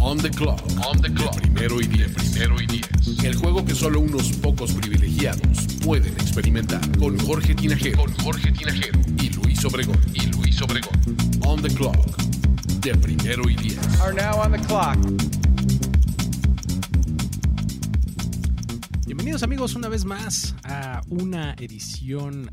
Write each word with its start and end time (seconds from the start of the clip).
On 0.00 0.16
the 0.16 0.30
clock. 0.30 0.62
On 0.86 1.00
the 1.00 1.12
clock. 1.12 1.34
De 1.34 1.40
primero 1.40 1.80
y 1.80 1.86
diez. 1.86 2.12
primero 2.12 2.60
y 2.60 2.66
diez. 2.66 2.88
El 3.24 3.34
juego 3.34 3.64
que 3.64 3.74
solo 3.74 4.00
unos 4.00 4.30
pocos 4.34 4.72
privilegiados 4.72 5.66
pueden 5.84 6.12
experimentar. 6.14 6.80
Con 6.98 7.18
Jorge 7.18 7.54
Tinajero. 7.54 8.04
Con 8.04 8.12
Jorge 8.18 8.52
Tinajero. 8.52 9.00
Y 9.18 9.30
Luis 9.30 9.64
Obregón. 9.64 9.98
Y 10.14 10.26
Luis 10.26 10.62
Obregón. 10.62 10.94
On 11.44 11.60
the 11.60 11.68
clock. 11.68 11.96
De 12.80 12.94
primero 12.94 13.50
y 13.50 13.56
diez. 13.56 13.78
Are 14.00 14.14
now 14.14 14.40
on 14.40 14.52
the 14.52 14.58
clock. 14.60 14.96
Bienvenidos 19.04 19.42
amigos 19.42 19.74
una 19.74 19.88
vez 19.88 20.04
más 20.04 20.54
a 20.62 21.00
una 21.08 21.54
edición 21.54 22.50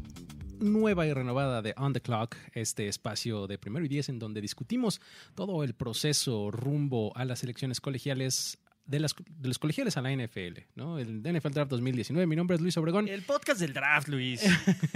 nueva 0.59 1.05
y 1.05 1.13
renovada 1.13 1.61
de 1.61 1.73
On 1.77 1.93
the 1.93 2.01
Clock, 2.01 2.35
este 2.53 2.87
espacio 2.87 3.47
de 3.47 3.57
primero 3.57 3.85
y 3.85 3.89
diez 3.89 4.09
en 4.09 4.19
donde 4.19 4.41
discutimos 4.41 5.01
todo 5.35 5.63
el 5.63 5.73
proceso 5.73 6.51
rumbo 6.51 7.15
a 7.15 7.25
las 7.25 7.43
elecciones 7.43 7.81
colegiales 7.81 8.57
de, 8.85 8.99
las, 8.99 9.15
de 9.15 9.47
los 9.47 9.59
colegiales 9.59 9.97
a 9.97 10.01
la 10.01 10.11
NFL, 10.15 10.59
¿no? 10.75 10.99
El 10.99 11.21
NFL 11.21 11.51
Draft 11.51 11.71
2019. 11.71 12.27
Mi 12.27 12.35
nombre 12.35 12.55
es 12.55 12.61
Luis 12.61 12.77
Obregón 12.77 13.07
El 13.07 13.23
podcast 13.23 13.59
del 13.59 13.73
draft, 13.73 14.07
Luis. 14.07 14.43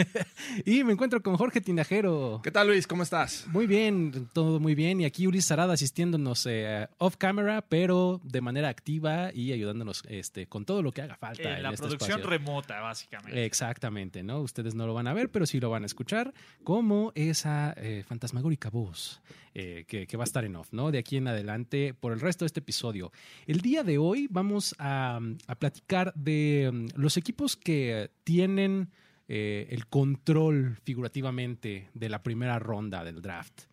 y 0.66 0.84
me 0.84 0.94
encuentro 0.94 1.22
con 1.22 1.38
Jorge 1.38 1.62
Tinajero. 1.62 2.42
¿Qué 2.44 2.52
tal, 2.52 2.68
Luis? 2.68 2.86
¿Cómo 2.88 3.04
estás? 3.04 3.48
Muy 3.48 3.68
bien, 3.68 4.30
todo 4.34 4.60
muy 4.60 4.76
bien. 4.76 5.02
Y 5.02 5.06
aquí 5.06 5.28
Ulises 5.28 5.48
Sarada 5.48 5.74
asistiéndonos 5.74 6.46
eh, 6.48 6.88
off 7.00 7.18
camera, 7.18 7.62
pero 7.68 8.22
de 8.24 8.42
manera 8.42 8.70
activa 8.70 9.32
y 9.34 9.52
ayudándonos 9.52 10.04
este, 10.08 10.48
con 10.48 10.66
todo 10.66 10.84
lo 10.84 10.92
que 10.92 11.02
haga 11.02 11.16
falta. 11.16 11.50
Eh, 11.50 11.58
en 11.58 11.64
la 11.64 11.70
este 11.70 11.82
producción 11.82 12.20
espacio. 12.20 12.30
remota, 12.30 12.82
básicamente. 12.82 13.46
Exactamente, 13.46 14.24
¿no? 14.24 14.42
Ustedes 14.42 14.76
no 14.76 14.86
lo 14.86 14.94
van 14.94 15.08
a 15.08 15.14
ver, 15.14 15.30
pero 15.30 15.46
sí 15.46 15.60
lo 15.60 15.70
van 15.70 15.84
a 15.84 15.86
escuchar 15.88 16.34
como 16.64 17.12
esa 17.16 17.74
eh, 17.78 18.04
fantasmagórica 18.08 18.70
voz 18.70 19.22
eh, 19.62 19.84
que, 19.86 20.16
va 20.16 20.24
a 20.24 20.26
estar 20.26 20.46
en 20.46 20.56
off, 20.56 20.72
¿no? 20.72 20.90
De 20.90 21.00
aquí 21.00 21.18
en 21.18 21.28
adelante 21.28 21.94
por 21.94 22.14
el 22.14 22.22
resto 22.22 22.46
de 22.46 22.48
este 22.48 22.62
episodio. 22.62 23.12
El 23.46 23.60
día 23.60 23.84
de 23.84 23.98
hoy 23.98 24.28
vamos 24.32 24.74
a, 24.80 25.20
a 25.48 25.56
platicar 25.56 26.14
de 26.16 26.70
mm, 26.72 26.88
los 26.96 27.18
equipos 27.18 27.58
que 27.58 28.10
tienen 28.24 28.90
eh, 29.28 29.68
el 29.72 29.88
control 29.88 30.78
figurativamente 30.86 31.90
de 31.94 32.08
la 32.08 32.24
primera 32.24 32.58
ronda 32.58 33.04
del 33.04 33.22
draft. 33.22 33.64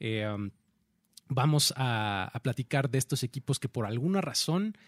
Eh, 0.00 0.26
um, 0.26 0.50
vamos 1.28 1.74
a, 1.76 2.32
platicar 2.42 2.88
de 2.88 2.96
estos 2.96 3.22
equipos 3.22 3.58
que 3.58 3.68
por 3.68 3.84
alguna 3.84 4.22
razón 4.22 4.78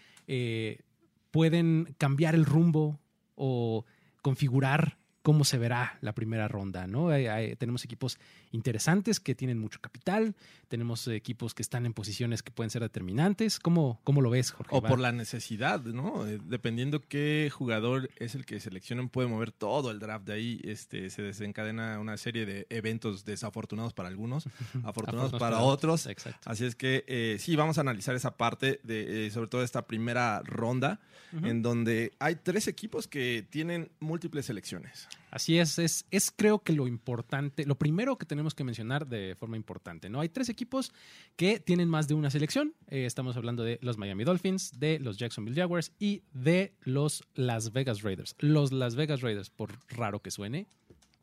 pueden 1.29 1.95
cambiar 1.99 2.33
el 2.33 2.45
rumbo 2.45 2.99
o 3.35 3.85
configurar 4.23 4.97
cómo 5.21 5.45
se 5.45 5.59
verá 5.59 5.99
la 6.01 6.13
primera 6.13 6.47
ronda, 6.47 6.87
¿no? 6.87 7.09
Tenemos 7.57 7.85
equipos 7.85 8.17
interesantes 8.57 9.19
que 9.19 9.35
tienen 9.35 9.57
mucho 9.59 9.79
capital, 9.79 10.35
tenemos 10.67 11.07
equipos 11.07 11.53
que 11.53 11.61
están 11.61 11.85
en 11.85 11.93
posiciones 11.93 12.43
que 12.43 12.51
pueden 12.51 12.69
ser 12.69 12.81
determinantes. 12.81 13.59
¿Cómo, 13.59 14.01
cómo 14.03 14.21
lo 14.21 14.29
ves, 14.29 14.51
Jorge? 14.51 14.75
O 14.75 14.81
por 14.81 14.99
la 14.99 15.11
necesidad, 15.11 15.81
¿no? 15.81 16.27
Eh, 16.27 16.39
Dependiendo 16.43 17.01
qué 17.01 17.49
jugador 17.51 18.09
es 18.17 18.35
el 18.35 18.45
que 18.45 18.59
seleccionen, 18.59 19.09
puede 19.09 19.27
mover 19.27 19.51
todo 19.51 19.91
el 19.91 19.99
draft. 19.99 20.25
De 20.25 20.33
ahí 20.33 20.61
este, 20.63 21.09
se 21.09 21.21
desencadena 21.21 21.99
una 21.99 22.17
serie 22.17 22.45
de 22.45 22.67
eventos 22.69 23.23
desafortunados 23.23 23.93
para 23.93 24.09
algunos, 24.09 24.47
afortunados 24.47 24.83
Afortunados 24.97 25.31
para 25.31 25.47
para 25.51 25.61
otros. 25.61 26.07
Exacto. 26.07 26.49
Así 26.49 26.65
es 26.65 26.75
que 26.75 27.05
eh, 27.07 27.37
sí, 27.39 27.55
vamos 27.55 27.77
a 27.77 27.81
analizar 27.81 28.15
esa 28.15 28.35
parte, 28.35 28.79
de, 28.83 29.27
eh, 29.27 29.31
sobre 29.31 29.47
todo 29.47 29.63
esta 29.63 29.87
primera 29.87 30.41
ronda, 30.43 30.99
en 31.43 31.61
donde 31.61 32.13
hay 32.19 32.35
tres 32.35 32.67
equipos 32.67 33.07
que 33.07 33.45
tienen 33.49 33.91
múltiples 33.99 34.45
selecciones. 34.45 35.09
Así 35.29 35.59
es, 35.59 35.77
es, 35.77 36.05
es 36.09 36.31
creo 36.31 36.59
que 36.59 36.73
lo 36.73 36.87
importante, 36.87 37.65
lo 37.65 37.77
primero 37.77 38.17
que 38.17 38.25
tenemos 38.25 38.55
que 38.55 38.63
mencionar 38.63 39.07
de 39.07 39.35
forma 39.35 39.57
importante, 39.57 40.09
¿no? 40.09 40.21
Hay 40.21 40.29
tres 40.29 40.49
equipos 40.49 40.93
que 41.35 41.59
tienen 41.59 41.89
más 41.89 42.07
de 42.07 42.13
una 42.13 42.29
selección. 42.29 42.73
Eh, 42.87 43.05
estamos 43.05 43.35
hablando 43.35 43.63
de 43.63 43.77
los 43.81 43.97
Miami 43.97 44.23
Dolphins, 44.23 44.79
de 44.79 44.99
los 44.99 45.17
Jacksonville 45.17 45.59
Jaguars 45.59 45.91
y 45.99 46.23
de 46.33 46.73
los 46.81 47.23
Las 47.35 47.73
Vegas 47.73 48.01
Raiders. 48.01 48.35
Los 48.39 48.71
Las 48.71 48.95
Vegas 48.95 49.21
Raiders, 49.21 49.49
por 49.49 49.77
raro 49.89 50.21
que 50.21 50.31
suene, 50.31 50.67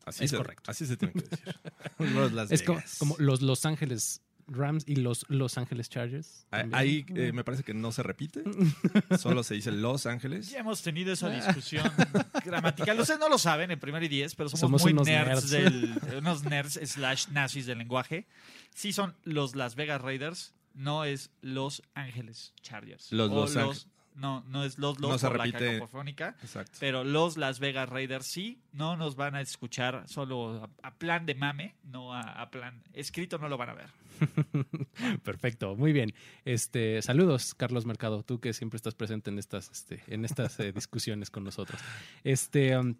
Así 0.05 0.25
Es 0.25 0.31
se, 0.31 0.37
correcto. 0.37 0.69
Así 0.69 0.85
se 0.85 0.97
tiene 0.97 1.13
que 1.13 1.21
decir. 1.21 1.55
Los 2.13 2.31
Las 2.31 2.51
es 2.51 2.61
como 2.61 3.15
los 3.17 3.41
Los 3.41 3.65
Ángeles 3.65 4.21
Rams 4.47 4.83
y 4.87 4.97
los 4.97 5.25
Los 5.29 5.57
Ángeles 5.57 5.89
Chargers. 5.89 6.45
Ah, 6.51 6.59
también. 6.59 6.75
Ahí 6.79 7.05
eh, 7.15 7.31
me 7.33 7.43
parece 7.43 7.63
que 7.63 7.73
no 7.73 7.91
se 7.91 8.03
repite, 8.03 8.43
solo 9.19 9.43
se 9.43 9.55
dice 9.55 9.71
Los 9.71 10.05
Ángeles. 10.05 10.49
Ya 10.51 10.59
hemos 10.59 10.81
tenido 10.81 11.11
esa 11.13 11.29
discusión 11.29 11.91
gramatical. 12.45 12.99
Ustedes 12.99 13.19
no 13.19 13.29
lo 13.29 13.37
saben 13.37 13.71
en 13.71 13.79
primer 13.79 14.03
y 14.03 14.07
diez, 14.07 14.35
pero 14.35 14.49
somos, 14.49 14.59
Somos 14.59 14.83
muy 14.83 14.93
unos 14.93 15.07
nerds, 15.07 15.51
nerds. 15.51 15.51
del 15.51 16.17
unos 16.17 16.43
nerds 16.43 16.79
slash 16.83 17.27
nazis 17.29 17.65
del 17.65 17.79
lenguaje. 17.79 18.27
Sí 18.73 18.93
son 18.93 19.15
los 19.23 19.55
Las 19.55 19.75
Vegas 19.75 20.01
Raiders, 20.01 20.53
no 20.73 21.05
es 21.05 21.31
Los 21.41 21.81
Ángeles 21.93 22.53
Chargers. 22.61 23.11
Los 23.11 23.31
Los 23.31 23.55
Ángeles. 23.55 23.87
No, 24.15 24.43
no 24.47 24.63
es 24.63 24.77
los 24.79 24.99
los 24.99 25.11
No 25.11 25.17
se 25.17 25.27
por 25.27 25.37
la 25.37 25.43
repite. 25.45 25.73
cacofónica. 25.73 26.35
Exacto. 26.41 26.77
Pero 26.79 27.03
los 27.03 27.35
Las 27.37 27.59
Vegas 27.59 27.89
Raiders 27.89 28.25
sí, 28.25 28.59
no 28.71 28.95
nos 28.97 29.15
van 29.15 29.35
a 29.35 29.41
escuchar 29.41 30.03
solo 30.07 30.63
a, 30.81 30.87
a 30.87 30.95
plan 30.95 31.25
de 31.25 31.35
mame, 31.35 31.75
no 31.83 32.13
a, 32.13 32.21
a 32.21 32.49
plan 32.49 32.81
escrito, 32.93 33.37
no 33.37 33.49
lo 33.49 33.57
van 33.57 33.69
a 33.69 33.73
ver. 33.73 33.89
Perfecto, 35.23 35.75
muy 35.75 35.91
bien. 35.93 36.13
Este, 36.45 37.01
saludos, 37.01 37.53
Carlos 37.55 37.85
Mercado, 37.85 38.23
tú 38.23 38.39
que 38.39 38.53
siempre 38.53 38.77
estás 38.77 38.95
presente 38.95 39.29
en 39.29 39.39
estas, 39.39 39.69
este, 39.69 40.01
en 40.07 40.25
estas 40.25 40.59
eh, 40.59 40.71
discusiones 40.75 41.29
con 41.29 41.43
nosotros. 41.43 41.81
Este, 42.23 42.77
um, 42.77 42.95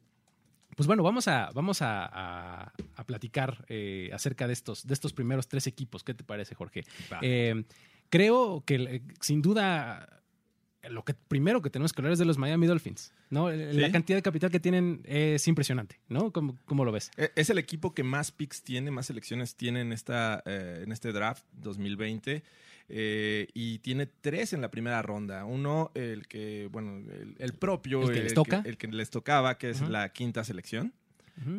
pues 0.76 0.88
bueno, 0.88 1.04
vamos 1.04 1.28
a, 1.28 1.52
vamos 1.54 1.82
a, 1.82 2.06
a- 2.06 2.74
a 2.98 3.04
platicar 3.06 3.66
eh, 3.70 4.10
acerca 4.14 4.48
de 4.48 4.54
estos, 4.54 4.86
de 4.86 4.94
estos 4.94 5.14
primeros 5.14 5.48
tres 5.48 5.68
equipos. 5.68 6.04
¿Qué 6.04 6.14
te 6.14 6.24
parece, 6.24 6.56
Jorge? 6.56 6.84
Eh, 7.22 7.64
creo 8.10 8.64
que 8.66 9.02
sin 9.22 9.42
duda 9.42 10.10
lo 10.90 11.04
que 11.04 11.14
primero 11.14 11.62
que 11.62 11.70
tenemos 11.70 11.94
que 11.94 12.02
hablar 12.02 12.14
es 12.14 12.20
de 12.20 12.26
los 12.26 12.38
Miami 12.38 12.68
Dolphins. 12.68 13.12
¿no? 13.30 13.50
La 13.52 13.92
cantidad 13.92 14.18
de 14.18 14.22
capital 14.24 14.52
que 14.52 14.60
tienen 14.60 15.02
es 15.06 15.48
impresionante, 15.48 16.00
¿no? 16.10 16.32
¿Cómo, 16.32 16.58
cómo 16.66 16.86
lo 16.86 16.92
ves? 16.92 17.12
Eh, 17.18 17.32
Es 17.36 17.50
el 17.50 17.58
equipo 17.58 17.94
que 17.94 18.04
más 18.04 18.32
picks 18.32 18.62
tiene, 18.64 18.92
más 18.92 19.08
selecciones 19.08 19.56
tiene 19.56 19.82
en, 19.82 19.92
esta, 19.92 20.42
eh, 20.46 20.82
en 20.84 20.92
este 20.92 21.12
draft 21.12 21.44
2020. 21.54 22.44
eh, 22.88 23.48
y 23.54 23.80
tiene 23.80 24.06
tres 24.06 24.54
en 24.54 24.62
la 24.62 24.70
primera 24.70 25.02
ronda. 25.02 25.44
Uno, 25.46 25.92
el 25.96 26.28
que, 26.28 26.70
bueno, 26.72 26.98
el, 27.12 27.36
el 27.40 27.54
propio. 27.54 28.04
¿El 28.04 28.14
que 28.14 28.24
les 28.24 28.34
toca? 28.36 28.62
el 28.66 28.78
que 28.78 28.88
les 28.88 29.10
tocaba, 29.10 29.58
que 29.58 29.72
es 29.72 29.82
la 29.82 30.10
quinta 30.10 30.44
selección 30.44 30.94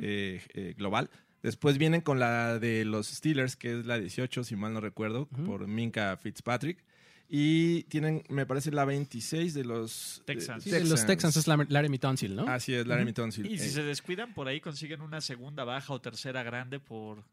eh, 0.00 0.41
eh, 0.54 0.75
global. 0.78 1.10
Después 1.43 1.78
vienen 1.78 2.00
con 2.00 2.19
la 2.19 2.58
de 2.58 2.84
los 2.84 3.08
Steelers, 3.08 3.56
que 3.56 3.78
es 3.81 3.87
la 3.87 3.98
18, 3.98 4.43
si 4.44 4.56
mal 4.56 4.72
no 4.72 4.81
recuerdo, 4.81 5.26
por 5.47 5.66
Minka 5.66 6.16
Fitzpatrick. 6.16 6.82
Y 7.28 7.82
tienen, 7.84 8.22
me 8.28 8.47
parece, 8.47 8.70
la 8.70 8.84
26 8.84 9.53
de 9.54 9.64
los 9.64 10.22
Texans. 10.26 10.62
Sí, 10.62 10.70
de 10.70 10.84
los 10.84 11.04
Texans 11.06 11.37
es 11.37 11.48
Lar- 11.48 11.66
Laramie 11.69 11.98
Tunsil, 11.98 12.37
¿no? 12.37 12.47
Así 12.48 12.72
es, 12.72 12.87
Laramie 12.87 13.12
Tunsil. 13.12 13.47
Y 13.50 13.59
si 13.59 13.66
Eh, 13.66 13.70
se 13.70 13.82
descuidan, 13.82 14.32
por 14.32 14.47
ahí 14.47 14.60
consiguen 14.60 15.00
una 15.00 15.20
segunda 15.20 15.64
baja 15.64 15.92
o 15.92 16.00
tercera 16.00 16.42
grande 16.44 16.78
por, 16.78 17.25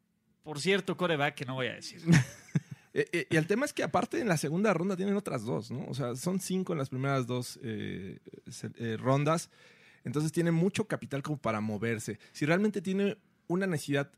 por 0.41 0.59
cierto 0.59 0.97
coreback 0.97 1.35
que 1.35 1.45
no 1.45 1.55
voy 1.55 1.67
a 1.67 1.73
decir. 1.73 2.01
Eh, 2.95 3.07
eh, 3.11 3.27
y 3.31 3.37
el 3.37 3.47
tema 3.47 3.65
es 3.65 3.73
que 3.73 3.81
aparte 3.81 4.19
en 4.21 4.27
la 4.27 4.37
segunda 4.37 4.71
ronda 4.71 4.95
tienen 4.95 5.15
otras 5.15 5.41
dos, 5.43 5.71
¿no? 5.71 5.83
O 5.87 5.95
sea, 5.95 6.15
son 6.15 6.39
cinco 6.39 6.73
en 6.73 6.77
las 6.77 6.89
primeras 6.89 7.25
dos 7.25 7.59
eh, 7.63 8.19
eh, 8.77 8.97
rondas. 8.99 9.49
Entonces 10.03 10.31
tiene 10.31 10.51
mucho 10.51 10.85
capital 10.85 11.23
como 11.23 11.39
para 11.39 11.59
moverse. 11.59 12.19
Si 12.33 12.45
realmente 12.45 12.83
tiene 12.83 13.17
una 13.47 13.65
necesidad 13.65 14.11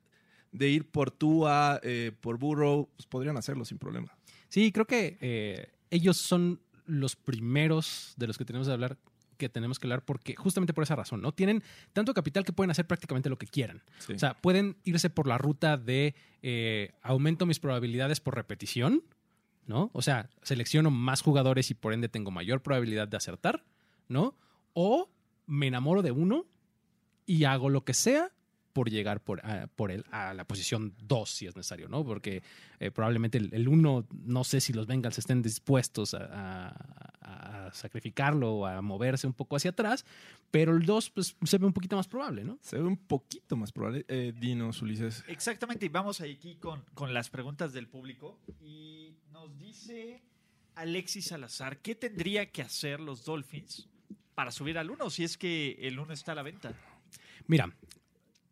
de 0.51 0.68
ir 0.68 0.89
por 0.89 1.10
Tua, 1.10 1.80
eh, 1.83 2.12
por 2.19 2.38
Burrow, 2.38 2.89
pues 2.98 3.06
podrían 3.07 3.38
hacerlo 3.38 3.63
sin 3.63 3.78
problema. 3.78 4.12
Sí, 4.56 4.72
creo 4.72 4.88
que 4.88 5.18
eh, 5.19 5.68
ellos 5.90 6.16
son 6.16 6.62
los 6.86 7.18
primeros 7.18 8.13
de 8.16 8.25
los 8.25 8.38
que 8.38 8.46
tenemos 8.46 8.69
que 8.69 8.74
hablar 8.74 8.98
que 9.36 9.50
tenemos 9.50 9.80
que 9.80 9.88
hablar 9.88 10.06
porque 10.06 10.34
justamente 10.38 10.74
por 10.74 10.86
esa 10.86 10.96
razón, 10.96 11.22
¿no? 11.22 11.34
Tienen 11.34 11.62
tanto 11.92 12.13
capital 12.13 12.46
que 12.46 12.54
pueden 12.54 12.72
hacer 12.72 12.88
prácticamente 12.88 13.28
lo 13.28 13.38
que 13.38 13.48
quieran. 13.48 13.84
Sí. 14.00 14.13
O 14.13 14.18
sea, 14.18 14.36
pueden 14.36 14.78
irse 14.86 15.10
por 15.10 15.28
la 15.28 15.38
ruta 15.38 15.75
de 15.75 16.16
eh, 16.42 16.94
aumento 17.02 17.46
mis 17.46 17.60
probabilidades 17.60 18.22
por 18.22 18.36
repetición, 18.36 19.04
¿no? 19.68 19.90
O 19.92 20.02
sea, 20.02 20.30
selecciono 20.42 20.90
más 20.90 21.22
jugadores 21.22 21.69
y 21.69 21.74
por 21.74 21.92
ende 21.92 22.07
tengo 22.07 22.31
mayor 22.31 22.62
probabilidad 22.62 23.10
de 23.10 23.18
acertar, 23.18 23.66
¿no? 24.07 24.38
O 24.72 25.10
me 25.48 25.68
enamoro 25.68 26.02
de 26.02 26.12
uno 26.12 26.46
y 27.25 27.44
hago 27.44 27.69
lo 27.69 27.84
que 27.84 27.94
sea 27.94 28.31
por 28.75 28.89
llegar 28.89 29.24
por, 29.24 29.39
a- 29.45 29.68
por 29.68 29.89
él 29.89 30.04
a 30.12 30.33
la 30.33 30.44
posición 30.45 30.94
2 31.01 31.30
si 31.30 31.45
es 31.48 31.56
necesario, 31.56 31.88
¿no? 31.88 32.04
Porque 32.04 32.44
eh, 32.81 32.92
probablemente 32.92 33.38
el 33.38 33.68
1, 33.69 34.06
no 34.25 34.44
sé 34.44 34.60
si 34.60 34.74
los 34.74 34.86
Bengals 34.86 35.18
estén 35.18 35.42
dispuestos 35.42 36.13
a, 36.13 36.68
a- 37.22 37.68
a 37.68 37.74
sacrificarlo 37.74 38.51
o 38.54 38.66
a 38.66 38.81
moverse 38.81 39.27
un 39.27 39.33
poco 39.33 39.56
hacia 39.56 39.72
atrás, 39.72 40.04
pero 40.51 40.75
el 40.75 40.86
2 40.86 41.10
pues, 41.12 41.38
se 41.45 41.57
ve 41.57 41.66
un 41.66 41.72
poquito 41.72 41.95
más 41.95 42.07
probable, 42.10 42.44
¿no? 42.44 42.60
Se 42.62 42.75
ve 42.77 42.83
un 42.83 42.98
poquito 42.98 43.56
más 43.56 43.72
probable. 43.72 44.04
Eh, 44.10 44.33
dinos, 44.38 44.81
Ulises. 44.81 45.24
Exactamente, 45.30 45.86
y 45.86 45.89
vamos 45.89 46.19
aquí 46.19 46.56
con, 46.57 46.83
con 46.94 47.13
las 47.13 47.30
preguntas 47.30 47.71
del 47.71 47.88
público. 47.88 48.38
Y 48.62 49.13
nos 49.31 49.57
dice 49.57 50.21
Alexis 50.75 51.28
Salazar, 51.28 51.78
¿qué 51.80 51.95
tendría 51.95 52.51
que 52.51 52.62
hacer 52.62 53.00
los 53.00 53.24
Dolphins 53.24 53.88
para 54.36 54.51
subir 54.51 54.78
al 54.78 54.89
1 54.92 55.10
si 55.10 55.24
es 55.24 55.38
que 55.38 55.78
el 55.80 55.98
1 55.98 56.12
está 56.12 56.33
a 56.33 56.36
la 56.36 56.44
venta? 56.44 56.74
Mira, 57.48 57.74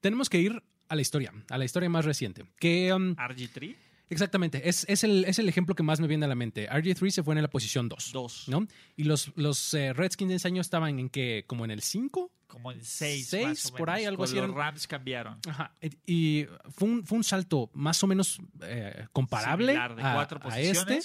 tenemos 0.04 0.30
que 0.30 0.40
ir 0.40 0.62
a 0.90 0.96
la 0.96 1.02
historia, 1.02 1.34
a 1.50 1.58
la 1.58 1.64
historia 1.64 1.90
más 1.90 2.04
reciente, 2.04 2.44
que... 2.60 2.94
um, 2.94 3.16
RG3, 3.16 3.74
Exactamente, 4.10 4.70
es, 4.70 4.86
es, 4.90 5.04
el, 5.06 5.26
es 5.26 5.40
el 5.40 5.48
ejemplo 5.50 5.74
que 5.74 5.82
más 5.82 6.00
me 6.00 6.08
viene 6.08 6.26
a 6.26 6.28
la 6.28 6.36
mente. 6.36 6.70
RG3 6.70 7.10
se 7.10 7.24
fue 7.24 7.34
en 7.36 7.42
la 7.42 7.50
posición 7.50 7.90
2. 7.90 8.12
2, 8.14 8.50
¿no? 8.50 8.68
Y 8.96 9.06
los, 9.06 9.32
los 9.36 9.74
eh, 9.74 9.94
Redskins 9.94 10.30
de 10.30 10.36
ese 10.36 10.50
año 10.50 10.62
estaban 10.62 11.00
en 11.00 11.10
que, 11.10 11.46
como 11.48 11.66
en 11.66 11.72
el 11.72 11.82
5. 11.82 12.32
como 12.46 12.72
en 12.74 12.84
6, 12.84 13.28
Seis, 13.28 13.72
por 13.72 13.90
ahí, 13.90 14.06
algo 14.06 14.26
así 14.26 14.36
Los 14.36 14.44
eran. 14.44 14.56
Rams 14.56 14.86
cambiaron. 14.86 15.40
Ajá. 15.48 15.74
Y 16.06 16.46
fue 16.70 16.90
un, 16.90 17.06
fue 17.06 17.18
un 17.18 17.24
salto 17.24 17.72
más 17.74 18.04
o 18.04 18.08
menos 18.08 18.40
eh, 18.62 19.08
comparable 19.14 19.68
Similar, 19.72 19.96
de 19.96 20.04
a, 20.04 20.14
cuatro 20.14 20.40
a 20.44 20.60
este. 20.60 21.00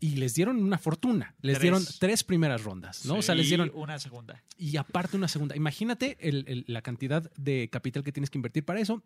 Y 0.00 0.16
les 0.16 0.34
dieron 0.34 0.62
una 0.62 0.78
fortuna. 0.78 1.34
Les 1.40 1.54
Tres. 1.54 1.62
dieron 1.62 1.84
tres 1.98 2.22
primeras 2.24 2.62
rondas, 2.62 3.04
¿no? 3.04 3.16
O 3.16 3.22
sea, 3.22 3.34
les 3.34 3.46
y 3.46 3.48
dieron. 3.48 3.70
una 3.74 3.98
segunda. 3.98 4.42
Y 4.56 4.76
aparte 4.76 5.16
una 5.16 5.26
segunda. 5.28 5.56
Imagínate 5.56 6.16
el- 6.20 6.44
el- 6.46 6.64
la 6.68 6.82
cantidad 6.82 7.30
de 7.36 7.68
capital 7.70 8.04
que 8.04 8.12
tienes 8.12 8.30
que 8.30 8.38
invertir 8.38 8.64
para 8.64 8.80
eso. 8.80 9.02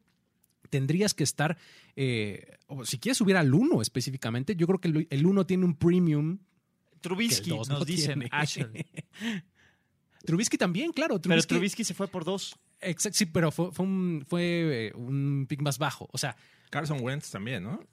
Tendrías 0.71 1.15
que 1.15 1.25
estar, 1.25 1.57
eh, 1.97 2.57
o 2.67 2.85
si 2.85 2.99
quieres 2.99 3.17
subir 3.19 3.37
al 3.37 3.53
1 3.55 3.81
específicamente, 3.83 4.55
yo 4.55 4.67
creo 4.67 4.81
que 4.81 4.89
el- 4.89 5.07
el 5.11 5.27
1 5.27 5.47
tiene 5.47 5.65
un 5.65 5.75
premium 5.77 6.39
Trubisky, 7.01 7.51
dos 7.51 7.69
nos 7.69 7.81
no 7.81 7.85
dicen, 7.85 8.21
tiene. 8.21 8.29
Asher. 8.31 8.71
Trubisky 10.25 10.57
también, 10.57 10.93
claro. 10.93 11.15
Pero 11.21 11.23
Trubisky, 11.35 11.49
Trubisky 11.55 11.85
se 11.85 11.95
fue 11.95 12.07
por 12.09 12.25
2. 12.25 12.55
Exacto, 12.81 13.17
sí, 13.19 13.27
pero 13.27 13.51
fue, 13.51 13.73
fue 13.73 13.85
un, 13.87 14.25
fue 14.29 14.89
eh, 14.89 14.93
un 14.95 15.47
pick 15.49 15.61
más 15.63 15.79
bajo. 15.79 16.09
O 16.13 16.19
sea, 16.19 16.37
Carson 16.71 17.01
Wentz 17.01 17.31
también, 17.31 17.65
¿no? 17.65 17.85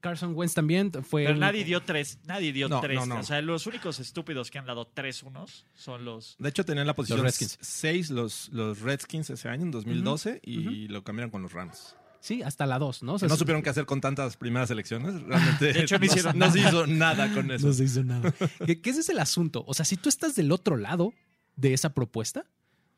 Carson 0.00 0.34
Wentz 0.34 0.54
también 0.54 0.90
fue. 1.02 1.24
Pero 1.24 1.36
nadie 1.36 1.64
dio 1.64 1.82
3. 1.82 2.20
Nadie 2.26 2.52
dio 2.52 2.68
No, 2.68 2.80
3. 2.80 2.96
no, 3.00 3.06
no. 3.06 3.20
O 3.20 3.22
sea, 3.22 3.40
los 3.42 3.66
únicos 3.66 3.98
estúpidos 4.00 4.50
que 4.50 4.58
han 4.58 4.66
dado 4.66 4.86
3 4.86 5.22
unos 5.24 5.66
son 5.74 6.04
los. 6.04 6.36
De 6.38 6.48
hecho, 6.48 6.64
tenían 6.64 6.86
la 6.86 6.94
posición 6.94 7.22
Redskins. 7.22 7.58
6 7.60 8.10
los, 8.10 8.48
los 8.50 8.80
Redskins 8.80 9.30
ese 9.30 9.48
año, 9.48 9.64
en 9.64 9.70
2012, 9.70 10.40
y 10.44 10.88
lo 10.88 11.02
cambiaron 11.04 11.30
con 11.30 11.42
los 11.42 11.52
Rams. 11.52 11.96
Sí, 12.20 12.42
hasta 12.42 12.66
la 12.66 12.78
2, 12.80 13.04
¿no? 13.04 13.14
O 13.14 13.18
sea, 13.20 13.28
no 13.28 13.36
supieron 13.36 13.62
qué 13.62 13.70
hacer 13.70 13.86
con 13.86 14.00
tantas 14.00 14.36
primeras 14.36 14.70
elecciones. 14.70 15.22
Realmente 15.22 15.72
De 15.72 15.80
hecho, 15.82 15.98
no 15.98 16.04
hicieron 16.06 16.36
no 16.38 16.50
se 16.50 16.58
nada. 16.58 16.68
hizo 16.68 16.86
nada 16.88 17.32
con 17.32 17.50
eso. 17.52 17.66
No 17.68 17.72
se 17.72 17.84
hizo 17.84 18.02
nada. 18.02 18.34
¿Qué, 18.66 18.80
qué 18.80 18.90
ese 18.90 19.00
es 19.00 19.08
el 19.08 19.20
asunto? 19.20 19.64
O 19.68 19.72
sea, 19.74 19.84
si 19.84 19.96
tú 19.96 20.08
estás 20.08 20.34
del 20.34 20.50
otro 20.50 20.76
lado 20.76 21.14
de 21.54 21.74
esa 21.74 21.94
propuesta, 21.94 22.44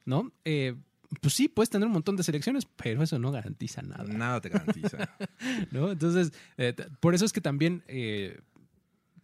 ¿no? 0.07 0.33
Eh, 0.47 0.75
pues 1.21 1.35
sí, 1.35 1.49
puedes 1.49 1.71
tener 1.71 1.87
un 1.87 1.93
montón 1.93 2.17
de 2.17 2.23
selecciones, 2.23 2.67
pero 2.77 3.03
eso 3.03 3.19
no 3.19 3.33
garantiza 3.33 3.83
nada. 3.83 4.05
Nada 4.05 4.41
te 4.41 4.49
garantiza. 4.49 5.17
¿no? 5.73 5.91
Entonces, 5.91 6.33
eh, 6.57 6.75
por 7.01 7.15
eso 7.15 7.25
es 7.25 7.33
que 7.33 7.41
también 7.41 7.83
eh, 7.89 8.39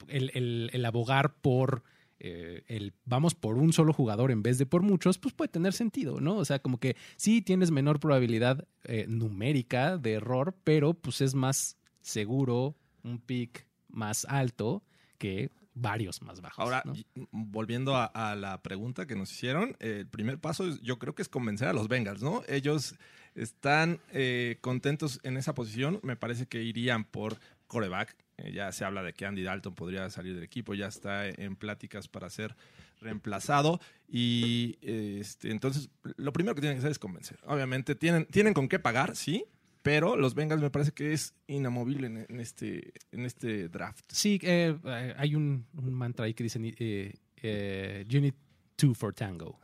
el, 0.09 0.31
el- 0.35 0.71
el 0.73 0.85
abogar 0.85 1.35
por 1.37 1.85
eh, 2.19 2.65
el 2.69 2.95
vamos 3.05 3.35
por 3.35 3.59
un 3.59 3.73
solo 3.75 3.93
jugador 3.93 4.31
en 4.31 4.43
vez 4.43 4.57
de 4.59 4.65
por 4.67 4.83
muchos, 4.83 5.19
pues 5.19 5.35
puede 5.35 5.49
tener 5.49 5.75
sentido, 5.75 6.19
¿no? 6.21 6.37
O 6.37 6.45
sea, 6.47 6.59
como 6.61 6.79
que 6.81 6.97
sí 7.17 7.43
tienes 7.43 7.71
menor 7.71 8.01
probabilidad 8.01 8.67
numérica 9.07 9.99
de 9.99 10.13
error, 10.15 10.55
pero 10.65 10.95
pues 10.95 11.21
es 11.21 11.35
más 11.35 11.77
seguro 12.01 12.75
un 13.03 13.19
pick 13.21 13.67
más 13.89 14.25
alto 14.29 14.83
que 15.19 15.51
varios 15.79 16.23
más 16.23 16.41
bajos. 16.41 16.59
Ahora, 16.65 16.83
volviendo 17.31 17.95
a, 17.97 18.07
a 18.07 18.35
la 18.35 18.63
pregunta 18.63 19.07
que 19.07 19.15
nos 19.15 19.31
hicieron, 19.31 19.77
eh, 19.79 19.99
el 20.01 20.07
primer 20.09 20.39
paso 20.39 20.67
es- 20.67 20.81
yo 20.81 20.99
creo 20.99 21.15
que 21.15 21.21
es 21.23 21.29
convencer 21.29 21.69
a 21.69 21.75
los 21.75 21.87
Bengals, 21.87 22.23
¿no? 22.23 22.43
Ellos 22.49 22.95
están 23.35 24.01
eh, 24.13 24.57
contentos 24.63 25.21
en 25.23 25.37
esa 25.37 25.55
posición. 25.55 26.01
Me 26.03 26.17
parece 26.17 26.47
que 26.47 26.63
irían 26.63 27.05
por 27.05 27.39
coreback. 27.67 28.17
Eh, 28.39 28.53
ya 28.53 28.73
se 28.73 28.85
habla 28.87 29.03
de 29.03 29.13
que 29.13 29.27
Andy 29.27 29.43
Dalton 29.43 29.75
podría 29.75 30.09
salir 30.09 30.35
del 30.35 30.45
equipo, 30.45 30.73
ya 30.75 30.87
está 30.87 31.29
en 31.29 31.57
pláticas 31.57 32.09
para 32.09 32.31
ser 32.31 32.57
reemplazado. 33.01 33.79
Y 34.09 34.79
este, 34.83 35.51
entonces, 35.51 35.91
lo 36.17 36.33
primero 36.33 36.55
que 36.55 36.61
tienen 36.63 36.77
que 36.77 36.81
hacer 36.81 36.91
es 36.93 36.99
convencer. 36.99 37.39
Obviamente, 37.45 37.95
tienen, 37.95 38.25
tienen 38.27 38.55
con 38.55 38.69
qué 38.69 38.79
pagar, 38.79 39.15
sí. 39.17 39.45
Pero 39.87 40.17
los 40.17 40.35
Bengals 40.35 40.61
me 40.61 40.69
parece 40.71 40.91
que 40.91 41.13
es 41.13 41.33
inamovible 41.47 42.09
en, 42.09 42.27
en 42.29 42.41
este, 42.41 42.93
en 43.13 43.25
este 43.25 43.69
draft. 43.69 44.05
Sí, 44.09 44.41
eh, 44.43 44.77
eh, 44.85 45.15
hay 45.17 45.37
un, 45.37 45.65
un 45.75 45.95
mantra 45.95 46.27
ahí 46.27 46.35
que 46.35 46.43
dice, 46.43 46.59
eh, 46.79 47.15
eh, 47.37 48.05
you 48.09 48.21
need 48.21 48.35
two 48.75 48.95
for 48.95 49.15
tango, 49.15 49.61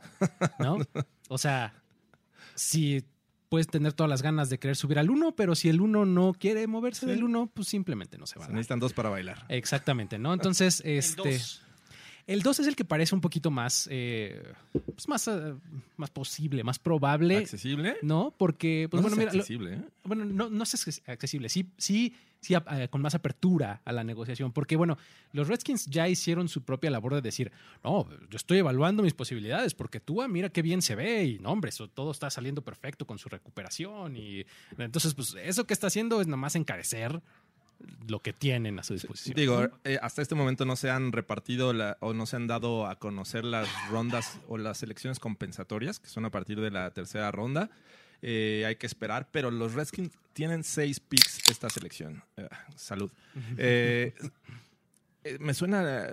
¿no? 0.59 0.77
o 1.29 1.37
sea, 1.37 1.73
si 2.55 3.03
puedes 3.49 3.67
tener 3.67 3.91
todas 3.93 4.09
las 4.09 4.21
ganas 4.21 4.49
de 4.49 4.57
querer 4.59 4.75
subir 4.77 4.97
al 4.97 5.09
uno, 5.09 5.35
pero 5.35 5.55
si 5.55 5.67
el 5.69 5.81
uno 5.81 6.05
no 6.05 6.33
quiere 6.33 6.65
moverse 6.67 7.01
Sí. 7.01 7.11
del 7.11 7.23
uno, 7.25 7.51
pues 7.53 7.67
simplemente 7.67 8.17
no 8.17 8.25
se 8.25 8.39
va 8.39 8.45
a 8.45 8.47
Se 8.47 8.51
dar. 8.51 8.55
necesitan 8.55 8.79
dos 8.79 8.93
para 8.93 9.09
bailar. 9.09 9.45
Exactamente, 9.49 10.17
¿no? 10.17 10.33
Entonces, 10.33 10.81
El 10.85 10.99
este... 10.99 11.33
dos. 11.33 11.63
El 12.25 12.41
2 12.41 12.61
es 12.61 12.67
el 12.67 12.75
que 12.75 12.85
parece 12.85 13.13
un 13.15 13.21
poquito 13.21 13.51
más, 13.51 13.87
eh, 13.91 14.41
pues 14.95 15.07
más, 15.09 15.27
eh, 15.27 15.53
más 15.97 16.09
posible, 16.09 16.63
más 16.63 16.79
probable, 16.79 17.37
¿Accesible? 17.37 17.97
¿no? 18.01 18.33
Porque, 18.37 18.87
pues 18.89 19.01
No 19.03 19.09
bueno, 19.09 19.15
si 19.15 19.19
mira, 19.19 19.31
accesible, 19.31 19.73
¿eh? 19.73 19.81
bueno, 20.05 20.23
no, 20.23 20.49
no 20.49 20.63
es 20.63 20.73
acces- 20.73 21.01
accesible, 21.05 21.49
sí, 21.49 21.67
sí, 21.77 22.13
sí, 22.39 22.53
eh, 22.55 22.87
con 22.89 23.01
más 23.01 23.13
apertura 23.13 23.81
a 23.83 23.91
la 23.91 24.05
negociación, 24.05 24.53
porque 24.53 24.77
bueno, 24.77 24.97
los 25.33 25.49
Redskins 25.49 25.85
ya 25.87 26.07
hicieron 26.07 26.47
su 26.47 26.61
propia 26.63 26.89
labor 26.91 27.13
de 27.15 27.21
decir, 27.21 27.51
no, 27.83 28.07
yo 28.29 28.37
estoy 28.37 28.59
evaluando 28.59 29.03
mis 29.03 29.13
posibilidades, 29.13 29.73
porque 29.73 29.99
tú, 29.99 30.21
ah, 30.21 30.27
mira 30.29 30.47
qué 30.49 30.61
bien 30.61 30.81
se 30.81 30.95
ve, 30.95 31.25
y 31.25 31.39
no, 31.39 31.49
hombre, 31.51 31.69
eso 31.69 31.89
todo 31.89 32.11
está 32.11 32.29
saliendo 32.29 32.61
perfecto 32.63 33.05
con 33.05 33.17
su 33.19 33.27
recuperación, 33.27 34.15
y 34.15 34.45
entonces, 34.77 35.13
pues 35.13 35.35
eso 35.43 35.65
que 35.67 35.73
está 35.73 35.87
haciendo 35.87 36.21
es 36.21 36.27
nomás 36.27 36.55
encarecer 36.55 37.21
lo 38.07 38.19
que 38.21 38.33
tienen 38.33 38.79
a 38.79 38.83
su 38.83 38.93
disposición. 38.93 39.35
Digo, 39.35 39.67
eh, 39.83 39.97
hasta 40.01 40.21
este 40.21 40.35
momento 40.35 40.65
no 40.65 40.75
se 40.75 40.89
han 40.89 41.11
repartido 41.11 41.73
la- 41.73 41.97
o 41.99 42.13
no 42.13 42.25
se 42.25 42.35
han 42.35 42.47
dado 42.47 42.87
a 42.87 42.97
conocer 42.99 43.43
las 43.45 43.67
rondas 43.89 44.39
o 44.47 44.57
las 44.57 44.77
selecciones 44.77 45.19
compensatorias, 45.19 45.99
que 45.99 46.07
son 46.07 46.25
a 46.25 46.29
partir 46.31 46.59
de 46.61 46.71
la 46.71 46.91
tercera 46.91 47.31
ronda. 47.31 47.69
Eh, 48.21 48.63
hay 48.65 48.77
que 48.77 48.85
esperar, 48.85 49.27
pero 49.31 49.51
los 49.51 49.73
Redskins 49.73 50.11
tienen 50.31 50.63
seis 50.63 50.99
picks 50.99 51.49
esta 51.49 51.69
selección. 51.69 52.23
Eh, 52.37 52.47
salud. 52.75 53.11
Eh, 53.57 54.13
eh, 55.25 55.37
me 55.39 55.53
suena 55.53 56.07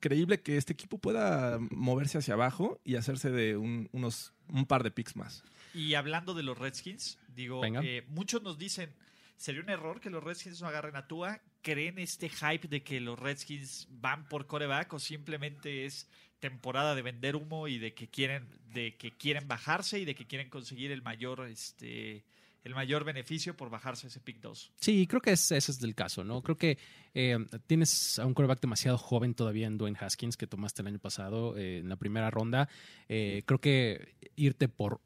creíble 0.00 0.40
que 0.40 0.56
este 0.58 0.72
equipo 0.74 0.98
pueda 0.98 1.58
moverse 1.70 2.18
hacia 2.18 2.34
abajo 2.34 2.78
y 2.84 2.96
hacerse 2.96 3.30
de 3.30 3.56
un, 3.56 3.88
unos, 3.92 4.32
un 4.48 4.66
par 4.66 4.82
de 4.82 4.90
picks 4.90 5.16
más. 5.16 5.42
Y 5.74 5.94
hablando 5.94 6.34
de 6.34 6.42
los 6.42 6.58
Redskins, 6.58 7.18
digo, 7.34 7.62
eh, 7.64 8.04
muchos 8.08 8.42
nos 8.42 8.58
dicen, 8.58 8.90
¿sería 9.36 9.62
un 9.62 9.70
error 9.70 10.00
que 10.00 10.10
los 10.10 10.22
Redskins 10.22 10.60
no 10.60 10.68
agarren 10.68 10.96
a 10.96 11.06
Tua? 11.06 11.40
¿Creen 11.62 11.98
este 11.98 12.28
hype 12.28 12.68
de 12.68 12.82
que 12.82 13.00
los 13.00 13.18
Redskins 13.18 13.88
van 13.90 14.28
por 14.28 14.46
coreback 14.46 14.92
o 14.92 14.98
simplemente 14.98 15.84
es 15.86 16.08
temporada 16.40 16.94
de 16.94 17.02
vender 17.02 17.34
humo 17.36 17.66
y 17.68 17.78
de 17.78 17.94
que 17.94 18.08
quieren, 18.08 18.46
de 18.72 18.96
que 18.96 19.10
quieren 19.10 19.48
bajarse 19.48 19.98
y 19.98 20.04
de 20.04 20.14
que 20.14 20.26
quieren 20.26 20.48
conseguir 20.50 20.92
el 20.92 21.02
mayor, 21.02 21.46
este, 21.48 22.24
el 22.62 22.74
mayor 22.74 23.04
beneficio 23.04 23.56
por 23.56 23.70
bajarse 23.70 24.06
ese 24.08 24.20
pick 24.20 24.40
2? 24.40 24.72
Sí, 24.80 25.06
creo 25.06 25.20
que 25.20 25.32
es- 25.32 25.50
ese 25.50 25.72
es 25.72 25.82
el 25.82 25.94
caso, 25.94 26.22
¿no? 26.24 26.42
Creo 26.42 26.56
que 26.56 26.78
eh, 27.14 27.36
tienes 27.66 28.18
a 28.18 28.26
un 28.26 28.34
quarterback 28.34 28.60
demasiado 28.60 28.98
joven 28.98 29.34
todavía 29.34 29.66
en 29.66 29.78
Dwayne 29.78 29.96
Haskins 30.00 30.36
que 30.36 30.46
tomaste 30.46 30.82
el 30.82 30.88
año 30.88 30.98
pasado 30.98 31.56
eh, 31.56 31.78
en 31.78 31.88
la 31.88 31.96
primera 31.96 32.30
ronda. 32.30 32.68
Eh, 33.08 33.42
creo 33.46 33.60
que 33.60 34.14
irte 34.36 34.68
por 34.68 35.00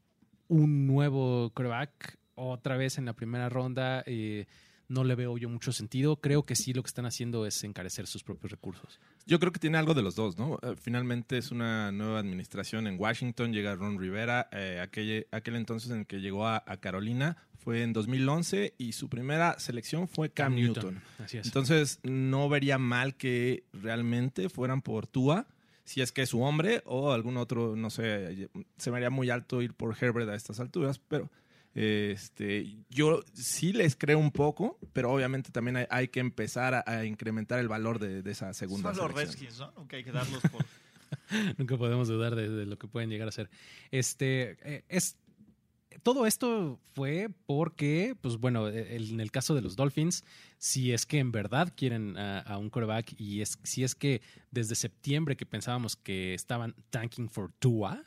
un 0.49 0.85
nuevo 0.85 1.49
quarterback 1.55 2.17
otra 2.35 2.77
vez 2.77 2.97
en 2.97 3.05
la 3.05 3.13
primera 3.13 3.49
ronda 3.49 4.03
eh, 4.05 4.45
no 4.87 5.03
le 5.03 5.15
veo 5.15 5.37
yo 5.37 5.49
mucho 5.49 5.71
sentido. 5.71 6.17
Creo 6.17 6.43
que 6.45 6.55
sí 6.55 6.73
lo 6.73 6.83
que 6.83 6.87
están 6.87 7.05
haciendo 7.05 7.45
es 7.45 7.63
encarecer 7.63 8.07
sus 8.07 8.23
propios 8.23 8.51
recursos. 8.51 8.99
Yo 9.25 9.39
creo 9.39 9.51
que 9.51 9.59
tiene 9.59 9.77
algo 9.77 9.93
de 9.93 10.01
los 10.01 10.15
dos, 10.15 10.37
¿no? 10.37 10.59
Eh, 10.61 10.75
finalmente 10.79 11.37
es 11.37 11.51
una 11.51 11.91
nueva 11.91 12.19
administración 12.19 12.87
en 12.87 12.99
Washington, 12.99 13.53
llega 13.53 13.75
Ron 13.75 13.99
Rivera, 13.99 14.49
eh, 14.51 14.79
aquel, 14.81 15.27
aquel 15.31 15.55
entonces 15.55 15.91
en 15.91 15.99
el 15.99 16.05
que 16.05 16.19
llegó 16.19 16.45
a, 16.45 16.63
a 16.65 16.77
Carolina 16.77 17.37
fue 17.61 17.83
en 17.83 17.93
2011 17.93 18.73
y 18.77 18.93
su 18.93 19.07
primera 19.07 19.57
selección 19.59 20.07
fue 20.07 20.31
Cam, 20.31 20.55
Newton. 20.55 21.01
Así 21.19 21.37
es. 21.37 21.45
Entonces 21.45 21.99
no 22.03 22.49
vería 22.49 22.77
mal 22.77 23.15
que 23.15 23.65
realmente 23.71 24.49
fueran 24.49 24.81
por 24.81 25.07
Tua, 25.07 25.47
si 25.83 26.01
es 26.01 26.11
que 26.11 26.23
es 26.23 26.29
su 26.29 26.41
hombre 26.41 26.81
o 26.85 27.11
algún 27.11 27.37
otro, 27.37 27.75
no 27.75 27.89
sé, 27.89 28.49
se 28.77 28.91
me 28.91 28.97
haría 28.97 29.09
muy 29.09 29.29
alto 29.29 29.61
ir 29.61 29.73
por 29.73 29.95
Herbert 29.99 30.29
a 30.29 30.35
estas 30.35 30.59
alturas, 30.59 30.99
pero 30.99 31.29
este, 31.73 32.77
yo 32.89 33.21
sí 33.33 33.73
les 33.73 33.95
creo 33.95 34.19
un 34.19 34.31
poco, 34.31 34.77
pero 34.93 35.11
obviamente 35.11 35.51
también 35.51 35.77
hay, 35.77 35.85
hay 35.89 36.07
que 36.09 36.19
empezar 36.19 36.73
a, 36.73 36.83
a 36.85 37.05
incrementar 37.05 37.59
el 37.59 37.67
valor 37.67 37.99
de, 37.99 38.21
de 38.21 38.31
esa 38.31 38.53
segunda 38.53 38.93
Son 38.93 39.07
los. 39.07 39.15
Redskins, 39.15 39.59
¿no? 39.59 39.71
Nunca 39.77 39.97
hay 39.97 40.03
que 40.03 40.11
darlos 40.11 40.41
por... 40.51 40.65
Nunca 41.57 41.77
podemos 41.77 42.07
dudar 42.07 42.35
de, 42.35 42.49
de 42.49 42.65
lo 42.65 42.77
que 42.77 42.87
pueden 42.87 43.09
llegar 43.09 43.27
a 43.27 43.31
ser. 43.31 43.49
Este 43.91 44.57
eh, 44.61 44.83
es 44.89 45.17
todo 46.03 46.25
esto 46.25 46.79
fue 46.93 47.27
porque, 47.45 48.15
pues 48.21 48.37
bueno, 48.37 48.67
el- 48.69 49.11
en 49.11 49.19
el 49.19 49.29
caso 49.29 49.53
de 49.53 49.61
los 49.61 49.75
Dolphins, 49.75 50.23
si 50.57 50.93
es 50.93 51.05
que 51.05 51.19
en 51.19 51.31
verdad 51.31 51.73
quieren 51.75 52.17
a, 52.17 52.39
a 52.39 52.57
un 52.57 52.69
quarterback 52.69 53.13
y 53.19 53.41
es, 53.41 53.59
si 53.63 53.83
es 53.83 53.93
que 53.93 54.21
desde 54.51 54.75
septiembre 54.75 55.35
que 55.35 55.45
pensábamos 55.45 55.95
que 55.97 56.33
estaban 56.33 56.75
tanking 56.89 57.29
for 57.29 57.51
Tua, 57.59 58.03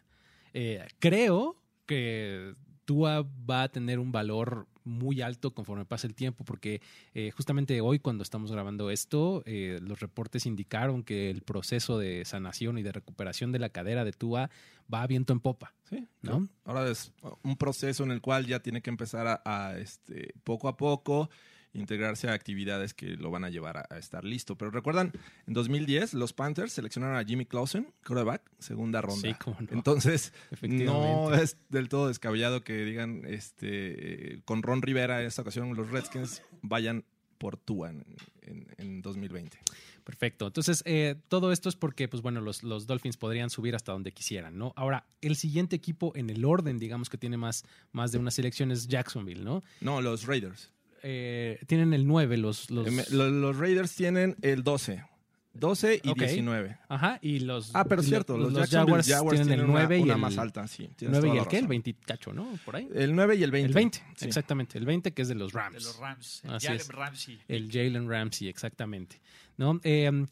eh, 0.54 0.84
creo 0.98 1.60
que 1.86 2.54
Tua 2.84 3.26
va 3.48 3.64
a 3.64 3.68
tener 3.68 3.98
un 3.98 4.12
valor 4.12 4.66
muy 4.84 5.22
alto 5.22 5.54
conforme 5.54 5.84
pase 5.84 6.06
el 6.06 6.14
tiempo, 6.14 6.44
porque 6.44 6.80
eh, 7.14 7.30
justamente 7.30 7.80
hoy 7.80 7.98
cuando 7.98 8.22
estamos 8.22 8.52
grabando 8.52 8.90
esto, 8.90 9.42
eh, 9.46 9.78
los 9.82 10.00
reportes 10.00 10.46
indicaron 10.46 11.02
que 11.02 11.30
el 11.30 11.42
proceso 11.42 11.98
de 11.98 12.24
sanación 12.24 12.78
y 12.78 12.82
de 12.82 12.92
recuperación 12.92 13.50
de 13.52 13.58
la 13.58 13.70
cadera 13.70 14.04
de 14.04 14.12
Tua 14.12 14.50
va 14.92 15.02
a 15.02 15.06
viento 15.06 15.32
en 15.32 15.40
popa. 15.40 15.72
Sí, 15.88 16.06
¿No? 16.22 16.48
Ahora 16.64 16.88
es 16.90 17.12
un 17.42 17.56
proceso 17.56 18.04
en 18.04 18.10
el 18.10 18.20
cual 18.20 18.46
ya 18.46 18.60
tiene 18.60 18.82
que 18.82 18.90
empezar 18.90 19.26
a, 19.26 19.42
a, 19.44 19.78
este, 19.78 20.34
poco 20.44 20.68
a 20.68 20.76
poco 20.76 21.30
integrarse 21.74 22.28
a 22.28 22.32
actividades 22.32 22.94
que 22.94 23.16
lo 23.16 23.30
van 23.30 23.44
a 23.44 23.50
llevar 23.50 23.76
a, 23.76 23.86
a 23.90 23.98
estar 23.98 24.24
listo. 24.24 24.56
Pero 24.56 24.70
recuerdan, 24.70 25.12
en 25.46 25.52
2010 25.54 26.14
los 26.14 26.32
Panthers 26.32 26.72
seleccionaron 26.72 27.16
a 27.16 27.24
Jimmy 27.24 27.44
Clausen, 27.46 27.92
quarterback, 28.06 28.42
segunda 28.58 29.02
ronda. 29.02 29.28
Sí, 29.28 29.34
cómo 29.34 29.56
no. 29.60 29.68
Entonces, 29.72 30.32
no 30.62 31.34
es 31.34 31.56
del 31.68 31.88
todo 31.88 32.08
descabellado 32.08 32.62
que 32.64 32.84
digan 32.84 33.22
este, 33.26 34.40
con 34.44 34.62
Ron 34.62 34.82
Rivera 34.82 35.20
en 35.20 35.26
esta 35.26 35.42
ocasión 35.42 35.74
los 35.76 35.90
Redskins 35.90 36.42
vayan 36.62 37.04
por 37.38 37.56
Tua 37.56 37.90
en, 37.90 38.04
en- 38.42 38.66
en 38.78 39.02
2020. 39.02 39.58
Perfecto. 40.04 40.46
Entonces, 40.46 40.82
eh, 40.86 41.16
todo 41.28 41.50
esto 41.50 41.68
es 41.70 41.76
porque, 41.76 42.08
pues 42.08 42.22
bueno, 42.22 42.40
los, 42.42 42.62
los 42.62 42.86
Dolphins 42.86 43.16
podrían 43.16 43.48
subir 43.50 43.74
hasta 43.74 43.92
donde 43.92 44.12
quisieran, 44.12 44.56
¿no? 44.58 44.72
Ahora, 44.76 45.06
el 45.22 45.34
siguiente 45.34 45.74
equipo 45.76 46.12
en 46.14 46.28
el 46.28 46.44
orden, 46.44 46.78
digamos, 46.78 47.08
que 47.08 47.16
tiene 47.18 47.38
más, 47.38 47.64
más 47.92 48.12
de 48.12 48.18
una 48.18 48.30
selección 48.30 48.70
es 48.70 48.86
Jacksonville, 48.86 49.42
¿no? 49.42 49.62
No, 49.80 50.02
los 50.02 50.26
Raiders. 50.26 50.70
Eh, 51.06 51.60
tienen 51.66 51.92
el 51.92 52.06
9, 52.06 52.36
los... 52.38 52.70
los 52.70 52.86
Eh, 52.86 52.90
me- 52.90 53.04
lo- 53.10 53.28
los 53.30 53.58
Raiders 53.58 53.94
tienen 53.94 54.36
el 54.42 54.62
12. 54.64 55.04
12 55.52 56.00
y 56.02 56.08
Ok. 56.08 56.18
19. 56.18 56.78
Ajá, 56.88 57.18
y 57.22 57.40
los... 57.40 57.70
Ah, 57.76 57.84
pero 57.84 58.02
cierto, 58.02 58.36
los, 58.36 58.52
los, 58.52 58.62
los 58.62 58.70
Jaguars, 58.70 59.06
Jaguars, 59.06 59.38
tienen 59.40 59.60
el 59.60 59.66
9 59.68 59.84
una, 59.86 59.96
y 59.98 60.02
una 60.02 60.14
el... 60.14 60.20
más 60.20 60.36
alta, 60.38 60.66
sí. 60.66 60.88
tienes 60.96 61.12
9 61.20 61.28
toda 61.28 61.34
y 61.36 61.38
el 61.38 61.46
qué, 61.48 61.56
el 61.58 61.62
razón. 61.64 61.68
20 61.68 61.94
cacho, 62.06 62.32
¿no? 62.32 62.58
Por 62.64 62.74
ahí. 62.76 62.88
El 62.92 63.14
9 63.14 63.36
y 63.36 63.42
el 63.44 63.50
20. 63.52 63.68
El 63.68 63.74
20, 63.74 63.98
Sí. 64.16 64.24
exactamente. 64.26 64.78
El 64.78 64.86
20 64.86 65.12
que 65.12 65.22
es 65.22 65.28
de 65.28 65.34
los 65.36 65.52
Rams. 65.52 65.74
De 65.74 65.80
los 65.84 65.96
Rams. 65.98 66.40
El 66.44 66.54
Así 66.54 66.66
Jalen 66.66 66.80
es. 66.80 66.88
Ramsey. 66.88 67.38
El 67.46 67.70
Jalen 67.70 68.08
Ramsey, 68.08 68.48
exactamente. 68.48 69.20
¿No? 69.56 69.78
Eh, 69.84 70.26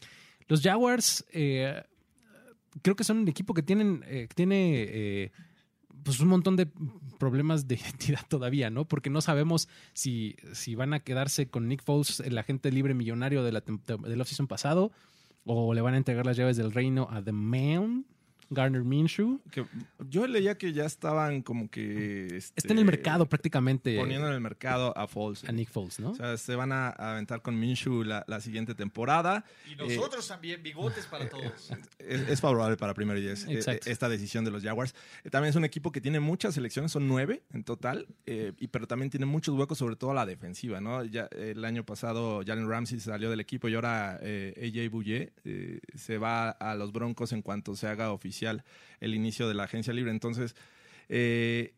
los 0.49 0.61
Jaguars, 0.61 1.25
eh, 1.33 1.83
creo 2.83 2.97
que 2.97 3.05
son 3.05 3.19
un 3.19 3.29
equipo 3.29 3.55
que 3.55 3.63
tienen, 3.63 4.03
eh, 4.09 4.27
que 4.29 4.35
tiene 4.35 4.83
eh, 4.89 5.33
pues 6.03 6.21
un 6.21 6.29
montón 6.29 6.57
de 6.57 6.69
problemas 7.19 7.69
de 7.69 7.75
identidad 7.83 8.21
todavía, 8.29 8.71
¿no? 8.71 8.87
Porque 8.87 9.11
no 9.11 9.21
sabemos 9.21 9.69
si, 9.93 10.37
si 10.53 10.75
van 10.75 10.95
a 10.95 11.01
quedarse 11.01 11.49
con 11.49 11.69
Nick 11.69 11.83
Foles, 11.83 12.21
el 12.21 12.39
agente 12.39 12.71
libre 12.73 12.95
millonario 12.95 13.43
de 13.43 13.53
la 13.53 13.61
del 13.61 14.21
offseason 14.21 14.47
pasado, 14.47 14.93
o 15.45 15.75
le 15.75 15.81
van 15.81 15.95
a 15.95 15.97
entregar 15.97 16.27
las 16.27 16.37
llaves 16.37 16.57
del 16.57 16.73
reino 16.73 17.09
a 17.11 17.23
The 17.23 17.33
Man, 17.33 18.07
Garner 18.53 18.85
Minshew. 18.85 19.41
Que 19.51 19.65
yo 20.09 20.27
leía 20.27 20.57
que 20.57 20.73
ya 20.73 20.85
estaban 20.85 21.43
como 21.43 21.69
que... 21.71 22.27
este, 22.37 22.53
Está 22.57 22.73
en 22.73 22.79
el 22.79 22.85
mercado 22.85 23.27
prácticamente 23.27 23.97
Poniendo 23.99 24.29
en 24.29 24.35
el 24.35 24.41
mercado 24.41 24.97
a 24.97 25.07
Foles. 25.07 25.45
a 25.45 25.53
Nick 25.53 25.71
Foles, 25.71 26.01
¿no? 26.01 26.11
O 26.11 26.15
sea, 26.15 26.37
se 26.37 26.55
van 26.55 26.73
a 26.73 26.91
aventar 26.91 27.43
con 27.43 27.59
Minshew 27.59 28.03
la, 28.05 28.25
la 28.27 28.41
siguiente 28.41 28.75
temporada. 28.75 29.45
Y 29.71 29.77
nosotros 29.77 30.27
también, 30.29 30.63
bigotes 30.63 31.07
para 31.07 31.29
todos. 31.29 31.71
Es, 31.99 32.21
es 32.29 32.41
favorable 32.41 32.77
para 32.77 32.95
primero 32.95 33.19
y 33.19 33.23
diez 33.23 33.47
eh, 33.47 33.81
esta 33.87 34.09
decisión 34.09 34.45
de 34.45 34.51
los 34.51 34.63
Jaguars. 34.65 34.93
Eh, 35.25 35.31
También 35.31 35.51
es 35.51 35.57
un 35.57 35.65
equipo 35.65 35.93
que 35.93 36.01
tiene 36.01 36.19
muchas 36.19 36.55
selecciones, 36.55 36.91
son 36.91 37.07
nueve 37.07 37.43
en 37.53 37.63
total, 37.63 38.07
eh, 38.27 38.53
y, 38.59 38.67
pero 38.69 38.87
también 38.89 39.09
tiene 39.09 39.25
muchos 39.27 39.57
huecos, 39.57 39.79
sobre 39.79 39.95
todo 39.95 40.11
a 40.11 40.15
la 40.15 40.27
defensiva. 40.27 40.81
¿no? 40.81 41.05
Ya, 41.05 41.29
el 41.33 41.65
año 41.65 41.85
pasado 41.85 42.43
Jalen 42.45 42.69
Ramsey 42.69 42.99
salió 42.99 43.31
del 43.31 43.39
equipo 43.41 43.69
y 43.69 43.75
ahora 43.75 44.19
eh, 44.21 44.53
AJ 44.75 44.91
Bouye 44.91 45.33
eh, 45.45 45.81
se 45.95 46.19
va 46.19 46.51
a 46.51 46.75
los 46.75 46.93
Broncos 46.93 47.33
en 47.33 47.43
cuanto 47.43 47.77
se 47.77 47.87
haga 47.87 48.11
oficial 48.13 48.42
el 49.01 49.15
inicio 49.15 49.49
de 49.49 49.55
la 49.55 49.65
agencia 49.65 49.93
libre. 49.93 50.11
Entonces, 50.11 50.55
eh, 51.09 51.75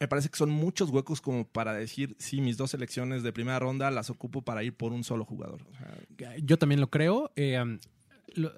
me 0.00 0.08
parece 0.08 0.28
que 0.28 0.36
son 0.36 0.50
muchos 0.50 0.90
huecos 0.90 1.20
como 1.20 1.46
para 1.46 1.72
decir, 1.72 2.16
sí, 2.18 2.40
mis 2.40 2.56
dos 2.56 2.70
selecciones 2.70 3.22
de 3.22 3.32
primera 3.32 3.58
ronda 3.58 3.90
las 3.90 4.10
ocupo 4.10 4.42
para 4.42 4.62
ir 4.62 4.74
por 4.74 4.92
un 4.92 5.04
solo 5.04 5.24
jugador. 5.24 5.60
Yo 6.42 6.58
también 6.58 6.80
lo 6.80 6.88
creo. 6.88 7.32
Eh, 7.36 7.58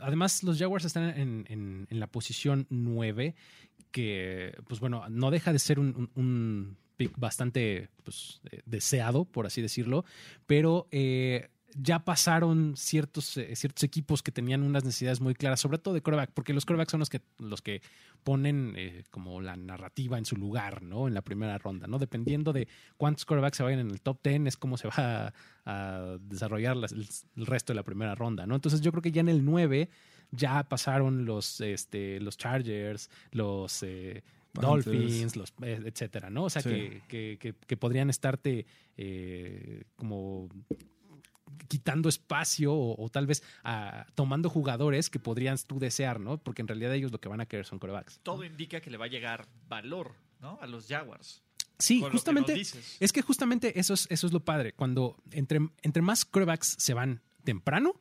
además, 0.00 0.42
los 0.42 0.58
Jaguars 0.58 0.84
están 0.84 1.16
en, 1.16 1.86
la 1.90 2.06
posición 2.06 2.66
9, 2.70 3.34
que, 3.90 4.54
pues 4.68 4.80
bueno, 4.80 5.08
no 5.08 5.30
deja 5.30 5.52
de 5.52 5.58
ser 5.58 5.78
un 5.78 6.76
pick 7.00 7.18
bastante 7.18 7.88
pues, 8.04 8.42
eh, 8.50 8.60
deseado, 8.66 9.24
por 9.24 9.46
así 9.46 9.62
decirlo, 9.62 10.04
pero 10.46 10.86
eh, 10.90 11.48
ya 11.74 12.04
pasaron 12.04 12.74
ciertos, 12.76 13.36
eh, 13.36 13.54
ciertos 13.56 13.84
equipos 13.84 14.22
que 14.22 14.32
tenían 14.32 14.62
unas 14.62 14.84
necesidades 14.84 15.20
muy 15.20 15.34
claras, 15.34 15.60
sobre 15.60 15.78
todo 15.78 15.94
de 15.94 16.02
coreback, 16.02 16.30
porque 16.34 16.52
los 16.52 16.64
corebacks 16.66 16.90
son 16.90 17.00
los 17.00 17.08
que, 17.10 17.20
los 17.38 17.62
que 17.62 17.80
ponen 18.24 18.74
eh, 18.76 19.04
como 19.10 19.40
la 19.40 19.56
narrativa 19.56 20.18
en 20.18 20.24
su 20.24 20.36
lugar, 20.36 20.82
¿no? 20.82 21.06
En 21.08 21.14
la 21.14 21.22
primera 21.22 21.56
ronda, 21.58 21.86
¿no? 21.86 21.98
Dependiendo 21.98 22.52
de 22.52 22.68
cuántos 22.96 23.24
corebacks 23.24 23.56
se 23.56 23.62
vayan 23.62 23.80
en 23.80 23.90
el 23.90 24.00
top 24.00 24.18
10, 24.22 24.46
es 24.46 24.56
cómo 24.56 24.76
se 24.76 24.88
va 24.88 24.94
a, 25.28 25.32
a 25.64 26.18
desarrollar 26.20 26.76
las- 26.76 26.92
el, 26.92 27.06
el 27.36 27.46
resto 27.46 27.72
de 27.72 27.76
la 27.76 27.82
primera 27.84 28.14
ronda, 28.14 28.46
¿no? 28.46 28.54
Entonces 28.56 28.80
yo 28.80 28.90
creo 28.90 29.02
que 29.02 29.12
ya 29.12 29.20
en 29.20 29.28
el 29.28 29.44
9 29.44 29.88
ya 30.32 30.62
pasaron 30.64 31.24
los, 31.24 31.60
este, 31.60 32.20
los 32.20 32.36
Chargers, 32.36 33.10
los 33.32 33.82
eh. 33.82 34.22
Dolphins, 34.52 35.36
los, 35.36 35.54
etcétera, 35.62 36.28
¿no? 36.28 36.42
O 36.46 36.50
sea, 36.50 36.60
Sí. 36.60 36.68
que, 36.70 37.02
que- 37.06 37.36
que- 37.38 37.54
que 37.68 37.76
podrían 37.76 38.10
estarte 38.10 38.66
eh, 38.96 39.84
como 39.94 40.48
quitando 41.68 42.08
espacio 42.08 42.72
o, 42.72 43.02
o 43.02 43.08
tal 43.10 43.26
vez 43.26 43.42
ah, 43.64 44.06
tomando 44.14 44.50
jugadores 44.50 45.10
que 45.10 45.18
podrían 45.18 45.56
tú 45.66 45.78
desear, 45.78 46.20
¿no? 46.20 46.38
Porque 46.38 46.62
en 46.62 46.68
realidad 46.68 46.94
ellos 46.94 47.12
lo 47.12 47.20
que 47.20 47.28
van 47.28 47.40
a 47.40 47.46
querer 47.46 47.66
son 47.66 47.78
corebacks. 47.78 48.20
Todo 48.22 48.44
indica 48.44 48.80
que 48.80 48.90
le 48.90 48.96
va 48.96 49.06
a 49.06 49.08
llegar 49.08 49.48
valor, 49.68 50.14
¿no? 50.40 50.58
A 50.60 50.66
los 50.66 50.86
Jaguars. 50.86 51.42
Sí, 51.78 52.02
que 52.02 52.10
justamente. 52.10 52.60
Es 53.00 53.12
que 53.12 53.22
justamente 53.22 53.78
eso 53.78 53.94
es, 53.94 54.06
eso 54.10 54.26
es 54.26 54.32
lo 54.32 54.40
padre. 54.40 54.72
Cuando 54.72 55.16
entre, 55.30 55.60
entre 55.82 56.02
más 56.02 56.24
corebacks 56.24 56.76
se 56.78 56.94
van 56.94 57.22
temprano, 57.44 58.00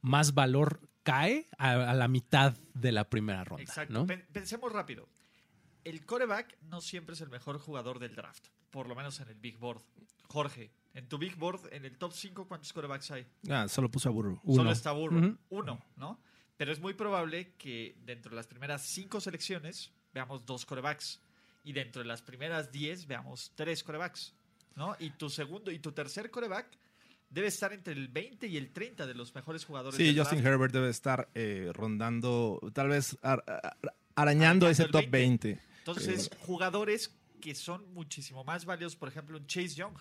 más 0.00 0.34
valor 0.34 0.80
cae 1.02 1.48
a, 1.58 1.90
a 1.90 1.94
la 1.94 2.08
mitad 2.08 2.56
de 2.74 2.92
la 2.92 3.08
primera 3.08 3.44
ronda. 3.44 3.62
Exacto. 3.62 4.06
Pensemos 4.32 4.72
rápido. 4.72 5.08
El 5.84 6.04
coreback 6.06 6.56
no 6.62 6.80
siempre 6.80 7.14
es 7.14 7.20
el 7.20 7.28
mejor 7.28 7.58
jugador 7.58 7.98
del 7.98 8.14
draft, 8.14 8.48
por 8.70 8.88
lo 8.88 8.94
menos 8.94 9.20
en 9.20 9.28
el 9.28 9.34
Big 9.34 9.58
Board. 9.58 9.82
Jorge, 10.28 10.72
en 10.94 11.08
tu 11.08 11.18
Big 11.18 11.36
Board, 11.36 11.60
en 11.72 11.84
el 11.84 11.96
top 11.98 12.12
5, 12.12 12.46
¿cuántos 12.48 12.72
corebacks 12.72 13.10
hay? 13.10 13.26
ah, 13.50 13.68
solo 13.68 13.90
puso 13.90 14.08
a 14.08 14.12
Burrow. 14.12 14.40
Uno. 14.44 14.56
Solo 14.56 14.70
está 14.72 14.92
Burrow. 14.92 15.18
Ujú. 15.18 15.38
Uno, 15.50 15.84
¿no? 15.96 16.20
Pero 16.56 16.72
es 16.72 16.80
muy 16.80 16.94
probable 16.94 17.52
que 17.58 17.96
dentro 18.04 18.30
de 18.30 18.36
las 18.36 18.46
primeras 18.46 18.82
cinco 18.82 19.20
selecciones 19.20 19.90
veamos 20.12 20.46
dos 20.46 20.64
corebacks. 20.64 21.20
Y 21.64 21.72
dentro 21.72 22.02
de 22.02 22.06
las 22.08 22.20
primeras 22.22 22.70
10 22.70 23.06
veamos 23.06 23.50
tres 23.54 23.82
corebacks, 23.82 24.34
¿no? 24.76 24.94
Y 24.98 25.10
tu 25.10 25.30
segundo 25.30 25.70
y 25.70 25.78
tu 25.78 25.92
tercer 25.92 26.30
coreback 26.30 26.66
debe 27.30 27.48
estar 27.48 27.72
entre 27.72 27.94
el 27.94 28.08
20 28.08 28.46
y 28.46 28.58
el 28.58 28.70
30 28.70 29.06
de 29.06 29.14
los 29.14 29.34
mejores 29.34 29.64
jugadores 29.64 29.96
Sí, 29.96 30.04
del 30.04 30.18
Justin 30.18 30.40
draft. 30.42 30.54
Herbert 30.54 30.72
debe 30.74 30.90
estar 30.90 31.28
eh, 31.34 31.70
rondando, 31.72 32.60
tal 32.74 32.88
vez 32.90 33.16
ar- 33.22 33.42
ar- 33.46 33.78
arañando 34.14 34.66
Arañando 34.66 34.68
ese 34.68 34.84
top 34.84 35.06
20. 35.08 35.48
20. 35.48 35.60
Entonces, 35.78 36.30
jugadores 36.40 37.16
que 37.40 37.54
son 37.54 37.92
muchísimo 37.94 38.44
más 38.44 38.64
valiosos, 38.66 38.96
por 38.96 39.08
ejemplo, 39.08 39.36
un 39.38 39.46
Chase 39.46 39.70
Young, 39.74 39.94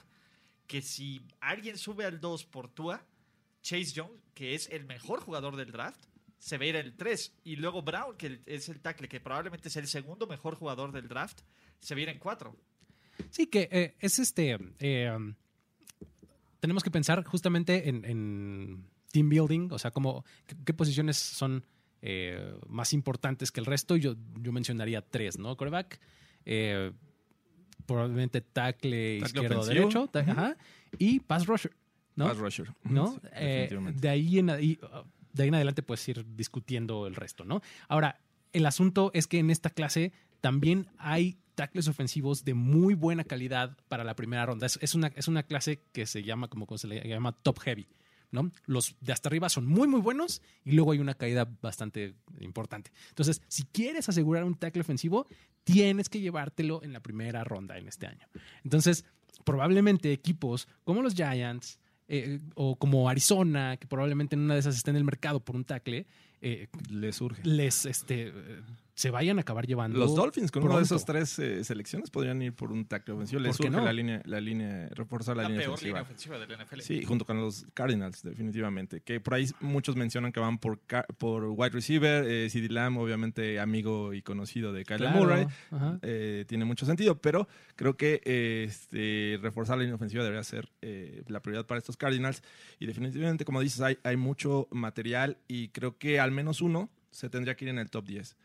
que 0.67 0.82
si 0.82 1.22
alguien 1.39 1.77
sube 1.77 2.05
al 2.05 2.20
2 2.20 2.46
por 2.46 2.70
Tua, 2.70 3.05
Chase 3.62 3.93
Young, 3.93 4.12
que 4.34 4.55
es 4.55 4.70
el 4.70 4.86
mejor 4.86 5.22
jugador 5.22 5.55
del 5.55 5.72
draft, 5.72 6.05
se 6.38 6.58
va 6.58 6.65
a 6.65 6.67
ir 6.67 6.75
el 6.75 6.96
3. 6.96 7.39
Y 7.46 7.55
luego 7.55 7.82
Brown, 7.82 8.17
que 8.17 8.41
es 8.46 8.67
el 8.70 8.82
tackle, 8.82 9.08
que 9.08 9.20
probablemente 9.20 9.70
es 9.70 9.77
el 9.77 9.88
segundo 9.88 10.27
mejor 10.27 10.55
jugador 10.55 10.91
del 10.91 11.08
draft, 11.08 11.41
se 11.79 11.96
va 11.96 12.00
a 12.00 12.01
ir 12.03 12.10
en 12.10 12.20
4. 12.20 12.55
Sí, 13.29 13.48
que 13.48 13.70
eh, 13.72 13.96
es 14.00 14.20
este. 14.20 14.58
eh, 14.79 15.12
um, 15.15 15.36
tenemos 16.60 16.84
que 16.84 16.91
pensar 16.91 17.24
justamente 17.25 17.89
en, 17.89 18.88
team 19.12 19.29
building, 19.29 19.70
o 19.72 19.77
sea, 19.77 19.91
como, 19.91 20.25
qué, 20.65 20.74
posiciones 20.74 21.17
son 21.17 21.65
eh, 22.01 22.58
más 22.67 22.93
importantes 22.93 23.51
que 23.51 23.60
el 23.60 23.65
resto. 23.65 23.96
Yo, 23.98 24.15
yo 24.39 24.51
mencionaría 24.51 25.01
tres, 25.01 25.38
¿no? 25.38 25.55
Coreback, 25.58 26.00
probablemente 27.85 28.41
tackle, 28.41 29.19
Tackle 29.19 29.41
izquierdo 29.41 29.65
derecho, 29.65 30.09
ajá, 30.13 30.57
y 30.97 31.19
pass 31.19 31.45
rusher, 31.45 31.75
¿no? 32.15 32.27
Pass 32.27 32.37
rusher. 32.37 32.73
¿no? 32.83 33.13
Sí, 33.13 33.19
Eh, 33.33 33.69
de, 33.95 34.09
ahí 34.09 34.39
en, 34.39 34.49
ahí, 34.49 34.79
uh, 34.81 35.07
de 35.33 35.43
ahí 35.43 35.49
en 35.49 35.55
adelante 35.55 35.83
puedes 35.83 36.07
ir 36.07 36.25
discutiendo 36.35 37.07
el 37.07 37.15
resto, 37.15 37.45
¿no? 37.45 37.61
Ahora, 37.87 38.19
el 38.51 38.65
asunto 38.65 39.11
es 39.13 39.27
que 39.27 39.39
en 39.39 39.49
esta 39.49 39.69
clase 39.69 40.13
también 40.41 40.87
hay 40.97 41.37
tackles 41.55 41.87
ofensivos 41.87 42.43
de 42.43 42.53
muy 42.53 42.93
buena 42.95 43.23
calidad 43.23 43.77
para 43.87 44.03
la 44.03 44.15
primera 44.15 44.45
ronda. 44.45 44.65
Es, 44.65 44.79
es 44.81 44.95
una, 44.95 45.07
es 45.15 45.27
una 45.27 45.43
clase 45.43 45.81
que 45.91 46.05
se 46.05 46.23
llama, 46.23 46.47
como 46.47 46.77
se 46.77 46.87
le 46.87 47.07
llama, 47.07 47.31
top 47.31 47.59
heavy. 47.59 47.87
¿No? 48.33 48.51
Los 48.65 48.97
de 48.99 49.13
hasta 49.13 49.29
arriba 49.29 49.47
son 49.47 49.65
muy, 49.65 49.87
muy 49.87 50.01
buenos 50.01 50.41
y 50.65 50.71
luego 50.73 50.91
hay 50.91 50.99
una 50.99 51.13
caída 51.13 51.47
bastante 51.61 52.15
importante. 52.41 52.91
Entonces, 53.09 53.41
si 53.47 53.63
quieres 53.63 54.09
asegurar 54.09 54.43
un 54.43 54.55
tackle 54.55 54.81
ofensivo, 54.81 55.27
tienes 55.63 56.09
que 56.09 56.19
llevártelo 56.19 56.83
en 56.83 56.91
la 56.91 56.99
primera 56.99 57.43
ronda 57.43 57.77
en 57.77 57.87
este 57.87 58.07
año. 58.07 58.27
Entonces, 58.63 59.05
probablemente 59.45 60.11
equipos 60.11 60.67
como 60.83 61.01
los 61.01 61.13
Giants 61.13 61.79
eh, 62.07 62.39
o 62.55 62.75
como 62.75 63.07
Arizona, 63.07 63.77
que 63.77 63.87
probablemente 63.87 64.35
en 64.35 64.41
una 64.41 64.55
de 64.55 64.61
esas 64.61 64.75
esté 64.75 64.89
en 64.89 64.97
el 64.97 65.03
mercado 65.03 65.39
por 65.39 65.55
un 65.55 65.63
tackle, 65.63 66.07
eh, 66.41 66.67
Le 66.89 67.13
surge. 67.13 67.41
les 67.45 67.85
este, 67.85 68.27
eh, 68.27 68.61
se 68.95 69.09
vayan 69.09 69.38
a 69.38 69.41
acabar 69.41 69.65
llevando. 69.65 69.97
Los 69.97 70.15
Dolphins 70.15 70.51
con 70.51 70.63
una 70.63 70.75
de 70.75 70.79
pronto. 70.81 70.95
esas 70.95 71.05
tres 71.05 71.39
eh, 71.39 71.63
selecciones 71.63 72.09
podrían 72.09 72.41
ir 72.41 72.53
por 72.53 72.71
un 72.71 72.85
tackle 72.85 73.15
ofensivo. 73.15 73.41
Les 73.41 73.57
¿Por 73.57 73.65
qué 73.65 73.71
surge 73.71 73.77
no? 73.79 73.85
la 73.85 73.93
línea, 73.93 74.21
la 74.25 74.39
línea, 74.39 74.89
reforzar 74.89 75.35
la, 75.35 75.43
La, 75.43 75.50
línea 75.50 75.63
peor 75.63 75.73
ofensiva. 75.73 76.00
línea 76.00 76.01
ofensiva 76.03 76.39
del 76.39 76.65
NFL. 76.65 76.79
Sí, 76.81 77.03
junto 77.03 77.25
con 77.25 77.39
los 77.39 77.65
Cardinals, 77.73 78.21
definitivamente. 78.23 79.01
Que 79.01 79.19
por 79.19 79.33
ahí 79.33 79.50
muchos 79.62 79.95
mencionan 79.95 80.31
que 80.31 80.39
van 80.39 80.59
por, 80.59 80.79
por 81.17 81.45
wide 81.45 81.69
receiver. 81.71 82.25
Eh, 82.27 82.50
CD 82.50 82.69
Lamb, 82.69 82.97
obviamente 82.97 83.59
amigo 83.59 84.13
y 84.13 84.21
conocido 84.21 84.73
de 84.73 84.85
Kyler 84.85 85.12
Claro, 85.12 85.19
Murray. 85.19 85.47
Eh, 86.01 86.45
tiene 86.47 86.65
mucho 86.65 86.85
sentido, 86.85 87.19
pero 87.19 87.47
creo 87.75 87.97
que 87.97 88.21
eh, 88.25 88.65
este, 88.67 89.39
reforzar 89.41 89.77
la 89.77 89.83
línea 89.83 89.95
ofensiva 89.95 90.23
debería 90.23 90.43
ser 90.43 90.71
eh, 90.81 91.23
la 91.27 91.41
prioridad 91.41 91.65
para 91.65 91.79
estos 91.79 91.97
Cardinals. 91.97 92.43
Y 92.79 92.85
definitivamente, 92.85 93.45
como 93.45 93.62
dices, 93.62 93.81
hay, 93.81 93.97
hay 94.03 94.17
mucho 94.17 94.67
material 94.71 95.38
y 95.47 95.69
creo 95.69 95.97
que 95.97 96.19
al 96.19 96.31
menos 96.31 96.62
uno 96.62 96.89
se 97.12 97.29
tendría 97.29 97.55
que 97.55 97.65
ir 97.65 97.69
en 97.69 97.79
el 97.79 97.89
top 97.89 98.05
10. 98.05 98.35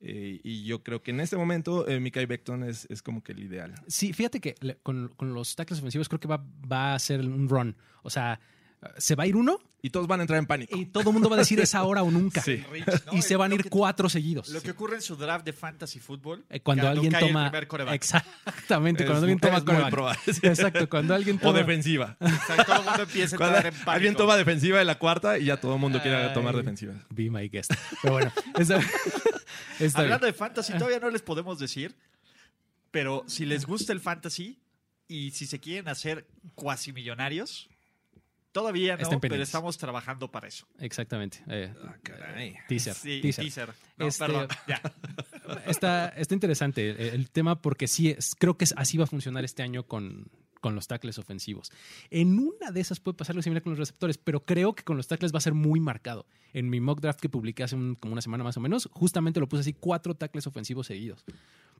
Eh, 0.00 0.40
y 0.44 0.64
yo 0.64 0.82
creo 0.84 1.02
que 1.02 1.10
en 1.10 1.20
este 1.20 1.36
momento 1.36 1.88
eh, 1.88 1.98
Mikael 1.98 2.26
Beckton 2.28 2.62
es, 2.64 2.86
es 2.88 3.02
como 3.02 3.22
que 3.22 3.32
el 3.32 3.40
ideal. 3.42 3.74
Sí, 3.88 4.12
fíjate 4.12 4.40
que 4.40 4.54
le- 4.60 4.76
con, 4.78 5.08
con 5.16 5.34
los 5.34 5.56
tackles 5.56 5.80
ofensivos 5.80 6.08
creo 6.08 6.20
que 6.20 6.28
va, 6.28 6.44
va 6.70 6.94
a 6.94 6.98
ser 6.98 7.20
un 7.20 7.48
run. 7.48 7.76
O 8.02 8.10
sea, 8.10 8.38
se 8.96 9.16
va 9.16 9.24
a 9.24 9.26
ir 9.26 9.34
uno 9.34 9.58
Y 9.82 9.90
todos 9.90 10.06
van 10.06 10.20
a 10.20 10.22
entrar 10.22 10.38
en 10.38 10.46
pánico. 10.46 10.76
y 10.78 10.86
todo 10.86 11.08
el 11.10 11.12
mundo 11.12 11.28
va 11.28 11.34
a 11.34 11.40
decir 11.40 11.58
es 11.58 11.74
ahora 11.74 12.04
o 12.04 12.10
nunca. 12.12 12.40
Sí. 12.44 12.62
Rich, 12.70 12.86
¿no? 13.06 13.12
Y 13.18 13.22
se 13.22 13.34
van 13.34 13.50
a 13.50 13.56
ir 13.56 13.64
que- 13.64 13.70
cuatro 13.70 14.08
seguidos. 14.08 14.50
Lo 14.50 14.60
que 14.62 14.70
ocurre 14.70 14.94
en 14.94 15.02
su 15.02 15.16
draft 15.16 15.44
de 15.44 15.52
fantasy 15.52 15.98
fútbol. 15.98 16.44
Eh, 16.48 16.60
Cuando 16.60 16.82
que 16.84 16.88
alguien 16.90 17.10
cae 17.12 17.26
toma. 17.26 17.50
Exactamente, 17.92 19.02
Es 19.02 19.10
cuando 19.10 19.26
alguien 19.26 19.40
toma 19.40 19.90
probable. 19.90 20.20
Exacto, 20.44 20.88
cuando 20.88 21.12
alguien 21.12 21.38
O 21.38 21.40
toma. 21.40 21.58
defensiva. 21.58 22.16
O 22.20 22.28
sea, 22.54 22.64
todo 22.64 22.76
el 22.78 22.84
mundo 22.84 23.02
empieza 23.02 23.36
a 23.36 23.46
entrar 23.46 23.66
en 23.66 23.72
pánico. 23.74 23.90
alguien 23.90 24.14
toma 24.14 24.36
defensiva 24.36 24.78
de 24.78 24.84
la 24.84 24.96
cuarta 24.96 25.38
y 25.38 25.46
ya 25.46 25.56
todo 25.60 25.74
el 25.74 25.80
mundo 25.80 26.00
quiere 26.00 26.16
Ay. 26.18 26.34
tomar 26.34 26.54
defensiva. 26.56 26.94
Be 27.10 27.30
my 27.30 27.48
guest. 27.48 27.72
Pero 28.00 28.14
bueno, 28.14 28.32
está, 29.72 29.84
está 29.84 30.00
bien. 30.00 30.04
Hablando 30.12 30.26
de 30.26 30.32
fantasy, 30.32 30.72
todavía 30.74 30.98
no 31.00 31.10
les 31.10 31.22
podemos 31.22 31.58
decir, 31.58 31.94
pero 32.90 33.24
si 33.26 33.44
les 33.46 33.66
gusta 33.66 33.92
el 33.92 34.00
fantasy 34.00 34.58
y 35.06 35.30
si 35.32 35.46
se 35.46 35.58
quieren 35.60 35.88
hacer 35.88 36.26
cuasi 36.54 36.92
millonarios, 36.92 37.68
todavía 38.52 38.96
no, 38.96 39.02
Estén 39.02 39.20
pero 39.20 39.36
estamos 39.42 39.76
trabajando 39.78 40.30
para 40.30 40.48
eso. 40.48 40.66
Exactamente. 40.78 41.42
eh, 41.48 41.72
caray. 42.02 42.56
teaser. 42.68 42.94
Sí, 42.94 43.20
teaser. 43.20 43.44
teaser. 43.44 43.74
No, 43.96 44.06
Este- 44.08 44.24
perdón, 44.24 44.48
ya. 44.66 44.80
Está, 45.66 46.08
está 46.08 46.34
interesante 46.34 46.90
el, 46.90 47.00
el 47.00 47.30
tema 47.30 47.60
porque 47.60 47.86
sí, 47.88 48.10
es- 48.10 48.34
creo 48.38 48.56
que 48.56 48.64
es- 48.64 48.74
así 48.76 48.96
va 48.98 49.04
a 49.04 49.06
funcionar 49.06 49.44
este 49.44 49.62
año 49.62 49.86
con, 49.86 50.30
con 50.60 50.74
los 50.74 50.86
tackles 50.88 51.18
ofensivos. 51.18 51.70
En 52.10 52.38
una 52.38 52.70
de 52.70 52.80
esas 52.80 53.00
puede 53.00 53.16
pasar 53.16 53.34
lo 53.36 53.42
similar 53.42 53.62
con 53.62 53.72
los 53.72 53.78
receptores, 53.78 54.18
pero 54.18 54.44
creo 54.44 54.74
que 54.74 54.82
con 54.84 54.96
los 54.96 55.06
tackles 55.06 55.32
va 55.32 55.38
a 55.38 55.42
ser 55.42 55.54
muy 55.54 55.80
marcado. 55.80 56.26
En 56.52 56.68
mi 56.70 56.80
mock 56.80 57.00
draft 57.00 57.20
que 57.20 57.28
publiqué 57.28 57.62
hace 57.62 57.76
un- 57.76 57.94
como 57.94 58.12
una 58.12 58.22
semana 58.22 58.44
más 58.44 58.56
o 58.56 58.60
menos, 58.60 58.88
justamente 58.92 59.40
lo 59.40 59.48
puse 59.48 59.60
así, 59.60 59.72
cuatro 59.72 60.14
tackles 60.14 60.46
ofensivos 60.46 60.86
seguidos. 60.86 61.24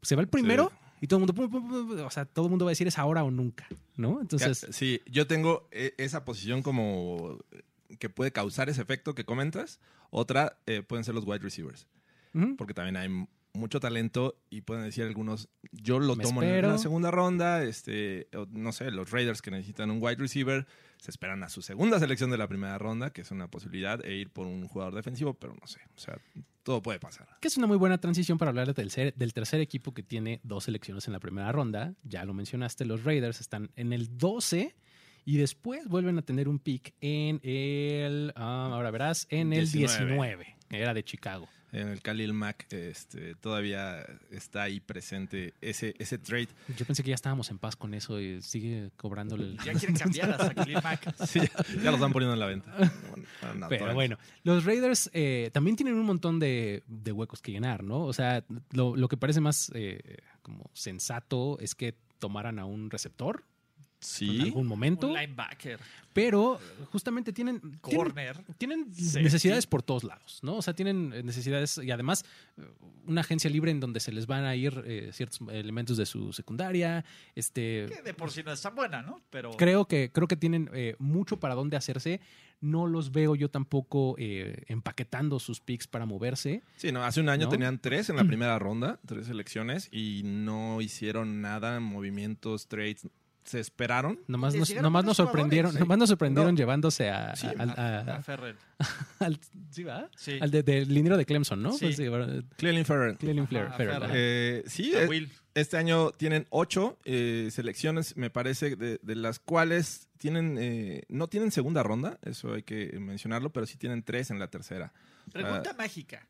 Se 0.02 0.14
va 0.14 0.22
el 0.22 0.28
primero 0.28 0.70
y 1.00 1.06
todo 1.08 1.18
el 1.18 1.26
mundo, 1.26 1.34
pum, 1.34 1.50
pum, 1.50 1.68
pum, 1.68 1.88
pum, 1.88 2.00
o 2.06 2.10
sea, 2.10 2.24
todo 2.24 2.46
el 2.46 2.50
mundo 2.50 2.64
va 2.64 2.70
a 2.70 2.72
decir 2.72 2.86
es 2.86 2.98
ahora 2.98 3.24
o 3.24 3.30
nunca, 3.30 3.66
¿no? 3.96 4.20
Entonces, 4.20 4.66
sí, 4.70 5.00
yo 5.10 5.26
tengo 5.26 5.68
eh, 5.72 5.94
esa 5.98 6.24
posición 6.24 6.62
como 6.62 7.38
que 7.98 8.08
puede 8.08 8.30
causar 8.30 8.68
ese 8.68 8.80
efecto 8.82 9.14
que 9.14 9.24
comentas. 9.24 9.80
Otra 10.10 10.58
eh, 10.66 10.82
pueden 10.82 11.04
ser 11.04 11.14
los 11.14 11.24
wide 11.26 11.40
receivers, 11.40 11.86
porque 12.56 12.74
también 12.74 12.96
hay 12.96 13.08
mucho 13.52 13.80
talento 13.80 14.38
y 14.50 14.60
pueden 14.62 14.84
decir 14.84 15.04
algunos, 15.04 15.48
yo 15.72 15.98
lo 15.98 16.16
Me 16.16 16.24
tomo 16.24 16.42
espero. 16.42 16.68
en 16.68 16.72
la 16.74 16.78
segunda 16.78 17.10
ronda, 17.10 17.62
este, 17.64 18.28
no 18.50 18.72
sé, 18.72 18.90
los 18.90 19.10
Raiders 19.10 19.42
que 19.42 19.50
necesitan 19.50 19.90
un 19.90 20.02
wide 20.02 20.16
receiver 20.16 20.66
se 20.98 21.10
esperan 21.10 21.42
a 21.42 21.48
su 21.48 21.62
segunda 21.62 21.98
selección 21.98 22.30
de 22.30 22.38
la 22.38 22.48
primera 22.48 22.76
ronda, 22.78 23.10
que 23.10 23.20
es 23.22 23.30
una 23.30 23.48
posibilidad, 23.48 24.04
e 24.04 24.14
ir 24.16 24.30
por 24.30 24.46
un 24.46 24.66
jugador 24.66 24.94
defensivo, 24.94 25.34
pero 25.34 25.54
no 25.60 25.66
sé, 25.66 25.80
o 25.96 25.98
sea, 25.98 26.18
todo 26.62 26.82
puede 26.82 26.98
pasar. 26.98 27.28
Que 27.40 27.48
es 27.48 27.56
una 27.56 27.66
muy 27.66 27.76
buena 27.76 27.98
transición 27.98 28.36
para 28.36 28.50
hablar 28.50 28.66
del 28.66 28.74
tercer, 28.74 29.14
del 29.14 29.32
tercer 29.32 29.60
equipo 29.60 29.94
que 29.94 30.02
tiene 30.02 30.40
dos 30.42 30.64
selecciones 30.64 31.06
en 31.06 31.12
la 31.12 31.20
primera 31.20 31.50
ronda. 31.52 31.94
Ya 32.02 32.24
lo 32.24 32.34
mencionaste, 32.34 32.84
los 32.84 33.04
Raiders 33.04 33.40
están 33.40 33.70
en 33.76 33.92
el 33.92 34.18
12 34.18 34.74
y 35.24 35.36
después 35.36 35.88
vuelven 35.88 36.18
a 36.18 36.22
tener 36.22 36.48
un 36.48 36.58
pick 36.58 36.94
en 37.00 37.40
el, 37.42 38.32
ah, 38.36 38.70
ahora 38.72 38.90
verás, 38.90 39.26
en 39.30 39.52
el 39.52 39.70
19. 39.70 40.06
19. 40.06 40.56
Era 40.70 40.94
de 40.94 41.04
Chicago. 41.04 41.48
En 41.72 41.88
el 41.88 42.00
Khalil 42.00 42.32
Mack 42.32 42.72
este, 42.72 43.34
todavía 43.34 44.04
está 44.30 44.62
ahí 44.62 44.80
presente 44.80 45.54
ese, 45.60 45.94
ese 45.98 46.18
trade. 46.18 46.48
Yo 46.76 46.86
pensé 46.86 47.02
que 47.02 47.10
ya 47.10 47.14
estábamos 47.14 47.50
en 47.50 47.58
paz 47.58 47.76
con 47.76 47.92
eso 47.94 48.20
y 48.20 48.40
sigue 48.42 48.90
cobrándole 48.96 49.44
el... 49.44 49.58
Ya 49.64 49.74
quieren 49.74 49.96
cambiar 49.96 50.30
a 50.40 50.54
Khalil 50.54 50.78
Mack. 50.82 51.14
Sí, 51.26 51.40
ya, 51.40 51.82
ya 51.82 51.90
lo 51.90 51.96
están 51.96 52.12
poniendo 52.12 52.32
en 52.34 52.40
la 52.40 52.46
venta. 52.46 52.74
Bueno, 53.10 53.26
no, 53.58 53.68
Pero 53.68 53.94
bueno, 53.94 54.18
los 54.44 54.64
Raiders 54.64 55.10
eh, 55.12 55.50
también 55.52 55.76
tienen 55.76 55.94
un 55.94 56.06
montón 56.06 56.38
de, 56.38 56.82
de 56.86 57.12
huecos 57.12 57.42
que 57.42 57.52
llenar, 57.52 57.82
¿no? 57.82 58.04
O 58.04 58.12
sea, 58.12 58.44
lo, 58.70 58.96
lo 58.96 59.08
que 59.08 59.16
parece 59.16 59.40
más 59.40 59.70
eh, 59.74 60.18
como 60.42 60.70
sensato 60.72 61.58
es 61.60 61.74
que 61.74 61.94
tomaran 62.18 62.58
a 62.58 62.64
un 62.64 62.90
receptor 62.90 63.44
en 64.00 64.06
Sí. 64.06 64.40
algún 64.42 64.66
momento. 64.66 65.08
Un 65.08 65.14
linebacker, 65.14 65.80
Pero 66.12 66.58
justamente 66.90 67.32
tienen, 67.32 67.60
tienen, 67.60 67.78
corner. 67.80 68.44
tienen 68.56 68.88
necesidades 68.90 69.66
por 69.66 69.82
todos 69.82 70.02
lados, 70.04 70.40
¿no? 70.42 70.56
O 70.56 70.62
sea, 70.62 70.74
tienen 70.74 71.12
eh, 71.12 71.22
necesidades 71.22 71.78
y 71.78 71.90
además 71.92 72.24
eh, 72.56 72.62
una 73.06 73.20
agencia 73.20 73.48
libre 73.50 73.70
en 73.70 73.78
donde 73.80 74.00
se 74.00 74.10
les 74.12 74.26
van 74.26 74.44
a 74.44 74.54
ir 74.56 74.82
eh, 74.84 75.10
ciertos 75.12 75.40
elementos 75.50 75.96
de 75.96 76.06
su 76.06 76.32
secundaria. 76.32 77.04
Este, 77.36 77.86
Que 77.88 78.02
de 78.02 78.14
por 78.14 78.30
sí 78.32 78.42
no 78.44 78.52
es 78.52 78.60
tan 78.62 78.74
buena, 78.74 79.02
¿no? 79.02 79.20
Pero 79.30 79.50
creo 79.56 79.86
que 79.86 80.10
creo 80.12 80.26
que 80.28 80.36
tienen 80.36 80.68
eh, 80.72 80.96
mucho 80.98 81.38
para 81.38 81.54
dónde 81.54 81.76
hacerse. 81.76 82.20
No 82.60 82.88
los 82.88 83.12
veo 83.12 83.36
yo 83.36 83.48
tampoco 83.50 84.16
eh, 84.18 84.64
empaquetando 84.66 85.38
sus 85.38 85.60
picks 85.60 85.86
para 85.86 86.06
moverse. 86.06 86.62
Sí, 86.76 86.90
no, 86.90 87.04
hace 87.04 87.20
un 87.20 87.28
año 87.28 87.44
¿No? 87.44 87.50
tenían 87.50 87.78
tres 87.78 88.10
en 88.10 88.16
la 88.16 88.24
primera 88.24 88.58
ronda, 88.58 88.98
tres 89.06 89.26
selecciones, 89.26 89.88
y 89.92 90.22
no 90.24 90.80
hicieron 90.80 91.40
nada, 91.40 91.78
movimientos, 91.78 92.66
trades. 92.66 93.06
Se 93.48 93.60
esperaron. 93.60 94.20
Nomás 94.28 94.54
nos, 94.54 94.74
nomás 94.76 95.04
nos 95.04 95.16
sorprendieron, 95.16 95.72
sí. 95.72 95.78
nomás 95.78 95.96
nos 95.98 96.08
sorprendieron 96.10 96.52
No. 96.54 96.58
llevándose 96.58 97.08
a, 97.08 97.34
Sí, 97.34 97.46
a- 97.46 97.62
a- 97.62 97.98
a 98.00 98.16
a- 98.16 98.22
Ferrell. 98.22 98.56
al, 99.20 99.40
¿sí, 99.70 99.84
va? 99.84 100.10
Sí. 100.16 100.38
al 100.40 100.50
de- 100.50 100.62
del 100.62 100.92
liniero 100.92 101.16
de 101.16 101.24
Clemson, 101.24 101.62
¿no? 101.62 101.72
Sí. 101.72 101.86
Pues, 101.86 101.96
Flair- 101.98 102.12
Ajá, 102.76 102.84
Farrell, 102.84 103.16
Farrell. 103.18 103.90
ajá. 104.02 104.12
Eh, 104.14 104.64
sí, 104.66 104.94
A 104.94 105.04
eh, 105.04 105.06
Will. 105.08 105.30
este 105.54 105.76
año 105.78 106.10
tienen 106.12 106.46
ocho 106.50 106.98
eh, 107.04 107.48
selecciones, 107.50 108.16
me 108.18 108.28
parece, 108.28 108.76
de, 108.76 108.98
de 109.02 109.14
las 109.16 109.38
cuales 109.38 110.08
tienen 110.18 110.56
eh, 110.58 111.04
no 111.08 111.28
tienen 111.28 111.50
segunda 111.50 111.82
ronda, 111.82 112.18
eso 112.22 112.52
hay 112.54 112.64
que 112.64 112.98
mencionarlo, 113.00 113.50
pero 113.50 113.64
sí 113.66 113.78
tienen 113.78 114.02
tres 114.02 114.30
en 114.30 114.38
la 114.38 114.48
tercera. 114.48 114.92
Pregunta 115.32 115.70
Ah. 115.72 115.76
mágica. 115.78 116.26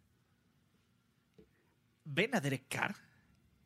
¿Ven 2.04 2.34
a 2.34 2.40
Derek 2.40 2.64
Carr 2.68 2.94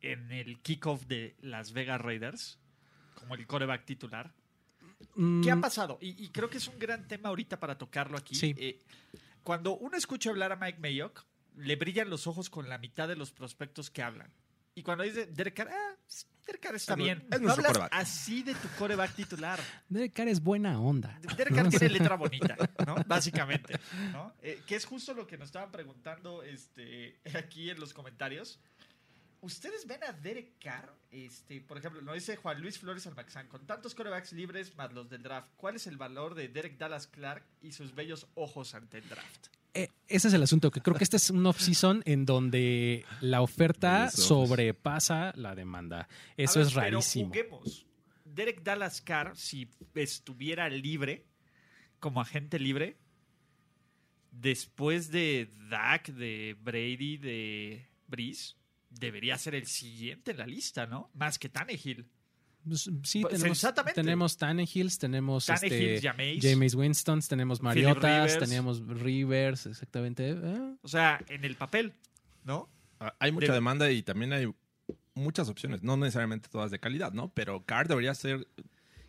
en 0.00 0.32
el 0.32 0.60
kickoff 0.60 1.06
de 1.06 1.36
Las 1.40 1.72
Vegas 1.72 2.00
Raiders 2.00 2.58
como 3.22 3.34
el 3.36 3.46
coreback 3.46 3.84
titular? 3.86 4.30
¿Qué 5.42 5.50
ha 5.50 5.56
Mm, 5.56 5.60
pasado? 5.60 5.98
Y, 6.00 6.22
y 6.24 6.28
creo 6.30 6.50
que 6.50 6.58
es 6.58 6.68
un 6.68 6.78
gran 6.78 7.06
tema 7.08 7.28
ahorita 7.30 7.58
para 7.58 7.76
tocarlo 7.78 8.18
aquí. 8.18 8.34
Sí. 8.34 8.54
Eh, 8.58 8.80
cuando 9.42 9.76
uno 9.76 9.96
escucha 9.96 10.30
hablar 10.30 10.52
a 10.52 10.56
Mike 10.56 10.78
Mayock, 10.80 11.24
le 11.56 11.76
brillan 11.76 12.08
los 12.10 12.26
ojos 12.26 12.48
con 12.50 12.68
la 12.68 12.78
mitad 12.78 13.08
de 13.08 13.16
los 13.16 13.30
prospectos 13.32 13.90
que 13.90 14.02
hablan. 14.02 14.30
Y 14.74 14.82
cuando 14.82 15.04
dice 15.04 15.26
Derek 15.26 15.54
Carr, 15.54 15.68
ah, 15.70 15.96
Derek 16.46 16.62
Carr 16.62 16.74
está 16.76 16.94
bien. 16.94 17.22
es 17.30 17.40
no 17.40 17.50
hablas 17.50 17.66
quarterback. 17.66 17.92
así 17.92 18.42
de 18.42 18.54
tu 18.54 18.68
coreback 18.78 19.14
titular. 19.14 19.60
Derek 19.88 20.12
Carr 20.14 20.28
es 20.28 20.40
buena 20.42 20.80
onda. 20.80 21.18
Derek 21.36 21.54
Carr 21.54 21.68
tiene 21.68 21.88
letra 21.90 22.16
bonita, 22.16 22.56
¿no? 22.86 22.94
Básicamente, 23.06 23.78
¿no? 24.12 24.32
Eh, 24.40 24.62
que 24.66 24.76
es 24.76 24.86
justo 24.86 25.12
lo 25.14 25.26
que 25.26 25.36
nos 25.36 25.48
estaban 25.48 25.70
preguntando 25.70 26.42
este, 26.42 27.18
aquí 27.36 27.68
en 27.70 27.78
los 27.80 27.92
comentarios. 27.92 28.60
¿Ustedes 29.42 29.88
ven 29.88 30.04
a 30.04 30.12
Derek 30.12 30.52
Carr? 30.60 30.94
Este, 31.10 31.60
por 31.60 31.76
ejemplo, 31.76 32.00
lo 32.00 32.14
dice 32.14 32.36
Juan 32.36 32.60
Luis 32.62 32.78
Flores 32.78 33.08
Almaxán, 33.08 33.48
con 33.48 33.66
tantos 33.66 33.92
corebacks 33.92 34.32
libres 34.32 34.76
más 34.76 34.92
los 34.92 35.10
del 35.10 35.24
draft, 35.24 35.48
¿cuál 35.56 35.74
es 35.74 35.88
el 35.88 35.96
valor 35.96 36.36
de 36.36 36.46
Derek 36.46 36.78
Dallas 36.78 37.08
Clark 37.08 37.44
y 37.60 37.72
sus 37.72 37.92
bellos 37.92 38.28
ojos 38.36 38.74
ante 38.74 38.98
el 38.98 39.08
draft? 39.08 39.48
Eh, 39.74 39.88
ese 40.06 40.28
es 40.28 40.34
el 40.34 40.44
asunto, 40.44 40.70
que 40.70 40.80
creo 40.80 40.96
que 40.96 41.02
este 41.02 41.16
es 41.16 41.28
un 41.30 41.44
off-season 41.44 42.02
en 42.06 42.24
donde 42.24 43.04
la 43.20 43.42
oferta 43.42 44.12
sobrepasa 44.12 45.32
la 45.34 45.56
demanda. 45.56 46.08
Eso 46.36 46.60
ver, 46.60 46.68
es 46.68 46.74
rarísimo. 46.74 47.32
Pero 47.32 47.48
juguemos. 47.48 47.86
Derek 48.24 48.62
Dallas 48.62 49.02
Carr, 49.02 49.36
si 49.36 49.68
estuviera 49.96 50.68
libre, 50.68 51.26
como 51.98 52.20
agente 52.20 52.60
libre, 52.60 52.96
después 54.30 55.10
de 55.10 55.50
Dak, 55.68 56.10
de 56.10 56.56
Brady, 56.60 57.16
de 57.16 57.88
Breeze, 58.06 58.54
debería 58.98 59.36
ser 59.38 59.54
el 59.54 59.66
siguiente 59.66 60.30
en 60.32 60.38
la 60.38 60.46
lista, 60.46 60.86
¿no? 60.86 61.10
Más 61.14 61.38
que 61.38 61.48
Tannehill. 61.48 62.06
Pues, 62.64 62.88
sí, 63.02 63.22
Pues, 63.22 63.34
tenemos, 63.40 63.66
tenemos 63.94 64.36
Tannehills, 64.36 64.98
tenemos 64.98 65.46
Tannehill, 65.46 65.88
este, 65.94 66.08
Jameis. 66.08 66.44
James 66.44 66.74
Winstons, 66.76 67.26
tenemos 67.28 67.60
Mariotas, 67.60 68.02
Rivers. 68.34 68.38
teníamos 68.38 68.86
Rivers, 68.86 69.66
exactamente. 69.66 70.30
eh, 70.30 70.74
O 70.80 70.86
sea, 70.88 71.20
en 71.28 71.44
el 71.44 71.56
papel, 71.56 71.92
¿no? 72.44 72.68
Ah, 73.00 73.14
Hay 73.18 73.32
mucha 73.32 73.48
De- 73.48 73.54
demanda 73.54 73.90
y 73.90 74.02
también 74.04 74.32
hay 74.32 74.46
muchas 75.14 75.48
opciones, 75.48 75.82
no 75.82 75.96
necesariamente 75.96 76.48
todas 76.48 76.70
de 76.70 76.78
calidad, 76.78 77.12
¿no? 77.12 77.32
Pero 77.34 77.64
Carr 77.64 77.88
debería 77.88 78.14
ser 78.14 78.46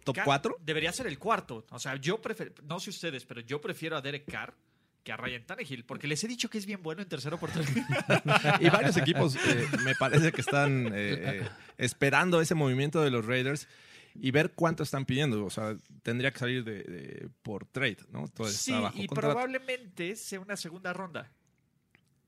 top 0.04 0.16
Carr 0.16 0.26
4. 0.26 0.58
Debería 0.66 0.92
ser 0.92 1.06
el 1.06 1.20
cuarto. 1.20 1.64
O 1.70 1.78
sea, 1.80 1.96
yo 1.98 2.20
prefiero, 2.22 2.54
no 2.64 2.80
sé 2.80 2.90
ustedes, 2.90 3.24
pero 3.24 3.40
yo 3.42 3.62
prefiero 3.62 3.96
a 3.98 4.02
Derek 4.02 4.26
Carr 4.26 4.56
que 5.04 5.12
a 5.12 5.18
Ryan 5.18 5.44
Tannehill, 5.46 5.84
porque 5.86 6.08
les 6.08 6.24
he 6.24 6.28
dicho 6.28 6.50
que 6.50 6.58
es 6.58 6.66
bien 6.66 6.82
bueno 6.82 7.02
en 7.02 7.10
tercera 7.10 7.36
oportunidad. 7.36 8.58
Y 8.62 8.70
varios 8.70 8.96
equipos 8.98 9.36
eh, 9.36 9.68
me 9.84 9.96
parece 9.96 10.32
que 10.32 10.42
están 10.42 10.90
eh, 10.94 11.48
esperando 11.78 12.40
ese 12.42 12.56
movimiento 12.56 13.02
de 13.04 13.12
los 13.12 13.26
Raiders 13.26 13.68
y 14.16 14.32
ver 14.32 14.52
cuánto 14.54 14.84
están 14.84 15.06
pidiendo. 15.06 15.44
O 15.46 15.50
sea, 15.50 15.76
tendría 16.04 16.32
que 16.32 16.40
salir 16.40 16.64
de, 16.64 16.84
de- 16.84 17.30
por 17.42 17.66
trade, 17.66 17.98
¿no? 18.12 18.28
Todo 18.30 18.48
sí, 18.48 18.72
y 18.94 19.08
contrato. 19.08 19.34
probablemente 19.34 20.16
sea 20.16 20.40
una 20.40 20.56
segunda 20.56 20.94
ronda. 20.94 21.32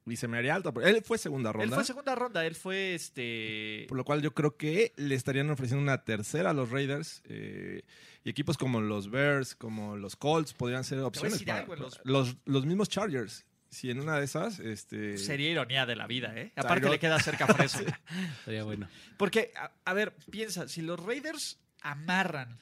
Y 0.08 0.18
se 0.18 0.28
me 0.28 0.38
haría 0.38 0.54
alto. 0.56 0.72
pero 0.74 0.86
Él 0.88 1.02
fue 1.04 1.18
segunda 1.18 1.50
Él 1.50 1.56
ronda. 1.56 1.76
fue 1.76 1.84
segunda 1.86 2.14
ronda, 2.14 2.46
él 2.46 2.54
fue 2.56 2.94
este. 2.94 3.86
Por 3.88 3.98
lo 3.98 4.04
cual 4.06 4.22
yo 4.22 4.34
creo 4.36 4.56
que 4.56 4.94
le 4.98 5.16
estarían 5.16 5.50
ofreciendo 5.50 5.82
una 5.82 6.04
tercera 6.04 6.52
a 6.52 6.54
los 6.54 6.70
Raiders. 6.70 7.22
eh, 7.26 7.82
y 8.24 8.30
equipos 8.30 8.58
como 8.58 8.82
los 8.82 9.10
Bears, 9.12 9.56
como 9.56 9.98
los 9.98 10.16
Colts, 10.16 10.54
podrían 10.54 10.84
ser 10.84 11.00
opciones. 11.00 11.34
decir 11.34 11.48
para- 11.48 11.60
algo, 11.62 11.76
los- 11.76 12.00
los, 12.04 12.36
los 12.46 12.66
mismos 12.66 12.90
Chargers. 12.90 13.46
Si 13.70 13.90
en 13.92 14.00
una 14.00 14.18
de 14.20 14.26
esas, 14.26 14.60
este, 14.60 15.18
Sería 15.18 15.52
ironía 15.52 15.86
de 15.86 15.96
la 15.96 16.08
vida, 16.08 16.34
¿eh? 16.36 16.52
Aparte 16.56 16.88
Tyrod- 16.88 16.92
le 16.92 17.00
queda 17.00 17.20
cerca 17.20 17.46
Fresno. 17.48 17.86
estaría 18.40 18.64
bueno. 18.64 18.88
Porque, 19.18 19.52
a, 19.58 19.72
a 19.86 19.94
ver, 19.94 20.16
piensa, 20.32 20.68
si 20.70 20.82
los 20.82 21.00
Raiders 21.00 21.60
amarran 21.82 22.58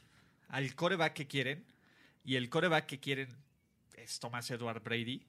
al 0.49 0.73
coreback 0.75 1.13
que 1.13 1.27
quieren, 1.27 1.65
y 2.25 2.35
el 2.35 2.49
coreback 2.49 2.85
que 2.85 2.99
quieren 2.99 3.29
es 3.95 4.19
Thomas 4.19 4.49
Edward 4.51 4.81
Brady, 4.83 5.23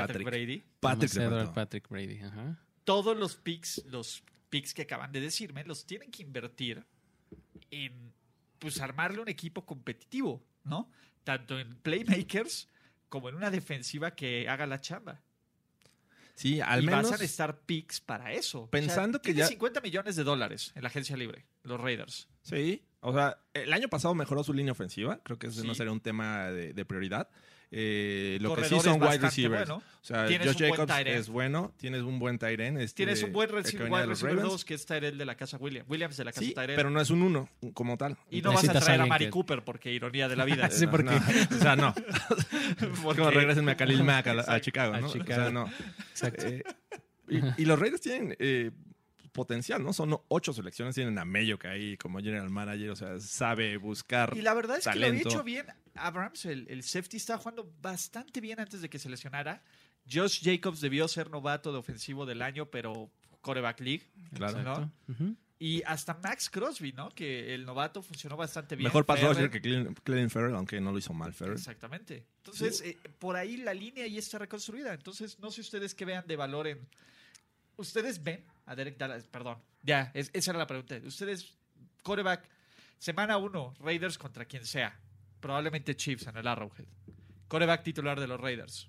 Patrick, 0.00 0.24
Patrick. 0.24 0.26
Brady, 0.26 0.64
Patrick 0.80 1.10
faltó. 1.12 1.52
Patrick 1.52 1.88
Brady. 1.88 2.20
Ajá. 2.20 2.58
todos 2.84 3.16
los 3.16 3.34
picks, 3.36 3.84
los 3.86 4.22
picks 4.48 4.72
que 4.74 4.82
acaban 4.82 5.10
de 5.12 5.20
decirme, 5.20 5.64
los 5.64 5.86
tienen 5.86 6.10
que 6.10 6.22
invertir 6.22 6.84
en 7.70 8.12
pues 8.58 8.80
armarle 8.80 9.20
un 9.20 9.28
equipo 9.28 9.66
competitivo, 9.66 10.42
¿no? 10.64 10.90
Tanto 11.24 11.58
en 11.58 11.74
playmakers 11.76 12.68
como 13.08 13.28
en 13.28 13.34
una 13.34 13.50
defensiva 13.50 14.14
que 14.14 14.48
haga 14.48 14.66
la 14.66 14.80
chamba. 14.80 15.20
Sí, 16.34 16.60
al 16.60 16.82
y 16.82 16.86
menos. 16.86 17.04
vas 17.04 17.12
a 17.12 17.16
necesitar 17.22 17.60
picks 17.60 18.00
para 18.00 18.32
eso. 18.32 18.68
Pensando 18.70 19.20
que 19.22 19.32
ya- 19.34 19.46
50 19.46 19.80
millones 19.80 20.16
de 20.16 20.24
dólares 20.24 20.72
en 20.74 20.82
la 20.82 20.88
agencia 20.88 21.16
libre, 21.16 21.46
los 21.62 21.80
Raiders. 21.80 22.28
Sí, 22.42 22.84
o 23.00 23.12
sea, 23.12 23.38
el 23.54 23.72
año 23.72 23.88
pasado 23.88 24.14
mejoró 24.14 24.44
su 24.44 24.52
línea 24.52 24.72
ofensiva. 24.72 25.20
Creo 25.22 25.38
que 25.38 25.46
ese 25.46 25.62
Sí. 25.62 25.66
no 25.66 25.74
sería 25.74 25.92
un 25.92 26.00
tema 26.00 26.50
de, 26.50 26.72
de 26.74 26.84
prioridad. 26.84 27.28
Eh, 27.72 28.38
lo 28.40 28.54
que 28.54 28.64
sí 28.64 28.78
son 28.80 29.02
wide 29.02 29.18
receivers. 29.18 29.68
bueno. 29.68 29.82
O 30.00 30.04
sea, 30.06 30.26
Tienes 30.28 30.46
Josh 30.46 30.62
un 30.62 30.68
buen 30.68 30.80
Jacobs 30.80 30.94
tight 31.04 31.06
es 31.08 31.28
bueno. 31.28 31.74
Tienes 31.78 32.02
un 32.02 32.18
buen 32.20 32.38
tight 32.38 32.60
end. 32.60 32.78
este, 32.80 32.94
Tienes 33.04 33.22
un 33.24 33.32
buen 33.32 33.48
de 33.48 33.54
wide 33.56 33.62
los 33.62 34.08
receiver 34.08 34.36
Ravens. 34.36 34.52
2 34.52 34.64
que 34.64 34.74
es 34.74 34.86
Tyrell 34.86 35.18
de 35.18 35.24
la 35.24 35.34
casa 35.36 35.56
Williams. 35.56 35.88
Williams 35.90 36.16
de 36.16 36.24
la 36.24 36.30
casa 36.32 36.46
Sí, 36.46 36.54
Tyrell. 36.54 36.76
pero 36.76 36.90
no 36.90 37.00
es 37.00 37.10
un 37.10 37.22
uno 37.22 37.48
como 37.74 37.96
tal. 37.98 38.16
y 38.30 38.40
no 38.40 38.52
vas 38.52 38.68
a 38.68 38.72
traer 38.80 39.00
a 39.00 39.06
Mari 39.06 39.24
que- 39.24 39.30
Cooper 39.32 39.64
porque 39.64 39.92
ironía 39.92 40.28
de 40.28 40.36
la 40.36 40.44
vida. 40.44 40.70
Sí, 40.70 40.84
No, 40.84 40.90
porque- 40.92 41.10
no, 41.10 41.56
o 41.56 41.58
sea, 41.60 41.74
no. 41.76 41.92
Porque- 43.02 43.18
Como 43.20 43.30
regresenme 43.32 43.72
a 43.72 43.76
Khalil 43.76 44.04
Mack 44.04 44.26
a. 44.28 44.60
Chicago, 44.60 44.94
A 44.94 45.00
¿no? 45.00 45.08
O 45.08 45.10
sea, 45.10 45.50
no. 45.50 45.68
Exacto. 46.10 46.46
Eh, 46.46 46.62
y, 47.28 47.62
y 47.62 47.64
los 47.64 47.76
Raiders 47.78 48.00
tienen 48.00 48.36
eh, 48.38 48.70
potencial, 49.36 49.82
¿no? 49.84 49.92
Son 49.92 50.18
ocho 50.28 50.52
selecciones. 50.52 50.94
Tienen 50.96 51.16
a 51.18 51.24
Mayo 51.24 51.58
que 51.58 51.68
ahí 51.68 51.96
como 51.96 52.18
general 52.18 52.50
manager, 52.50 52.90
o 52.90 52.96
sea, 52.96 53.20
sabe 53.20 53.76
buscar 53.76 54.36
Y 54.36 54.40
la 54.42 54.54
verdad 54.54 54.78
es 54.78 54.88
que 54.88 54.98
lo 54.98 55.06
había 55.06 55.20
hecho 55.20 55.44
bien. 55.44 55.66
Abrams, 55.94 56.46
el, 56.46 56.66
el 56.68 56.82
safety, 56.82 57.18
estaba 57.18 57.38
jugando 57.38 57.70
bastante 57.80 58.40
bien 58.40 58.58
antes 58.58 58.80
de 58.80 58.88
que 58.88 58.98
se 58.98 59.08
lesionara. 59.08 59.62
Josh 60.10 60.40
Jacobs 60.42 60.80
debió 60.80 61.06
ser 61.08 61.30
novato 61.30 61.70
de 61.72 61.78
ofensivo 61.78 62.26
del 62.26 62.42
año, 62.42 62.66
pero 62.70 63.10
coreback 63.42 63.80
league. 63.80 64.10
Claro. 64.34 64.90
Y 65.58 65.82
hasta 65.84 66.12
Max 66.22 66.50
Crosby, 66.50 66.92
¿no? 66.92 67.08
Que 67.10 67.54
el 67.54 67.64
novato 67.64 68.02
funcionó 68.02 68.36
bastante 68.36 68.76
bien. 68.76 68.88
Mejor 68.88 69.06
pass 69.06 69.20
Ferrer- 69.20 69.28
rusher 69.34 69.50
que 69.50 69.60
Clelin 70.04 70.28
Ferrell, 70.30 70.54
aunque 70.54 70.80
no 70.82 70.92
lo 70.92 70.98
hizo 70.98 71.14
mal 71.14 71.32
Ferrell. 71.32 71.56
Exactamente. 71.56 72.26
Entonces, 72.38 72.82
eh, 72.82 72.98
por 73.18 73.36
ahí 73.36 73.56
la 73.56 73.72
línea 73.72 74.06
ya 74.06 74.18
está 74.18 74.38
reconstruida. 74.38 74.92
Entonces, 74.92 75.38
no 75.38 75.50
sé 75.50 75.62
ustedes 75.62 75.94
qué 75.94 76.04
vean 76.04 76.26
de 76.26 76.36
valor 76.36 76.66
en. 76.66 76.86
¿Ustedes 77.78 78.22
ven 78.22 78.44
a 78.66 78.74
Derek 78.74 78.98
Dallas? 78.98 79.26
Perdón. 79.26 79.58
Ya, 79.82 80.10
es- 80.14 80.30
esa 80.32 80.50
era 80.50 80.58
la 80.58 80.66
pregunta. 80.66 80.96
¿Ustedes, 81.04 81.54
coreback, 82.02 82.48
semana 82.98 83.38
1, 83.38 83.74
Raiders 83.80 84.18
contra 84.18 84.44
quien 84.44 84.64
sea? 84.66 84.98
Probablemente 85.40 85.94
Chiefs 85.96 86.26
en 86.26 86.36
el 86.36 86.46
Arrowhead. 86.46 86.86
Coreback 87.48 87.82
titular 87.84 88.18
de 88.18 88.26
los 88.26 88.40
Raiders. 88.40 88.88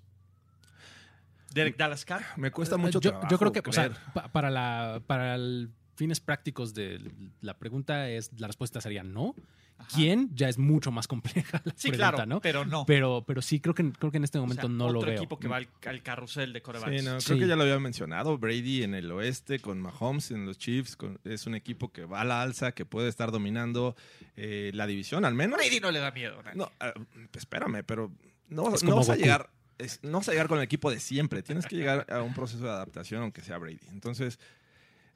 Derek 1.52 1.76
Dallas 1.76 2.04
Carr. 2.04 2.24
Me 2.36 2.50
cuesta 2.50 2.76
mucho 2.76 2.98
Eh, 2.98 3.02
yo, 3.02 3.10
trabajo 3.10 3.30
yo 3.30 3.38
creo 3.38 3.52
que, 3.52 3.60
o 3.66 3.72
sea, 3.72 3.88
creer. 3.90 4.00
pa- 4.12 4.28
para 4.28 4.50
la 4.50 5.00
para 5.06 5.34
el 5.34 5.70
fines 5.96 6.20
prácticos 6.20 6.74
de 6.74 7.10
la 7.40 7.58
pregunta 7.58 8.08
es 8.10 8.30
la 8.38 8.46
respuesta 8.46 8.80
sería 8.80 9.02
no. 9.02 9.34
Ajá. 9.78 9.88
¿Quién? 9.94 10.30
Ya 10.34 10.48
es 10.48 10.58
mucho 10.58 10.90
más 10.90 11.06
compleja 11.06 11.62
la 11.64 11.72
Sí, 11.76 11.88
pregunta, 11.90 12.12
claro, 12.12 12.26
¿no? 12.26 12.40
pero 12.40 12.64
no. 12.64 12.84
Pero, 12.84 13.24
pero 13.26 13.40
sí, 13.42 13.60
creo 13.60 13.74
que, 13.74 13.90
creo 13.92 14.10
que 14.10 14.18
en 14.18 14.24
este 14.24 14.38
O 14.38 14.42
momento 14.42 14.62
sea, 14.62 14.70
no 14.70 14.90
lo 14.90 14.98
otro 14.98 15.10
veo. 15.10 15.18
equipo 15.18 15.38
que 15.38 15.48
va 15.48 15.56
al, 15.58 15.68
al 15.86 16.02
carrusel 16.02 16.52
de 16.52 16.60
corebacks. 16.62 16.90
Sí, 16.98 17.04
no, 17.04 17.10
creo 17.12 17.20
Sí. 17.20 17.38
que 17.38 17.46
ya 17.46 17.56
lo 17.56 17.62
había 17.62 17.78
mencionado. 17.78 18.36
Brady 18.38 18.82
en 18.82 18.94
el 18.94 19.10
oeste 19.12 19.60
con 19.60 19.80
Mahomes 19.80 20.30
en 20.32 20.46
los 20.46 20.58
Chiefs. 20.58 20.96
con- 20.96 21.18
es 21.24 21.46
un 21.46 21.54
equipo 21.54 21.92
que 21.92 22.04
va 22.04 22.20
a 22.20 22.24
la 22.24 22.42
alza, 22.42 22.72
que 22.72 22.84
puede 22.84 23.08
estar 23.08 23.30
dominando 23.30 23.94
eh, 24.36 24.70
la 24.74 24.86
división 24.86 25.24
al 25.24 25.34
menos. 25.34 25.58
Brady 25.58 25.80
no 25.80 25.90
le 25.90 26.00
da 26.00 26.10
miedo. 26.10 26.42
¿no? 26.42 26.50
No, 26.54 26.72
ah, 26.80 26.92
espérame, 27.34 27.82
pero 27.84 28.12
no, 28.48 28.74
Es 28.74 28.82
no 28.82 28.90
como 28.90 28.96
vas 29.02 29.10
a 29.10 29.16
llegar. 29.16 29.50
es- 29.78 30.00
no 30.02 30.18
vas 30.18 30.28
a 30.28 30.32
llegar 30.32 30.48
con 30.48 30.58
el 30.58 30.64
equipo 30.64 30.90
de 30.90 30.98
siempre. 31.00 31.42
Tienes 31.42 31.66
que 31.66 31.76
llegar 31.76 32.04
a 32.10 32.22
un 32.22 32.34
proceso 32.34 32.64
de 32.64 32.70
adaptación, 32.70 33.22
aunque 33.22 33.42
sea 33.42 33.58
Brady. 33.58 33.78
Entonces, 33.92 34.38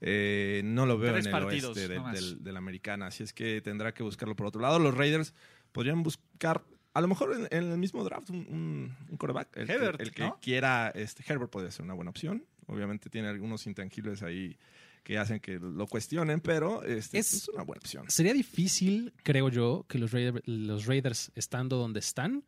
eh, 0.05 0.61
no 0.65 0.85
lo 0.85 0.99
veo 0.99 1.13
Tres 1.13 1.27
en 1.27 1.35
el 1.35 1.41
partidos, 1.41 1.77
oeste 1.77 1.95
del- 1.95 2.43
de 2.43 2.53
la 2.53 2.59
americana. 2.59 3.07
Así 3.07 3.23
es 3.23 3.33
que 3.33 3.61
tendrá 3.61 3.95
que 3.95 4.03
buscarlo 4.03 4.35
por 4.37 4.47
otro 4.47 4.61
lado. 4.61 4.79
Los 4.79 4.95
Raiders 4.97 5.33
podrían 5.71 6.03
buscar, 6.03 6.65
a 6.93 7.01
lo 7.01 7.09
mejor 7.09 7.33
en, 7.35 7.49
en 7.57 7.71
el 7.73 7.79
mismo 7.79 8.03
draft, 8.05 8.31
un, 8.31 8.39
un, 8.49 8.97
un 9.11 9.17
quarterback. 9.17 9.57
El 9.57 9.71
Herbert, 9.71 9.97
que, 9.99 10.03
el 10.03 10.11
que 10.11 10.23
¿no? 10.25 10.39
quiera, 10.43 10.91
este, 10.95 11.23
Herbert 11.27 11.51
podría 11.51 11.71
ser 11.71 11.85
una 11.85 11.95
buena 11.95 12.11
opción. 12.11 12.45
Obviamente 12.67 13.09
tiene 13.11 13.29
algunos 13.29 13.67
intangibles 13.67 14.23
ahí 14.23 14.59
que 15.05 15.19
hacen 15.19 15.41
que 15.41 15.59
lo 15.59 15.87
cuestionen, 15.89 16.41
pero 16.41 16.83
este, 16.85 17.19
Es- 17.19 17.33
es, 17.35 17.49
una 17.49 17.63
buena 17.65 17.81
opción. 17.81 18.05
Sería 18.09 18.33
difícil, 18.33 19.13
creo 19.25 19.49
yo, 19.49 19.85
que 19.89 19.99
los, 19.99 20.13
Raider- 20.13 20.43
los 20.47 20.87
Raiders, 20.87 21.33
estando 21.35 21.77
donde 21.77 22.01
están, 22.01 22.45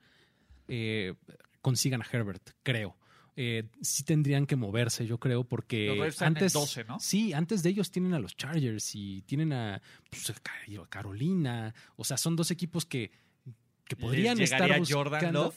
eh, 0.69 1.15
consigan 1.61 2.03
a 2.03 2.07
Herbert, 2.11 2.51
creo. 2.63 2.97
Eh, 3.37 3.65
sí 3.83 4.05
tendrían 4.05 4.47
que 4.47 4.55
moverse, 4.55 5.07
yo 5.07 5.19
creo, 5.19 5.43
porque 5.43 5.95
Los 5.97 6.23
antes, 6.23 6.53
12, 6.53 6.85
¿no? 6.85 7.01
sí, 7.01 7.33
antes 7.33 7.65
de 7.65 7.71
ellos 7.71 7.91
tienen 7.91 8.15
a 8.15 8.21
los 8.21 8.37
Chargers 8.37 8.95
y 8.95 9.23
tienen 9.23 9.53
a, 9.53 9.83
pues, 10.09 10.31
a 10.31 10.87
Carolina. 10.89 11.75
O 11.97 12.05
sea, 12.05 12.17
son 12.17 12.37
dos 12.37 12.53
equipos 12.53 12.87
que, 12.87 13.11
que 13.87 13.97
podrían 13.97 14.39
¿Les 14.39 14.53
estar 14.53 14.79
buscando. 14.79 15.11
Jordan 15.11 15.35
Love? 15.35 15.57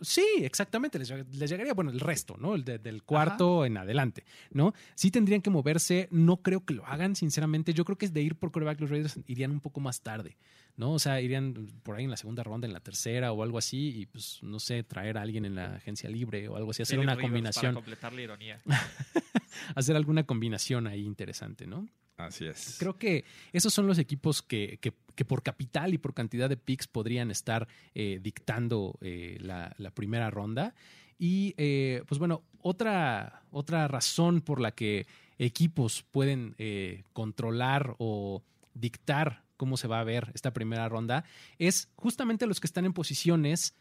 Sí, 0.00 0.24
exactamente. 0.40 0.98
Les, 0.98 1.10
lleg- 1.10 1.26
les 1.32 1.50
llegaría, 1.50 1.74
bueno, 1.74 1.90
el 1.90 2.00
resto, 2.00 2.36
¿no? 2.38 2.54
El 2.54 2.64
de- 2.64 2.78
del 2.78 3.02
cuarto 3.02 3.64
en 3.66 3.76
adelante, 3.76 4.24
¿no? 4.50 4.72
Sí 4.94 5.10
tendrían 5.10 5.42
que 5.42 5.50
moverse. 5.50 6.08
No 6.10 6.38
creo 6.38 6.64
que 6.64 6.74
lo 6.74 6.86
hagan, 6.86 7.14
sinceramente. 7.16 7.74
Yo 7.74 7.84
creo 7.84 7.98
que 7.98 8.06
es 8.06 8.12
de 8.12 8.22
ir 8.22 8.34
por 8.36 8.50
coreback. 8.50 8.80
Los 8.80 8.90
Raiders 8.90 9.18
irían 9.26 9.50
un 9.50 9.60
poco 9.60 9.80
más 9.80 10.00
tarde, 10.00 10.36
¿no? 10.76 10.92
O 10.92 10.98
sea, 10.98 11.20
irían 11.20 11.68
por 11.82 11.96
ahí 11.96 12.04
en 12.04 12.10
la 12.10 12.16
segunda 12.16 12.42
ronda, 12.42 12.66
en 12.66 12.72
la 12.72 12.80
tercera 12.80 13.32
o 13.32 13.42
algo 13.42 13.58
así. 13.58 14.00
Y 14.00 14.06
pues, 14.06 14.38
no 14.42 14.58
sé, 14.58 14.82
traer 14.82 15.18
a 15.18 15.22
alguien 15.22 15.44
en 15.44 15.54
la 15.54 15.76
agencia 15.76 16.08
libre 16.08 16.48
o 16.48 16.56
algo 16.56 16.70
así. 16.70 16.82
Hacer 16.82 16.96
Philip 16.98 17.04
una 17.04 17.14
Rivers 17.14 17.28
combinación. 17.30 17.74
Para 17.74 17.84
completar 17.84 18.12
la 18.12 18.22
ironía. 18.22 18.60
Hacer 19.74 19.96
alguna 19.96 20.24
combinación 20.24 20.86
ahí 20.86 21.04
interesante, 21.04 21.66
¿no? 21.66 21.88
Así 22.26 22.46
es. 22.46 22.76
Creo 22.78 22.96
que 22.98 23.24
esos 23.52 23.72
son 23.72 23.86
los 23.86 23.98
equipos 23.98 24.42
que, 24.42 24.78
que- 24.80 24.94
que 25.14 25.24
por 25.24 25.42
capital 25.42 25.92
y 25.92 25.98
por 25.98 26.14
cantidad 26.14 26.48
de 26.48 26.56
picks 26.56 26.86
podrían 26.86 27.30
estar 27.30 27.68
eh, 27.94 28.20
dictando 28.22 28.96
eh, 29.02 29.36
la, 29.40 29.74
la 29.76 29.90
primera 29.90 30.30
ronda. 30.30 30.74
Y 31.18 31.52
eh, 31.58 32.02
pues 32.08 32.18
bueno, 32.18 32.42
otra, 32.62 33.42
otra 33.50 33.86
razón 33.88 34.40
por 34.40 34.60
la 34.60 34.70
que 34.70 35.06
equipos 35.38 36.02
pueden 36.10 36.54
eh, 36.58 37.02
controlar 37.12 37.94
o 37.98 38.42
dictar 38.72 39.42
cómo 39.58 39.76
se 39.76 39.88
va 39.88 40.00
a 40.00 40.04
ver 40.04 40.30
esta 40.32 40.54
primera 40.54 40.88
ronda 40.88 41.24
es 41.58 41.90
justamente 41.96 42.46
los 42.46 42.60
que 42.60 42.66
están 42.66 42.86
en 42.86 42.94
posiciones 42.94 43.74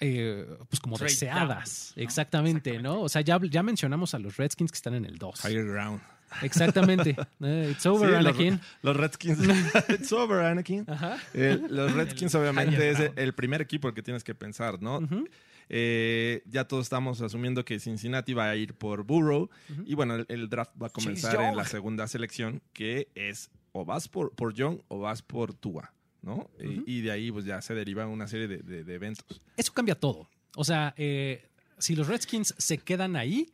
eh, 0.00 0.46
pues 0.68 0.80
como 0.80 0.96
Trade 0.96 1.10
deseadas. 1.12 1.88
down, 1.94 1.94
¿no? 1.98 2.02
Exactamente, 2.02 2.70
Exactamente. 2.70 2.82
¿no? 2.82 3.02
O 3.02 3.08
sea, 3.08 3.20
ya, 3.22 3.38
ya 3.48 3.62
mencionamos 3.62 4.14
a 4.14 4.18
los 4.18 4.36
Redskins 4.36 4.70
que 4.72 4.76
están 4.76 4.94
en 4.94 5.04
el 5.04 5.18
2. 5.18 5.44
Higher 5.44 5.66
ground. 5.66 6.00
Exactamente. 6.42 7.16
Eh, 7.40 7.68
it's 7.72 7.86
over, 7.86 8.08
Sí, 8.08 8.14
los- 8.16 8.26
Anakin. 8.26 8.60
Los 8.82 8.96
Redskins. 8.96 9.38
It's 9.88 10.12
over, 10.12 10.40
Anakin. 10.44 10.84
Ajá. 10.88 11.18
Eh, 11.34 11.60
los 11.68 11.92
Redskins, 11.94 12.34
El 12.34 12.40
obviamente, 12.40 12.90
es 12.90 12.98
el 13.16 13.32
primer 13.34 13.60
equipo 13.62 13.92
que 13.94 14.02
tienes 14.02 14.24
que 14.24 14.34
pensar, 14.34 14.82
¿no? 14.82 14.98
Ujú. 14.98 15.26
Eh, 15.70 16.42
ya 16.46 16.64
todos 16.66 16.84
estamos 16.86 17.20
asumiendo 17.20 17.64
que 17.64 17.78
Cincinnati 17.78 18.32
va 18.34 18.48
a 18.50 18.56
ir 18.56 18.74
por 18.74 19.04
Burrow. 19.04 19.50
Ujú. 19.70 19.82
Y 19.86 19.94
bueno, 19.94 20.14
el, 20.16 20.26
el 20.28 20.48
draft 20.48 20.72
va 20.82 20.86
a 20.88 20.90
comenzar 20.90 21.40
en 21.42 21.56
la 21.56 21.64
segunda 21.64 22.06
selección, 22.08 22.62
que 22.72 23.08
es 23.14 23.50
o 23.72 23.84
vas 23.84 24.08
por, 24.08 24.32
por 24.34 24.54
Young 24.54 24.80
o 24.88 24.98
vas 25.00 25.22
por 25.22 25.52
Tua, 25.54 25.92
¿no? 26.22 26.50
y, 26.58 26.98
y 26.98 27.00
de 27.02 27.10
ahí 27.12 27.30
pues 27.30 27.44
ya 27.44 27.60
se 27.60 27.74
deriva 27.74 28.06
una 28.06 28.26
serie 28.26 28.48
de, 28.48 28.58
de- 28.58 28.82
de 28.82 28.94
eventos. 28.94 29.40
Eso 29.56 29.72
cambia 29.74 29.94
todo. 29.94 30.28
O 30.56 30.64
sea, 30.64 30.94
eh, 30.96 31.46
si 31.78 31.94
los 31.94 32.08
Redskins 32.08 32.54
se 32.58 32.78
quedan 32.78 33.14
ahí 33.14 33.52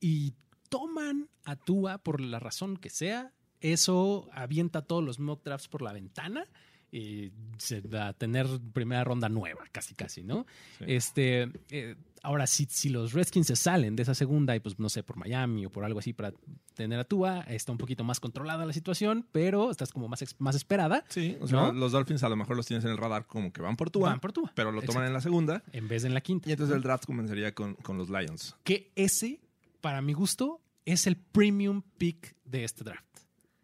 y 0.00 0.32
toman 0.70 1.28
a 1.44 1.56
Tua 1.56 1.98
por 1.98 2.20
la 2.22 2.38
razón 2.38 2.78
que 2.78 2.88
sea, 2.88 3.32
eso 3.60 4.28
avienta 4.32 4.80
todos 4.82 5.04
los 5.04 5.18
mock 5.18 5.44
drafts 5.44 5.68
por 5.68 5.82
la 5.82 5.92
ventana 5.92 6.46
y 6.92 7.30
se 7.58 7.82
va 7.82 8.08
a 8.08 8.12
tener 8.14 8.48
primera 8.72 9.04
ronda 9.04 9.28
nueva, 9.28 9.64
casi 9.70 9.94
casi, 9.94 10.24
¿no? 10.24 10.44
Sí. 10.78 10.84
Este, 10.88 11.48
eh, 11.70 11.94
ahora, 12.22 12.48
si, 12.48 12.64
si 12.68 12.88
los 12.88 13.12
Redskins 13.12 13.46
se 13.46 13.54
salen 13.54 13.94
de 13.94 14.02
esa 14.02 14.14
segunda 14.14 14.56
y 14.56 14.60
pues 14.60 14.76
no 14.80 14.88
sé, 14.88 15.04
por 15.04 15.16
Miami 15.16 15.66
o 15.66 15.70
por 15.70 15.84
algo 15.84 16.00
así 16.00 16.12
para 16.12 16.32
tener 16.74 16.98
a 16.98 17.04
Tua, 17.04 17.42
está 17.42 17.70
un 17.70 17.78
poquito 17.78 18.02
más 18.02 18.18
controlada 18.18 18.66
la 18.66 18.72
situación, 18.72 19.24
pero 19.30 19.70
estás 19.70 19.92
como 19.92 20.08
más, 20.08 20.24
más 20.40 20.56
esperada. 20.56 21.04
Sí, 21.10 21.36
o 21.40 21.46
sea, 21.46 21.60
¿No? 21.66 21.72
los 21.72 21.92
Dolphins 21.92 22.24
a 22.24 22.28
lo 22.28 22.34
mejor 22.34 22.56
los 22.56 22.66
tienes 22.66 22.84
en 22.84 22.90
el 22.90 22.96
radar 22.96 23.24
como 23.26 23.52
que 23.52 23.62
van 23.62 23.76
por 23.76 23.90
Tua, 23.90 24.08
Van 24.08 24.18
por 24.20 24.32
Tua. 24.32 24.50
pero 24.56 24.72
lo 24.72 24.80
toman 24.80 25.04
Exacto. 25.04 25.06
en 25.06 25.12
la 25.12 25.20
segunda 25.20 25.62
En 25.72 25.86
vez 25.86 26.02
de 26.02 26.08
en 26.08 26.14
la 26.14 26.22
quinta. 26.22 26.48
y 26.48 26.52
entonces 26.52 26.74
el 26.74 26.82
draft 26.82 27.04
comenzaría 27.06 27.54
con, 27.54 27.74
con 27.76 27.98
los 27.98 28.10
Lions. 28.10 28.56
que 28.64 28.90
ese, 28.96 29.40
para 29.80 30.02
mi 30.02 30.12
gusto, 30.12 30.60
es 30.84 31.06
el 31.06 31.16
premium 31.16 31.82
pick 31.98 32.36
de 32.44 32.64
este 32.64 32.84
draft. 32.84 33.04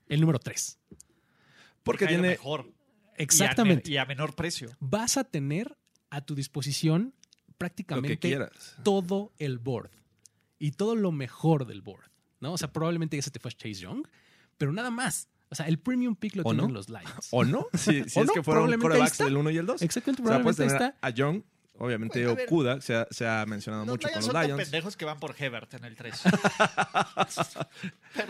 El 0.08 0.20
número 0.20 0.38
3. 0.38 0.78
Porque 1.82 2.06
tiene... 2.06 2.28
mejor. 2.30 2.72
Exactamente. 3.16 3.90
Y 3.90 3.96
a, 3.96 4.04
me- 4.04 4.12
y 4.12 4.14
a 4.14 4.16
menor 4.16 4.34
precio. 4.34 4.70
Vas 4.80 5.16
a 5.16 5.24
tener 5.24 5.76
a 6.10 6.20
tu 6.20 6.34
disposición 6.34 7.14
prácticamente 7.58 8.38
todo 8.82 9.32
el 9.38 9.58
board 9.58 9.90
y 10.58 10.72
todo 10.72 10.94
lo 10.94 11.12
mejor 11.12 11.66
del 11.66 11.80
board. 11.82 12.10
¿no? 12.40 12.52
O 12.52 12.58
sea, 12.58 12.72
probablemente 12.72 13.16
ya 13.16 13.22
se 13.22 13.30
te 13.30 13.38
fue 13.40 13.50
Chase 13.52 13.74
Young, 13.74 14.06
pero 14.58 14.72
nada 14.72 14.90
más. 14.90 15.28
O 15.48 15.54
sea, 15.54 15.66
el 15.68 15.78
premium 15.78 16.16
pick 16.16 16.34
lo 16.36 16.42
¿O 16.42 16.50
tienen 16.50 16.66
no? 16.68 16.74
los 16.74 16.88
Lions. 16.88 17.28
¿O 17.30 17.44
no? 17.44 17.66
Si, 17.72 18.04
si 18.08 18.18
¿O 18.18 18.22
es 18.22 18.28
no? 18.28 18.32
que 18.34 18.42
fueron 18.42 18.78
corebacks 18.78 19.18
del 19.18 19.36
1 19.36 19.50
y 19.50 19.56
el 19.58 19.66
2. 19.66 19.82
Exactamente, 19.82 20.22
O 20.22 20.26
sea, 20.26 20.34
probablemente 20.42 20.62
ahí 20.62 20.68
está. 20.68 20.98
a 21.00 21.10
Young, 21.10 21.42
obviamente 21.78 22.20
Bueno, 22.20 22.32
a 22.32 22.34
ver. 22.36 22.46
Okuda, 22.46 22.80
se 22.80 22.94
ha, 22.94 23.06
se 23.10 23.26
ha 23.26 23.44
mencionado 23.46 23.84
Los 23.84 23.94
mucho 23.94 24.08
Lions 24.08 24.14
con 24.14 24.22
son 24.24 24.34
los 24.34 24.42
tan 24.42 24.46
Lions. 24.56 24.70
pendejos 24.70 24.96
que 24.96 25.04
van 25.04 25.18
por 25.18 25.34
Hebert 25.38 25.74
en 25.74 25.84
el 25.84 25.96
3. 25.96 26.14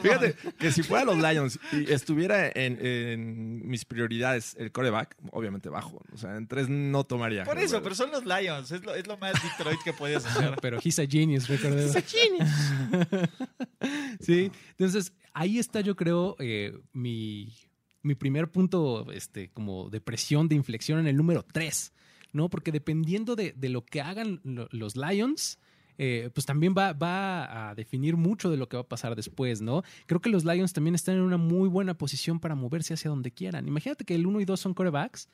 Fíjate 0.03 0.35
que 0.59 0.73
si 0.73 0.83
fuera 0.83 1.05
los 1.05 1.17
Lions 1.19 1.59
y 1.73 1.93
estuviera 1.93 2.49
en, 2.49 2.79
en 2.85 3.69
mis 3.69 3.85
prioridades 3.85 4.55
el 4.59 4.73
coreback, 4.73 5.17
obviamente 5.31 5.69
bajo. 5.69 6.03
O 6.13 6.17
sea, 6.17 6.37
en 6.37 6.47
tres 6.47 6.69
no 6.69 7.05
tomaría. 7.05 7.45
Por 7.45 7.59
eso, 7.59 7.83
pero 7.83 7.95
son 7.95 8.11
los 8.11 8.25
Lions. 8.25 8.71
Es 8.73 8.85
lo, 8.85 8.95
es 8.95 9.07
lo 9.07 9.17
más 9.19 9.35
Detroit 9.43 9.79
que 9.85 9.93
puedes 9.93 10.25
hacer. 10.27 10.55
Pero 10.61 10.79
he's 10.83 10.99
a 10.99 11.07
genius, 11.07 11.49
recordemos. 11.49 11.97
sí, 14.21 14.51
entonces 14.71 15.13
ahí 15.33 15.59
está 15.59 15.81
yo 15.81 15.97
creo 15.97 16.37
eh, 16.39 16.77
mi, 16.93 17.53
mi 18.03 18.15
primer 18.15 18.51
punto 18.51 19.11
este, 19.13 19.51
como 19.51 19.89
de 19.91 20.01
presión, 20.01 20.49
de 20.49 20.55
inflexión 20.57 20.99
en 20.99 21.07
el 21.07 21.17
número 21.17 21.45
3, 21.45 21.93
¿no? 22.37 22.49
Porque 22.49 22.71
dependiendo 22.73 23.35
de, 23.35 23.53
de 23.57 23.69
lo 23.69 23.85
que 23.85 24.01
hagan 24.01 24.41
lo- 24.45 24.69
los 24.71 24.95
Lions, 24.97 25.59
eh, 25.99 26.29
pues 26.35 26.45
también 26.47 26.75
va, 26.77 26.93
va 26.93 27.71
a 27.71 27.75
definir 27.75 28.17
mucho 28.17 28.51
de 28.51 28.59
lo 28.59 28.69
que 28.69 28.77
va 28.77 28.83
a 28.83 28.89
pasar 28.89 29.17
después, 29.17 29.63
¿no? 29.63 29.83
Creo 30.07 30.21
que 30.21 30.29
los 30.29 30.45
Lions 30.45 30.73
también 30.75 30.95
están 30.95 31.17
en 31.17 31.23
una 31.23 31.39
muy 31.39 31.69
buena 31.69 31.95
posición 31.95 32.39
para 32.39 32.55
moverse 32.55 32.93
hacia 32.95 33.09
donde 33.09 33.31
quieran. 33.31 33.67
Imagínate 33.67 34.05
que 34.05 34.15
el 34.15 34.27
1 34.27 34.41
y 34.41 34.45
2 34.45 34.61
son 34.61 34.75
corebacks, 34.75 35.29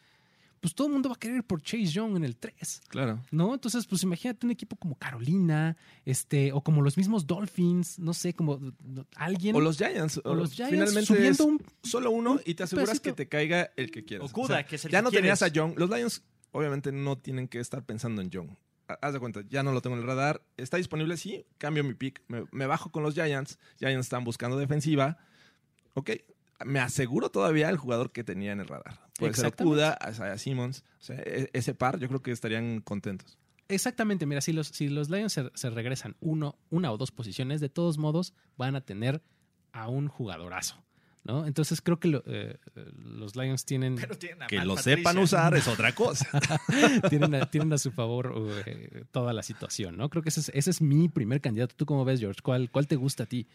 pues 0.61 0.77
todo 0.77 0.87
el 0.87 0.93
mundo 0.93 1.09
va 1.09 1.17
a 1.17 1.19
querer 1.19 1.39
ir 1.39 1.43
por 1.43 1.61
Chase 1.61 1.87
Young 1.87 2.15
en 2.19 2.23
el 2.23 2.37
3. 2.37 2.83
Claro. 2.87 3.19
¿no? 3.33 3.53
Entonces, 3.53 3.85
pues 3.85 4.05
imagínate 4.05 4.47
un 4.47 4.53
equipo 4.53 4.77
como 4.77 4.95
Carolina, 4.95 5.77
este, 6.05 6.53
o 6.53 6.61
como 6.61 6.83
los 6.83 6.97
mismos 6.97 7.27
Dolphins, 7.27 7.99
no 7.99 8.15
sé, 8.15 8.33
como 8.33 8.61
no, 8.85 9.05
alguien. 9.17 9.57
O 9.57 9.61
los 9.61 9.77
Giants. 9.79 10.21
o 10.23 10.35
los 10.37 10.53
Giants 10.53 10.71
Finalmente 10.71 11.07
subiendo 11.07 11.31
es 11.33 11.41
un- 11.41 11.61
solo 11.83 12.13
uno 12.13 12.39
y 12.47 12.55
te 12.55 12.63
aseguras 12.63 13.01
que 13.01 13.13
te 13.13 13.27
caiga 13.27 13.73
el 13.77 13.91
que 13.91 14.05
quieras. 14.05 14.31
Okuda, 14.31 14.65
que 14.65 14.77
es 14.77 14.85
el 14.85 14.93
ya 14.93 15.01
que 15.01 15.03
no 15.03 15.11
tenías 15.11 15.43
a 15.43 15.49
Young. 15.49 15.75
Los 15.77 15.91
Lions 15.91 16.23
obviamente 16.53 16.93
no 16.93 17.19
tienen 17.19 17.49
que 17.49 17.59
estar 17.61 17.85
pensando 17.85 18.23
en 18.23 18.31
Young. 18.31 18.51
Ha- 18.89 18.99
Haz 19.03 19.13
de 19.13 19.21
cuenta, 19.21 19.41
ya 19.49 19.63
no 19.63 19.73
lo 19.73 19.81
tengo 19.83 19.97
en 19.97 20.03
el 20.03 20.07
radar. 20.09 20.43
Está 20.57 20.77
disponible, 20.77 21.17
sí. 21.17 21.45
Cambio 21.59 21.83
mi 21.85 21.95
pick. 21.95 22.23
Me, 22.29 22.45
me 22.53 22.67
bajo 22.67 22.91
con 22.93 23.03
los 23.03 23.15
Giants. 23.15 23.59
Giants 23.79 24.07
están 24.07 24.25
buscando 24.25 24.57
defensiva. 24.59 25.19
Ok. 25.95 26.11
Me 26.65 26.79
aseguro 26.79 27.31
todavía 27.31 27.69
el 27.71 27.77
jugador 27.77 28.13
que 28.13 28.23
tenía 28.23 28.53
en 28.53 28.61
el 28.61 28.69
radar. 28.69 29.01
Puede 29.19 29.35
ser. 29.35 29.47
Okuda, 29.47 29.99
Isaiah 30.11 30.39
Simmons. 30.39 30.85
O 31.01 31.03
sea, 31.03 31.17
e- 31.17 31.51
ese 31.53 31.75
par 31.75 31.99
yo 31.99 32.07
creo 32.09 32.23
que 32.23 32.31
estarían 32.31 32.81
contentos. 32.81 33.37
Exactamente, 33.69 34.27
mira, 34.27 34.41
si 34.43 34.53
los, 34.53 34.69
si 34.69 34.89
los 34.89 35.09
Lions 35.11 35.33
se, 35.33 35.51
se 35.55 35.71
regresan 35.71 36.15
uno, 36.21 36.59
una 36.71 36.93
o 36.93 36.99
dos 36.99 37.11
posiciones, 37.11 37.61
de 37.61 37.69
todos 37.71 37.97
modos 37.99 38.35
van 38.59 38.77
a 38.77 38.83
tener 38.83 39.23
a 39.73 39.89
un 39.89 40.09
jugadorazo, 40.09 40.85
¿no? 41.25 41.47
Entonces 41.47 41.81
creo 41.81 41.99
que 42.01 42.09
lo- 42.09 42.23
eh, 42.27 42.59
los 43.05 43.37
Lions 43.37 43.65
tienen, 43.65 43.97
Pero 43.97 44.17
tienen 44.19 44.43
a 44.43 44.47
Que 44.47 44.57
Matt 44.57 44.67
lo 44.67 44.75
Patricia. 44.75 44.97
sepan 44.99 45.19
usar 45.19 45.55
es 45.55 45.69
otra 45.69 45.95
cosa. 45.95 46.27
tienen, 47.11 47.35
a, 47.35 47.47
tienen 47.51 47.73
a 47.73 47.79
su 47.79 47.91
favor 47.93 48.35
eh, 48.67 49.05
toda 49.11 49.33
la 49.33 49.43
situación, 49.43 49.97
¿no? 49.97 50.09
Creo 50.11 50.23
que 50.23 50.31
ese 50.31 50.41
es, 50.41 50.51
ese 50.55 50.71
es 50.71 50.81
mi 50.83 51.09
primer 51.09 51.41
candidato. 51.41 51.75
¿Tú 51.77 51.87
cómo 51.87 52.05
ves, 52.05 52.21
George? 52.21 52.41
¿Cuál, 52.43 52.71
cuál 52.71 52.87
te 52.89 52.97
gusta 52.97 53.25
a 53.25 53.27
ti? 53.27 53.47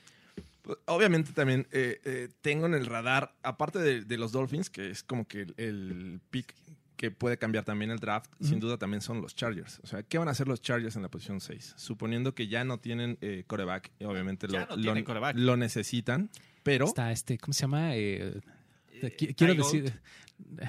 Pues, 0.61 0.77
Obviamente 0.85 1.31
también 1.33 1.67
eh, 1.71 1.99
eh, 2.05 2.29
tengo 2.41 2.65
en 2.65 2.73
el 2.73 2.85
radar, 2.85 3.33
aparte 3.43 3.79
de, 3.79 4.01
de 4.03 4.17
los 4.17 4.31
Dolphins, 4.31 4.69
que 4.69 4.89
es 4.89 5.03
como 5.03 5.27
que 5.27 5.41
el, 5.41 5.53
el 5.57 6.21
pick 6.29 6.53
que 6.95 7.11
puede 7.11 7.37
cambiar 7.37 7.63
también 7.63 7.91
el 7.91 7.99
draft, 7.99 8.31
sin 8.41 8.59
duda 8.59 8.77
también 8.79 9.01
son 9.01 9.21
los 9.21 9.35
Chargers. 9.35 9.79
O 9.83 9.87
sea, 9.87 10.01
¿qué 10.01 10.17
van 10.17 10.29
a 10.29 10.31
hacer 10.31 10.47
los 10.47 10.63
Chargers 10.63 10.95
en 10.95 11.03
la 11.03 11.09
posición 11.09 11.41
6? 11.41 11.75
Suponiendo 11.77 12.33
que 12.33 12.47
ya 12.47 12.63
no 12.63 12.79
tienen 12.79 13.19
eh, 13.21 13.43
coreback, 13.45 13.91
obviamente 14.03 14.47
Ya 14.47 14.61
lo, 14.61 14.65
no 14.65 14.75
lo- 14.77 14.81
tienen 14.81 15.03
quarterback. 15.03 15.35
lo 15.37 15.57
necesitan, 15.57 16.31
pero 16.67 16.85
Está 16.85 17.11
este, 17.11 17.37
¿cómo 17.37 17.53
se 17.53 17.61
llama? 17.61 17.95
Eh, 17.95 18.39
quiero 19.35 19.53
Ty 19.53 19.59
Goat. 19.59 19.73
decir. 19.73 20.01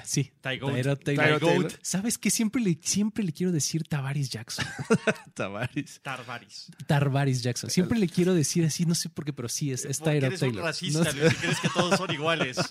Sí. 0.03 0.31
Ty 0.41 0.57
Goat. 0.57 0.73
Tyrod 0.73 0.97
Ty 0.97 1.15
Taylor. 1.15 1.39
Goat. 1.39 1.73
¿Sabes 1.83 2.17
qué? 2.17 2.31
Siempre 2.31 2.59
le, 2.59 2.79
siempre 2.81 3.23
le 3.23 3.31
quiero 3.31 3.51
decir 3.51 3.83
Tavares 3.83 4.29
Jackson. 4.31 4.65
Tavares. 5.35 6.01
Tarvaris. 6.01 6.71
Tarvaris 6.87 7.43
Jackson. 7.43 7.69
Siempre 7.69 7.99
le 7.99 8.07
quiero 8.09 8.33
decir 8.33 8.65
así, 8.65 8.85
no 8.87 8.95
sé 8.95 9.09
por 9.09 9.25
qué, 9.25 9.31
pero 9.31 9.47
sí, 9.47 9.71
es, 9.71 9.85
es 9.85 9.99
Porque 9.99 10.11
Tyrod 10.21 10.25
eres 10.27 10.41
un 10.41 10.47
Taylor. 10.49 10.65
racista, 10.65 10.99
No 11.03 11.11
sé. 11.11 11.17
Luis, 11.19 11.33
crees 11.35 11.59
que 11.59 11.69
todos 11.69 11.97
son 11.97 12.11
iguales. 12.11 12.57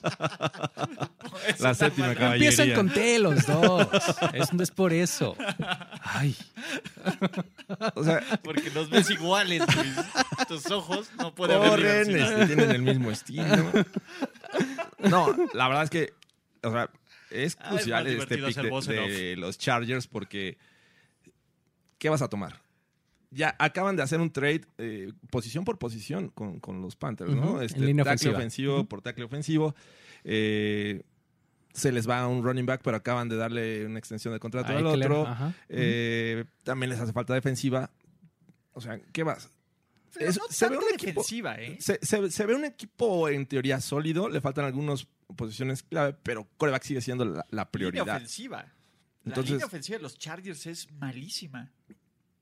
Es 1.46 1.60
La 1.60 1.72
séptima 1.74 2.14
caballería. 2.14 2.48
Empiezan 2.50 2.74
con 2.74 2.90
T 2.92 3.18
los 3.20 3.46
dos. 3.46 3.86
Es, 4.32 4.52
no 4.52 4.62
es 4.62 4.70
por 4.72 4.92
eso. 4.92 5.36
Ay, 6.02 6.34
O 7.94 8.02
sea, 8.02 8.22
Porque 8.42 8.70
nos 8.70 8.90
ves 8.90 9.08
iguales, 9.10 9.62
Luis. 9.76 9.94
Tus 10.48 10.70
ojos 10.70 11.08
no 11.18 11.34
puede 11.34 11.54
haber 11.54 11.68
corren, 11.70 12.08
diversidad. 12.08 12.42
este, 12.42 12.54
tienen 12.56 12.70
el 12.74 12.82
mismo 12.82 13.10
estilo. 13.10 13.44
No, 15.00 15.34
la 15.54 15.68
verdad 15.68 15.84
es 15.84 15.90
que, 15.90 16.12
o 16.62 16.70
sea, 16.70 16.90
es 17.30 17.56
Ah, 17.60 17.68
es 17.68 17.76
crucial 17.76 18.06
este 18.06 18.38
pick 18.38 18.86
de, 18.86 19.36
los 19.36 19.58
Chargers 19.58 20.06
porque 20.06 20.56
¿qué 21.98 22.08
vas 22.08 22.22
a 22.22 22.28
tomar? 22.28 22.60
Ya 23.30 23.54
acaban 23.58 23.96
de 23.96 24.02
hacer 24.02 24.20
un 24.20 24.30
trade 24.30 24.62
eh, 24.78 25.12
posición 25.30 25.64
por 25.64 25.78
posición 25.78 26.28
con, 26.30 26.60
con 26.60 26.80
los 26.80 26.96
Panthers, 26.96 27.30
¿no? 27.30 27.52
Ujú, 27.52 27.60
Este, 27.60 27.78
en 27.78 27.86
línea 27.86 28.04
tackle 28.04 28.30
ofensiva. 28.30 28.38
ofensivo 28.38 28.84
por 28.84 29.02
tackle 29.02 29.24
ofensivo. 29.24 29.74
Eh, 30.24 31.02
se 31.74 31.92
les 31.92 32.08
va 32.08 32.20
a 32.20 32.26
un 32.26 32.42
running 32.42 32.64
back, 32.64 32.80
pero 32.82 32.96
acaban 32.96 33.28
de 33.28 33.36
darle 33.36 33.84
una 33.84 33.98
extensión 33.98 34.32
de 34.32 34.40
contrato 34.40 34.72
al 34.72 34.86
otro. 34.86 35.26
Eh, 35.68 36.44
también 36.64 36.90
les 36.90 36.98
hace 36.98 37.12
falta 37.12 37.34
defensiva. 37.34 37.90
O 38.72 38.80
sea, 38.80 38.98
¿qué 39.12 39.22
vas? 39.22 39.50
Pero 40.14 40.30
Es- 40.30 40.38
no 40.38 40.44
se 40.48 40.68
ve 40.68 40.76
un 40.78 40.84
equipo- 40.92 41.06
defensiva, 41.20 41.54
¿eh? 41.56 41.76
Se, 41.80 41.98
se- 42.02 42.30
se 42.30 42.46
ve 42.46 42.54
un 42.54 42.64
equipo 42.64 43.28
en 43.28 43.46
teoría 43.46 43.80
sólido, 43.80 44.28
le 44.28 44.40
faltan 44.40 44.64
algunas 44.64 45.06
posiciones 45.36 45.82
clave, 45.82 46.16
pero 46.22 46.48
coreback 46.56 46.82
sigue 46.82 47.00
siendo 47.00 47.24
la, 47.24 47.32
la 47.34 47.42
Línea 47.50 47.64
prioridad. 47.70 48.16
ofensiva. 48.16 48.58
La 49.24 49.30
Entonces- 49.32 49.50
línea 49.52 49.66
ofensiva 49.66 49.98
de 49.98 50.02
los 50.02 50.18
Chargers 50.18 50.66
es 50.66 50.90
malísima. 50.92 51.70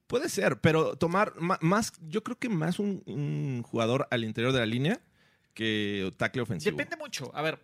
Puede 0.07 0.29
ser, 0.29 0.61
pero 0.61 0.97
tomar 0.97 1.33
ma- 1.41 1.59
más, 1.61 1.93
yo 2.09 2.23
creo 2.23 2.39
que 2.39 2.49
más 2.49 2.79
un, 2.79 3.03
un 3.07 3.63
jugador 3.65 4.07
al 4.13 4.23
interior 4.23 4.53
de 4.53 4.61
la 4.61 4.67
línea 4.67 5.01
que 5.53 6.13
tackle 6.17 6.43
ofensivo. 6.43 6.77
Depende 6.77 6.97
mucho. 6.97 7.35
A 7.35 7.43
ver, 7.43 7.59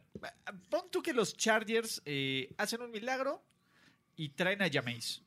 pon 0.71 0.91
tú 0.91 1.03
que 1.03 1.13
los 1.13 1.37
Chargers 1.37 2.03
eh, 2.05 2.53
hacen 2.59 2.83
un 2.83 2.91
milagro 2.91 3.45
y 4.17 4.31
traen 4.31 4.61
a 4.63 4.69
Jameis. 4.69 5.23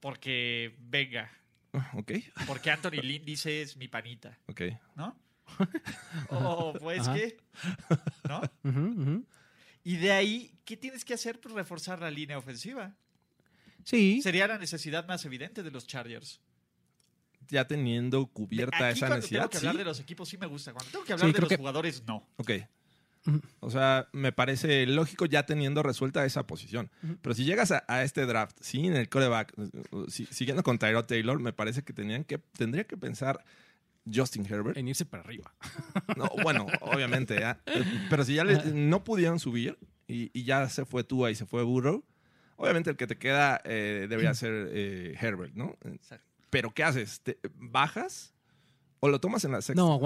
Porque, 0.00 0.74
venga, 0.80 1.30
Ok, 1.94 2.12
porque 2.46 2.70
Anthony 2.70 3.00
Lynn 3.02 3.24
dice 3.24 3.62
es 3.62 3.76
mi 3.76 3.88
panita, 3.88 4.38
ok. 4.48 4.60
¿no? 4.96 5.16
O 6.30 6.72
pues 6.78 7.00
Ajá. 7.08 7.14
que, 7.14 7.36
¿no? 8.28 9.22
Y 9.84 9.96
de 9.96 10.12
ahí, 10.12 10.54
¿qué 10.64 10.76
tienes 10.76 11.04
que 11.04 11.14
hacer? 11.14 11.40
Pues 11.40 11.54
reforzar 11.54 12.00
la 12.00 12.10
línea 12.10 12.38
ofensiva. 12.38 12.94
Sí. 13.84 14.22
Sería 14.22 14.46
la 14.46 14.58
necesidad 14.58 15.06
más 15.08 15.24
evidente 15.24 15.62
de 15.62 15.70
los 15.72 15.86
Chargers. 15.86 16.40
Ya 17.48 17.66
teniendo 17.66 18.26
cubierta 18.26 18.76
Aquí 18.88 18.98
esa 18.98 19.06
cuando 19.08 19.16
necesidad, 19.16 19.40
tengo 19.40 19.50
que 19.50 19.56
hablar 19.58 19.72
sí. 19.74 19.78
de 19.78 19.84
los 19.84 20.00
equipos 20.00 20.28
sí 20.28 20.38
me 20.38 20.46
gusta. 20.46 20.72
Cuando 20.72 20.90
tengo 20.92 21.04
que 21.04 21.12
hablar 21.12 21.28
Sí, 21.28 21.32
de 21.32 21.40
los 21.40 21.48
que- 21.48 21.56
jugadores, 21.56 22.02
no. 22.06 22.28
Ok. 22.36 22.50
O 23.60 23.70
sea, 23.70 24.08
me 24.12 24.32
parece 24.32 24.86
lógico 24.86 25.26
ya 25.26 25.46
teniendo 25.46 25.82
resuelta 25.82 26.24
esa 26.24 26.46
posición. 26.46 26.90
Pero 27.22 27.34
si 27.34 27.44
llegas 27.44 27.70
a, 27.70 27.84
a 27.88 28.02
este 28.02 28.26
draft 28.26 28.56
sin 28.60 28.94
el 28.94 29.08
coreback, 29.08 29.54
si- 30.08 30.26
siguiendo 30.26 30.62
con 30.62 30.78
Tyrod 30.78 31.04
Taylor, 31.06 31.38
me 31.38 31.52
parece 31.52 31.82
que, 31.82 31.92
tenían 31.92 32.24
que 32.24 32.38
tendría 32.38 32.84
que 32.84 32.96
pensar 32.96 33.44
Justin 34.12 34.44
Herbert. 34.44 34.76
En 34.76 34.88
irse 34.88 35.04
para 35.04 35.22
arriba. 35.22 35.54
No, 36.16 36.28
bueno, 36.42 36.66
obviamente, 36.80 37.38
ya. 37.38 37.60
pero 38.10 38.24
si 38.24 38.34
ya 38.34 38.44
le- 38.44 38.72
no 38.72 39.04
pudieron 39.04 39.38
subir 39.38 39.78
y, 40.08 40.30
y 40.38 40.44
ya 40.44 40.68
se 40.68 40.84
fue 40.84 41.04
Tua 41.04 41.30
y 41.30 41.34
se 41.36 41.46
fue 41.46 41.62
Burrow, 41.62 42.04
obviamente 42.56 42.90
el 42.90 42.96
que 42.96 43.06
te 43.06 43.16
queda 43.16 43.60
eh, 43.64 44.06
debería 44.10 44.34
ser 44.34 44.68
eh, 44.72 45.16
Herbert, 45.20 45.54
¿no? 45.54 45.76
Pero 46.50 46.72
¿qué 46.74 46.82
haces? 46.84 47.20
¿Te 47.20 47.38
¿Bajas 47.54 48.31
o 49.04 49.08
lo 49.08 49.18
tomas 49.20 49.44
en 49.44 49.50
la 49.50 49.60
sexta? 49.60 49.82
No, 49.82 50.00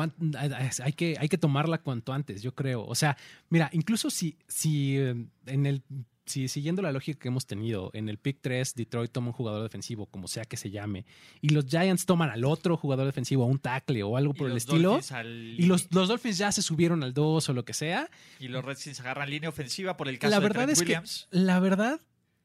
hay 0.83 0.93
que, 0.95 1.17
hay 1.21 1.29
que 1.29 1.37
tomarla 1.39 1.79
cuanto 1.83 2.15
antes, 2.15 2.41
yo 2.43 2.55
creo. 2.55 2.85
O 2.87 2.95
sea, 2.95 3.17
mira, 3.51 3.69
incluso 3.73 4.09
si, 4.09 4.39
si 4.49 4.97
eh, 4.97 5.15
en 5.47 5.67
el 5.67 5.83
si 6.25 6.49
siguiendo 6.49 6.83
la 6.83 6.91
lógica 6.91 7.21
que 7.21 7.29
hemos 7.29 7.47
tenido, 7.47 7.91
en 7.93 8.09
el 8.09 8.19
pick 8.19 8.39
3 8.41 8.75
Detroit 8.75 9.13
toma 9.13 9.29
un 9.29 9.33
jugador 9.33 9.63
defensivo, 9.63 10.07
como 10.07 10.27
sea 10.27 10.45
que 10.45 10.57
se 10.57 10.71
llame, 10.73 11.05
y 11.41 11.51
los 11.51 11.67
Giants 11.67 12.05
toman 12.05 12.31
al 12.31 12.45
otro 12.45 12.77
jugador 12.77 13.07
defensivo, 13.07 13.45
a 13.45 13.47
un 13.47 13.61
tackle 13.61 14.03
o 14.03 14.17
algo 14.17 14.35
por 14.35 14.51
el 14.51 14.57
estilo, 14.57 14.99
al- 15.13 15.55
y 15.61 15.67
los, 15.67 15.87
los 15.95 16.09
Dolphins 16.09 16.39
ya 16.39 16.51
se 16.51 16.63
subieron 16.63 17.05
al 17.05 17.15
2 17.15 17.49
o 17.49 17.53
lo 17.53 17.65
que 17.65 17.75
sea, 17.75 18.11
y 18.41 18.49
los 18.49 18.65
Redskins 18.65 18.99
agarran 18.99 19.31
línea 19.31 19.49
ofensiva 19.51 19.97
por 19.97 20.09
el 20.09 20.19
caso 20.19 20.31
la 20.33 20.39
de 20.41 20.43
verdad 20.49 20.65
Trent 20.65 20.73
es 20.73 20.81
Williams. 20.81 21.29
que 21.31 21.39
la 21.39 21.61
verdad 21.61 22.01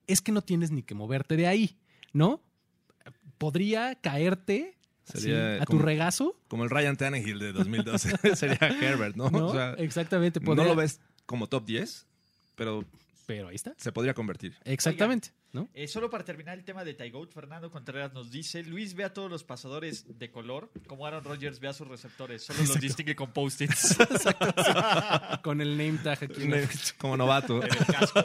es 0.05 0.21
que 0.21 0.31
no 0.31 0.43
tienes 0.43 0.69
ni 0.69 0.83
que 0.83 0.93
moverte 0.93 1.35
de 1.35 1.47
ahí, 1.47 1.79
¿no? 2.13 2.43
Podría 3.39 3.95
caerte 3.95 4.77
Sería 5.19 5.55
a 5.55 5.65
tu 5.65 5.73
como- 5.73 5.81
regazo, 5.83 6.35
Como 6.47 6.63
el 6.63 6.69
Ryan 6.69 6.97
Tannehill 6.97 7.39
de 7.39 7.51
2012. 7.53 8.15
Sería 8.35 8.57
Herbert, 8.81 9.15
¿no? 9.15 9.29
¿no? 9.29 9.47
O 9.47 9.51
sea, 9.53 9.73
Exactamente. 9.73 10.39
no 10.39 10.55
lo 10.63 10.75
ves 10.75 10.99
como 11.25 11.47
top 11.47 11.65
10, 11.65 12.05
pero 12.55 12.85
Pero 13.31 13.47
ahí 13.47 13.55
está. 13.55 13.73
se 13.77 13.93
podría 13.93 14.13
convertir. 14.13 14.57
Exactamente, 14.65 15.29
¿no? 15.53 15.69
Eh, 15.73 15.87
solo 15.87 16.09
para 16.09 16.25
terminar 16.25 16.57
el 16.57 16.65
tema 16.65 16.83
de 16.83 16.93
Tygoat, 16.93 17.31
Fernando 17.31 17.71
Contreras 17.71 18.11
nos 18.13 18.29
dice, 18.29 18.61
Luis 18.61 18.93
ve 18.93 19.05
a 19.05 19.13
todos 19.13 19.31
los 19.31 19.45
pasadores 19.45 20.19
de 20.19 20.29
color, 20.29 20.69
como 20.85 21.07
Aaron 21.07 21.23
Rodgers 21.23 21.61
ve 21.61 21.69
a 21.69 21.73
sus 21.73 21.87
receptores, 21.87 22.43
solo 22.43 22.59
los 22.59 22.79
distingue 22.81 23.15
con 23.15 23.31
post-its 23.31 23.95
Con 25.43 25.61
el 25.61 25.77
name 25.77 25.97
tag 26.03 26.21
aquí. 26.21 26.45
¿no? 26.45 26.57
Como 26.97 27.15
novato. 27.15 27.63
en 27.63 27.71
el 27.71 27.85
casco. 27.85 28.21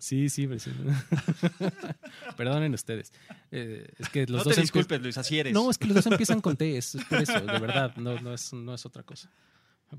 Sí, 0.00 0.28
sí, 0.28 0.48
pues, 0.48 0.64
sí. 0.64 0.72
Perdonen 2.36 2.74
ustedes. 2.74 3.12
Eh, 3.52 3.86
es 3.96 4.08
que 4.08 4.26
los 4.26 4.38
no 4.38 4.44
dos 4.44 4.54
te 4.56 4.60
disculpes, 4.60 5.00
Luis, 5.00 5.16
así 5.18 5.38
eres. 5.38 5.52
No, 5.52 5.70
es 5.70 5.78
que 5.78 5.86
los 5.86 5.94
dos 5.94 6.06
empiezan 6.06 6.40
con 6.40 6.56
T, 6.56 6.76
es, 6.76 6.96
es 6.96 7.04
por 7.04 7.22
eso, 7.22 7.40
de 7.40 7.58
verdad, 7.60 7.94
no, 7.96 8.20
no, 8.20 8.34
es, 8.34 8.52
no 8.52 8.74
es 8.74 8.84
otra 8.84 9.04
cosa. 9.04 9.30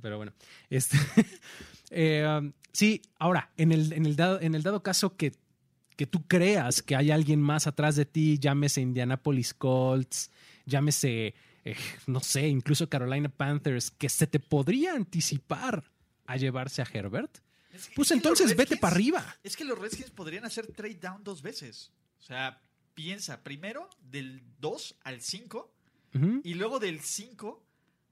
Pero 0.02 0.18
bueno, 0.18 0.34
este, 0.70 0.98
eh, 1.92 2.26
um, 2.40 2.52
sí, 2.72 3.02
ahora, 3.20 3.52
en 3.58 3.72
el, 3.72 3.94
en 3.94 4.06
el, 4.06 4.16
dado, 4.16 4.42
en 4.42 4.56
el 4.56 4.64
dado 4.64 4.82
caso 4.84 5.16
que, 5.16 5.34
que 5.96 6.08
tú 6.08 6.26
creas 6.28 6.82
que 6.82 6.96
hay 6.96 7.12
alguien 7.12 7.42
más 7.42 7.68
atrás 7.68 7.96
de 7.96 8.06
ti, 8.06 8.40
llámese 8.40 8.82
Indianapolis 8.82 9.54
Colts, 9.54 10.32
llámese, 10.66 11.36
eh, 11.66 11.76
no 12.08 12.20
sé, 12.20 12.48
incluso 12.48 12.90
Carolina 12.90 13.30
Panthers, 13.30 13.92
que 13.92 14.10
se 14.10 14.28
te 14.28 14.40
podría 14.40 14.94
anticipar 14.94 15.84
a 16.26 16.38
llevarse 16.38 16.82
a 16.82 16.88
Herbert, 16.92 17.38
Es 17.74 17.88
que- 17.88 17.96
pues 17.96 18.12
es 18.12 18.18
entonces 18.18 18.56
vete 18.56 18.78
para 18.78 18.96
arriba. 18.96 19.36
Es 19.44 19.56
que 19.56 19.66
los 19.66 19.78
Redskins 19.78 20.10
podrían 20.12 20.46
hacer 20.46 20.68
trade 20.68 20.96
down 20.96 21.24
dos 21.24 21.42
veces. 21.42 21.92
O 22.20 22.22
sea, 22.22 22.62
piensa 22.94 23.44
primero 23.44 23.90
del 24.10 24.42
2 24.60 24.96
al 25.04 25.20
5 25.22 25.74
Ujú. 26.16 26.42
y 26.44 26.54
luego 26.54 26.80
del 26.80 27.02
5 27.02 27.64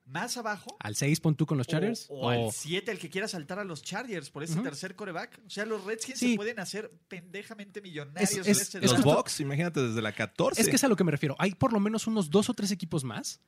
más 0.05 0.35
abajo. 0.37 0.75
Al 0.79 0.95
6 0.95 1.19
pon 1.21 1.35
tú 1.35 1.45
con 1.45 1.57
los 1.57 1.67
Chargers. 1.67 2.07
O, 2.09 2.27
o 2.27 2.29
al 2.29 2.51
7, 2.51 2.91
el 2.91 2.99
que 2.99 3.09
quiera 3.09 3.27
saltar 3.27 3.59
a 3.59 3.63
los 3.63 3.81
Chargers 3.81 4.29
por 4.29 4.43
ese 4.43 4.59
tercer 4.61 4.95
coreback. 4.95 5.39
O 5.45 5.49
sea, 5.49 5.65
los 5.65 5.83
Redskins 5.85 6.19
Sí. 6.19 6.31
se 6.31 6.35
pueden 6.35 6.59
hacer 6.59 6.91
pendejamente 7.07 7.81
millonarios. 7.81 8.31
Es- 8.31 8.37
en 8.45 8.51
es- 8.51 8.61
este 8.61 8.81
Los 8.81 9.01
Bucks, 9.03 9.39
imagínate 9.39 9.81
desde 9.81 10.01
la 10.01 10.11
14. 10.11 10.61
Es 10.61 10.67
que 10.67 10.75
es 10.75 10.83
a 10.83 10.87
lo 10.87 10.95
que 10.95 11.03
me 11.03 11.11
refiero. 11.11 11.35
Hay 11.39 11.55
por 11.55 11.71
lo 11.73 11.79
menos 11.79 12.07
unos 12.07 12.29
dos 12.29 12.49
o 12.49 12.53
tres 12.53 12.71
equipos 12.71 13.03
más 13.03 13.39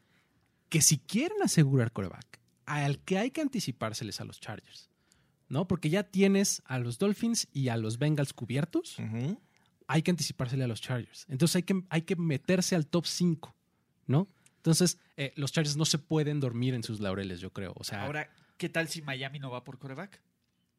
que 0.70 0.82
si 0.82 0.98
quieren 1.00 1.42
asegurar 1.44 1.92
coreback, 1.92 2.40
al 2.66 3.00
que 3.00 3.18
hay 3.18 3.32
que 3.32 3.42
anticipárseles 3.42 4.22
a 4.22 4.26
los 4.26 4.40
Chargers. 4.40 4.90
¿No? 5.50 5.68
Porque 5.68 5.90
ya 5.92 6.04
tienes 6.04 6.64
a 6.66 6.80
los 6.80 6.98
Dolphins 6.98 7.48
y 7.52 7.68
a 7.68 7.78
los 7.78 8.00
Bengals 8.00 8.34
cubiertos, 8.34 8.98
hay 9.88 10.02
que 10.02 10.10
anticipársele 10.10 10.64
a 10.64 10.68
los 10.68 10.82
Chargers. 10.82 11.26
Entonces 11.30 11.58
hay 11.58 11.64
que, 11.64 11.84
hay 11.90 12.02
que 12.04 12.16
meterse 12.16 12.76
al 12.76 12.88
top 12.88 13.06
5, 13.06 13.54
¿no? 14.08 14.28
Entonces, 14.64 14.98
eh, 15.18 15.34
los 15.36 15.52
Chargers 15.52 15.76
no 15.76 15.84
se 15.84 15.98
pueden 15.98 16.40
dormir 16.40 16.74
en 16.74 16.84
sus 16.84 17.02
laureles, 17.02 17.42
yo 17.42 17.52
creo. 17.52 17.74
O 17.76 17.84
sea, 17.84 18.06
Ahora, 18.06 18.30
¿qué 18.58 18.70
tal 18.70 18.88
si 18.88 19.02
Miami 19.02 19.38
no 19.40 19.52
va 19.52 19.66
por 19.66 19.78
coreback? 19.78 20.22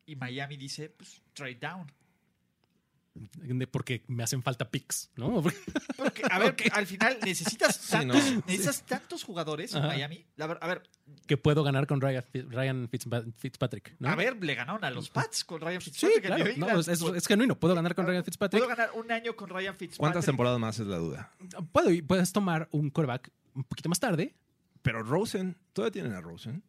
Y 0.06 0.16
Miami 0.16 0.56
dice, 0.56 0.88
pues, 0.88 1.20
trade 1.34 1.56
down. 1.60 1.92
de- 3.14 3.66
porque 3.68 4.02
me 4.08 4.22
hacen 4.24 4.42
falta 4.42 4.68
picks, 4.70 5.10
¿no? 5.16 5.40
Porque, 5.96 6.22
a 6.28 6.38
ver, 6.40 6.56
al 6.72 6.86
final 6.86 7.16
necesitas 7.24 7.76
Sí, 7.76 7.92
tantos, 7.92 8.32
no. 8.32 8.42
necesitas 8.46 8.82
tantos 8.86 9.22
jugadores 9.22 9.72
en. 9.74 9.82
Miami. 9.82 10.24
La 10.36 10.46
a 10.46 10.66
ver, 10.66 10.82
que 11.28 11.36
puedo 11.36 11.62
ganar 11.62 11.86
con 11.86 12.00
Ryan, 12.00 12.24
Fi- 12.24 12.40
Ryan 12.42 12.88
Fitzpa- 12.90 13.32
Fitzpatrick, 13.36 13.94
¿no? 14.00 14.08
a 14.08 14.16
ver, 14.16 14.42
le 14.42 14.54
ganaron 14.56 14.82
a 14.84 14.90
los 14.90 15.10
Pats 15.10 15.44
con 15.44 15.60
Ryan 15.60 15.80
Sí, 15.80 15.90
Fitzpatrick. 15.90 16.24
en 16.24 16.54
claro. 16.56 16.74
No, 16.74 16.80
es, 16.80 16.88
es- 16.88 17.02
Pu- 17.02 17.14
es 17.14 17.26
genuino. 17.26 17.54
Puedo 17.54 17.74
ganar 17.76 17.94
con 17.94 18.04
Ryan 18.06 18.24
Fitzpatrick. 18.24 18.60
Puedo 18.64 18.74
ganar 18.76 18.90
un 18.94 19.12
año 19.12 19.36
con 19.36 19.48
Ryan 19.48 19.76
Fitzpatrick. 19.76 20.00
¿Cuántas 20.00 20.24
temporadas 20.26 20.58
más 20.58 20.80
es 20.80 20.86
la 20.88 20.96
duda? 20.96 21.30
Puedo, 21.70 21.90
y 21.92 22.02
puedes 22.02 22.32
tomar 22.32 22.68
un 22.72 22.90
quarterback 22.90 23.30
un 23.54 23.64
poquito 23.64 23.88
más 23.88 24.00
tarde. 24.00 24.34
Pero 24.82 25.02
Rosen, 25.02 25.56
todavía 25.72 25.92
tienen 25.92 26.12
a 26.12 26.20
Rosen. 26.20 26.62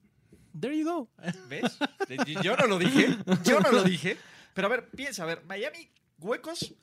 There 0.59 0.77
you 0.77 0.85
go. 0.85 1.09
¿Ves? 1.49 1.77
Yo 2.41 2.55
no 2.55 2.65
lo 2.67 2.79
dije. 2.79 3.17
Yo 3.43 3.59
no 3.59 3.71
lo 3.71 3.83
dije. 3.83 4.17
Pero 4.53 4.67
a 4.67 4.69
ver, 4.69 4.89
piensa, 4.89 5.23
a 5.23 5.25
ver, 5.25 5.43
Miami, 5.45 5.89
huecos, 6.19 6.73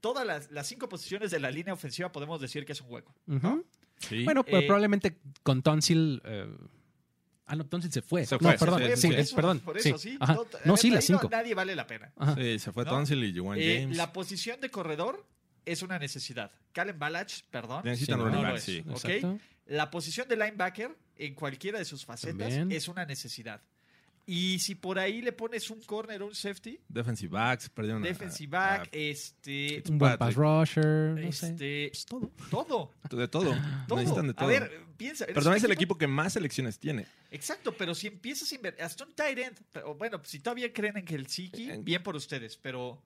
todas 0.00 0.26
las, 0.26 0.50
las 0.50 0.66
cinco 0.66 0.88
posiciones 0.90 1.30
de 1.30 1.40
la 1.40 1.50
línea 1.50 1.72
ofensiva 1.72 2.12
podemos 2.12 2.38
decir 2.40 2.66
que 2.66 2.72
es 2.72 2.80
un 2.82 2.90
hueco. 2.92 3.14
Sí. 3.98 4.24
Bueno, 4.24 4.44
pero 4.44 4.58
Eh, 4.58 4.62
probablemente 4.66 5.18
con 5.42 5.62
Tonsil. 5.62 6.20
eh, 6.26 6.54
ah, 7.46 7.56
no, 7.56 7.64
Tonsil 7.64 7.90
se 7.90 8.02
fue. 8.02 8.26
Se 8.26 8.34
no, 8.34 8.40
fue, 8.40 8.52
se 8.52 8.58
perdón. 8.58 8.80
fue, 8.82 8.96
sí, 8.98 9.08
por 9.08 9.16
eso, 9.18 9.36
perdón. 9.36 9.60
Por 9.60 9.80
sí. 9.80 9.88
eso, 9.88 9.98
sí. 9.98 10.16
Ajá. 10.20 10.34
No, 10.34 10.44
No, 10.66 10.76
sí, 10.76 10.90
las 10.90 11.04
cinco. 11.06 11.28
Nadie 11.30 11.54
vale 11.54 11.74
la 11.74 11.86
pena. 11.86 12.12
Ajá. 12.16 12.34
Sí, 12.34 12.58
se 12.58 12.72
fue 12.72 12.84
¿No? 12.84 12.90
Tonsil 12.90 13.24
y 13.24 13.38
Juan 13.38 13.58
Eh, 13.58 13.80
James. 13.84 13.96
la 13.96 14.12
posición 14.12 14.60
de 14.60 14.70
corredor 14.70 15.24
es 15.64 15.82
una 15.82 15.98
necesidad. 15.98 16.50
Calen 16.72 16.98
Balach, 16.98 17.42
perdón. 17.50 17.82
Necesitan 17.84 18.18
Sí, 18.18 18.24
running 18.24 18.42
no 18.42 18.54
es. 18.56 18.62
sí. 18.64 18.80
¿ok? 18.88 19.04
Exacto. 19.04 19.38
La 19.66 19.90
posición 19.90 20.28
de 20.28 20.36
linebacker 20.36 20.96
en 21.16 21.34
cualquiera 21.34 21.78
de 21.78 21.84
sus 21.84 22.04
facetas 22.04 22.36
También. 22.48 22.72
es 22.72 22.88
una 22.88 23.04
necesidad. 23.06 23.62
Y 24.26 24.58
si 24.58 24.74
por 24.74 24.98
ahí 24.98 25.20
le 25.20 25.32
pones 25.32 25.68
un 25.70 25.82
corner 25.82 26.22
o 26.22 26.26
un 26.26 26.34
safety, 26.34 26.80
Defensive 26.88 27.30
backs, 27.30 27.68
perdieron 27.68 28.02
a- 28.02 28.06
defensive 28.06 28.50
back, 28.50 28.86
a- 28.86 28.88
este, 28.96 29.82
Un 29.90 29.98
buen 29.98 30.16
pass 30.16 30.34
rusher. 30.34 31.10
No 31.20 31.30
sé. 31.32 31.48
este, 31.50 31.88
Pues 31.92 32.06
todo. 32.06 32.30
todo, 32.50 32.90
de 33.20 33.28
todo. 33.28 33.54
todo. 33.88 33.98
Necesitan 33.98 34.26
de 34.28 34.32
todo. 34.34 34.46
A 34.46 34.48
ver, 34.48 34.80
piensa. 34.96 35.26
Perdón, 35.26 35.54
es 35.56 35.64
el 35.64 35.72
equipo 35.72 35.98
que 35.98 36.06
más 36.06 36.32
selecciones 36.32 36.78
tiene. 36.78 37.06
Exacto, 37.30 37.74
pero 37.76 37.94
si 37.94 38.06
empiezas 38.06 38.50
a 38.50 38.54
invertir, 38.54 38.82
hasta 38.82 39.04
un 39.04 39.12
tight 39.12 39.38
end, 39.38 39.60
pero 39.72 39.94
bueno, 39.94 40.18
si 40.24 40.38
todavía 40.40 40.72
creen 40.72 40.96
en 40.96 41.04
que 41.04 41.16
el 41.16 41.26
Siki, 41.26 41.70
En- 41.70 41.84
bien 41.84 42.02
por 42.02 42.16
ustedes, 42.16 42.56
pero 42.56 43.02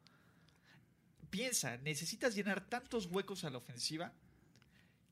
piensa, 1.30 1.76
necesitas 1.78 2.34
llenar 2.34 2.68
tantos 2.68 3.06
huecos 3.06 3.44
a 3.44 3.50
la 3.50 3.58
ofensiva 3.58 4.12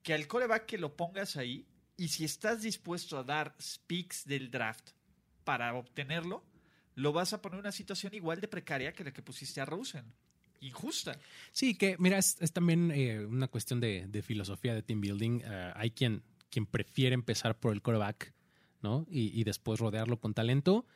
que 0.02 0.14
al 0.14 0.26
coreback 0.26 0.66
que 0.66 0.78
lo 0.78 0.96
pongas 0.96 1.36
ahí, 1.36 1.66
y 1.96 2.08
si 2.08 2.24
estás 2.24 2.62
dispuesto 2.62 3.18
a 3.18 3.24
dar 3.24 3.56
picks 3.86 4.24
del 4.26 4.50
draft 4.50 4.90
para 5.44 5.74
obtenerlo, 5.74 6.44
lo 6.94 7.12
vas 7.12 7.32
a 7.32 7.42
poner 7.42 7.56
en 7.56 7.60
una 7.60 7.72
situación 7.72 8.14
igual 8.14 8.40
de 8.40 8.48
precaria 8.48 8.92
que 8.92 9.04
la 9.04 9.12
que 9.12 9.22
pusiste 9.22 9.60
a 9.60 9.64
Rosen. 9.64 10.04
Injusta. 10.60 11.18
Sí, 11.52 11.74
que 11.74 11.96
mira, 11.98 12.18
es, 12.18 12.36
también 12.52 12.90
eh, 12.90 13.24
una 13.24 13.48
cuestión 13.48 13.80
de, 13.80 14.06
de 14.06 14.22
filosofía 14.22 14.74
de 14.74 14.82
team 14.82 15.00
building. 15.00 15.40
Eh, 15.44 15.72
hay 15.74 15.90
quien, 15.90 16.22
quien 16.50 16.66
prefiere 16.66 17.14
empezar 17.14 17.58
por 17.58 17.72
el 17.72 17.82
quarterback, 17.82 18.32
¿no? 18.82 19.06
Y, 19.10 19.38
y 19.38 19.44
después 19.44 19.80
rodearlo 19.80 20.18
con 20.18 20.34
talento. 20.34 20.86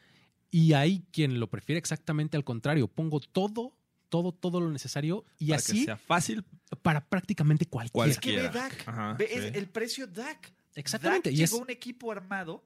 Y 0.51 0.73
hay 0.73 1.05
quien 1.13 1.39
lo 1.39 1.49
prefiere 1.49 1.79
exactamente 1.79 2.37
al 2.37 2.45
contrario. 2.45 2.89
Pongo 2.89 3.21
todo, 3.21 3.77
todo, 4.11 4.33
todo 4.33 4.61
lo 4.61 4.71
necesario 4.71 5.25
y 5.39 5.47
para 5.49 5.57
así 5.59 5.79
que 5.81 5.85
sea 5.87 5.97
fácil. 5.97 6.45
para 6.83 7.01
prácticamente 7.09 7.65
cualquiera. 7.67 8.11
Es 8.11 8.19
que 8.19 8.37
ve. 8.37 8.49
Dak. 8.51 8.87
Ajá, 8.89 9.15
ve 9.15 9.27
sí. 9.29 9.35
es 9.39 9.55
el 9.55 9.69
precio 9.69 10.07
Dak. 10.07 10.53
Exactamente, 10.75 11.31
Dak 11.31 11.39
y 11.39 11.43
es- 11.43 11.51
llegó 11.51 11.63
un 11.63 11.71
equipo 11.71 12.13
armado. 12.13 12.65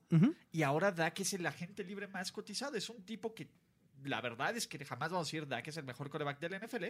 Y 0.50 0.62
ahora 0.62 0.90
Dak 0.90 1.20
es 1.20 1.32
el 1.34 1.46
agente 1.46 1.84
libre 1.84 2.08
más 2.08 2.32
cotizado. 2.32 2.76
Es 2.76 2.90
un 2.90 3.02
tipo 3.04 3.34
que, 3.34 3.48
la 4.02 4.20
verdad 4.20 4.56
es 4.56 4.66
que 4.66 4.84
jamás 4.84 5.10
vamos 5.10 5.26
a 5.26 5.28
decir 5.28 5.46
Dak 5.46 5.66
es 5.68 5.76
el 5.76 5.84
mejor 5.84 6.10
coreback 6.10 6.40
de 6.40 6.48
la 6.50 6.56
NFL. 6.58 6.84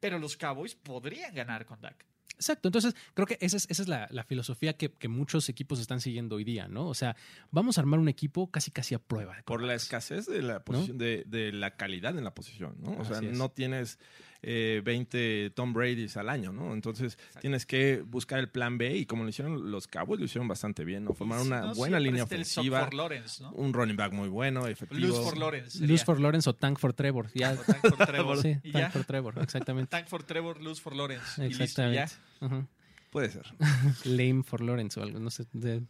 Pero 0.00 0.18
los 0.18 0.36
Cowboys 0.36 0.74
podrían 0.74 1.34
ganar 1.34 1.66
con 1.66 1.80
Dak. 1.80 2.04
Exacto, 2.36 2.68
entonces 2.68 2.94
creo 3.14 3.26
que 3.26 3.38
esa 3.40 3.56
es, 3.56 3.66
esa 3.70 3.82
es 3.82 3.88
la, 3.88 4.08
la 4.10 4.24
filosofía 4.24 4.76
que, 4.76 4.90
que 4.92 5.08
muchos 5.08 5.48
equipos 5.48 5.78
están 5.78 6.00
siguiendo 6.00 6.36
hoy 6.36 6.44
día, 6.44 6.66
¿no? 6.66 6.88
O 6.88 6.94
sea, 6.94 7.16
vamos 7.50 7.78
a 7.78 7.82
armar 7.82 8.00
un 8.00 8.08
equipo 8.08 8.50
casi 8.50 8.70
casi 8.70 8.94
a 8.94 8.98
prueba. 8.98 9.36
Por 9.44 9.62
la 9.62 9.74
escasez 9.74 10.26
de 10.26 10.42
la 10.42 10.64
posición, 10.64 10.98
de, 10.98 11.24
de 11.26 11.52
la 11.52 11.76
calidad 11.76 12.18
en 12.18 12.24
la 12.24 12.34
posición, 12.34 12.76
¿no? 12.80 12.96
O 12.98 13.04
sea, 13.04 13.18
es. 13.18 13.38
no 13.38 13.50
tienes 13.50 13.98
eh, 14.46 14.82
20 14.84 15.50
Tom 15.54 15.72
Brady's 15.72 16.16
al 16.18 16.28
año, 16.28 16.52
¿no? 16.52 16.74
Entonces 16.74 17.16
tienes 17.40 17.64
que 17.64 18.02
buscar 18.02 18.38
el 18.40 18.50
plan 18.50 18.76
B 18.76 18.94
y 18.94 19.06
como 19.06 19.22
lo 19.24 19.30
hicieron 19.30 19.70
los 19.70 19.88
Cowboys, 19.88 20.20
lo 20.20 20.26
hicieron 20.26 20.46
bastante 20.48 20.84
bien, 20.84 21.04
¿no? 21.04 21.14
Formaron 21.14 21.44
Y 21.44 21.48
una 21.48 21.60
no, 21.62 21.74
buena 21.74 21.98
línea 21.98 22.24
Sock 22.24 22.32
ofensiva, 22.32 22.84
for 22.84 22.92
Lawrence, 22.94 23.42
¿no? 23.42 23.52
un 23.52 23.72
running 23.72 23.96
back 23.96 24.12
muy 24.12 24.28
bueno, 24.28 24.66
efectivo. 24.66 25.00
Lose 25.00 25.22
for 25.22 25.38
Lawrence. 25.38 25.78
Sería. 25.78 25.96
for 26.04 26.20
Lawrence 26.20 26.50
o 26.50 26.54
Tank 26.54 26.78
for 26.78 26.92
Trevor. 26.92 27.30
Ya, 27.34 27.52
O 27.52 27.56
Tank 27.56 27.80
for 27.96 28.06
Trevor. 28.06 28.36
sí, 28.42 28.56
y 28.62 28.72
Tank 28.72 28.84
ya. 28.84 28.90
for 28.90 29.04
Trevor, 29.04 29.38
exactamente. 29.42 29.88
Tank 29.96 30.08
for 30.08 30.22
Trevor, 30.22 30.60
lose 30.60 30.80
for 30.80 30.94
Lawrence. 30.94 31.24
Y 31.42 31.48
listo, 31.48 31.62
Exactamente. 31.64 32.12
ya. 32.40 32.46
Ujú. 32.46 32.66
Puede 33.10 33.30
ser. 33.30 33.46
Lame 34.04 34.42
for 34.42 34.60
Lawrence 34.60 35.00
o 35.00 35.02
algo, 35.02 35.18
no 35.20 35.30
sé. 35.30 35.46
de- 35.52 35.82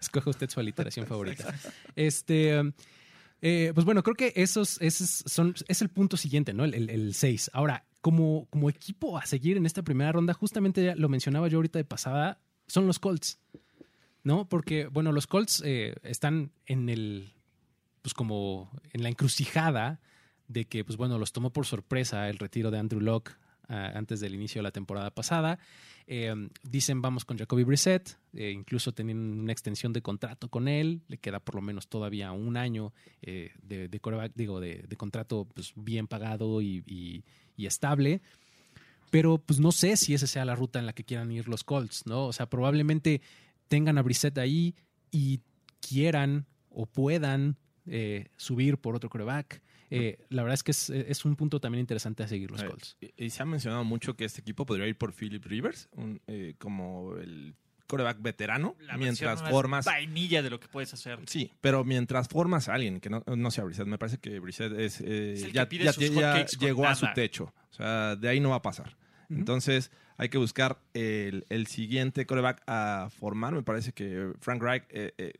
Escoja 0.00 0.30
usted 0.30 0.48
su 0.50 0.60
aliteración 0.60 1.06
favorita. 1.06 1.54
Este, 1.96 2.60
um, 2.60 2.72
eh, 3.46 3.72
pues 3.74 3.84
bueno, 3.84 4.02
creo 4.02 4.16
que 4.16 4.32
esos, 4.36 4.80
esos 4.80 5.22
son, 5.26 5.54
es 5.68 5.82
el 5.82 5.90
punto 5.90 6.16
siguiente, 6.16 6.54
¿no? 6.54 6.64
El 6.64 7.12
6. 7.12 7.50
Ahora, 7.52 7.84
como, 8.00 8.46
como 8.48 8.70
equipo 8.70 9.18
a 9.18 9.26
seguir 9.26 9.58
en 9.58 9.66
esta 9.66 9.82
primera 9.82 10.12
ronda, 10.12 10.32
justamente 10.32 10.96
lo 10.96 11.10
mencionaba 11.10 11.46
yo 11.48 11.58
ahorita 11.58 11.78
de 11.78 11.84
pasada, 11.84 12.40
son 12.66 12.86
los 12.86 12.98
Colts, 12.98 13.38
¿no? 14.22 14.48
Porque, 14.48 14.86
bueno, 14.86 15.12
los 15.12 15.26
Colts 15.26 15.62
eh, 15.62 15.94
están 16.04 16.52
en 16.64 16.88
el, 16.88 17.34
pues 18.00 18.14
como 18.14 18.70
en 18.94 19.02
la 19.02 19.10
encrucijada 19.10 20.00
de 20.48 20.64
que, 20.64 20.82
pues 20.82 20.96
bueno, 20.96 21.18
los 21.18 21.34
tomó 21.34 21.52
por 21.52 21.66
sorpresa 21.66 22.30
el 22.30 22.38
retiro 22.38 22.70
de 22.70 22.78
Andrew 22.78 23.02
Locke 23.02 23.36
antes 23.68 24.20
del 24.20 24.34
inicio 24.34 24.60
de 24.60 24.64
la 24.64 24.70
temporada 24.70 25.10
pasada. 25.10 25.58
Eh, 26.06 26.34
dicen 26.62 27.00
vamos 27.00 27.24
con 27.24 27.38
Jacoby 27.38 27.64
Brissett, 27.64 28.18
eh, 28.34 28.50
incluso 28.50 28.92
tienen 28.92 29.18
una 29.40 29.52
extensión 29.52 29.92
de 29.92 30.02
contrato 30.02 30.48
con 30.48 30.68
él, 30.68 31.02
le 31.08 31.16
queda 31.16 31.40
por 31.40 31.54
lo 31.54 31.62
menos 31.62 31.88
todavía 31.88 32.32
un 32.32 32.58
año 32.58 32.92
eh, 33.22 33.52
de, 33.62 33.88
de 33.88 34.30
digo, 34.34 34.60
de, 34.60 34.86
contrato 34.98 35.48
pues, 35.54 35.72
bien 35.76 36.06
pagado 36.06 36.60
y 36.60 37.24
estable. 37.56 38.20
Pero 39.14 39.38
pues 39.38 39.60
no 39.60 39.70
sé 39.70 39.96
si 39.96 40.12
esa 40.12 40.26
sea 40.26 40.44
la 40.44 40.56
ruta 40.56 40.80
en 40.80 40.86
la 40.86 40.92
que 40.92 41.04
quieran 41.04 41.30
ir 41.30 41.48
los 41.48 41.62
Colts, 41.62 42.04
¿no? 42.04 42.26
O 42.26 42.32
sea, 42.32 42.46
probablemente 42.46 43.20
tengan 43.68 43.96
a 43.96 44.02
Brissett 44.02 44.36
ahí 44.38 44.74
y 45.12 45.40
quieran 45.80 46.46
o 46.68 46.86
puedan 46.86 47.56
eh, 47.86 48.26
subir 48.36 48.78
por 48.78 48.96
otro 48.96 49.08
coreback. 49.08 49.62
Eh, 49.90 50.18
la 50.30 50.42
verdad 50.42 50.54
es 50.54 50.62
que 50.62 50.70
es, 50.72 50.90
es 50.90 51.24
un 51.24 51.36
punto 51.36 51.60
también 51.60 51.80
interesante 51.80 52.22
a 52.22 52.28
seguir 52.28 52.50
los 52.50 52.62
Eh, 52.62 52.66
Colts. 52.66 52.96
Y, 53.00 53.24
y 53.26 53.30
se 53.30 53.42
ha 53.42 53.46
mencionado 53.46 53.84
mucho 53.84 54.16
que 54.16 54.24
este 54.24 54.40
equipo 54.40 54.66
podría 54.66 54.86
ir 54.86 54.96
por 54.96 55.12
Philip 55.12 55.44
Rivers, 55.44 55.88
un, 55.92 56.20
eh, 56.26 56.54
como 56.58 57.16
el 57.16 57.54
coreback 57.86 58.20
veterano, 58.22 58.76
La 58.80 58.96
mientras 58.96 59.42
formas... 59.42 59.84
Vainilla 59.84 60.42
de 60.42 60.48
lo 60.50 60.58
que 60.58 60.68
puedes 60.68 60.92
hacer. 60.94 61.18
Sí, 61.26 61.52
pero 61.60 61.84
mientras 61.84 62.28
formas 62.28 62.68
a 62.68 62.74
alguien 62.74 62.98
que 62.98 63.10
no, 63.10 63.22
no 63.26 63.50
sea 63.50 63.62
Brissett, 63.64 63.86
me 63.86 63.98
parece 63.98 64.18
que 64.18 64.38
Brissett 64.40 64.72
es, 64.72 65.00
eh, 65.02 65.34
Es 65.34 65.42
el 65.42 65.48
que 65.48 65.52
ya, 65.52 65.68
pide 65.68 65.84
ya- 65.84 65.92
sus 65.92 66.10
ya 66.10 66.46
llegó 66.58 66.86
a 66.86 66.94
su 66.94 67.06
techo. 67.14 67.52
O 67.70 67.74
sea, 67.74 68.16
de 68.16 68.28
ahí 68.28 68.40
no 68.40 68.50
va 68.50 68.56
a 68.56 68.62
pasar. 68.62 68.96
Entonces, 69.30 69.90
hay 70.16 70.28
que 70.28 70.38
buscar 70.38 70.78
el, 70.92 71.44
el 71.48 71.66
siguiente 71.66 72.24
coreback 72.26 72.62
a 72.66 73.08
formar. 73.10 73.52
Me 73.54 73.62
parece 73.62 73.92
que 73.92 74.32
Frank 74.40 74.62
Reich 74.62 74.84
eh, 74.90 75.12
eh, 75.18 75.32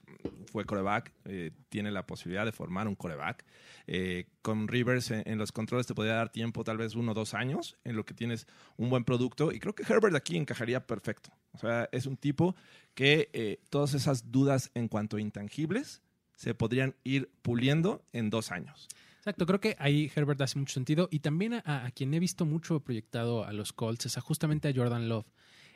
fue 0.55 0.65
coreback, 0.65 1.13
eh, 1.25 1.51
tiene 1.69 1.91
la 1.91 2.07
posibilidad 2.07 2.45
de 2.45 2.53
formar 2.53 2.87
un 2.87 2.95
coreback. 2.95 3.45
Eh, 3.89 4.27
con 4.41 4.69
Rivers 4.69 5.11
en, 5.11 5.37
los 5.37 5.51
controles 5.51 5.89
te 5.89 5.97
podría 5.97 6.15
dar 6.15 6.31
tiempo, 6.31 6.63
tal 6.63 6.77
vez 6.77 6.95
uno 6.95 7.11
o 7.11 7.15
dos 7.15 7.35
años, 7.35 7.77
en 7.83 7.97
lo 7.97 8.05
que 8.05 8.15
tienes 8.15 8.47
un 8.77 8.89
buen 8.89 9.03
producto. 9.03 9.51
Y 9.51 9.59
creo 9.59 9.75
que 9.75 9.83
Herbert 9.83 10.15
aquí 10.15 10.37
encajaría 10.37 10.87
perfecto. 10.87 11.31
O 11.55 11.59
sea, 11.59 11.89
es 11.91 12.07
un 12.07 12.17
tipo 12.17 12.55
que 12.95 13.31
eh, 13.33 13.59
todas 13.69 13.95
esas 13.95 14.31
dudas 14.31 14.71
en 14.75 14.87
cuanto 14.87 15.17
a 15.17 15.21
intangibles 15.21 16.03
se 16.37 16.55
podrían 16.55 16.95
ir 17.03 17.33
puliendo 17.43 18.05
en 18.13 18.31
dos 18.31 18.53
años. 18.53 18.87
Exacto, 19.19 19.47
creo 19.47 19.61
que 19.61 19.75
ahí 19.81 20.09
Herbert 20.15 20.41
hace 20.41 20.61
mucho 20.61 20.75
sentido. 20.75 21.09
Y 21.11 21.19
también 21.19 21.55
a, 21.55 21.91
quien 21.97 22.15
he 22.15 22.21
visto 22.21 22.47
mucho 22.47 22.79
proyectado 22.79 23.45
a 23.45 23.53
los 23.53 23.73
Colts 23.73 24.07
es 24.07 24.17
justamente 24.19 24.69
a 24.69 24.73
Jordan 24.73 25.09
Love. 25.09 25.27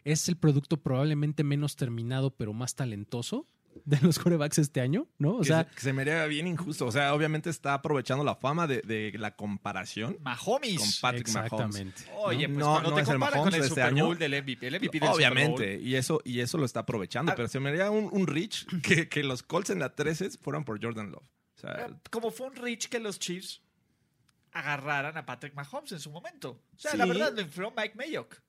Es 0.05 0.29
el 0.29 0.37
producto 0.37 0.77
probablemente 0.77 1.43
menos 1.43 1.75
terminado, 1.75 2.31
pero 2.31 2.53
más 2.53 2.77
talentoso 2.77 3.45
de 3.85 3.99
los 4.01 4.19
corebacks 4.19 4.59
este 4.59 4.81
año, 4.81 5.07
¿no? 5.19 5.37
O 5.37 5.39
que, 5.41 5.47
sea, 5.47 5.65
se, 5.69 5.75
que 5.75 5.81
se 5.81 5.93
me 5.93 6.03
haría 6.03 6.25
bien 6.27 6.47
injusto. 6.47 6.87
O 6.87 6.93
sea, 6.93 7.15
obviamente 7.15 7.51
está 7.51 7.75
aprovechando 7.75 8.25
la 8.25 8.35
fama 8.37 8.67
de, 8.67 8.83
de 8.83 9.13
la 9.19 9.35
comparación 9.37 10.15
con 10.15 10.23
Mahomes. 10.23 10.99
Patrick 11.01 11.29
Mahomes. 11.31 11.95
Oye, 12.17 12.47
pues 12.49 12.59
No, 12.59 12.73
cuando 12.73 12.91
no 12.91 12.97
te 12.97 13.03
es 13.03 13.09
el 13.09 13.15
comparan 13.15 13.39
Mahomes 13.39 13.45
con 13.45 13.55
el 13.55 13.61
este 13.61 13.69
Super 13.69 13.85
año. 13.85 14.07
Bowl 14.07 14.19
del 14.19 14.43
MVP, 14.43 14.67
el 14.67 14.75
MVP 14.81 14.81
del 14.81 14.93
Super 14.93 15.01
Bowl. 15.09 15.15
Obviamente, 15.17 15.81
y 15.81 15.95
eso, 15.97 16.21
y 16.25 16.41
eso 16.41 16.59
lo 16.59 16.65
está 16.65 16.81
aprovechando. 16.81 17.33
Ah. 17.33 17.35
Pero 17.37 17.49
se 17.49 17.61
me 17.61 17.71
haría 17.71 17.91
un, 17.91 18.09
un 18.13 18.27
reach 18.27 18.65
que, 18.83 19.09
que 19.09 19.23
los 19.23 19.43
Colts 19.43 19.71
en 19.71 19.79
la 19.81 19.95
13 19.95 20.31
fueran 20.43 20.65
por 20.65 20.83
Jordan 20.83 21.11
Love. 21.11 21.25
O 21.57 21.61
sea, 21.61 21.87
Eh, 21.89 21.95
Como 22.11 22.31
fue 22.31 22.47
un 22.49 22.57
reach 22.57 22.89
que 22.89 23.01
los 23.01 23.19
Chiefs 23.19 23.63
agarraran 24.53 25.17
a 25.17 25.27
Patrick 25.27 25.55
Mahomes 25.55 25.93
en 25.93 26.01
su 26.01 26.11
momento. 26.11 26.63
O 26.75 26.79
sea, 26.79 26.93
Sí. 26.93 26.97
la 26.97 27.07
verdad 27.07 27.33
lo 27.35 27.41
infló 27.43 27.73
Mike 27.77 27.95
Mayock. 27.97 28.41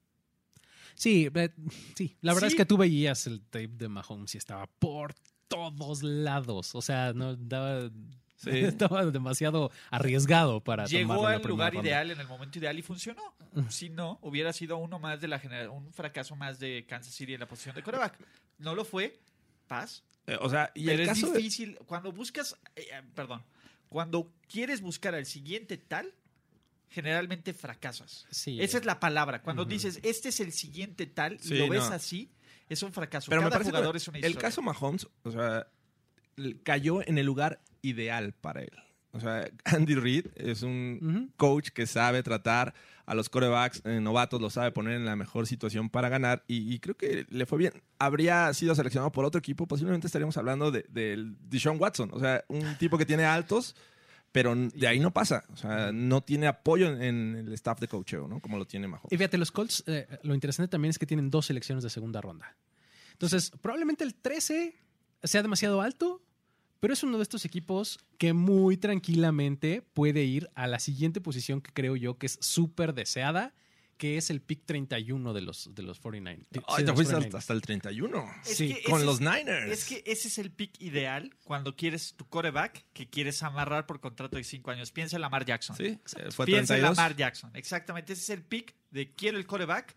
Sí, 1.00 1.30
eh, 1.34 1.50
sí, 1.96 2.18
la 2.22 2.34
verdad 2.34 2.50
Sí. 2.50 2.54
es 2.54 2.58
que 2.58 2.66
tú 2.66 2.76
veías 2.78 3.26
el 3.26 3.40
tape 3.42 3.70
de 3.70 3.88
Mahomes 3.88 4.36
y 4.36 4.38
estaba 4.38 4.68
por 4.68 5.16
todos 5.48 6.04
lados. 6.04 6.76
O 6.76 6.82
sea, 6.82 7.14
no 7.14 7.36
daba, 7.38 7.90
Sí. 8.36 8.50
estaba 8.94 9.06
demasiado 9.06 9.72
arriesgado 9.92 10.62
para 10.62 10.86
Llegó 10.86 11.26
al 11.26 11.42
primera 11.42 11.50
lugar 11.50 11.74
ronda. 11.74 11.88
ideal 11.90 12.12
en 12.12 12.20
el 12.20 12.28
momento 12.28 12.60
ideal 12.60 12.78
y 12.78 12.82
funcionó. 12.82 13.22
Si 13.70 13.90
no, 13.90 14.20
hubiera 14.22 14.52
sido 14.54 14.78
uno 14.78 15.00
más 15.00 15.22
de 15.22 15.28
la 15.30 15.40
genera- 15.40 15.72
un 15.72 15.92
fracaso 15.94 16.36
más 16.36 16.60
de 16.60 16.86
Kansas 16.88 17.14
City 17.14 17.34
en 17.34 17.40
la 17.40 17.48
posición 17.48 17.76
de 17.76 17.82
coreback. 17.84 18.18
No 18.58 18.76
lo 18.76 18.84
fue. 18.86 19.18
Paz. 19.68 20.04
eh, 20.28 20.38
o 20.42 20.50
sea, 20.50 20.72
y 20.76 20.86
Pero 20.86 20.96
el 20.96 21.02
es 21.02 21.08
caso 21.10 21.32
de- 21.32 21.38
difícil. 21.38 21.80
Cuando 21.88 22.12
buscas. 22.12 22.56
eh, 22.76 22.86
perdón. 23.16 23.42
Cuando 23.88 24.32
quieres 24.48 24.82
buscar 24.82 25.16
al 25.16 25.26
siguiente 25.26 25.78
tal, 25.78 26.14
generalmente 26.90 27.54
fracasas. 27.54 28.26
Sí, 28.32 28.62
Esa 28.62 28.78
es 28.80 28.86
la 28.86 29.00
palabra. 29.00 29.42
Cuando 29.42 29.66
dices, 29.66 30.00
este 30.04 30.30
es 30.30 30.40
el 30.40 30.52
siguiente 30.52 31.06
tal, 31.08 31.36
y 31.36 31.40
Sí, 31.40 31.58
lo 31.58 31.70
ves 31.70 31.90
no. 31.90 31.96
así, 31.96 32.32
es 32.68 32.82
un 32.84 32.92
fracaso. 32.94 33.30
Pero 33.30 33.42
me 33.42 33.46
Cada 33.50 33.56
parece 33.58 33.72
jugador 33.72 33.92
que 33.94 33.98
es 33.98 34.08
una 34.08 34.18
el 34.20 34.26
historia. 34.26 34.42
caso 34.42 34.62
Mahomes, 34.62 35.08
o 35.24 35.32
sea, 35.32 35.68
cayó 36.64 37.06
en 37.08 37.18
el 37.18 37.26
lugar 37.26 37.62
ideal 37.82 38.34
para 38.34 38.62
él. 38.62 38.72
O 39.12 39.20
sea, 39.20 39.50
Andy 39.66 39.96
Reid 39.96 40.28
es 40.36 40.62
un 40.62 41.34
coach 41.38 41.70
que 41.70 41.88
sabe 41.88 42.22
tratar 42.24 42.74
a 43.06 43.16
los 43.16 43.28
corebacks 43.28 43.82
eh, 43.86 44.00
novatos, 44.00 44.40
los 44.40 44.54
sabe 44.54 44.72
poner 44.72 44.94
en 44.94 45.04
la 45.06 45.16
mejor 45.16 45.48
situación 45.48 45.90
para 45.90 46.10
ganar 46.10 46.44
y, 46.48 46.72
y 46.72 46.78
creo 46.80 46.96
que 46.96 47.26
le 47.30 47.46
fue 47.48 47.58
bien. 47.58 47.74
Habría 47.98 48.54
sido 48.54 48.76
seleccionado 48.76 49.12
por 49.12 49.26
otro 49.26 49.40
equipo, 49.40 49.68
posiblemente 49.68 50.06
estaríamos 50.06 50.38
hablando 50.38 50.70
de, 50.70 50.86
del 50.90 51.36
Deshaun 51.50 51.80
Watson, 51.82 52.12
o 52.14 52.20
sea, 52.20 52.46
un 52.50 52.78
tipo 52.78 53.00
que 53.00 53.06
tiene 53.08 53.26
altos, 53.26 53.76
pero 54.32 54.56
de 54.56 54.88
ahí 54.88 55.00
no 55.00 55.12
pasa. 55.12 55.44
O 55.52 55.58
sea, 55.58 55.92
no 55.92 56.22
tiene 56.22 56.48
apoyo 56.48 56.88
en, 56.88 57.02
en 57.02 57.36
el 57.48 57.54
staff 57.54 57.80
de 57.80 57.88
coacheo, 57.88 58.28
¿no? 58.28 58.40
Como 58.40 58.58
lo 58.58 58.66
tiene 58.66 58.88
Mahomes. 58.88 59.12
Y 59.12 59.18
fíjate, 59.18 59.38
los 59.38 59.52
Colts, 59.52 59.84
eh, 59.88 60.08
lo 60.24 60.34
interesante 60.34 60.70
también 60.70 60.92
es 60.92 61.00
que 61.00 61.06
tienen 61.06 61.30
dos 61.30 61.48
selecciones 61.48 61.84
de 61.84 61.90
segunda 61.90 62.22
ronda. 62.22 62.56
Entonces, 63.14 63.52
probablemente 63.62 64.04
el 64.04 64.16
13 64.16 64.76
sea 65.24 65.42
demasiado 65.42 65.82
alto, 65.82 66.22
pero 66.80 66.94
es 66.94 67.04
uno 67.04 67.18
de 67.18 67.24
estos 67.24 67.44
equipos 67.46 68.00
que 68.18 68.34
muy 68.34 68.78
tranquilamente 68.78 69.82
puede 69.94 70.24
ir 70.24 70.50
a 70.56 70.68
la 70.68 70.80
siguiente 70.80 71.20
posición 71.20 71.62
que 71.62 71.74
creo 71.74 71.96
yo 71.96 72.18
que 72.18 72.28
es 72.28 72.38
súper 72.40 72.94
deseada, 72.94 73.54
que 74.00 74.18
es 74.18 74.30
el 74.32 74.42
pick 74.42 74.66
31 74.66 75.34
de 75.34 75.42
los, 75.42 75.76
de 75.76 75.84
los 75.84 76.00
49. 76.00 76.48
sí, 76.52 76.60
Ay, 76.68 76.78
de 76.78 76.84
te 76.84 76.88
los 76.88 76.96
fuiste 76.96 77.14
49ers. 77.14 77.26
hasta, 77.26 77.38
hasta 77.38 77.54
el 77.54 77.62
31. 77.62 78.26
Es 78.46 78.56
Sí, 78.58 78.74
que 78.74 78.84
con 78.84 78.96
ese 78.98 79.06
los 79.06 79.16
es- 79.16 79.22
Niners. 79.22 79.72
Es 79.72 79.86
que 79.86 80.04
ese 80.08 80.28
es 80.30 80.38
el 80.40 80.52
pick 80.52 80.82
ideal 80.82 81.36
cuando 81.44 81.76
quieres 81.76 82.16
tu 82.16 82.28
coreback 82.28 82.86
que 82.94 83.10
quieres 83.10 83.44
amarrar 83.44 83.86
por 83.86 84.00
contrato 84.00 84.38
de 84.38 84.44
5 84.44 84.72
años. 84.72 84.92
Piensa 84.92 85.18
en 85.18 85.22
Lamar 85.22 85.46
Jackson. 85.46 85.76
Sí, 85.76 86.00
fue 86.32 86.46
Piensa 86.46 86.76
en 86.76 86.82
32. 86.82 86.98
Lamar 86.98 87.16
Jackson. 87.16 87.52
Exactamente. 87.54 88.14
Ese 88.14 88.22
es 88.24 88.30
el 88.32 88.42
pick 88.44 88.74
de 88.90 89.14
quiero 89.14 89.38
el 89.38 89.46
coreback. 89.46 89.96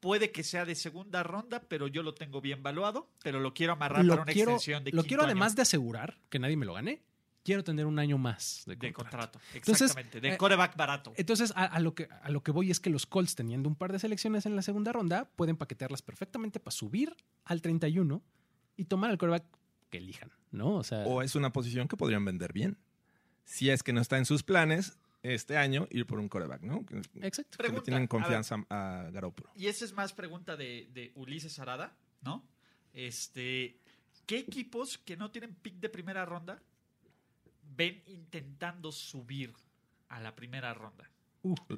Puede 0.00 0.32
que 0.32 0.42
sea 0.42 0.64
de 0.64 0.74
segunda 0.74 1.22
ronda, 1.22 1.60
pero 1.68 1.86
yo 1.86 2.02
lo 2.02 2.14
tengo 2.14 2.40
bien 2.40 2.62
valuado, 2.62 3.08
pero 3.22 3.38
lo 3.38 3.54
quiero 3.54 3.74
amarrar 3.74 4.04
Lo 4.04 4.14
para 4.14 4.22
una 4.22 4.32
quiero, 4.32 4.52
extensión 4.52 4.82
de 4.82 4.90
lo 4.90 5.04
quiero 5.04 5.22
año 5.22 5.30
además 5.30 5.54
de 5.54 5.62
asegurar 5.62 6.18
que 6.28 6.40
nadie 6.40 6.56
me 6.56 6.66
lo 6.66 6.74
gane, 6.74 7.02
quiero 7.44 7.64
tener 7.64 7.86
un 7.86 7.98
año 7.98 8.18
más 8.18 8.62
de 8.66 8.76
de 8.76 8.92
contrato. 8.92 9.38
contrato. 9.38 9.40
Entonces, 9.54 9.90
Exactamente. 9.90 10.20
de 10.20 10.34
eh, 10.34 10.36
coreback 10.36 10.76
barato. 10.76 11.12
Entonces, 11.16 11.52
a, 11.56 11.64
a 11.64 11.80
lo 11.80 11.94
que, 11.94 12.08
a 12.22 12.30
lo 12.30 12.42
que 12.42 12.50
voy 12.50 12.70
es 12.70 12.80
que 12.80 12.90
los 12.90 13.06
Colts, 13.06 13.34
teniendo 13.34 13.68
un 13.68 13.76
par 13.76 13.92
de 13.92 13.98
selecciones 13.98 14.46
en 14.46 14.56
la 14.56 14.62
segunda 14.62 14.92
ronda, 14.92 15.30
pueden 15.36 15.56
paquetearlas 15.56 16.02
perfectamente 16.02 16.60
para 16.60 16.72
subir 16.72 17.16
al 17.44 17.62
31 17.62 18.22
y 18.76 18.84
tomar 18.84 19.10
el 19.10 19.18
quarterback 19.18 19.44
que 19.90 19.98
elijan, 19.98 20.30
¿no? 20.50 20.76
O 20.76 20.84
sea, 20.84 21.04
O 21.06 21.22
es 21.22 21.34
una 21.34 21.52
posición 21.52 21.88
que 21.88 21.96
podrían 21.96 22.24
vender 22.24 22.52
bien. 22.52 22.78
Si 23.44 23.70
es 23.70 23.82
que 23.82 23.92
no 23.92 24.00
está 24.00 24.18
en 24.18 24.24
sus 24.24 24.42
planes 24.42 24.98
este 25.22 25.56
año 25.56 25.86
ir 25.90 26.06
por 26.06 26.18
un 26.18 26.28
coreback, 26.28 26.62
¿no? 26.62 26.84
Que, 26.86 27.00
que 27.02 27.26
exacto. 27.26 27.52
le 27.52 27.58
Pregunta, 27.58 27.84
tienen 27.84 28.04
a 28.04 28.08
confianza 28.08 28.64
a, 28.70 29.08
Garoppolo. 29.12 29.50
Y 29.54 29.66
esa 29.66 29.84
es 29.84 29.92
más 29.92 30.12
pregunta 30.12 30.56
de, 30.56 30.88
de 30.92 31.12
Ulises 31.14 31.58
Arada, 31.58 31.96
¿no? 32.22 32.44
Este, 32.92 33.78
¿Qué 34.26 34.38
equipos 34.38 34.98
que 34.98 35.16
no 35.16 35.30
tienen 35.30 35.54
pick 35.54 35.74
de 35.74 35.88
primera 35.88 36.24
ronda 36.24 36.62
ven 37.76 38.02
intentando 38.06 38.92
subir 38.92 39.52
a 40.08 40.20
la 40.20 40.34
primera 40.34 40.72
ronda? 40.74 41.08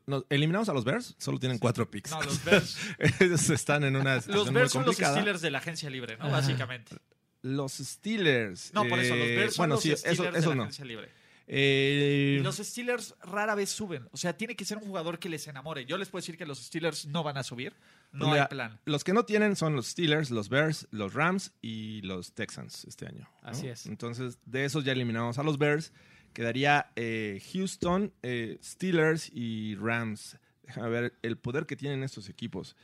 Nos- 0.06 0.24
eliminamos 0.28 0.68
a 0.68 0.74
los 0.74 0.84
Bears, 0.84 1.14
solo 1.18 1.38
tienen 1.38 1.58
cuatro 1.58 1.90
picks. 1.90 2.10
No, 2.10 2.22
los 2.22 2.44
Bears. 2.44 2.76
Ellos 3.20 3.48
están 3.50 3.84
en 3.84 3.96
una 3.96 4.16
los 4.16 4.24
situación 4.24 4.54
Bears 4.54 4.74
muy 4.74 4.84
son 4.84 4.86
los. 4.86 4.96
Steelers 4.96 5.40
de 5.40 5.50
la 5.50 5.58
agencia 5.58 5.88
libre, 5.90 6.16
¿no? 6.18 6.30
Básicamente. 6.30 6.96
Los 7.42 7.72
Steelers. 7.74 8.72
No, 8.74 8.86
por 8.88 8.98
eso, 8.98 9.14
los 9.16 9.26
Bears 9.26 9.54
son 9.54 9.62
bueno, 9.62 9.74
los 9.74 9.82
sí, 9.82 9.96
Steelers 9.96 10.18
eso, 10.38 10.50
de 10.50 10.50
la 10.50 10.54
no. 10.56 10.62
agencia 10.64 10.84
libre. 10.84 11.08
Eh, 11.46 12.40
los 12.42 12.56
Steelers 12.56 13.14
rara 13.22 13.54
vez 13.54 13.68
suben. 13.70 14.08
O 14.12 14.16
sea, 14.16 14.36
tiene 14.36 14.56
que 14.56 14.64
ser 14.64 14.78
un 14.78 14.84
jugador 14.84 15.18
que 15.18 15.28
les 15.28 15.46
enamore. 15.46 15.84
Yo 15.84 15.98
les 15.98 16.08
puedo 16.08 16.20
decir 16.22 16.38
que 16.38 16.46
los 16.46 16.58
Steelers 16.58 17.06
no 17.06 17.22
van 17.22 17.36
a 17.36 17.42
subir. 17.42 17.74
No 18.14 18.28
pues 18.28 18.40
hay 18.42 18.46
plan. 18.48 18.80
Los 18.84 19.02
que 19.02 19.12
no 19.12 19.24
tienen 19.24 19.56
son 19.56 19.74
los 19.74 19.88
Steelers, 19.88 20.30
los 20.30 20.48
Bears, 20.48 20.86
los 20.92 21.14
Rams 21.14 21.52
y 21.60 22.00
los 22.02 22.32
Texans 22.32 22.84
este 22.84 23.06
año. 23.06 23.28
¿no? 23.42 23.48
Así 23.48 23.66
es. 23.66 23.86
Entonces, 23.86 24.38
de 24.46 24.64
esos 24.64 24.84
ya 24.84 24.92
eliminamos 24.92 25.38
a 25.38 25.42
los 25.42 25.58
Bears. 25.58 25.92
Quedaría 26.32 26.90
eh, 26.94 27.42
Houston, 27.52 28.12
eh, 28.22 28.58
Steelers 28.62 29.30
y 29.32 29.74
Rams. 29.76 30.38
Déjame 30.62 30.88
ver 30.88 31.18
el 31.22 31.36
poder 31.36 31.66
que 31.66 31.76
tienen 31.76 32.04
estos 32.04 32.28
equipos. 32.28 32.76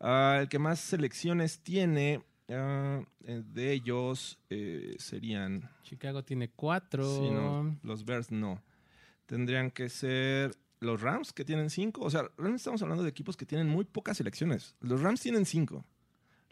Ah, 0.00 0.38
el 0.42 0.48
que 0.48 0.58
más 0.58 0.80
selecciones 0.80 1.60
tiene 1.60 2.22
ah, 2.50 3.02
eh, 3.24 3.42
de 3.44 3.72
ellos 3.72 4.38
eh, 4.50 4.96
serían... 4.98 5.70
Chicago 5.82 6.22
tiene 6.24 6.50
cuatro. 6.50 7.04
Sí, 7.04 7.30
no, 7.30 7.78
los 7.82 8.04
Bears 8.04 8.30
no. 8.30 8.62
Tendrían 9.26 9.70
que 9.70 9.88
ser 9.88 10.54
los 10.84 11.00
Rams, 11.00 11.32
que 11.32 11.44
tienen 11.44 11.70
cinco. 11.70 12.02
O 12.02 12.10
sea, 12.10 12.22
realmente 12.36 12.56
estamos 12.58 12.80
hablando 12.82 13.02
de 13.02 13.10
equipos 13.10 13.36
que 13.36 13.46
tienen 13.46 13.68
muy 13.68 13.84
pocas 13.84 14.16
selecciones. 14.16 14.76
Los 14.80 15.00
Rams 15.00 15.20
tienen 15.20 15.44
cinco. 15.46 15.84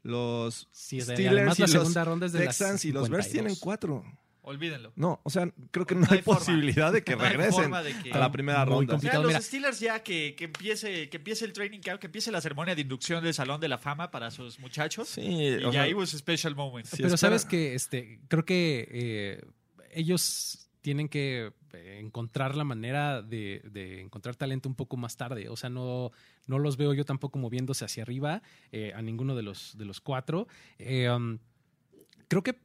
Los 0.02 0.68
Sí, 0.72 1.00
o 1.00 1.04
sea, 1.04 1.14
y 1.14 1.18
Steelers 1.18 1.58
y 1.58 1.62
los 1.62 1.70
segunda 1.70 2.04
ronda 2.04 2.26
es 2.26 2.32
de 2.32 2.44
las 2.44 2.58
Texans 2.58 2.84
y 2.84 2.92
los 2.92 3.08
Bears 3.08 3.26
52. 3.26 3.32
tienen 3.32 3.56
cuatro. 3.60 4.04
Olvídenlo. 4.44 4.92
No, 4.96 5.20
o 5.22 5.30
sea, 5.30 5.48
creo 5.70 5.86
que 5.86 5.94
no, 5.94 6.00
No 6.00 6.06
hay, 6.10 6.16
hay 6.18 6.22
forma. 6.24 6.40
posibilidad 6.40 6.92
de 6.92 7.04
que 7.04 7.14
No 7.14 7.22
regresen 7.22 7.70
de 7.70 7.94
que- 8.02 8.10
a 8.12 8.18
la 8.18 8.32
primera 8.32 8.64
Muy 8.64 8.74
ronda. 8.74 8.96
O 8.96 8.98
sea, 8.98 9.12
complicado. 9.12 9.22
los 9.22 9.28
Mira. 9.30 9.40
Steelers 9.40 9.78
ya 9.78 10.02
que, 10.02 10.34
que 10.36 10.46
empiece 10.46 11.08
que 11.08 11.16
empiece 11.18 11.44
el 11.44 11.52
training 11.52 11.78
camp, 11.78 12.00
que 12.00 12.06
empiece 12.08 12.32
la 12.32 12.40
ceremonia 12.40 12.74
de 12.74 12.80
inducción 12.82 13.22
del 13.22 13.34
Salón 13.34 13.60
de 13.60 13.68
la 13.68 13.78
Fama 13.78 14.10
para 14.10 14.32
sus 14.32 14.58
muchachos. 14.58 15.10
Sí, 15.10 15.20
y 15.22 15.62
o 15.64 15.70
ahí 15.80 15.94
was 15.94 16.12
a 16.14 16.18
special 16.18 16.56
moment. 16.56 16.86
Sí, 16.86 16.96
Pero 16.96 17.06
espera. 17.14 17.18
sabes 17.18 17.44
que 17.44 17.74
este, 17.76 18.18
creo 18.26 18.44
que 18.44 18.88
eh, 18.90 19.44
ellos 19.92 20.68
tienen 20.82 21.08
que 21.08 21.52
eh, 21.72 21.98
encontrar 22.02 22.54
la 22.56 22.64
manera 22.64 23.22
de, 23.22 23.62
de 23.72 24.00
encontrar 24.02 24.36
talento 24.36 24.68
un 24.68 24.74
poco 24.74 24.96
más 24.96 25.16
tarde. 25.16 25.48
O 25.48 25.56
sea, 25.56 25.70
no, 25.70 26.10
no 26.46 26.58
los 26.58 26.76
veo 26.76 26.92
yo 26.92 27.04
tampoco 27.04 27.38
moviéndose 27.38 27.84
hacia 27.84 28.02
arriba 28.02 28.42
eh, 28.72 28.92
a 28.94 29.00
ninguno 29.00 29.34
de 29.34 29.42
los, 29.42 29.78
de 29.78 29.84
los 29.86 30.00
cuatro. 30.00 30.46
Eh, 30.78 31.08
um, 31.08 31.38
creo 32.28 32.42
que 32.42 32.58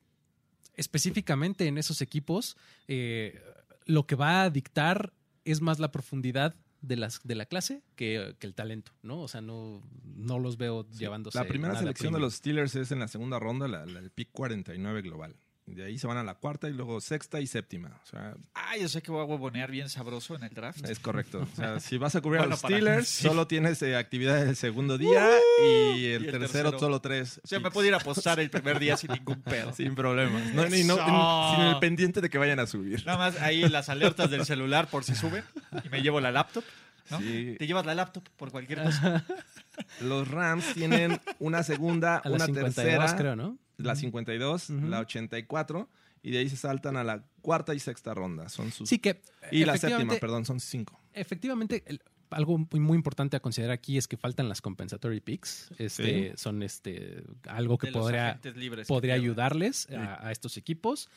específicamente 0.76 1.68
en 1.68 1.78
esos 1.78 2.02
equipos, 2.02 2.58
eh, 2.88 3.42
lo 3.86 4.06
que 4.06 4.16
va 4.16 4.44
a 4.44 4.50
dictar 4.50 5.14
es 5.46 5.62
más 5.62 5.80
la 5.80 5.92
profundidad 5.92 6.56
de, 6.82 6.98
las, 6.98 7.22
de 7.24 7.36
la 7.36 7.46
clase 7.46 7.82
que, 7.96 8.36
que 8.40 8.48
el 8.48 8.54
talento, 8.54 8.92
¿no? 9.02 9.22
O 9.22 9.28
sea, 9.28 9.42
no, 9.42 9.82
no 10.16 10.40
los 10.40 10.58
veo 10.58 10.88
llevándose. 10.92 11.38
La 11.38 11.48
primera 11.48 11.76
selección 11.76 12.14
de 12.14 12.20
los 12.20 12.36
Steelers 12.36 12.76
es 12.76 12.92
en 12.92 13.00
la 13.00 13.08
segunda 13.08 13.40
ronda, 13.40 13.68
la, 13.68 13.86
la- 13.86 14.00
el 14.00 14.12
pick 14.12 14.30
49 14.32 15.02
global. 15.02 15.36
De 15.68 15.84
ahí 15.84 16.00
se 16.00 16.08
van 16.08 16.16
a 16.18 16.24
la 16.24 16.36
cuarta 16.36 16.70
y 16.70 16.74
luego 16.74 17.02
sexta 17.02 17.42
y 17.42 17.46
séptima. 17.48 17.90
O 18.02 18.06
sea, 18.08 18.36
Ah, 18.56 18.78
yo 18.78 18.88
sé 18.88 19.02
que 19.02 19.12
voy 19.12 19.22
a 19.22 19.26
huevonear 19.26 19.70
bien 19.70 19.90
sabroso 19.90 20.34
en 20.36 20.44
el 20.44 20.50
draft. 20.54 20.84
es 20.90 20.98
correcto. 20.98 21.46
O 21.52 21.56
sea, 21.58 21.80
si 21.82 21.98
vas 21.98 22.16
a 22.16 22.22
cubrir 22.22 22.40
Bueno, 22.40 22.52
a 22.54 22.56
los 22.56 22.60
Steelers, 22.62 23.08
sí. 23.08 23.24
solo 23.28 23.48
tienes 23.48 23.82
eh, 23.82 23.98
actividad 23.98 24.48
el 24.48 24.56
segundo 24.56 24.98
día 24.98 25.30
y 25.62 25.66
el, 25.66 26.02
Y 26.02 26.06
el 26.06 26.32
tercero, 26.32 26.40
tercero. 26.72 26.80
solo 26.80 27.02
tres. 27.02 27.42
O 27.44 27.48
sea, 27.48 27.60
me 27.60 27.70
puedo 27.70 27.86
ir 27.86 27.94
a 27.94 27.98
apostar 27.98 28.40
el 28.40 28.50
primer 28.50 28.80
día 28.80 28.96
sin 28.96 29.12
ningún 29.12 29.42
pedo. 29.42 29.74
Sin 29.76 29.94
problemas. 29.94 30.54
No, 30.54 30.66
ni- 30.70 30.84
no- 30.86 31.54
sin 31.56 31.66
el 31.66 31.80
pendiente 31.80 32.22
de 32.22 32.30
que 32.30 32.38
vayan 32.38 32.60
a 32.60 32.66
subir. 32.66 33.06
Nada 33.06 33.18
más 33.18 33.42
ahí 33.42 33.68
las 33.68 33.90
alertas 33.90 34.30
del 34.32 34.46
celular 34.46 34.88
por 34.88 35.04
si 35.04 35.16
suben 35.16 35.44
y 35.84 35.90
me 35.90 36.02
llevo 36.02 36.22
la 36.22 36.32
laptop. 36.32 36.64
¿No? 37.10 37.20
Sí. 37.20 37.56
Te 37.58 37.68
llevas 37.68 37.86
la 37.86 37.96
laptop 37.96 38.24
por 38.38 38.52
cualquier 38.52 38.84
cosa. 38.84 39.26
Los 40.02 40.28
Rams 40.28 40.74
tienen 40.74 41.20
una 41.40 41.64
segunda, 41.64 42.18
A 42.18 42.30
una 42.30 42.46
52, 42.46 42.76
tercera, 42.76 43.16
creo, 43.18 43.36
¿no? 43.36 43.58
la 43.78 43.96
52, 43.96 44.70
Ujú. 44.72 44.88
la 44.88 45.00
84 45.02 45.90
y 46.24 46.32
de 46.32 46.40
ahí 46.40 46.50
se 46.50 46.58
saltan 46.58 46.98
a 46.98 47.04
la 47.04 47.24
cuarta 47.42 47.74
y 47.76 47.80
sexta 47.80 48.14
ronda. 48.14 48.50
Son 48.50 48.72
sus 48.72 48.90
Sí, 48.90 48.98
que. 49.00 49.22
y 49.52 49.66
la 49.66 49.78
séptima, 49.78 50.16
perdón, 50.16 50.46
son 50.46 50.60
cinco. 50.60 51.00
Efectivamente, 51.14 51.84
el- 51.86 52.02
algo 52.30 52.58
muy, 52.58 52.80
muy 52.82 52.96
importante 52.98 53.38
a 53.38 53.40
considerar 53.40 53.74
aquí 53.74 53.98
es 53.98 54.06
que 54.08 54.18
faltan 54.18 54.50
las 54.50 54.62
compensatory 54.62 55.22
picks. 55.22 55.70
Este, 55.78 56.34
Son 56.36 56.62
este, 56.62 57.24
algo 57.48 57.78
que 57.78 57.88
De 57.88 57.94
podría, 57.94 58.38
libres 58.56 58.88
podría 58.88 59.14
ayudarles 59.14 59.88
a, 59.92 60.28
a 60.28 60.32
estos 60.34 60.58
equipos 60.58 61.10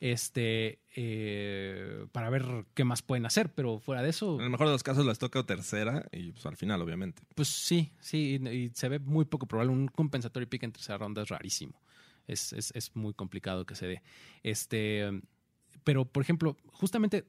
este, 0.00 0.80
eh, 0.94 2.06
para 2.12 2.30
ver 2.30 2.66
qué 2.74 2.84
más 2.84 3.02
pueden 3.02 3.26
hacer. 3.26 3.52
Pero 3.54 3.78
fuera 3.78 4.02
de 4.02 4.10
eso, 4.10 4.36
En 4.38 4.44
el 4.44 4.50
mejor 4.50 4.66
de 4.66 4.72
los 4.72 4.82
casos 4.82 5.06
les 5.06 5.18
toca 5.18 5.42
tercera 5.44 6.06
y 6.12 6.32
pues 6.32 6.44
al 6.46 6.56
final, 6.56 6.80
obviamente. 6.82 7.22
pues 7.34 7.48
sí, 7.48 7.92
sí, 8.00 8.38
y, 8.42 8.48
y 8.48 8.70
se 8.74 8.88
ve 8.88 8.98
muy 8.98 9.24
poco 9.24 9.46
probable. 9.46 9.72
Un 9.72 9.88
compensatory 9.88 10.46
pick 10.46 10.62
en 10.64 10.72
tercera 10.72 10.98
ronda 10.98 11.22
es 11.22 11.28
rarísimo. 11.28 11.80
Es, 12.26 12.52
es- 12.52 12.72
es 12.74 12.94
muy 12.96 13.14
complicado 13.14 13.64
que 13.66 13.74
se 13.74 13.86
dé. 13.86 14.02
Este, 14.42 15.08
pero, 15.84 16.04
por 16.04 16.22
ejemplo, 16.22 16.56
justamente 16.66 17.24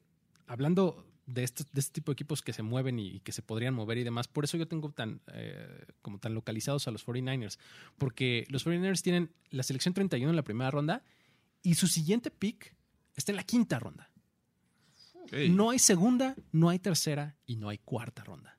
hablando 0.47 1.05
de 1.28 1.43
este, 1.43 1.65
de 1.74 1.80
este 1.82 1.91
tipo 1.95 2.11
de 2.11 2.13
equipos 2.13 2.41
que 2.41 2.53
se 2.53 2.63
mueven 2.63 2.99
y, 2.99 3.07
y 3.18 3.20
que 3.20 3.34
se 3.34 3.41
podrían 3.41 3.74
mover 3.74 3.97
y 3.97 4.03
demás, 4.05 4.28
por 4.30 4.45
eso 4.45 4.55
yo 4.57 4.68
tengo 4.68 4.91
tan, 4.91 5.20
eh, 5.34 5.86
como 6.01 6.20
tan 6.20 6.34
localizados 6.34 6.88
a 6.88 6.91
los 6.91 7.05
49ers. 7.05 7.59
Porque 7.97 8.45
los 8.49 8.65
49ers 8.65 9.01
tienen 9.01 9.32
la 9.49 9.63
selección 9.63 9.93
31 9.93 10.30
en 10.30 10.36
la 10.38 10.43
primera 10.43 10.72
ronda 10.72 11.03
y 11.64 11.76
su 11.76 11.88
siguiente 11.88 12.32
pick 12.32 12.76
está 13.16 13.32
en 13.32 13.36
la 13.38 13.43
quinta 13.43 13.80
ronda. 13.80 14.10
No 15.49 15.72
hay 15.72 15.80
segunda, 15.80 16.36
no 16.53 16.70
hay 16.70 16.80
tercera 16.80 17.36
y 17.45 17.58
no 17.58 17.68
hay 17.70 17.78
cuarta 17.80 18.24
ronda. 18.24 18.55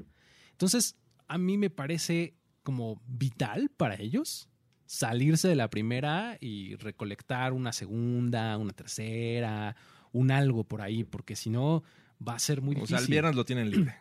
Entonces, 0.51 0.97
a 1.27 1.39
mí 1.39 1.57
me 1.57 1.71
parece 1.71 2.35
como 2.63 3.01
vital 3.07 3.71
para 3.71 3.95
ellos 3.95 4.49
salirse 4.85 5.49
de 5.49 5.57
la 5.57 5.71
primera 5.71 6.37
y 6.41 6.75
recolectar 6.77 7.53
una 7.55 7.73
segunda, 7.73 8.57
una 8.59 8.73
tercera, 8.73 9.77
un 10.13 10.31
algo 10.31 10.65
por 10.65 10.83
ahí, 10.83 11.05
porque 11.05 11.37
si 11.37 11.49
no 11.51 11.83
va 12.27 12.35
a 12.35 12.39
ser 12.39 12.61
muy 12.61 12.73
O 12.75 12.81
difícil. 12.81 12.97
sea, 12.97 13.05
el 13.05 13.11
viernes 13.11 13.35
lo 13.37 13.45
tienen 13.45 13.71
libre. 13.71 13.95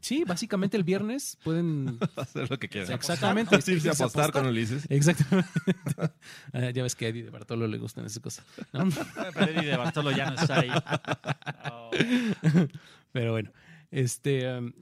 Sí, 0.00 0.24
básicamente 0.24 0.76
el 0.76 0.84
viernes 0.84 1.38
pueden... 1.42 1.98
Hacer 2.16 2.50
lo 2.50 2.58
que 2.58 2.68
quieran. 2.68 2.92
Exactamente. 2.92 3.60
Sí, 3.62 3.80
sí, 3.80 3.88
apostar 3.88 4.32
con 4.32 4.46
Ulises. 4.46 4.86
Exactamente. 4.88 5.50
Ah, 6.52 6.70
ya 6.70 6.82
ves 6.82 6.94
que 6.94 7.06
a 7.06 7.08
Eddie 7.08 7.22
de 7.22 7.30
Bartolo 7.30 7.66
le 7.66 7.78
gustan 7.78 8.04
esas 8.04 8.20
cosas. 8.20 8.44
¿no? 8.72 8.88
Pero 9.34 9.52
Eddie 9.52 9.70
de 9.70 9.76
Bartolo 9.76 10.10
ya 10.10 10.30
no 10.30 10.36
está 10.36 10.60
ahí. 10.60 10.70
Oh. 11.70 11.90
Pero 13.12 13.32
bueno, 13.32 13.50
este, 13.90 14.50
um, 14.52 14.72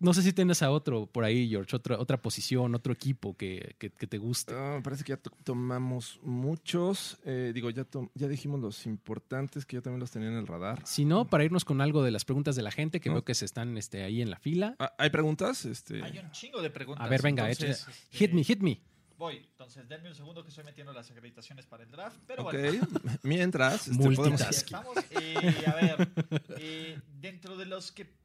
no 0.00 0.12
sé 0.14 0.22
si 0.22 0.32
tienes 0.32 0.62
a 0.62 0.70
otro 0.70 1.06
por 1.06 1.24
ahí, 1.24 1.48
George, 1.48 1.76
otra, 1.76 1.98
otra 1.98 2.20
posición, 2.20 2.74
otro 2.74 2.92
equipo 2.92 3.36
que, 3.36 3.76
que- 3.78 3.90
que 3.90 4.06
te 4.06 4.18
guste. 4.18 4.54
Me 4.54 4.80
parece 4.82 5.04
que 5.04 5.10
ya 5.10 5.16
to- 5.18 5.30
tomamos 5.44 6.18
muchos. 6.22 7.18
Eh, 7.24 7.52
digo, 7.54 7.70
ya, 7.70 7.86
ya 8.14 8.26
dijimos 8.28 8.60
los 8.60 8.86
importantes 8.86 9.64
que 9.66 9.76
yo 9.76 9.82
también 9.82 10.00
los 10.00 10.10
tenía 10.10 10.28
en 10.28 10.34
el 10.36 10.46
radar. 10.46 10.82
Si 10.86 11.04
no, 11.04 11.28
para 11.28 11.44
irnos 11.44 11.64
con 11.64 11.80
algo 11.80 12.02
de 12.02 12.10
las 12.10 12.24
preguntas 12.24 12.56
de 12.56 12.62
la 12.62 12.70
gente, 12.70 13.00
que 13.00 13.08
No. 13.10 13.16
veo 13.16 13.24
que 13.24 13.34
se 13.34 13.44
están 13.44 13.76
este, 13.78 14.02
ahí 14.02 14.20
en 14.22 14.30
la 14.30 14.38
fila. 14.38 14.74
Ah, 14.78 14.92
¿Hay 14.98 15.10
preguntas? 15.10 15.64
Este, 15.64 16.02
Hay 16.02 16.18
un 16.18 16.30
chingo 16.32 16.60
de 16.62 16.70
preguntas. 16.70 17.06
A 17.06 17.08
ver, 17.08 17.22
venga, 17.22 17.48
entonces, 17.50 17.86
este, 17.88 18.16
hit 18.16 18.32
me, 18.32 18.42
hit 18.42 18.60
me. 18.60 18.80
Voy, 19.18 19.36
entonces 19.36 19.86
denme 19.86 20.08
un 20.08 20.14
segundo 20.14 20.42
que 20.42 20.48
estoy 20.48 20.64
metiendo 20.64 20.94
las 20.94 21.10
acreditaciones 21.10 21.66
para 21.66 21.82
el 21.82 21.90
draft. 21.90 22.16
Pero 22.26 22.42
ok. 22.44 22.52
bueno, 22.54 22.88
Mientras, 23.22 23.86
este, 23.88 24.14
podemos... 24.16 24.40
Estamos. 24.40 24.96
Eh, 25.10 25.64
a 25.66 25.74
ver, 25.74 26.08
eh, 26.56 26.98
dentro 27.20 27.58
de 27.58 27.66
los 27.66 27.92
que. 27.92 28.18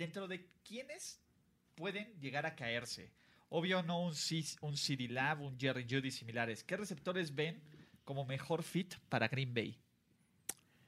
Dentro 0.00 0.26
de 0.26 0.46
quiénes 0.64 1.20
pueden 1.74 2.06
llegar 2.18 2.46
a 2.46 2.56
caerse. 2.56 3.12
Obvio, 3.50 3.82
no 3.82 4.02
un, 4.02 4.14
C- 4.14 4.56
un 4.62 4.74
CD 4.74 5.08
Lab, 5.08 5.42
un 5.42 5.60
Jerry 5.60 5.84
Judy 5.86 6.10
similares. 6.10 6.64
¿Qué 6.64 6.78
receptores 6.78 7.34
ven 7.34 7.60
como 8.04 8.24
mejor 8.24 8.62
fit 8.62 8.94
para 9.10 9.28
Green 9.28 9.52
Bay? 9.52 9.78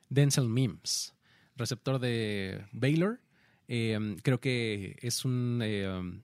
Denzel 0.08 0.48
Mims, 0.48 1.12
receptor 1.56 1.98
de 1.98 2.64
Baylor. 2.72 3.20
Eh, 3.68 4.16
creo 4.22 4.40
que 4.40 4.96
es 5.02 5.26
un 5.26 5.60
eh, 5.62 6.22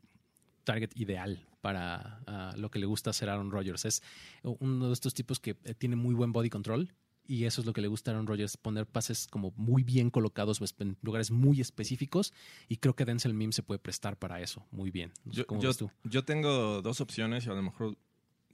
target 0.64 0.88
ideal 0.94 1.46
para 1.60 2.22
ah, 2.26 2.54
lo 2.56 2.70
que 2.70 2.78
le 2.78 2.86
gusta 2.86 3.10
hacer 3.10 3.28
Aaron 3.28 3.50
Rodgers. 3.50 3.84
Es 3.84 4.02
uno 4.42 4.86
de 4.86 4.94
estos 4.94 5.12
tipos 5.12 5.40
que 5.40 5.58
eh, 5.64 5.74
tiene 5.74 5.94
muy 5.96 6.14
buen 6.14 6.32
body 6.32 6.48
control 6.48 6.90
y 7.28 7.44
eso 7.44 7.60
es 7.60 7.66
lo 7.66 7.72
que 7.72 7.80
le 7.82 7.86
gusta 7.88 8.10
a 8.10 8.14
Aaron 8.14 8.26
Rodgers, 8.26 8.56
poner 8.56 8.86
pases 8.86 9.28
como 9.30 9.52
muy 9.56 9.84
bien 9.84 10.10
colocados 10.10 10.60
espe- 10.60 10.80
en 10.82 10.96
lugares 11.02 11.30
muy 11.30 11.60
específicos 11.60 12.32
y 12.68 12.78
creo 12.78 12.96
que 12.96 13.04
Denzel 13.04 13.34
Mims 13.34 13.54
se 13.54 13.62
puede 13.62 13.78
prestar 13.78 14.16
para 14.18 14.40
eso 14.40 14.66
muy 14.72 14.90
bien. 14.90 15.12
No 15.24 15.32
sé 15.34 15.38
Yo, 15.40 15.46
¿Cómo 15.46 15.60
yo- 15.60 15.68
ves 15.68 15.76
tú? 15.76 15.90
yo 16.04 16.24
tengo 16.24 16.82
dos 16.82 17.00
opciones 17.00 17.46
y 17.46 17.50
a 17.50 17.54
lo 17.54 17.62
mejor 17.62 17.96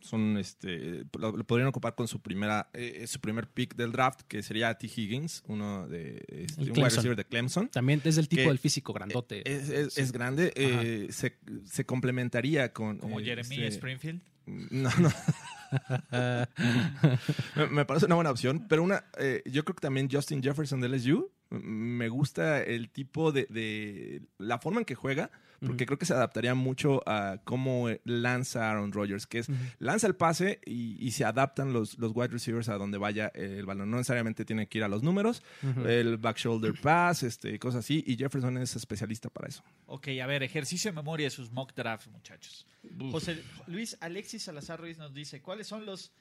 son 0.00 0.36
este 0.36 1.04
lo, 1.18 1.34
lo 1.34 1.44
podrían 1.44 1.68
ocupar 1.68 1.94
con 1.94 2.06
su 2.08 2.20
primera 2.20 2.68
eh, 2.74 3.06
su 3.06 3.20
primer 3.20 3.48
pick 3.48 3.74
del 3.74 3.90
draft 3.90 4.20
que 4.28 4.42
sería 4.42 4.74
T 4.76 4.86
Higgins 4.94 5.42
uno 5.46 5.88
de 5.88 6.22
este, 6.28 6.60
El 6.60 6.70
un 6.72 6.72
wide 6.72 6.72
Clemson. 6.72 6.84
receiver 6.96 7.16
de 7.16 7.24
Clemson 7.24 7.68
También 7.68 8.02
es 8.04 8.16
del 8.16 8.28
tipo 8.28 8.42
que- 8.42 8.48
del 8.48 8.58
físico 8.58 8.92
grandote. 8.92 9.50
es, 9.50 9.70
es- 9.70 9.94
Sí. 9.94 10.02
es 10.02 10.12
grande 10.12 10.52
eh, 10.56 11.06
se, 11.10 11.38
se 11.64 11.86
complementaría 11.86 12.72
con 12.74 12.98
Como 12.98 13.18
eh, 13.20 13.24
Jeremy 13.24 13.54
este, 13.54 13.66
Springfield. 13.68 14.20
no 14.46 14.90
no 14.98 15.08
me, 17.70 17.84
parece 17.84 18.06
una 18.06 18.14
buena 18.14 18.30
opción 18.30 18.66
pero 18.68 18.82
una 18.82 19.04
eh, 19.18 19.42
yo 19.46 19.64
creo 19.64 19.74
que 19.76 19.80
también 19.80 20.08
Justin 20.10 20.42
Jefferson 20.42 20.80
de 20.80 20.88
LSU 20.88 21.30
me 21.51 22.09
gusta 22.09 22.62
el 22.62 22.90
tipo 22.90 23.32
de, 23.32 23.47
de 23.51 24.22
la 24.38 24.59
forma 24.59 24.80
en 24.80 24.84
que 24.84 24.95
juega 24.95 25.30
porque 25.66 25.86
creo 25.86 25.99
que 25.99 26.07
se 26.07 26.12
adaptaría 26.12 26.55
mucho 26.55 27.03
a 27.07 27.40
cómo 27.45 27.88
eh, 27.88 28.01
lanza 28.05 28.70
Aaron 28.70 28.92
Rodgers, 28.92 29.26
que 29.26 29.38
es 29.38 29.47
lanza 29.78 30.07
el 30.07 30.14
pase 30.14 30.61
y, 30.64 30.97
y 31.05 31.12
se 31.12 31.24
adaptan 31.24 31.72
los, 31.72 31.99
los 31.99 32.12
wide 32.14 32.28
receivers 32.28 32.68
a 32.68 32.76
donde 32.76 32.99
vaya 32.99 33.28
el 33.34 33.66
balón. 33.66 33.90
No 33.90 33.97
necesariamente 33.97 34.45
tiene 34.45 34.68
que 34.68 34.78
ir 34.78 34.84
a 34.84 34.88
los 34.88 35.03
números, 35.03 35.42
el 35.84 36.18
back 36.18 36.36
shoulder 36.36 36.74
pass, 36.80 37.22
este, 37.22 37.59
cosas 37.59 37.80
así, 37.80 38.05
y 38.07 38.16
Jefferson 38.16 38.59
es 38.59 38.76
especialista 38.76 39.30
para 39.30 39.49
eso. 39.49 39.62
Ok, 39.86 40.09
a 40.22 40.26
ver, 40.26 40.42
ejercicio 40.42 40.90
de 40.90 40.97
memoria 40.97 41.26
de 41.26 41.30
sus 41.30 41.51
mock 41.51 41.74
drafts, 41.74 42.09
muchachos. 42.09 42.66
José 43.11 43.42
Luis 43.66 43.97
Alexis 44.01 44.42
Salazar 44.42 44.80
Ruiz 44.80 44.99
nos 44.99 45.14
dice, 45.14 45.40
¿cuáles 45.40 45.66
son 45.66 45.86
los 45.86 46.12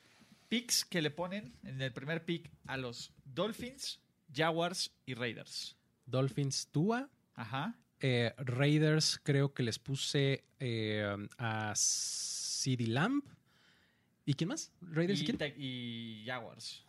picks 0.50 0.86
que 0.86 1.02
le 1.02 1.12
ponen 1.12 1.54
en 1.64 1.82
el 1.82 1.92
primer 1.92 2.24
pick 2.24 2.52
a 2.68 2.78
los 2.78 3.12
Dolphins, 3.26 4.00
Jaguars 4.34 4.92
y 5.06 5.14
Raiders? 5.14 5.76
Dolphins 6.06 6.68
Tua. 6.72 7.10
Ajá. 7.36 7.76
Eh, 8.00 8.34
Raiders 8.38 9.20
creo 9.24 9.54
que 9.54 9.64
les 9.64 9.80
puse 9.80 10.44
eh, 10.60 11.28
a 11.38 11.74
CeeDee 11.76 12.88
Lamb. 12.88 13.24
¿Y 14.26 14.34
quién 14.34 14.50
más? 14.50 14.72
¿Raiders 14.82 15.22
y 15.22 15.24
Y, 15.24 15.26
quién? 15.26 15.54
Y 15.58 16.24
Jaguars. 16.26 16.84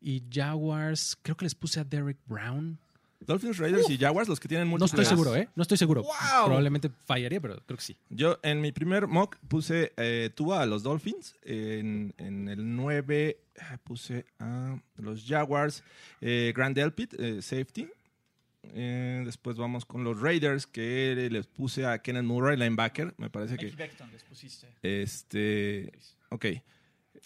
Y 0.00 0.22
Jaguars, 0.30 1.16
creo 1.22 1.36
que 1.36 1.44
les 1.44 1.54
puse 1.54 1.80
a 1.80 1.84
Derek 1.84 2.18
Brown. 2.26 2.78
Dolphins, 3.26 3.58
Raiders 3.58 3.88
y 3.90 3.98
Jaguars, 3.98 4.28
los 4.28 4.38
que 4.40 4.48
tienen 4.48 4.66
No 4.68 4.72
múltiples. 4.78 4.92
estoy 4.92 5.04
seguro, 5.16 5.36
¿eh? 5.36 5.48
No 5.54 5.62
estoy 5.62 5.76
seguro. 5.78 6.02
¡Wow! 6.02 6.46
Probablemente 6.46 6.90
fallaría, 7.04 7.40
pero 7.40 7.56
creo 7.66 7.76
que 7.76 7.84
sí. 7.84 7.96
Yo 8.08 8.38
en 8.42 8.60
mi 8.60 8.72
primer 8.72 9.06
mock 9.06 9.36
puse 9.48 9.92
eh, 9.96 10.30
Tua 10.34 10.62
a 10.62 10.66
los 10.66 10.82
Dolphins. 10.82 11.34
En, 11.42 12.14
en 12.18 12.48
el 12.48 12.76
9 12.76 13.28
eh, 13.54 13.62
puse 13.84 14.26
a 14.38 14.78
los 14.96 15.24
Jaguars. 15.26 15.82
Eh, 16.20 16.52
Grand 16.54 16.76
Elpit, 16.78 17.14
eh, 17.18 17.42
safety. 17.42 17.88
Eh, 18.74 19.22
después 19.24 19.56
vamos 19.56 19.84
con 19.84 20.02
los 20.02 20.20
Raiders, 20.20 20.66
que 20.66 21.28
les 21.30 21.46
puse 21.46 21.86
a 21.86 21.98
Kenneth 22.02 22.24
Murray, 22.24 22.56
linebacker. 22.56 23.14
Me 23.16 23.30
parece 23.30 23.52
Mickey 23.52 23.70
que. 23.70 23.76
Beckton 23.76 24.10
les 24.10 24.24
pusiste. 24.24 24.66
Este. 24.82 25.92
Ok. 26.30 26.46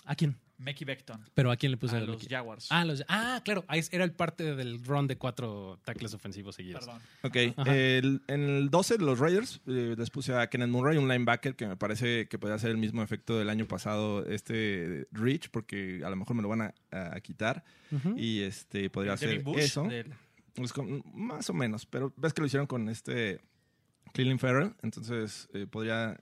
¿A 0.05 0.15
quién? 0.15 0.37
Mickey 0.61 0.85
Beckton. 0.85 1.25
¿Pero 1.35 1.51
a 1.51 1.57
quién 1.57 1.73
le 1.73 1.79
puse 1.79 1.97
A 1.97 1.99
el 2.01 2.07
los 2.07 2.17
Mickey? 2.17 2.29
Jaguars. 2.29 2.67
Ah, 2.71 2.85
los, 2.85 3.03
ah, 3.09 3.41
claro. 3.45 3.65
Era 3.91 4.05
el 4.05 4.13
parte 4.13 4.55
del 4.55 4.85
run 4.85 5.07
de 5.07 5.17
cuatro 5.17 5.79
tackles 5.85 6.13
ofensivos 6.15 6.55
seguidos. 6.55 6.85
Perdón. 6.85 7.03
Ok, 7.23 7.37
el- 7.69 8.23
en 8.29 8.41
el 8.49 8.71
12 8.71 8.99
de 8.99 9.05
los 9.05 9.19
Raiders 9.19 9.61
eh, 9.67 9.95
les 9.97 10.11
puse 10.11 10.35
a 10.35 10.49
Kenneth 10.49 10.69
Murray, 10.69 10.99
un 10.99 11.09
linebacker 11.09 11.57
que 11.57 11.67
me 11.67 11.77
parece 11.77 12.29
que 12.29 12.39
podría 12.39 12.59
ser 12.59 12.71
el 12.71 12.77
mismo 12.77 13.03
efecto 13.03 13.39
del 13.39 13.49
año 13.49 13.67
pasado, 13.67 14.25
este 14.27 15.07
Rich, 15.13 15.51
porque 15.51 16.03
a 16.05 16.11
lo 16.11 16.17
mejor 16.17 16.37
me 16.37 16.43
lo 16.43 16.49
van 16.49 16.61
a, 16.63 16.75
a 16.91 17.21
quitar 17.21 17.65
y 18.17 18.43
este 18.43 18.89
podría 18.91 19.17
ser 19.17 19.43
eso. 19.57 19.85
del- 19.85 20.13
Es 20.57 20.73
con- 20.73 21.03
más 21.15 21.49
o 21.49 21.55
menos, 21.55 21.87
pero 21.87 22.13
ves 22.17 22.35
que 22.35 22.41
lo 22.43 22.47
hicieron 22.47 22.67
con 22.67 22.89
este 22.91 23.41
Cleveland 24.13 24.41
Farrell, 24.41 24.75
entonces 24.83 25.49
eh, 25.55 25.67
podría 25.67 26.19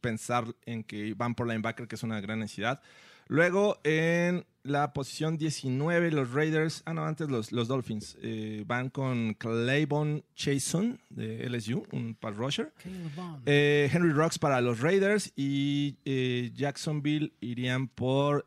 pensar 0.00 0.46
en 0.66 0.82
que 0.84 1.14
van 1.14 1.34
por 1.34 1.46
linebacker, 1.46 1.86
que 1.88 1.94
es 1.96 2.02
una 2.02 2.20
gran 2.20 2.40
necesidad. 2.40 2.80
Luego 3.28 3.78
en 3.84 4.44
la 4.62 4.92
posición 4.92 5.38
19, 5.38 6.10
los 6.10 6.32
Raiders, 6.32 6.82
ah 6.84 6.92
no, 6.92 7.04
antes 7.06 7.28
los, 7.30 7.52
los 7.52 7.68
Dolphins, 7.68 8.18
eh, 8.22 8.64
van 8.66 8.90
con 8.90 9.34
Claiborne 9.34 10.24
Chason 10.34 11.00
de 11.08 11.48
LSU, 11.48 11.86
un 11.92 12.14
pass 12.14 12.36
rusher. 12.36 12.72
Eh, 13.46 13.88
Henry 13.92 14.12
Rocks 14.12 14.38
para 14.38 14.60
los 14.60 14.80
Raiders 14.80 15.32
y 15.36 15.96
eh, 16.04 16.50
Jacksonville 16.54 17.32
irían 17.40 17.88
por 17.88 18.46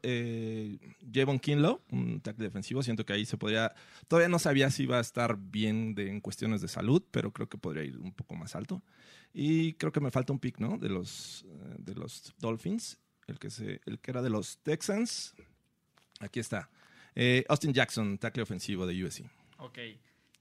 Javon 1.13 1.39
Kinlow, 1.39 1.81
un 1.91 2.21
tackle 2.21 2.45
defensivo. 2.45 2.83
Siento 2.83 3.05
que 3.05 3.13
ahí 3.13 3.25
se 3.25 3.37
podría. 3.37 3.73
Todavía 4.07 4.29
no 4.29 4.37
sabía 4.39 4.69
si 4.69 4.83
iba 4.83 4.97
a 4.97 5.01
estar 5.01 5.37
bien 5.39 5.95
de- 5.95 6.09
en 6.09 6.21
cuestiones 6.21 6.61
de 6.61 6.67
salud, 6.67 7.01
pero 7.11 7.31
creo 7.31 7.49
que 7.49 7.57
podría 7.57 7.83
ir 7.83 7.97
un 7.97 8.13
poco 8.13 8.35
más 8.35 8.55
alto. 8.55 8.83
Y 9.33 9.73
creo 9.73 9.91
que 9.91 10.01
me 10.01 10.11
falta 10.11 10.33
un 10.33 10.39
pick, 10.39 10.59
¿no? 10.59 10.77
De 10.77 10.89
los, 10.89 11.45
de 11.79 11.95
los 11.95 12.33
Dolphins, 12.39 12.99
el 13.31 13.39
que, 13.39 13.49
se, 13.49 13.81
el 13.85 13.99
que 13.99 14.11
era 14.11 14.21
de 14.21 14.29
los 14.29 14.57
Texans. 14.59 15.33
Aquí 16.19 16.39
está. 16.39 16.69
Eh, 17.15 17.43
Austin 17.49 17.73
Jackson, 17.73 18.17
tackle 18.17 18.43
ofensivo 18.43 18.85
de 18.85 19.03
USC. 19.03 19.23
Ok. 19.57 19.79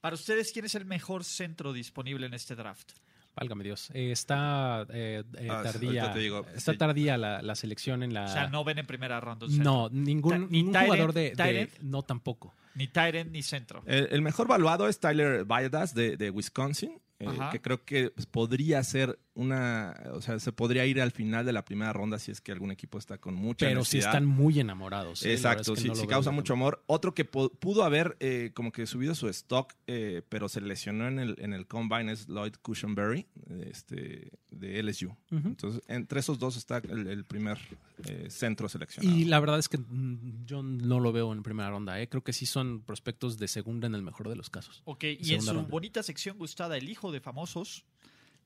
Para 0.01 0.15
ustedes, 0.15 0.53
¿quién 0.53 0.65
es 0.65 0.75
el 0.75 0.85
mejor 0.85 1.25
centro 1.25 1.73
disponible 1.73 2.27
en 2.27 2.35
este 2.35 2.55
draft? 2.55 2.93
Válgame 3.37 3.65
Dios. 3.65 3.91
Eh, 3.95 4.11
está 4.13 4.87
eh, 4.91 5.23
eh, 5.39 5.49
Ah, 5.51 5.63
tardía. 5.63 6.03
ahorita 6.03 6.13
te 6.15 6.19
digo. 6.21 6.47
está 6.55 6.73
Sí. 6.73 6.79
tardía 6.79 7.17
la, 7.17 7.41
la 7.43 7.55
selección 7.55 8.03
en 8.03 8.13
la. 8.13 8.25
O 8.25 8.29
sea, 8.29 8.49
no 8.49 8.65
ven 8.65 8.79
en 8.79 8.87
primera 8.87 9.21
ronda. 9.21 9.47
un. 9.47 9.59
No, 9.59 9.89
ningún, 9.91 10.73
Ta- 10.73 10.83
jugador 10.85 11.13
de, 11.13 11.33
de-. 11.37 11.71
No, 11.81 12.03
tampoco. 12.03 12.55
Ni 12.75 12.87
Tyrant 12.89 13.31
ni 13.31 13.43
centro. 13.43 13.83
El, 13.87 14.09
el 14.11 14.23
mejor 14.23 14.47
valuado 14.49 14.89
es 14.89 15.01
Tyler 15.01 15.45
Valladass 15.45 15.95
de, 15.95 16.17
de 16.17 16.31
Wisconsin, 16.31 17.01
eh, 17.19 17.27
que 17.53 17.61
creo 17.61 17.85
que 17.85 18.11
pues, 18.11 18.27
podría 18.27 18.83
ser 18.85 19.19
una, 19.35 19.95
o 20.13 20.21
sea, 20.21 20.39
se 20.39 20.53
podría 20.53 20.85
ir 20.87 21.01
al 21.01 21.13
final 21.13 21.47
de 21.47 21.53
la 21.53 21.65
primera 21.65 21.93
ronda 21.93 22.19
si 22.19 22.31
es 22.31 22.41
que 22.41 22.53
algún 22.53 22.71
equipo 22.71 22.99
está 22.99 23.19
con 23.19 23.35
mucha 23.35 23.67
Pero 23.67 23.81
necesidad. 23.81 24.09
están 24.11 24.27
muy 24.27 24.59
enamorados. 24.61 25.25
¿eh? 25.25 25.33
Exacto, 25.33 25.73
es 25.73 25.77
que 25.79 25.83
sí, 25.83 25.89
no 25.89 25.95
lo 25.95 26.01
sí 26.01 26.07
veo 26.07 26.11
causa 26.11 26.31
mucho 26.31 26.53
amor. 26.53 26.83
Otro 26.87 27.15
que 27.15 27.31
pu- 27.31 27.51
pudo 27.59 27.85
haber 27.85 28.17
eh, 28.21 28.51
como 28.55 28.73
que 28.73 28.87
subido 28.87 29.15
su 29.15 29.29
stock, 29.29 29.73
eh, 29.87 30.23
pero 30.29 30.49
se 30.49 30.61
lesionó 30.61 31.07
en 31.09 31.19
el, 31.19 31.37
en 31.39 31.53
el 31.53 31.67
combine 31.67 32.13
es 32.13 32.29
Lloyd 32.29 32.55
Cushenberry, 32.61 33.27
este, 33.61 34.31
de 34.51 34.83
LSU. 34.83 35.17
Entonces, 35.31 35.83
entre 35.89 36.21
esos 36.21 36.39
dos 36.39 36.57
está 36.57 36.79
el, 36.79 37.07
el 37.07 37.25
primer 37.25 37.59
eh, 38.07 38.27
centro 38.31 38.69
seleccionado. 38.69 39.17
Y 39.17 39.25
la 39.25 39.41
verdad 39.41 39.59
es 39.59 39.69
que 39.69 39.79
mm, 39.79 40.45
yo 40.45 40.63
no 40.63 41.01
lo 41.01 41.13
veo 41.13 41.33
en 41.33 41.43
primera 41.43 41.71
ronda. 41.71 42.01
¿eh? 42.01 42.09
Creo 42.09 42.23
que 42.25 42.33
sí 42.33 42.47
son 42.47 42.83
prospectos 42.83 43.39
de 43.39 43.49
segunda 43.49 43.87
en 43.87 43.95
el 43.95 44.03
mejor 44.03 44.29
de 44.29 44.37
los 44.37 44.51
casos. 44.51 44.83
Ok, 44.85 45.05
y 45.21 45.35
en 45.35 45.43
su 45.43 45.53
ronda. 45.55 45.69
bonita 45.71 46.03
sección 46.03 46.37
gustada, 46.37 46.77
el 46.77 46.89
hijo 46.89 47.13
de 47.13 47.21
famosos, 47.21 47.85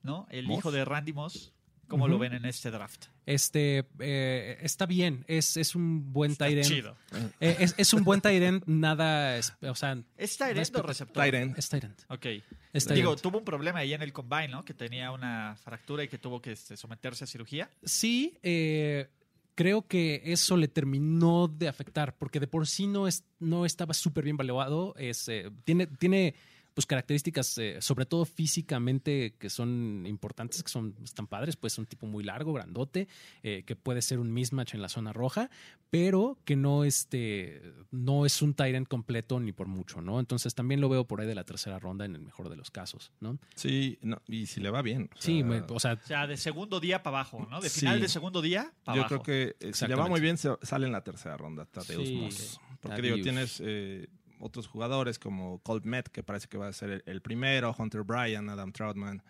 ¿no? 0.05 0.27
El 0.29 0.47
Moss. 0.47 0.59
hijo 0.59 0.71
de 0.71 0.85
Randy 0.85 1.13
Moss. 1.13 1.51
¿Cómo 1.87 2.07
lo 2.07 2.17
ven 2.17 2.33
en 2.33 2.45
este 2.45 2.71
draft? 2.71 3.05
Este 3.27 3.85
eh, 3.99 4.57
está 4.63 4.87
bien, 4.87 5.23
es, 5.27 5.55
es 5.55 5.75
un 5.75 6.11
buen 6.13 6.31
Está 6.31 6.45
tight 6.45 6.57
end. 6.57 6.65
chido. 6.67 6.97
Eh, 7.39 7.57
es, 7.59 7.75
es 7.77 7.93
un 7.93 8.03
buen 8.03 8.21
tight 8.21 8.41
end, 8.41 8.63
nada, 8.65 9.37
es- 9.37 9.53
o 9.61 9.75
sea, 9.75 9.95
¿Es 10.17 10.35
tight 10.35 10.57
end 10.57 10.75
o 10.77 10.81
receptor? 10.81 11.21
Tight 11.23 11.35
end. 11.35 11.59
es 11.59 11.69
tight 11.69 11.83
end. 11.83 11.95
Ok. 12.09 12.25
Es 12.73 12.85
tight 12.87 12.95
Digo, 12.95 13.11
end. 13.11 13.21
tuvo 13.21 13.37
un 13.37 13.45
problema 13.45 13.79
ahí 13.79 13.93
en 13.93 14.01
el 14.01 14.13
combine, 14.13 14.47
¿no? 14.47 14.65
Que 14.65 14.73
tenía 14.73 15.11
una 15.11 15.57
fractura 15.63 16.03
y 16.03 16.07
que 16.07 16.17
tuvo 16.17 16.41
que 16.41 16.53
este, 16.53 16.75
someterse 16.75 17.23
a 17.25 17.27
cirugía. 17.27 17.69
Sí, 17.83 18.39
eh, 18.41 19.07
creo 19.53 19.85
que 19.87 20.23
eso 20.25 20.57
le 20.57 20.67
terminó 20.67 21.47
de 21.47 21.67
afectar, 21.67 22.17
porque 22.17 22.39
de 22.39 22.47
por 22.47 22.65
sí 22.65 22.87
no, 22.87 23.07
es, 23.07 23.25
no 23.39 23.63
estaba 23.63 23.93
súper 23.93 24.23
bien 24.23 24.37
valuado. 24.37 24.95
Es, 24.97 25.27
eh, 25.29 25.51
tiene, 25.65 25.85
tiene 25.85 26.33
pues 26.75 26.85
características, 26.85 27.57
eh, 27.57 27.77
sobre 27.81 28.05
todo 28.05 28.25
físicamente, 28.25 29.33
que 29.39 29.49
son 29.49 30.03
importantes, 30.05 30.61
que 30.61 30.69
son 30.69 30.93
están 31.03 31.25
padres, 31.25 31.55
pues 31.55 31.77
un 31.77 31.85
tipo 31.85 32.05
muy 32.05 32.23
largo, 32.23 32.51
grandote, 32.53 33.07
eh, 33.43 33.63
que 33.65 33.75
puede 33.77 34.01
ser 34.01 34.19
un 34.19 34.31
mismatch 34.33 34.73
en 34.75 34.81
la 34.81 34.89
zona 34.89 35.13
roja, 35.13 35.49
pero 35.89 36.37
que 36.43 36.57
no, 36.57 36.83
este, 36.83 37.61
no 37.91 38.25
es 38.25 38.41
un 38.41 38.53
end 38.59 38.87
completo 38.87 39.39
ni 39.39 39.53
por 39.53 39.67
mucho, 39.67 40.01
¿no? 40.01 40.19
Entonces 40.19 40.53
también 40.53 40.81
lo 40.81 40.89
veo 40.89 41.07
por 41.07 41.21
ahí 41.21 41.27
de 41.27 41.35
la 41.35 41.45
tercera 41.45 41.79
ronda 41.79 42.03
en 42.03 42.13
el 42.15 42.21
mejor 42.21 42.49
de 42.49 42.57
los 42.57 42.71
casos, 42.71 43.13
¿no? 43.21 43.39
Sí, 43.55 43.97
no, 44.01 44.21
y 44.27 44.45
si 44.47 44.59
le 44.59 44.69
va 44.69 44.81
bien. 44.81 45.09
o 45.15 45.21
Sí, 45.21 45.43
me- 45.43 45.61
o 45.61 45.79
sea, 45.79 45.93
O 45.93 46.05
sea, 46.05 46.27
de 46.27 46.35
segundo 46.35 46.81
día 46.81 47.01
para 47.03 47.19
abajo, 47.19 47.47
¿no? 47.49 47.61
De 47.61 47.69
Sí. 47.69 47.79
final 47.79 48.01
de 48.01 48.09
segundo 48.09 48.41
día 48.41 48.73
para 48.83 48.97
Yo 48.97 49.01
abajo. 49.05 49.23
creo 49.23 49.55
que 49.55 49.65
eh, 49.65 49.73
si 49.73 49.87
le 49.87 49.95
va 49.95 50.07
muy 50.09 50.19
bien, 50.19 50.37
se 50.37 50.49
sale 50.61 50.85
en 50.87 50.91
la 50.91 51.03
tercera 51.05 51.37
ronda, 51.37 51.65
Tadeus 51.65 52.05
Sí, 52.07 52.15
Moss. 52.15 52.59
Porque 52.81 52.97
Tadeus. 52.97 53.15
digo, 53.15 53.23
tienes 53.23 53.61
eh, 53.65 54.07
otros 54.39 54.67
jugadores 54.67 55.19
como 55.19 55.59
Colt 55.59 55.85
Met, 55.85 56.07
que 56.09 56.23
parece 56.23 56.47
que 56.47 56.57
va 56.57 56.67
a 56.67 56.73
ser 56.73 56.89
el, 56.89 57.03
el 57.05 57.21
primero, 57.21 57.75
Hunter 57.77 58.03
Bryan, 58.03 58.49
Adam 58.49 58.71
Troutman, 58.71 59.21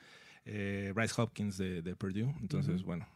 eh, 0.46 0.92
Bryce 0.96 1.20
Hopkins 1.22 1.58
de, 1.58 1.82
de 1.82 1.96
Purdue. 1.96 2.34
Entonces, 2.42 2.84
bueno. 2.84 3.08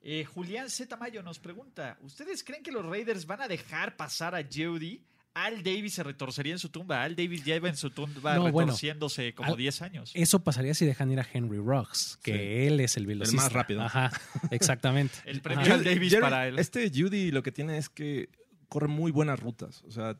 Eh, 0.00 0.24
Julián 0.24 0.70
Z. 0.70 0.96
Mayo 0.96 1.22
nos 1.22 1.38
pregunta: 1.38 1.98
¿Ustedes 2.02 2.42
creen 2.44 2.62
que 2.62 2.70
los 2.72 2.84
Raiders 2.86 3.26
van 3.26 3.42
a 3.42 3.48
dejar 3.48 3.96
pasar 3.96 4.34
a 4.34 4.42
Jeudy? 4.44 5.02
Al 5.34 5.62
Davis 5.62 5.94
se 5.94 6.02
retorcería 6.02 6.52
en 6.54 6.58
su 6.58 6.68
tumba. 6.68 7.02
Al 7.02 7.14
Davis 7.14 7.44
lleva 7.44 7.68
en 7.68 7.76
su 7.76 7.90
tumba 7.90 8.34
No, 8.34 8.50
bueno. 8.50 8.68
retorciéndose 8.72 9.34
como 9.34 9.50
Al- 9.52 9.56
10 9.56 9.82
años. 9.82 10.10
Eso 10.14 10.42
pasaría 10.42 10.74
si 10.74 10.84
dejan 10.84 11.12
ir 11.12 11.20
a 11.20 11.26
Henry 11.32 11.58
Rocks, 11.58 12.18
que 12.24 12.32
Sí. 12.32 12.38
él 12.66 12.80
es 12.80 12.96
el 12.96 13.06
velocista. 13.06 13.42
más 13.42 13.52
rápido. 13.52 13.82
Ajá, 13.82 14.10
exactamente. 14.50 15.14
El 15.26 15.40
premio 15.40 15.64
Ajá. 15.64 15.74
al 15.74 15.84
Davis 15.84 16.10
Jerry- 16.12 16.20
para 16.22 16.48
él. 16.48 16.58
Este 16.58 16.90
Judy 16.90 17.30
lo 17.30 17.42
que 17.44 17.52
tiene 17.52 17.78
es 17.78 17.88
que 17.88 18.30
corre 18.68 18.88
muy 18.88 19.12
buenas 19.12 19.38
rutas. 19.38 19.84
O 19.84 19.90
sea, 19.92 20.18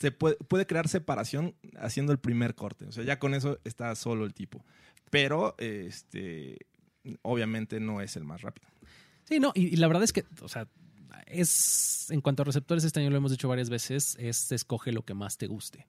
se 0.00 0.10
puede, 0.10 0.34
puede 0.36 0.66
crear 0.66 0.88
separación 0.88 1.54
haciendo 1.78 2.10
el 2.12 2.18
primer 2.18 2.54
corte. 2.56 2.86
O 2.86 2.92
sea, 2.92 3.04
ya 3.04 3.18
con 3.20 3.34
eso 3.34 3.60
está 3.64 3.94
solo 3.94 4.24
el 4.24 4.34
tipo. 4.34 4.64
Pero, 5.10 5.54
este, 5.58 6.58
obviamente 7.22 7.78
no 7.80 8.00
es 8.00 8.16
el 8.16 8.24
más 8.24 8.42
rápido. 8.42 8.66
Sí, 9.24 9.38
no, 9.38 9.52
y, 9.54 9.66
y 9.66 9.76
la 9.76 9.86
verdad 9.86 10.02
es 10.02 10.12
que, 10.12 10.24
o 10.40 10.48
sea, 10.48 10.66
es, 11.26 12.10
en 12.10 12.20
cuanto 12.20 12.42
a 12.42 12.44
receptores, 12.46 12.84
este 12.84 13.00
año 13.00 13.10
lo 13.10 13.16
hemos 13.16 13.30
dicho 13.30 13.48
varias 13.48 13.70
veces, 13.70 14.16
es 14.18 14.50
escoge 14.52 14.92
lo 14.92 15.04
que 15.04 15.14
más 15.14 15.38
te 15.38 15.46
guste. 15.46 15.86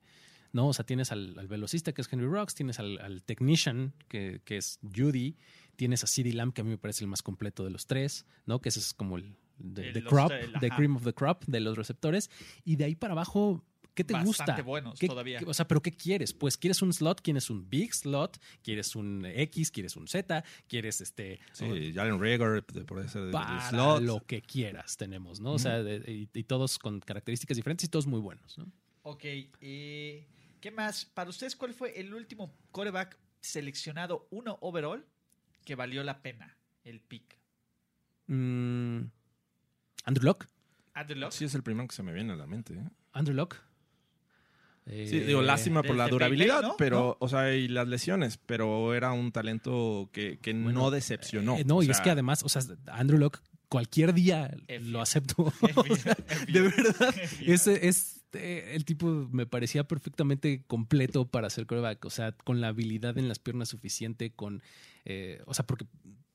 ¿No? 0.53 0.67
O 0.67 0.73
sea, 0.73 0.85
tienes 0.85 1.13
al, 1.13 1.39
al 1.39 1.47
velocista 1.47 1.93
que 1.93 2.01
es 2.01 2.11
Henry 2.11 2.27
Rocks, 2.27 2.53
tienes 2.55 2.77
al, 2.79 2.99
al 2.99 3.23
technician 3.23 3.93
que, 4.09 4.41
que 4.43 4.57
es 4.57 4.79
Judy, 4.83 5.37
tienes 5.77 6.03
a 6.03 6.07
CD 6.07 6.33
Lamb, 6.33 6.51
que 6.53 6.59
a 6.59 6.63
mí 6.65 6.69
me 6.71 6.77
parece 6.77 7.05
el 7.05 7.07
más 7.09 7.21
completo 7.21 7.63
de 7.63 7.69
los 7.69 7.87
tres, 7.87 8.25
¿no? 8.45 8.59
Que 8.59 8.67
ese 8.67 8.79
es 8.79 8.93
como 8.93 9.15
el 9.15 9.37
the, 9.57 9.87
El- 9.87 9.93
the 9.93 10.01
los- 10.01 10.09
crop, 10.11 10.31
el- 10.31 10.51
the 10.59 10.69
cream 10.71 10.97
of 10.97 11.05
the 11.05 11.13
crop 11.13 11.45
de 11.45 11.61
los 11.61 11.77
receptores. 11.77 12.29
Y 12.65 12.75
de 12.75 12.83
ahí 12.83 12.95
para 12.95 13.13
abajo, 13.13 13.63
¿qué 13.93 14.03
te 14.03 14.13
Bastante 14.13 14.27
gusta? 14.27 14.61
buenos 14.63 14.99
¿Qué- 14.99 15.07
todavía. 15.07 15.39
qué- 15.39 15.45
o 15.45 15.53
sea, 15.53 15.67
¿pero 15.67 15.81
qué 15.81 15.91
quieres? 15.91 16.33
Pues 16.33 16.57
quieres 16.57 16.81
un 16.81 16.91
slot, 16.93 17.21
quieres 17.21 17.49
un 17.49 17.69
big 17.69 17.93
slot, 17.93 18.39
quieres 18.63 18.95
un 18.95 19.25
X, 19.25 19.71
quieres 19.71 19.95
un 19.95 20.07
Z, 20.07 20.43
quieres 20.67 21.01
este... 21.01 21.39
Sí, 21.53 21.91
Jalen 21.93 22.19
Rager, 22.19 22.65
de- 22.65 22.85
por 22.85 22.99
ese 22.99 23.19
de- 23.19 23.25
de 23.27 23.31
para 23.31 23.69
slot. 23.69 24.01
lo 24.03 24.25
que 24.25 24.41
quieras 24.41 24.97
tenemos, 24.97 25.39
¿no? 25.39 25.53
O 25.53 25.59
sea, 25.59 25.81
de- 25.83 26.03
y, 26.11 26.29
y 26.33 26.43
todos 26.43 26.79
con 26.79 26.99
características 26.99 27.57
diferentes 27.57 27.85
y 27.85 27.89
todos 27.89 28.07
muy 28.07 28.19
buenos, 28.19 28.57
¿no? 28.57 28.71
Ok, 29.03 29.23
eh, 29.61 30.27
¿qué 30.59 30.71
más? 30.71 31.05
Para 31.05 31.29
ustedes, 31.29 31.55
¿cuál 31.55 31.73
fue 31.73 31.99
el 31.99 32.13
último 32.13 32.55
coreback 32.71 33.17
seleccionado 33.39 34.27
uno 34.29 34.57
overall 34.61 35.05
que 35.65 35.75
valió 35.75 36.03
la 36.03 36.21
pena 36.21 36.55
el 36.83 37.01
pick? 37.01 37.37
Mm, 38.27 39.01
Andrew 40.05 40.25
Locke. 40.25 40.47
Andrew 40.93 41.17
Luck. 41.19 41.31
Sí, 41.31 41.45
es 41.45 41.55
el 41.55 41.63
primero 41.63 41.87
que 41.87 41.95
se 41.95 42.03
me 42.03 42.13
viene 42.13 42.33
a 42.33 42.35
la 42.35 42.45
mente. 42.47 42.73
¿eh? 42.75 42.87
Andrew 43.13 43.35
Locke. 43.35 43.57
Sí, 44.87 44.93
Eh, 45.17 45.25
digo, 45.27 45.41
lástima 45.41 45.83
por 45.83 45.95
la 45.95 46.07
durabilidad, 46.07 46.63
pero, 46.77 47.15
o 47.19 47.29
sea, 47.29 47.53
y 47.53 47.67
las 47.67 47.87
lesiones, 47.87 48.37
pero 48.37 48.93
era 48.95 49.11
un 49.11 49.31
talento 49.31 50.09
que, 50.11 50.39
que 50.39 50.53
Bueno, 50.53 50.71
no 50.81 50.91
decepcionó. 50.91 51.57
eh, 51.57 51.63
no, 51.65 51.77
O 51.77 51.83
y 51.83 51.89
es 51.91 52.01
que 52.01 52.09
además, 52.09 52.43
o 52.43 52.49
sea, 52.49 52.61
Andrew 52.87 53.19
Locke 53.19 53.39
cualquier 53.69 54.13
día 54.13 54.51
F. 54.67 54.85
lo 54.85 54.99
acepto. 55.01 55.53
O 55.75 55.95
sea, 55.95 56.17
de 56.51 56.61
verdad, 56.61 57.15
ese 57.45 57.87
es 57.87 58.21
eh, 58.33 58.71
el 58.75 58.83
tipo 58.85 59.07
me 59.31 59.45
parecía 59.45 59.83
perfectamente 59.85 60.63
completo 60.67 61.25
para 61.27 61.49
ser 61.49 61.65
coreback, 61.67 62.03
o 62.05 62.09
sea, 62.09 62.31
con 62.33 62.59
la 62.59 62.69
habilidad 62.69 63.17
en 63.17 63.27
las 63.27 63.39
piernas 63.39 63.69
suficiente, 63.69 64.31
con, 64.31 64.61
eh, 65.05 65.41
o 65.45 65.53
sea, 65.53 65.65
porque 65.65 65.85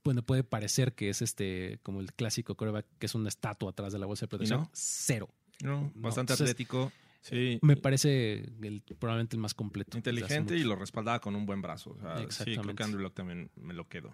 bueno, 0.05 0.23
puede 0.23 0.45
parecer 0.45 0.95
que 0.95 1.09
es 1.11 1.21
este 1.21 1.81
como 1.83 2.01
el 2.01 2.13
clásico 2.13 2.55
coreback 2.55 2.87
que 3.01 3.07
es 3.07 3.15
una 3.17 3.29
estatua 3.29 3.71
atrás 3.71 3.93
de 3.93 3.99
la 3.99 4.07
bolsa 4.07 4.27
de 4.27 4.29
protección. 4.29 4.61
no? 4.61 4.71
Cero. 4.73 5.29
No, 5.63 5.81
No, 5.81 5.93
bastante 5.97 6.33
entonces, 6.35 6.43
atlético. 6.53 6.93
Sí. 7.21 7.59
Me 7.63 7.77
parece 7.77 8.45
el, 8.63 8.83
probablemente 8.99 9.37
el 9.37 9.43
más 9.43 9.55
completo. 9.55 9.97
inteligente 9.97 10.57
y 10.57 10.63
lo 10.63 10.77
respaldaba 10.77 11.21
con 11.21 11.35
un 11.35 11.45
buen 11.47 11.61
brazo. 11.63 11.91
O 11.91 12.01
sea, 12.01 12.45
sí, 12.45 12.57
creo 12.57 12.75
que 12.75 12.83
Andrew 12.83 13.03
Luck 13.03 13.15
también 13.15 13.51
me 13.57 13.75
lo 13.75 13.89
quedo. 13.89 14.13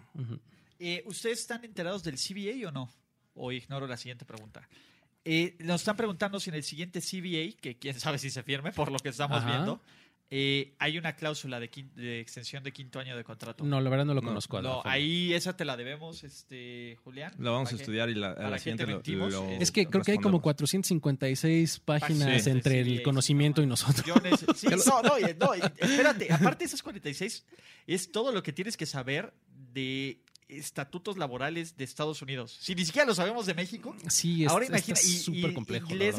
Eh, 0.79 1.03
¿Ustedes 1.07 1.41
están 1.41 1.65
enterados 1.65 2.03
del 2.03 2.17
CBA 2.17 2.69
o 2.69 2.73
no? 2.73 2.91
O 3.35 3.53
ignoro 3.53 3.87
la 3.87 3.97
siguiente 3.97 4.25
pregunta. 4.25 4.69
Eh, 5.25 5.57
nos 5.61 5.83
están 5.83 5.97
preguntando 5.97 6.41
si 6.41 6.51
en 6.51 6.57
el 6.57 6.65
siguiente 6.65 7.01
CBA, 7.01 7.61
que 7.61 7.79
quién 7.79 7.99
sabe 7.99 8.19
si 8.19 8.31
se 8.31 8.43
firme 8.43 8.73
por 8.73 8.91
lo 8.91 8.99
que 8.99 9.11
estamos 9.11 9.39
Ajá. 9.39 9.51
viendo, 9.51 9.81
eh, 10.35 10.73
hay 10.79 10.97
una 10.97 11.15
cláusula 11.15 11.61
de, 11.61 11.71
quin- 11.71 11.93
de 11.93 12.19
extensión 12.21 12.63
de 12.65 12.73
quinto 12.73 12.99
año 12.99 13.15
de 13.15 13.23
contrato. 13.23 13.65
No, 13.65 13.83
la 13.83 13.91
verdad 13.91 14.07
no 14.07 14.15
lo 14.15 14.23
No, 14.23 14.29
conozco. 14.29 14.63
la 14.63 14.71
No, 14.71 14.83
ahí 14.87 15.35
esa 15.35 15.55
te 15.55 15.67
la 15.67 15.77
debemos, 15.77 16.25
este, 16.25 16.97
Julián. 17.05 17.35
Lo 17.39 17.53
vamos 17.53 17.71
a 17.71 17.77
estudiar 17.77 18.09
y 18.09 18.15
la, 18.15 18.31
a 18.33 18.49
la 18.49 18.59
siguiente 18.59 18.87
lo, 18.87 19.29
lo 19.29 19.51
Es 19.51 19.71
que 19.71 19.85
creo 19.87 20.03
que 20.03 20.13
hay 20.13 20.17
como 20.17 20.39
respondemos. 20.39 20.43
456 20.43 21.81
páginas 21.81 22.43
Sí. 22.45 22.51
entre 22.51 22.83
Sí, 22.83 22.91
el 22.97 23.03
conocimiento 23.03 23.61
no, 23.61 23.67
y 23.67 23.69
nosotros. 23.69 24.07
Yo 24.07 24.15
neces- 24.15 24.55
sí, 24.57 24.69
no, 24.69 25.03
no, 25.03 25.19
no, 25.39 25.55
espérate, 25.55 26.33
aparte 26.33 26.61
de 26.61 26.65
esas 26.65 26.83
46, 26.83 27.45
es 27.87 28.11
todo 28.11 28.33
lo 28.33 28.43
que 28.43 28.55
tienes 28.55 28.79
que 28.79 28.87
saber 28.87 29.35
de 29.75 30.19
estatutos 30.49 31.19
laborales 31.19 31.77
de 31.77 31.85
Estados 31.85 32.23
Unidos. 32.23 32.57
Si 32.59 32.75
ni 32.75 32.87
siquiera 32.87 33.07
lo 33.07 33.15
sabemos 33.15 33.45
de 33.45 33.53
México, 33.55 33.95
Sí, 34.09 34.45
es, 34.45 34.51
ahora 34.51 34.65
imagina, 34.65 34.99
y, 35.03 35.53
complejo. 35.55 35.87
la 35.89 35.93
inglés 35.93 36.17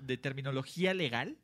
de 0.00 0.16
terminología 0.16 0.94
legal, 0.94 1.36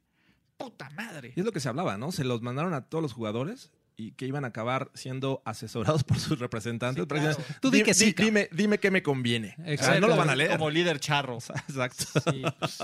puta 0.58 0.90
madre. 0.90 1.32
Y 1.34 1.40
es 1.40 1.46
lo 1.46 1.52
que 1.52 1.60
se 1.60 1.68
hablaba, 1.70 1.96
¿no? 1.96 2.12
Se 2.12 2.24
los 2.24 2.42
mandaron 2.42 2.74
a 2.74 2.82
todos 2.82 3.00
los 3.00 3.14
jugadores 3.14 3.70
y 3.96 4.12
que 4.12 4.26
iban 4.26 4.44
a 4.44 4.48
acabar 4.48 4.90
siendo 4.94 5.42
asesorados 5.46 6.04
por 6.04 6.18
sus 6.18 6.38
representantes. 6.38 7.02
Sí, 7.04 7.08
claro. 7.08 7.36
Tú 7.62 7.70
di 7.70 7.78
"Di- 7.78 7.84
que 7.84 7.94
sí, 7.94 8.06
di- 8.06 8.12
cabrón". 8.14 8.34
dime, 8.34 8.48
dime 8.52 8.78
qué 8.78 8.90
me 8.90 9.02
conviene. 9.02 9.54
O 9.58 9.62
sea, 9.64 9.72
Exacto. 9.72 10.00
no 10.02 10.08
lo 10.08 10.16
van 10.16 10.30
a 10.30 10.36
leer. 10.36 10.50
Como 10.52 10.68
líder 10.70 11.00
charro. 11.00 11.38
Exacto. 11.68 12.04
Sí, 12.30 12.42
pues, 12.58 12.78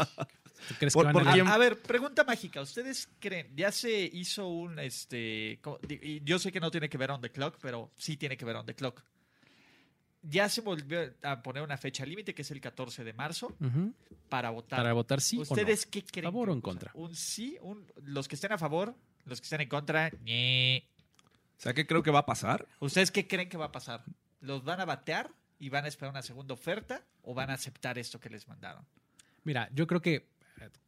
¿tú 0.69 0.75
crees 0.79 0.95
Por- 0.95 1.07
que 1.09 1.13
van 1.13 1.29
a- 1.29 1.33
quién- 1.33 1.49
A, 1.49 1.59
ver, 1.59 1.83
pregunta 1.83 2.25
mágica. 2.25 2.61
¿Ustedes 2.63 3.09
creen? 3.19 3.53
Ya 3.55 3.71
se 3.71 3.91
hizo 4.13 4.49
un, 4.49 4.79
este, 4.79 5.61
yo 6.25 6.39
sé 6.39 6.51
que 6.51 6.61
no 6.61 6.71
tiene 6.71 6.89
que 6.89 6.97
ver 6.99 7.11
on 7.11 7.21
the 7.21 7.31
clock, 7.31 7.59
pero 7.61 7.93
sí 7.97 8.17
tiene 8.17 8.37
que 8.37 8.45
ver 8.45 8.57
on 8.57 8.67
the 8.67 8.75
clock. 8.75 9.03
Ya 10.27 10.49
se 10.49 10.63
volvió 10.63 11.15
a 11.23 11.43
poner 11.43 11.63
una 11.63 11.77
fecha 11.77 12.07
límite 12.07 12.35
que 12.35 12.43
es 12.43 12.51
el 12.51 12.61
14 12.61 13.05
de 13.05 13.13
marzo 13.13 13.55
para 14.29 14.51
votar. 14.51 14.79
Para 14.79 14.93
votar 14.93 15.21
sí 15.21 15.39
¿Ustedes 15.39 15.87
o 15.87 15.91
qué 15.91 16.05
creen? 16.05 16.25
¿Favor 16.25 16.51
o 16.51 16.53
en 16.53 16.61
contra? 16.61 16.91
Un 16.95 17.15
sí, 17.15 17.59
un, 17.61 17.87
los 18.03 18.27
que 18.27 18.35
estén 18.35 18.53
a 18.53 18.59
favor, 18.59 18.95
los 19.27 19.41
que 19.41 19.45
estén 19.45 19.61
en 19.61 19.69
contra. 19.69 20.11
ñe. 20.25 20.89
O 21.59 21.61
sea, 21.61 21.75
¿qué 21.75 21.87
creo 21.87 22.03
que 22.03 22.11
va 22.11 22.21
a 22.21 22.27
pasar? 22.27 22.67
¿Ustedes 22.81 23.11
qué 23.11 23.29
creen 23.29 23.49
que 23.49 23.57
va 23.57 23.67
a 23.67 23.73
pasar? 23.73 24.03
¿Los 24.41 24.65
van 24.65 24.81
a 24.81 24.85
batear 24.85 25.31
y 25.59 25.69
van 25.69 25.85
a 25.85 25.89
esperar 25.89 26.11
una 26.11 26.23
segunda 26.23 26.55
oferta 26.55 27.05
o 27.23 27.35
van 27.35 27.51
a 27.51 27.55
aceptar 27.55 27.99
esto 27.99 28.19
que 28.19 28.31
les 28.31 28.49
mandaron? 28.49 28.85
Mira, 29.45 29.69
yo 29.75 29.87
creo 29.87 30.01
que 30.01 30.34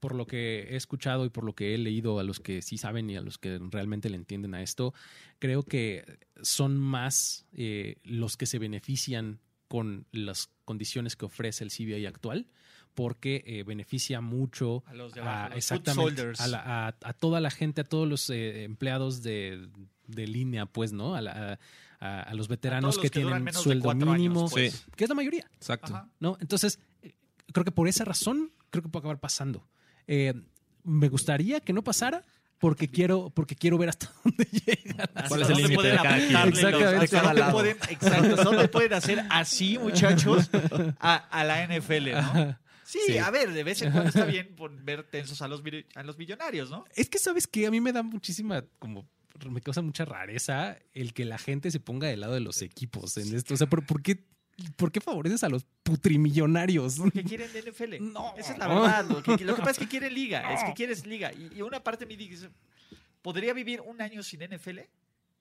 por 0.00 0.14
lo 0.14 0.26
que 0.26 0.68
he 0.70 0.76
escuchado 0.76 1.24
y 1.24 1.30
por 1.30 1.44
lo 1.44 1.54
que 1.54 1.74
he 1.74 1.78
leído 1.78 2.18
a 2.18 2.22
los 2.24 2.40
que 2.40 2.62
sí 2.62 2.78
saben 2.78 3.10
y 3.10 3.16
a 3.16 3.20
los 3.20 3.38
que 3.38 3.58
realmente 3.70 4.08
le 4.08 4.16
entienden 4.16 4.54
a 4.54 4.62
esto, 4.62 4.94
creo 5.38 5.62
que 5.64 6.18
son 6.42 6.76
más 6.78 7.46
eh, 7.52 7.96
los 8.04 8.36
que 8.36 8.46
se 8.46 8.58
benefician 8.58 9.40
con 9.68 10.06
las 10.12 10.50
condiciones 10.64 11.16
que 11.16 11.24
ofrece 11.24 11.64
el 11.64 11.70
CBI 11.70 12.06
actual 12.06 12.46
porque 12.94 13.42
eh, 13.46 13.62
beneficia 13.64 14.20
mucho 14.22 14.82
A 14.86 14.94
los 14.94 15.12
de 15.12 15.20
a, 15.20 15.40
abajo, 15.44 15.56
exactamente 15.58 16.22
la- 16.48 16.86
a- 16.88 16.96
a 17.02 17.12
toda 17.12 17.40
la 17.40 17.50
gente, 17.50 17.82
a 17.82 17.84
todos 17.84 18.08
los 18.08 18.30
eh, 18.30 18.64
empleados 18.64 19.22
de, 19.22 19.68
de 20.06 20.26
línea, 20.26 20.64
pues, 20.64 20.92
¿no? 20.94 21.14
A, 21.14 21.20
la- 21.20 21.58
a- 22.00 22.06
a- 22.06 22.22
a 22.22 22.34
los 22.34 22.48
veteranos 22.48 22.96
los 22.96 23.02
que, 23.02 23.10
tienen 23.10 23.52
sueldo 23.52 23.90
años, 23.90 24.08
mínimo, 24.08 24.48
pues. 24.48 24.86
que 24.96 25.04
es 25.04 25.10
la 25.10 25.16
mayoría, 25.16 25.46
Exacto. 25.56 25.94
Ajá. 25.94 26.08
¿no? 26.20 26.38
Entonces, 26.40 26.78
eh, 27.02 27.12
creo 27.52 27.64
que 27.64 27.72
por 27.72 27.86
esa 27.88 28.04
razón, 28.06 28.50
creo 28.76 28.84
que 28.84 28.88
puede 28.90 29.00
acabar 29.02 29.18
pasando. 29.20 29.66
Eh, 30.06 30.34
me 30.84 31.08
gustaría 31.08 31.60
que 31.60 31.72
no 31.72 31.82
pasara 31.82 32.24
porque 32.58 32.88
quiero, 32.88 33.30
porque 33.30 33.54
quiero 33.56 33.76
ver 33.76 33.88
hasta 33.90 34.10
dónde 34.24 34.44
llega. 34.44 35.10
la 35.14 35.28
¿Cuál 35.28 35.42
es 35.42 35.48
¿Hasta 35.48 35.52
el 35.52 35.62
límite 35.62 35.74
pueden 35.74 35.96
de 35.96 36.02
cada 36.02 36.16
quien? 36.16 36.36
apuntarle 36.36 36.62
los- 36.62 37.02
Exactamente. 37.02 37.08
cada 37.08 37.22
dónde 37.26 37.40
lado. 37.40 37.52
pueden- 37.52 37.76
Exacto, 37.90 38.44
dónde 38.44 38.68
pueden 38.68 38.92
hacer 38.94 39.24
así, 39.30 39.78
muchachos, 39.78 40.50
a, 41.00 41.14
a 41.16 41.44
la 41.44 41.62
NFL, 41.66 42.12
¿no? 42.12 42.58
Sí, 42.84 43.00
Sí. 43.04 43.18
a 43.18 43.30
ver, 43.30 43.52
de 43.52 43.64
vez 43.64 43.82
en 43.82 43.90
cuando 43.90 44.08
está 44.10 44.24
bien 44.26 44.54
ver 44.84 45.02
tensos 45.02 45.42
a 45.42 45.48
los, 45.48 45.60
a 45.96 46.02
los 46.04 46.16
millonarios, 46.18 46.70
¿no? 46.70 46.84
Es 46.94 47.08
que, 47.10 47.18
¿sabes 47.18 47.46
que 47.48 47.66
A 47.66 47.70
mí 47.72 47.80
me 47.80 47.92
da 47.92 48.04
muchísima, 48.04 48.64
como, 48.78 49.08
me 49.50 49.60
causa 49.60 49.82
mucha 49.82 50.04
rareza 50.04 50.78
el 50.94 51.12
que 51.12 51.24
la 51.24 51.36
gente 51.36 51.70
se 51.72 51.80
ponga 51.80 52.06
del 52.06 52.20
lado 52.20 52.34
de 52.34 52.40
los 52.40 52.62
equipos 52.62 53.16
en 53.16 53.34
esto. 53.34 53.54
O 53.54 53.56
sea, 53.56 53.66
¿por, 53.66 53.84
por 53.84 54.02
qué, 54.02 54.24
¿por 54.76 54.90
qué 54.90 55.00
favoreces 55.00 55.44
a 55.44 55.48
los 55.48 55.64
putrimillonarios? 55.82 57.00
Que 57.12 57.24
quieren 57.24 57.50
NFL. 57.50 57.94
No. 58.00 58.34
Esa 58.36 58.52
es 58.52 58.58
la 58.58 58.68
verdad. 58.68 59.04
Lo 59.08 59.22
que, 59.22 59.44
lo 59.44 59.54
que 59.54 59.60
pasa 59.60 59.72
es 59.72 59.78
que 59.78 59.88
quieren 59.88 60.14
liga, 60.14 60.52
es 60.54 60.64
que 60.64 60.74
quieres 60.74 61.06
liga. 61.06 61.32
Y, 61.32 61.58
y 61.58 61.62
una 61.62 61.82
parte 61.82 62.04
de 62.04 62.08
mí 62.08 62.16
dice, 62.16 62.48
¿podría 63.22 63.52
vivir 63.52 63.80
un 63.80 64.00
año 64.00 64.22
sin 64.22 64.40
NFL? 64.40 64.80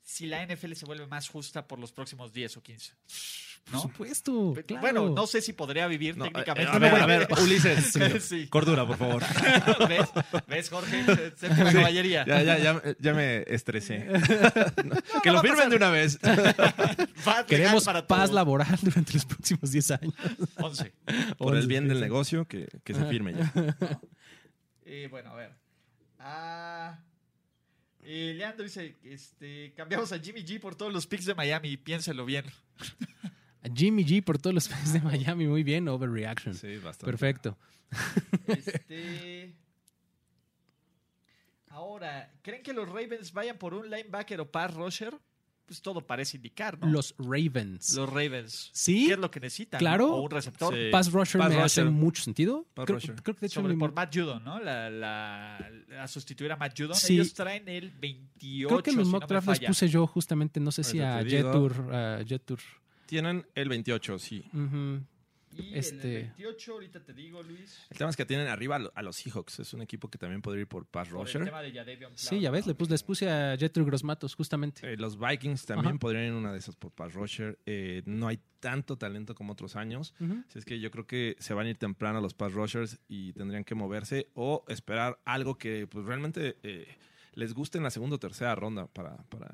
Si 0.04 0.28
la 0.28 0.46
NFL 0.46 0.74
se 0.74 0.86
vuelve 0.86 1.08
más 1.08 1.30
justa 1.30 1.68
por 1.68 1.80
los 1.80 1.92
próximos 1.92 2.32
10 2.32 2.58
o 2.58 2.64
15. 2.64 2.94
Por 3.66 3.74
¿No? 3.74 3.82
supuesto. 3.82 4.54
claro. 4.68 4.82
Bueno, 4.82 5.10
no 5.10 5.26
sé 5.26 5.42
si 5.42 5.52
podría 5.54 5.88
vivir 5.88 6.16
No, 6.18 6.26
técnicamente. 6.26 6.72
eh, 6.72 6.76
a 6.76 6.78
ver, 6.80 7.02
a 7.02 7.06
ver, 7.08 7.28
Ulises. 7.42 7.94
Sí. 8.24 8.48
Cordura, 8.48 8.86
por 8.86 8.96
favor. 8.98 9.24
¿Ves? 9.90 10.10
¿Ves, 10.48 10.70
Jorge? 10.70 11.04
Séptima 11.36 11.74
caballería. 11.74 12.26
Ya, 12.28 12.44
ya, 12.44 12.60
ya, 12.60 12.82
ya 13.00 13.14
me 13.14 13.44
estresé. 13.48 14.08
que 15.24 15.30
no 15.30 15.36
lo 15.38 15.42
firmen 15.42 15.70
de 15.72 15.78
una 15.78 15.90
vez. 15.90 16.20
Queremos 17.48 17.84
para 17.86 18.06
paz 18.06 18.32
laboral 18.32 18.78
durante 18.84 19.14
los 19.14 19.26
próximos 19.26 19.72
10 19.72 19.92
años. 19.92 20.14
11. 20.58 20.94
Por 21.38 21.56
el 21.58 21.66
bien 21.68 21.88
del 21.88 21.98
Sí. 21.98 22.04
negocio, 22.04 22.46
que, 22.48 22.68
que 22.84 22.94
se 22.94 23.04
firme 23.06 23.34
ya. 23.34 24.00
Y 24.86 25.08
bueno, 25.08 25.32
a 25.32 25.36
ver. 25.36 25.52
Ah, 26.20 27.00
eh, 28.04 28.34
Leandro 28.38 28.64
dice, 28.64 28.96
este, 29.04 29.74
cambiamos 29.76 30.12
a 30.12 30.20
Jimmy 30.20 30.44
G 30.46 30.60
por 30.60 30.76
todos 30.76 30.94
los 30.94 31.08
picks 31.08 31.26
de 31.26 31.34
Miami, 31.34 31.78
piénselo 31.78 32.26
bien. 32.26 32.46
A 33.66 33.74
Jimmy 33.74 34.04
G 34.06 34.24
por 34.24 34.38
todos 34.38 34.54
los 34.54 34.68
fans 34.70 34.94
de 34.94 35.02
Miami. 35.02 35.48
Muy 35.48 35.64
bien, 35.64 35.88
overreaction. 35.88 36.54
Sí, 36.56 36.78
bastante. 36.78 37.06
Perfecto. 37.06 37.58
Este, 38.48 39.54
ahora, 41.70 42.32
¿creen 42.42 42.64
que 42.64 42.74
los 42.74 42.88
Ravens 42.88 43.34
vayan 43.34 43.58
por 43.58 43.74
un 43.74 43.90
linebacker 43.90 44.40
o 44.42 44.52
pass 44.52 44.74
rusher? 44.74 45.14
Pues 45.66 45.82
todo 45.82 46.06
parece 46.06 46.38
indicar, 46.38 46.78
¿no? 46.78 46.86
Los 46.88 47.16
Ravens. 47.18 47.96
Los 47.96 48.08
Ravens. 48.08 48.70
Sí, 48.72 49.08
¿Qué 49.08 49.14
es 49.14 49.20
lo 49.20 49.32
que 49.32 49.40
necesitan? 49.40 49.80
claro. 49.80 50.14
¿O 50.14 50.22
un 50.22 50.30
receptor? 50.30 50.72
Sí. 50.76 50.90
Pass 50.92 51.12
rusher 51.12 51.40
Pass 51.42 51.50
me 51.50 51.62
hace 51.62 51.82
rusher. 51.82 51.92
mucho 51.92 52.22
sentido. 52.22 52.68
Pass 52.76 52.86
Creo, 52.86 53.00
rusher. 53.00 53.16
creo 53.24 53.34
que 53.36 53.40
de 53.42 53.48
hecho 53.48 53.62
Sobre 53.62 53.74
me- 53.74 53.80
por 53.80 53.92
Matt 53.92 54.16
Judon, 54.16 54.44
¿no? 54.44 54.60
La, 54.60 54.92
la, 54.92 55.58
a 56.00 56.08
sustituir 56.08 56.52
a 56.52 56.56
Matt 56.56 56.78
Judon. 56.80 56.96
Sí. 56.96 57.16
Ellos 57.16 57.34
traen 57.34 57.68
el 57.68 57.90
28. 57.90 58.68
creo 58.68 58.84
que 58.84 58.92
en 58.92 58.98
los 58.98 59.08
si 59.08 59.12
mock 59.12 59.22
no 59.24 59.28
draft 59.28 59.66
puse 59.66 59.88
yo 59.90 60.06
justamente, 60.06 60.60
no 60.60 60.72
sé 60.72 60.84
si 60.84 61.00
a. 61.00 61.24
Jetur. 61.24 61.74
a 61.92 62.24
Jetur. 62.24 62.60
Tienen 63.06 63.46
el 63.56 63.70
28, 63.70 64.20
sí. 64.20 64.46
Y 65.58 65.74
Este- 65.74 66.18
el 66.18 66.24
28, 66.24 66.74
ahorita 66.74 67.00
te 67.02 67.14
digo, 67.14 67.42
Luis. 67.42 67.80
El 67.90 67.98
tema 67.98 68.10
es 68.10 68.18
que 68.18 68.26
tienen 68.26 68.48
arriba 68.50 68.76
a 68.76 68.80
lo- 68.80 68.92
a 68.94 69.02
los 69.02 69.16
Seahawks. 69.16 69.60
Es 69.60 69.74
un 69.74 69.82
equipo 69.82 70.10
que 70.10 70.18
también 70.18 70.42
podría 70.42 70.64
ir 70.64 70.68
por 70.68 70.86
pass 70.86 71.08
Por 71.08 71.20
el 71.20 71.24
rusher. 71.26 71.46
tema 71.46 71.62
de 71.62 71.72
Jadavion 71.72 72.12
Sí, 72.18 72.42
ya 72.42 72.52
ves, 72.52 72.66
¿no? 72.66 72.72
le 72.72 72.76
puse, 72.76 72.92
les 72.92 73.04
puse 73.04 73.30
a 73.30 73.56
Jetur 73.58 73.86
Grossmatos 73.86 74.36
justamente. 74.36 74.92
Eh, 74.92 74.98
los 74.98 75.18
Vikings 75.18 75.66
también 75.66 75.92
Ajá. 75.94 76.00
podrían 76.00 76.24
ir 76.26 76.30
en 76.32 76.36
una 76.36 76.52
de 76.52 76.58
esas 76.58 76.76
por 76.76 76.92
pass 76.92 77.14
rusher. 77.14 77.58
Eh, 77.66 78.02
no 78.06 78.28
hay 78.28 78.38
tanto 78.60 78.98
talento 78.98 79.34
como 79.34 79.54
otros 79.54 79.78
años. 79.78 80.14
Ujú. 80.20 80.44
Así 80.50 80.60
es 80.60 80.66
que 80.66 80.78
yo 80.82 80.92
creo 80.92 81.08
que 81.08 81.38
se 81.40 81.54
van 81.54 81.68
a 81.68 81.70
ir 81.70 81.78
temprano 81.78 82.20
los 82.20 82.34
pass 82.34 82.52
rushers 82.52 83.00
y 83.08 83.32
tendrían 83.32 83.64
que 83.64 83.76
moverse 83.76 84.28
o 84.34 84.66
esperar 84.68 85.22
algo 85.24 85.58
que 85.58 85.88
pues 85.88 86.06
realmente 86.06 86.58
eh, 86.64 86.98
les 87.34 87.54
guste 87.54 87.78
en 87.78 87.86
la 87.86 87.92
segunda 87.92 88.18
o 88.18 88.20
tercera 88.20 88.56
ronda 88.56 88.88
para, 88.88 89.16
para 89.30 89.54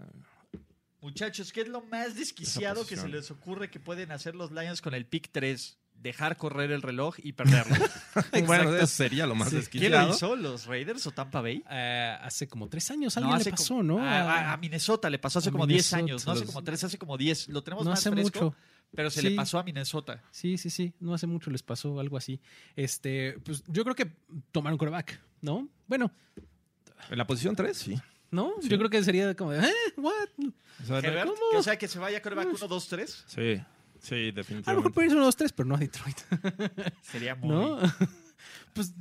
Muchachos, 1.01 1.51
¿qué 1.51 1.61
es 1.61 1.67
lo 1.67 1.81
más 1.81 2.15
desquiciado 2.15 2.85
que 2.85 2.95
se 2.95 3.07
les 3.07 3.31
ocurre 3.31 3.69
que 3.69 3.79
pueden 3.79 4.11
hacer 4.11 4.35
los 4.35 4.51
Lions 4.51 4.81
con 4.81 4.93
el 4.93 5.05
pick 5.05 5.29
3? 5.31 5.77
Dejar 5.95 6.35
correr 6.37 6.71
el 6.71 6.81
reloj 6.81 7.15
y 7.21 7.33
perderlo. 7.33 7.75
bueno, 8.47 8.75
eso 8.75 8.87
sería 8.87 9.27
lo 9.27 9.35
más 9.35 9.49
Sí. 9.49 9.55
¿Quién 9.69 9.91
lo 9.91 9.97
desquiciado. 9.99 10.09
hizo? 10.15 10.35
¿Los 10.35 10.65
Raiders 10.65 11.05
o 11.05 11.11
Tampa 11.11 11.41
Bay? 11.41 11.63
Eh, 11.69 12.17
hace 12.21 12.47
como 12.47 12.67
tres 12.69 12.89
años 12.89 13.15
No, 13.15 13.21
alguien 13.23 13.35
hace 13.35 13.45
le 13.45 13.51
pasó, 13.51 13.67
como- 13.75 13.83
¿no? 13.83 13.99
A, 14.03 14.57
Minnesota 14.57 15.09
le 15.11 15.19
pasó 15.19 15.39
hace 15.39 15.49
a 15.49 15.51
como 15.51 15.67
10 15.67 15.77
Minnesota. 15.93 15.97
años, 15.97 16.25
no 16.25 16.31
hace 16.31 16.41
Los- 16.41 16.49
como 16.53 16.63
3, 16.63 16.83
hace 16.85 16.97
como 16.97 17.17
10. 17.17 17.49
Lo 17.49 17.63
tenemos 17.63 17.83
no 17.85 17.91
más 17.91 17.99
hace 17.99 18.09
fresco, 18.11 18.43
mucho. 18.45 18.55
pero 18.95 19.11
se 19.11 19.21
Sí. 19.21 19.29
le 19.29 19.35
pasó 19.35 19.59
a 19.59 19.63
Minnesota. 19.63 20.23
Sí, 20.31 20.57
sí, 20.57 20.69
sí. 20.71 20.93
No 20.99 21.13
hace 21.13 21.27
mucho 21.27 21.51
les 21.51 21.61
pasó 21.61 21.99
algo 21.99 22.17
así. 22.17 22.39
Este, 22.75 23.37
pues 23.43 23.63
yo 23.67 23.83
creo 23.83 23.95
que 23.95 24.11
tomaron 24.51 24.77
coreback, 24.79 25.19
¿no? 25.41 25.67
Bueno, 25.87 26.11
En 27.09 27.17
la 27.17 27.25
posición 27.27 27.55
3, 27.55 27.75
sí. 27.77 27.99
¿No? 28.31 28.53
Sí. 28.61 28.69
Yo 28.69 28.77
creo 28.77 28.89
que 28.89 29.03
sería 29.03 29.35
como 29.35 29.51
de, 29.51 29.59
¿eh? 29.67 29.73
¿What? 29.97 30.29
O 30.81 30.85
sea, 30.85 30.99
Herbert, 30.99 31.27
¿cómo? 31.27 31.39
que, 31.51 31.57
o 31.57 31.63
sea, 31.63 31.77
que 31.77 31.87
se 31.87 31.99
vaya 31.99 32.21
coreback 32.21 32.47
1, 32.47 32.67
2, 32.67 32.87
3. 32.87 33.23
sí. 33.27 33.61
Sí, 34.03 34.15
A 34.15 34.17
lo 34.17 34.23
mejor 34.25 34.35
definitivamente. 34.35 34.89
puede 34.89 35.05
irse 35.05 35.15
uno, 35.15 35.25
dos, 35.25 35.35
tres, 35.35 35.53
pero 35.53 35.69
no 35.69 35.75
a 35.75 35.77
Detroit. 35.77 36.17
Sería 37.03 37.35
muy... 37.35 37.49
¿No? 37.49 37.77
pues. 38.73 38.93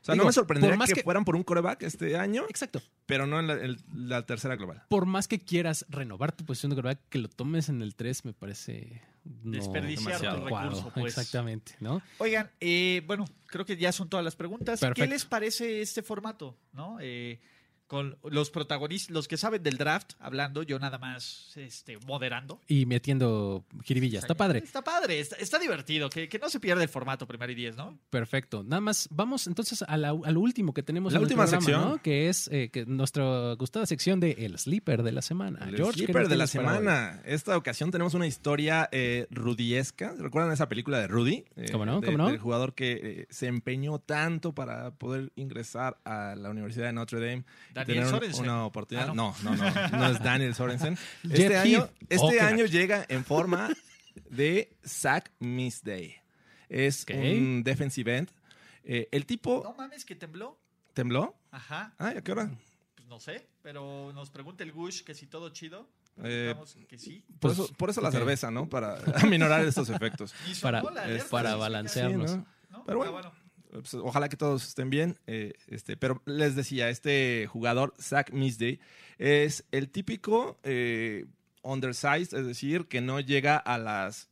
O 0.00 0.04
sea, 0.08 0.14
digo, 0.14 0.24
no 0.24 0.28
me 0.30 0.32
sorprendería 0.32 0.76
más 0.76 0.88
que, 0.88 0.94
que- 0.96 1.02
fueran 1.04 1.24
por 1.24 1.36
un 1.36 1.44
coreback 1.44 1.84
este 1.84 2.16
año, 2.16 2.44
Exacto. 2.48 2.82
pero 3.06 3.28
no 3.28 3.38
en 3.38 3.46
la, 3.46 3.52
en 3.54 3.76
la 3.94 4.26
tercera 4.26 4.56
global. 4.56 4.82
Por 4.88 5.06
más 5.06 5.28
que 5.28 5.38
quieras 5.38 5.86
renovar 5.90 6.32
tu 6.32 6.44
posición 6.44 6.70
de 6.70 6.74
quarterback, 6.74 7.08
que 7.08 7.18
lo 7.18 7.28
tomes 7.28 7.68
en 7.68 7.82
el 7.82 7.94
3 7.94 8.24
me 8.24 8.32
parece. 8.32 9.00
no 9.44 9.52
Desperdiciar 9.52 10.18
tu 10.20 10.44
recurso, 10.44 10.90
pues. 10.92 11.16
Exactamente, 11.16 11.76
¿no? 11.78 12.02
Oigan, 12.18 12.50
eh, 12.58 13.02
bueno, 13.06 13.26
creo 13.46 13.64
que 13.64 13.76
ya 13.76 13.92
son 13.92 14.08
todas 14.08 14.24
las 14.24 14.34
preguntas. 14.34 14.80
Perfecto. 14.80 15.02
¿Qué 15.02 15.08
les 15.08 15.24
parece 15.24 15.82
este 15.82 16.02
formato? 16.02 16.56
¿No? 16.72 16.96
Eh, 17.00 17.38
con 17.88 18.16
los 18.22 18.50
protagonistas, 18.50 19.10
los 19.12 19.26
que 19.26 19.36
saben 19.36 19.62
del 19.62 19.76
draft, 19.78 20.12
hablando, 20.20 20.62
yo 20.62 20.78
nada 20.78 20.98
más 20.98 21.52
este, 21.56 21.98
moderando. 22.06 22.60
Y 22.68 22.86
metiendo 22.86 23.64
jiribilla. 23.82 24.20
Está 24.20 24.34
padre. 24.34 24.60
Está 24.60 24.84
padre, 24.84 25.18
está, 25.18 25.36
está 25.36 25.58
divertido, 25.58 26.08
que, 26.10 26.28
que 26.28 26.38
no 26.38 26.48
se 26.50 26.60
pierda 26.60 26.82
el 26.82 26.88
formato 26.88 27.26
primero 27.26 27.50
y 27.50 27.54
diez, 27.56 27.76
¿no? 27.76 27.98
Perfecto. 28.10 28.62
Nada 28.62 28.80
más, 28.80 29.08
vamos 29.10 29.46
entonces 29.46 29.82
a, 29.82 29.96
la- 29.96 30.10
a 30.10 30.30
lo 30.30 30.40
último 30.40 30.72
que 30.74 30.82
tenemos 30.82 31.12
La 31.12 31.18
en 31.18 31.22
el 31.22 31.24
última 31.24 31.44
programa, 31.44 31.64
sección. 31.64 31.88
¿no? 31.88 32.02
Que 32.02 32.28
es 32.28 32.48
eh, 32.52 32.68
que 32.70 32.84
nuestra 32.86 33.54
gustada 33.54 33.86
sección 33.86 34.20
de 34.20 34.32
El 34.32 34.58
Sleeper 34.58 35.02
de 35.02 35.12
la 35.12 35.22
semana. 35.22 35.66
El 35.66 35.76
George, 35.76 35.92
¿qué 36.00 36.04
sleeper 36.04 36.22
nos 36.22 36.30
de 36.30 36.36
la 36.36 36.46
semana. 36.46 37.22
Esta 37.24 37.56
ocasión 37.56 37.90
tenemos 37.90 38.12
una 38.14 38.26
historia 38.26 38.88
eh, 38.92 39.26
rudiesca. 39.30 40.14
¿Recuerdan 40.18 40.52
esa 40.52 40.68
película 40.68 40.98
de 40.98 41.06
Rudy? 41.08 41.44
Eh, 41.56 41.68
¿Cómo 41.72 41.86
no? 41.86 42.00
de- 42.00 42.06
¿Cómo 42.06 42.18
no? 42.18 42.28
Del 42.28 42.38
jugador 42.38 42.74
que 42.74 42.92
eh, 43.22 43.26
se 43.30 43.46
empeñó 43.46 43.98
tanto 43.98 44.54
para 44.54 44.90
poder 44.92 45.32
ingresar 45.36 45.96
a 46.04 46.34
la 46.36 46.50
Universidad 46.50 46.86
de 46.86 46.92
Notre 46.92 47.18
Dame. 47.20 47.44
Daniel 47.84 48.04
tener 48.06 48.10
Sorensen. 48.10 48.44
una 48.44 48.64
oportunidad. 48.66 49.08
Ah, 49.10 49.14
no. 49.14 49.34
no, 49.42 49.54
no, 49.56 49.88
no, 49.98 50.08
es 50.10 50.22
Daniel 50.22 50.54
Sorensen. 50.54 50.98
Este 51.30 51.56
año, 51.56 51.88
este 52.08 52.40
Oh, 52.40 52.44
año 52.44 52.64
llega 52.66 53.04
en 53.08 53.24
forma 53.24 53.68
de 54.30 54.76
Zach 54.86 55.30
Miss 55.38 55.82
Day. 55.82 56.16
Es 56.68 57.06
un 57.12 57.62
defensive 57.64 58.16
end. 58.16 58.30
Eh, 58.84 59.08
el 59.12 59.26
tipo 59.26 59.60
No 59.64 59.74
mames, 59.74 60.04
que 60.04 60.14
tembló. 60.14 60.58
tembló. 60.94 61.34
Ajá, 61.50 61.94
Ay, 61.98 62.16
¿a 62.18 62.22
qué 62.22 62.32
hora? 62.32 62.50
pues 62.94 63.06
no 63.08 63.20
sé, 63.20 63.46
pero 63.62 64.12
nos 64.14 64.30
pregunta 64.30 64.64
el 64.64 64.72
Gush 64.72 65.02
que 65.02 65.14
si 65.14 65.26
todo 65.26 65.50
chido. 65.50 65.88
Eh, 66.22 66.54
que 66.88 66.98
sí. 66.98 67.22
Por 67.38 67.54
Pues, 67.54 67.58
eso, 67.58 67.72
por 67.76 67.90
eso 67.90 68.00
la 68.00 68.10
cerveza, 68.10 68.50
¿no? 68.50 68.68
Para 68.68 68.98
aminorar 69.22 69.64
estos 69.64 69.88
efectos. 69.88 70.34
Para- 70.60 70.82
la 70.82 71.02
alerta 71.02 71.28
para 71.30 71.54
balancearnos. 71.56 72.30
Sí, 72.32 72.36
¿no? 72.70 72.78
¿no? 72.78 72.84
Pero 72.84 73.04
Ah, 73.04 73.10
bueno. 73.10 73.32
Pues, 73.70 73.94
ojalá 73.94 74.28
que 74.28 74.36
todos 74.36 74.66
estén 74.66 74.90
bien. 74.90 75.18
eh, 75.26 75.52
este, 75.68 75.96
pero 75.96 76.22
les 76.26 76.54
decía, 76.56 76.90
este 76.90 77.46
jugador, 77.48 77.94
Zach 78.00 78.32
Misday, 78.32 78.80
es 79.18 79.64
el 79.72 79.90
típico 79.90 80.58
eh, 80.62 81.26
undersized, 81.62 82.38
es 82.38 82.46
decir, 82.46 82.86
que 82.86 83.00
no 83.00 83.20
llega 83.20 83.56
a 83.56 83.78
las 83.78 84.30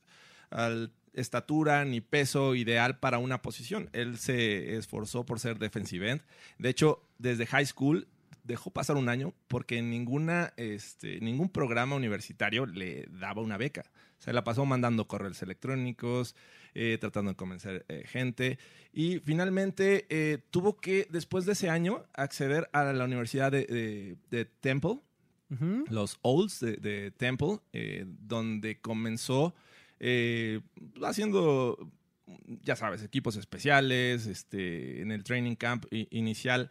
al 0.50 0.92
estatura 1.12 1.84
ni 1.84 2.00
peso 2.00 2.54
ideal 2.54 2.98
para 2.98 3.18
una 3.18 3.42
posición. 3.42 3.88
Él 3.92 4.18
se 4.18 4.76
esforzó 4.76 5.24
por 5.24 5.40
ser 5.40 5.58
defensive 5.58 6.10
end. 6.10 6.22
De 6.58 6.68
hecho, 6.68 7.02
desde 7.18 7.46
high 7.46 7.66
school 7.66 8.06
dejó 8.44 8.70
pasar 8.70 8.96
un 8.96 9.08
año 9.08 9.34
porque 9.48 9.82
ninguna, 9.82 10.52
este, 10.56 11.20
ningún 11.20 11.48
programa 11.48 11.96
universitario 11.96 12.66
le 12.66 13.06
daba 13.10 13.42
una 13.42 13.56
beca. 13.56 13.90
Se 14.18 14.32
la 14.32 14.44
pasó 14.44 14.64
mandando 14.64 15.08
correos 15.08 15.42
electrónicos, 15.42 16.34
eh, 16.78 16.98
tratando 17.00 17.30
de 17.30 17.36
convencer 17.36 17.84
eh, 17.88 18.04
gente. 18.06 18.58
Y 18.92 19.18
finalmente 19.20 20.06
eh, 20.10 20.38
tuvo 20.50 20.78
que, 20.78 21.06
después 21.10 21.46
de 21.46 21.52
ese 21.52 21.70
año, 21.70 22.04
acceder 22.14 22.68
a 22.72 22.84
la 22.92 23.04
Universidad 23.04 23.50
de, 23.50 23.64
de- 23.64 24.16
de 24.30 24.44
Temple, 24.44 25.00
los 25.90 26.18
Olds 26.22 26.60
de, 26.60 26.76
de 26.76 27.10
Temple, 27.12 27.58
donde 28.26 28.80
comenzó 28.80 29.54
haciendo, 31.02 31.90
ya 32.62 32.76
sabes, 32.76 33.02
equipos 33.02 33.36
especiales, 33.36 34.26
este, 34.26 35.00
en 35.02 35.12
el 35.12 35.22
training 35.24 35.54
camp 35.56 35.84
inicial. 36.10 36.70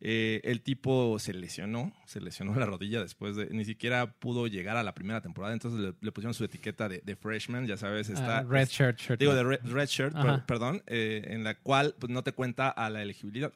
Eh, 0.00 0.40
el 0.44 0.60
tipo 0.62 1.18
se 1.18 1.32
lesionó, 1.32 1.92
se 2.06 2.20
lesionó 2.20 2.54
la 2.54 2.66
rodilla 2.66 3.00
después 3.00 3.34
de, 3.36 3.46
ni 3.50 3.64
siquiera 3.64 4.12
pudo 4.12 4.46
llegar 4.46 4.76
a 4.76 4.82
la 4.82 4.94
primera 4.94 5.20
temporada, 5.22 5.54
entonces 5.54 5.80
le, 5.80 5.94
le 6.00 6.12
pusieron 6.12 6.34
su 6.34 6.44
etiqueta 6.44 6.88
de, 6.88 7.00
de 7.04 7.16
freshman, 7.16 7.66
ya 7.66 7.76
sabes, 7.76 8.08
está... 8.10 8.38
Ah, 8.38 8.42
red 8.42 8.68
shirt, 8.68 8.98
shirt. 9.00 9.18
Digo, 9.20 9.34
de 9.34 9.42
red, 9.42 9.60
red 9.64 9.86
shirt, 9.88 10.14
per- 10.14 10.44
perdón, 10.44 10.82
eh, 10.86 11.22
en 11.28 11.44
la 11.44 11.54
cual 11.58 11.94
pues, 11.98 12.12
no 12.12 12.22
te 12.22 12.32
cuenta 12.32 12.68
a 12.68 12.90
la 12.90 13.02
elegibilidad. 13.02 13.52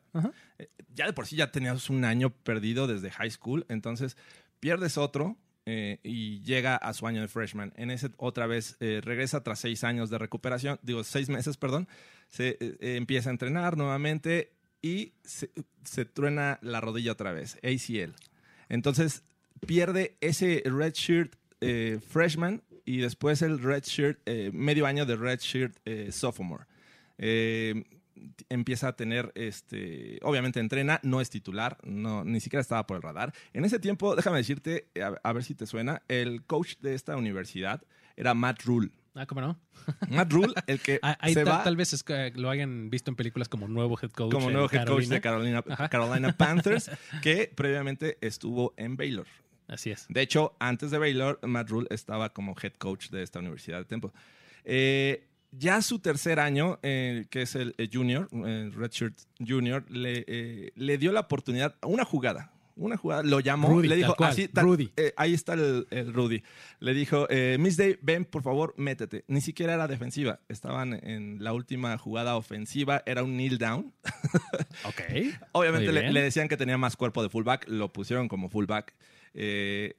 Eh, 0.59 0.69
ya 0.95 1.07
de 1.07 1.13
por 1.13 1.27
sí 1.27 1.37
ya 1.37 1.51
tenías 1.53 1.91
un 1.91 2.05
año 2.05 2.31
perdido 2.31 2.87
desde 2.87 3.11
high 3.11 3.31
school, 3.31 3.67
entonces 3.69 4.17
pierdes 4.61 4.97
otro 4.99 5.37
eh, 5.67 6.01
y 6.03 6.41
llega 6.41 6.77
a 6.77 6.95
su 6.95 7.07
año 7.07 7.21
de 7.21 7.29
freshman. 7.29 7.73
En 7.77 7.91
ese 7.91 8.11
otra 8.17 8.47
vez 8.47 8.77
eh, 8.81 9.01
regresa 9.05 9.43
tras 9.43 9.59
seis 9.61 9.85
años 9.85 10.09
de 10.11 10.17
recuperación, 10.19 10.79
digo, 10.83 11.05
seis 11.05 11.29
meses, 11.29 11.59
perdón, 11.59 11.87
se 12.29 12.57
eh, 12.61 12.97
empieza 12.97 13.29
a 13.29 13.33
entrenar 13.33 13.77
nuevamente 13.77 14.53
y 14.83 15.13
se, 15.25 16.05
truena 16.05 16.59
la 16.63 16.81
rodilla 16.81 17.13
otra 17.13 17.33
vez, 17.33 17.57
ACL. 17.63 18.15
Entonces 18.69 19.23
pierde 19.67 20.17
ese 20.21 20.63
red 20.65 20.93
shirt 20.95 21.35
eh, 21.61 22.01
freshman 22.07 22.63
y 22.85 22.99
después 22.99 23.43
el 23.43 23.61
red 23.61 23.85
shirt, 23.85 24.21
eh, 24.27 24.51
medio 24.53 24.87
año 24.87 25.05
de 25.07 25.17
red 25.17 25.39
shirt 25.41 25.77
eh, 25.85 26.11
sophomore. 26.13 26.65
Empieza 28.49 28.89
a 28.89 28.97
tener, 28.97 29.33
este, 29.35 30.19
obviamente 30.23 30.61
entrena, 30.61 31.01
no 31.03 31.23
es 31.23 31.31
titular, 31.31 31.79
no, 31.85 32.23
ni 32.25 32.41
siquiera 32.41 32.61
estaba 32.61 32.87
por 32.87 32.97
el 32.97 33.03
radar. 33.03 33.33
En 33.55 33.65
ese 33.65 33.79
tiempo, 33.79 34.15
déjame 34.15 34.39
decirte, 34.39 34.89
a, 35.03 35.19
a 35.27 35.33
ver 35.33 35.43
si 35.43 35.55
te 35.55 35.67
suena, 35.67 36.03
el 36.09 36.45
coach 36.45 36.77
de 36.81 36.95
esta 36.95 37.17
universidad 37.17 37.83
era 38.17 38.35
Matt 38.35 38.63
Rule. 38.65 38.91
Ah, 39.15 39.27
¿cómo 39.27 39.41
no? 39.41 39.59
Matt 40.11 40.33
Rule, 40.33 40.55
el 40.67 40.81
que 40.81 41.01
Ah, 41.03 41.17
ahí 41.21 41.35
se 41.35 41.45
tal, 41.45 41.53
va 41.53 41.65
tal 41.65 41.77
vez 41.77 41.93
es 41.93 42.05
lo 42.37 42.49
hayan 42.49 42.91
visto 42.91 43.11
en 43.11 43.17
películas 43.17 43.49
como 43.49 43.67
nuevo 43.67 43.99
head 44.01 44.11
coach. 44.11 44.33
como 44.33 44.51
nuevo 44.51 44.69
head 44.71 44.87
coach 44.87 45.07
de 45.07 45.21
Carolina. 45.21 45.63
Carolina, 45.91 46.33
Panthers, 46.37 46.91
que 47.23 47.53
previamente 47.55 48.19
estuvo 48.21 48.73
en 48.77 48.97
Baylor. 48.97 49.27
Así 49.67 49.91
es. 49.91 50.07
De 50.09 50.21
hecho, 50.21 50.57
antes 50.59 50.91
de 50.91 50.99
Baylor, 50.99 51.39
Matt 51.47 51.71
Rule 51.71 51.87
estaba 51.91 52.33
como 52.33 52.55
head 52.61 52.73
coach 52.75 53.11
de 53.11 53.23
esta 53.23 53.39
universidad 53.39 53.79
de 53.79 53.85
Temple. 53.85 54.11
Eh, 54.65 55.27
ya 55.53 55.83
su 55.83 55.99
tercer 55.99 56.39
año, 56.39 56.79
eh, 56.83 57.27
que 57.31 57.43
es 57.43 57.55
el, 57.57 57.75
el 57.79 57.91
junior, 57.93 58.29
el 58.33 58.73
redshirt 58.73 59.17
junior, 59.45 59.85
le, 59.91 60.25
eh, 60.29 60.73
le 60.77 60.99
dio 60.99 61.13
la 61.13 61.21
oportunidad, 61.21 61.77
una 61.83 62.05
jugada, 62.05 62.53
una 62.77 62.97
jugada, 62.97 63.23
lo 63.23 63.41
llamó, 63.41 63.69
Rudy, 63.69 63.89
le 63.89 63.97
dijo, 63.97 64.15
así, 64.25 64.49
tal- 64.49 64.65
Rudy. 64.65 64.91
eh, 64.97 65.13
ahí 65.17 65.35
está 65.35 65.55
el, 65.55 65.87
el 65.91 66.13
Rudy. 66.13 66.43
Le 66.81 66.95
dijo, 66.95 67.27
eh, 67.31 67.57
Miss 67.61 67.77
Day, 67.77 67.99
ven, 68.03 68.25
por 68.25 68.43
favor, 68.43 68.75
métete. 68.77 69.25
Ni 69.29 69.41
siquiera 69.41 69.75
era 69.75 69.89
defensiva, 69.89 70.41
estaban 70.49 70.95
en 70.95 71.43
la 71.43 71.53
última 71.53 71.97
jugada 71.99 72.37
ofensiva, 72.37 73.03
era 73.07 73.23
un 73.23 73.37
kneel 73.37 73.59
down. 73.59 73.93
Ok. 74.85 75.03
Obviamente 75.53 75.93
le, 75.93 76.23
decían 76.23 76.49
que 76.49 76.57
tenía 76.57 76.79
más 76.79 76.97
cuerpo 76.97 77.23
de 77.23 77.29
fullback, 77.29 77.69
lo 77.69 77.93
pusieron 77.93 78.29
como 78.29 78.49
fullback. 78.49 78.95
Eh, 79.35 79.97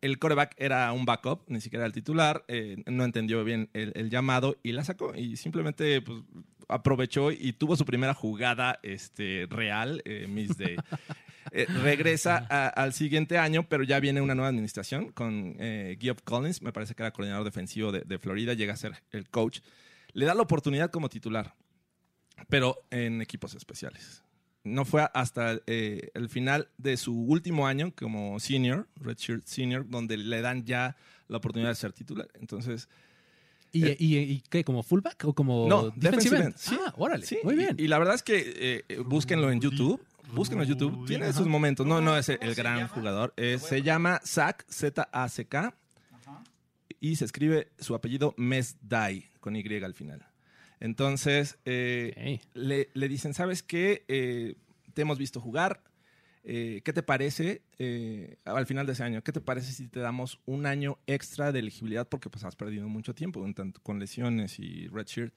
el 0.00 0.18
coreback 0.18 0.54
era 0.58 0.92
un 0.92 1.04
backup, 1.04 1.42
ni 1.48 1.60
siquiera 1.60 1.84
el 1.86 1.92
titular, 1.92 2.44
eh, 2.48 2.82
no 2.86 3.04
entendió 3.04 3.44
bien 3.44 3.68
el, 3.72 3.92
el 3.96 4.08
llamado 4.10 4.56
y 4.62 4.72
la 4.72 4.84
sacó 4.84 5.14
y 5.14 5.36
simplemente 5.36 6.00
pues, 6.02 6.22
aprovechó 6.68 7.30
y 7.30 7.52
tuvo 7.52 7.76
su 7.76 7.84
primera 7.84 8.14
jugada 8.14 8.78
este, 8.82 9.46
real, 9.50 10.02
eh, 10.04 10.26
Miss 10.28 10.56
Day. 10.56 10.76
Eh, 11.52 11.66
regresa 11.82 12.46
a- 12.50 12.68
al 12.68 12.92
siguiente 12.92 13.38
año, 13.38 13.68
pero 13.68 13.84
ya 13.84 14.00
viene 14.00 14.20
una 14.20 14.34
nueva 14.34 14.48
administración 14.48 15.12
con 15.12 15.56
eh, 15.58 15.96
Geoff 16.00 16.20
Collins, 16.22 16.62
me 16.62 16.72
parece 16.72 16.94
que 16.94 17.02
era 17.02 17.12
coordinador 17.12 17.44
defensivo 17.44 17.92
de, 17.92 18.00
de 18.00 18.18
Florida, 18.18 18.54
llega 18.54 18.74
a 18.74 18.76
ser 18.76 19.02
el 19.12 19.28
coach. 19.28 19.60
Le 20.12 20.24
da 20.26 20.34
la 20.34 20.42
oportunidad 20.42 20.90
como 20.90 21.08
titular, 21.08 21.54
pero 22.48 22.76
en 22.90 23.20
equipos 23.22 23.54
especiales. 23.54 24.22
No 24.64 24.84
fue 24.84 25.08
hasta 25.14 25.60
eh, 25.66 26.10
el 26.14 26.28
final 26.28 26.68
de 26.76 26.96
su 26.96 27.14
último 27.16 27.66
año 27.68 27.92
como 27.94 28.40
senior, 28.40 28.88
redshirt 28.96 29.46
senior, 29.46 29.88
donde 29.88 30.16
le 30.16 30.40
dan 30.40 30.64
ya 30.64 30.96
la 31.28 31.36
oportunidad 31.36 31.70
de 31.70 31.76
ser 31.76 31.92
titular. 31.92 32.28
Entonces, 32.40 32.88
¿Y, 33.72 33.88
y, 34.04 34.16
y 34.18 34.42
qué? 34.48 34.64
¿Como 34.64 34.82
fullback 34.82 35.22
o 35.26 35.34
como 35.34 35.68
no, 35.68 35.90
defensive 35.90 36.36
end? 36.36 36.46
end, 36.46 36.56
sí. 36.56 36.76
Ah, 36.80 36.94
órale. 36.96 37.26
Sí, 37.26 37.38
Muy 37.44 37.54
y- 37.54 37.58
bien. 37.58 37.76
Y, 37.78 37.88
la 37.88 37.98
verdad 37.98 38.14
es 38.14 38.22
que 38.22 38.84
eh, 38.88 38.98
búsquenlo 39.04 39.50
en 39.50 39.60
YouTube. 39.60 40.00
Búsquenlo 40.32 40.64
en 40.64 40.70
YouTube. 40.70 41.06
Tiene 41.06 41.32
sus 41.32 41.46
momentos. 41.46 41.86
No, 41.86 42.00
no 42.00 42.16
es 42.16 42.28
el, 42.28 42.38
¿Cómo 42.38 42.48
el 42.50 42.54
se 42.54 42.62
gran 42.62 42.76
llama? 42.78 42.88
jugador. 42.88 43.34
Se 43.36 43.82
llama 43.82 44.20
Zach, 44.24 44.64
Z-A-C-K. 44.68 45.74
Y 47.00 47.16
se 47.16 47.24
escribe 47.24 47.72
su 47.78 47.94
apellido 47.94 48.34
Mesdai, 48.36 49.30
con 49.40 49.54
Y 49.54 49.62
al 49.82 49.94
final. 49.94 50.26
Entonces, 50.80 51.58
eh, 51.64 52.40
le, 52.54 52.88
le 52.94 53.08
dicen, 53.08 53.34
¿sabes 53.34 53.62
qué? 53.62 54.04
Eh, 54.08 54.56
te 54.94 55.02
hemos 55.02 55.18
visto 55.18 55.40
jugar. 55.40 55.82
Eh, 56.48 56.80
¿Qué 56.84 56.92
te 56.92 57.02
parece 57.02 57.62
eh, 57.78 58.36
al 58.44 58.66
final 58.66 58.86
de 58.86 58.92
ese 58.92 59.02
año? 59.02 59.22
¿Qué 59.22 59.32
te 59.32 59.40
parece 59.40 59.72
si 59.72 59.88
te 59.88 59.98
damos 59.98 60.40
un 60.46 60.64
año 60.64 60.98
extra 61.08 61.50
de 61.50 61.58
elegibilidad? 61.58 62.08
Porque 62.08 62.30
pues 62.30 62.44
has 62.44 62.54
perdido 62.54 62.88
mucho 62.88 63.14
tiempo, 63.16 63.40
un 63.40 63.52
tanto 63.52 63.80
con 63.82 63.98
lesiones 63.98 64.60
y 64.60 64.86
redshirt. 64.86 65.34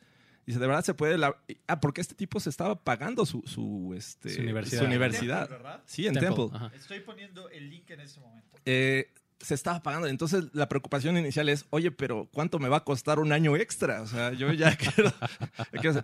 Dice, 0.49 0.59
de 0.59 0.65
verdad 0.65 0.83
se 0.83 0.95
puede... 0.95 1.17
la- 1.19 1.37
Ah, 1.67 1.79
porque 1.79 2.01
este 2.01 2.15
tipo 2.15 2.39
se 2.39 2.49
estaba 2.49 2.83
pagando 2.83 3.23
su, 3.25 3.43
su, 3.45 3.93
este, 3.95 4.29
Su 4.29 4.41
universidad. 4.41 4.79
su 4.81 4.85
universidad. 4.87 5.39
Temple, 5.47 5.57
¿verdad? 5.57 5.83
Sí, 5.85 6.07
en 6.07 6.13
Temple, 6.15 6.29
Temple. 6.35 6.49
ajá. 6.57 6.71
Estoy 6.75 6.99
poniendo 7.01 7.49
el 7.49 7.69
link 7.69 7.87
en 7.91 7.99
este 7.99 8.19
momento. 8.19 8.57
Eh, 8.65 9.11
se 9.39 9.53
estaba 9.53 9.81
pagando. 9.83 10.07
Entonces 10.07 10.45
la 10.53 10.67
preocupación 10.67 11.17
inicial 11.17 11.47
es, 11.49 11.65
oye, 11.69 11.91
pero 11.91 12.27
¿cuánto 12.33 12.57
me 12.57 12.67
va 12.67 12.77
a 12.77 12.83
costar 12.83 13.19
un 13.19 13.31
año 13.31 13.55
extra? 13.55 14.01
O 14.01 14.07
sea, 14.07 14.33
yo 14.33 14.51
ya 14.53 14.75
quiero... 14.77 15.13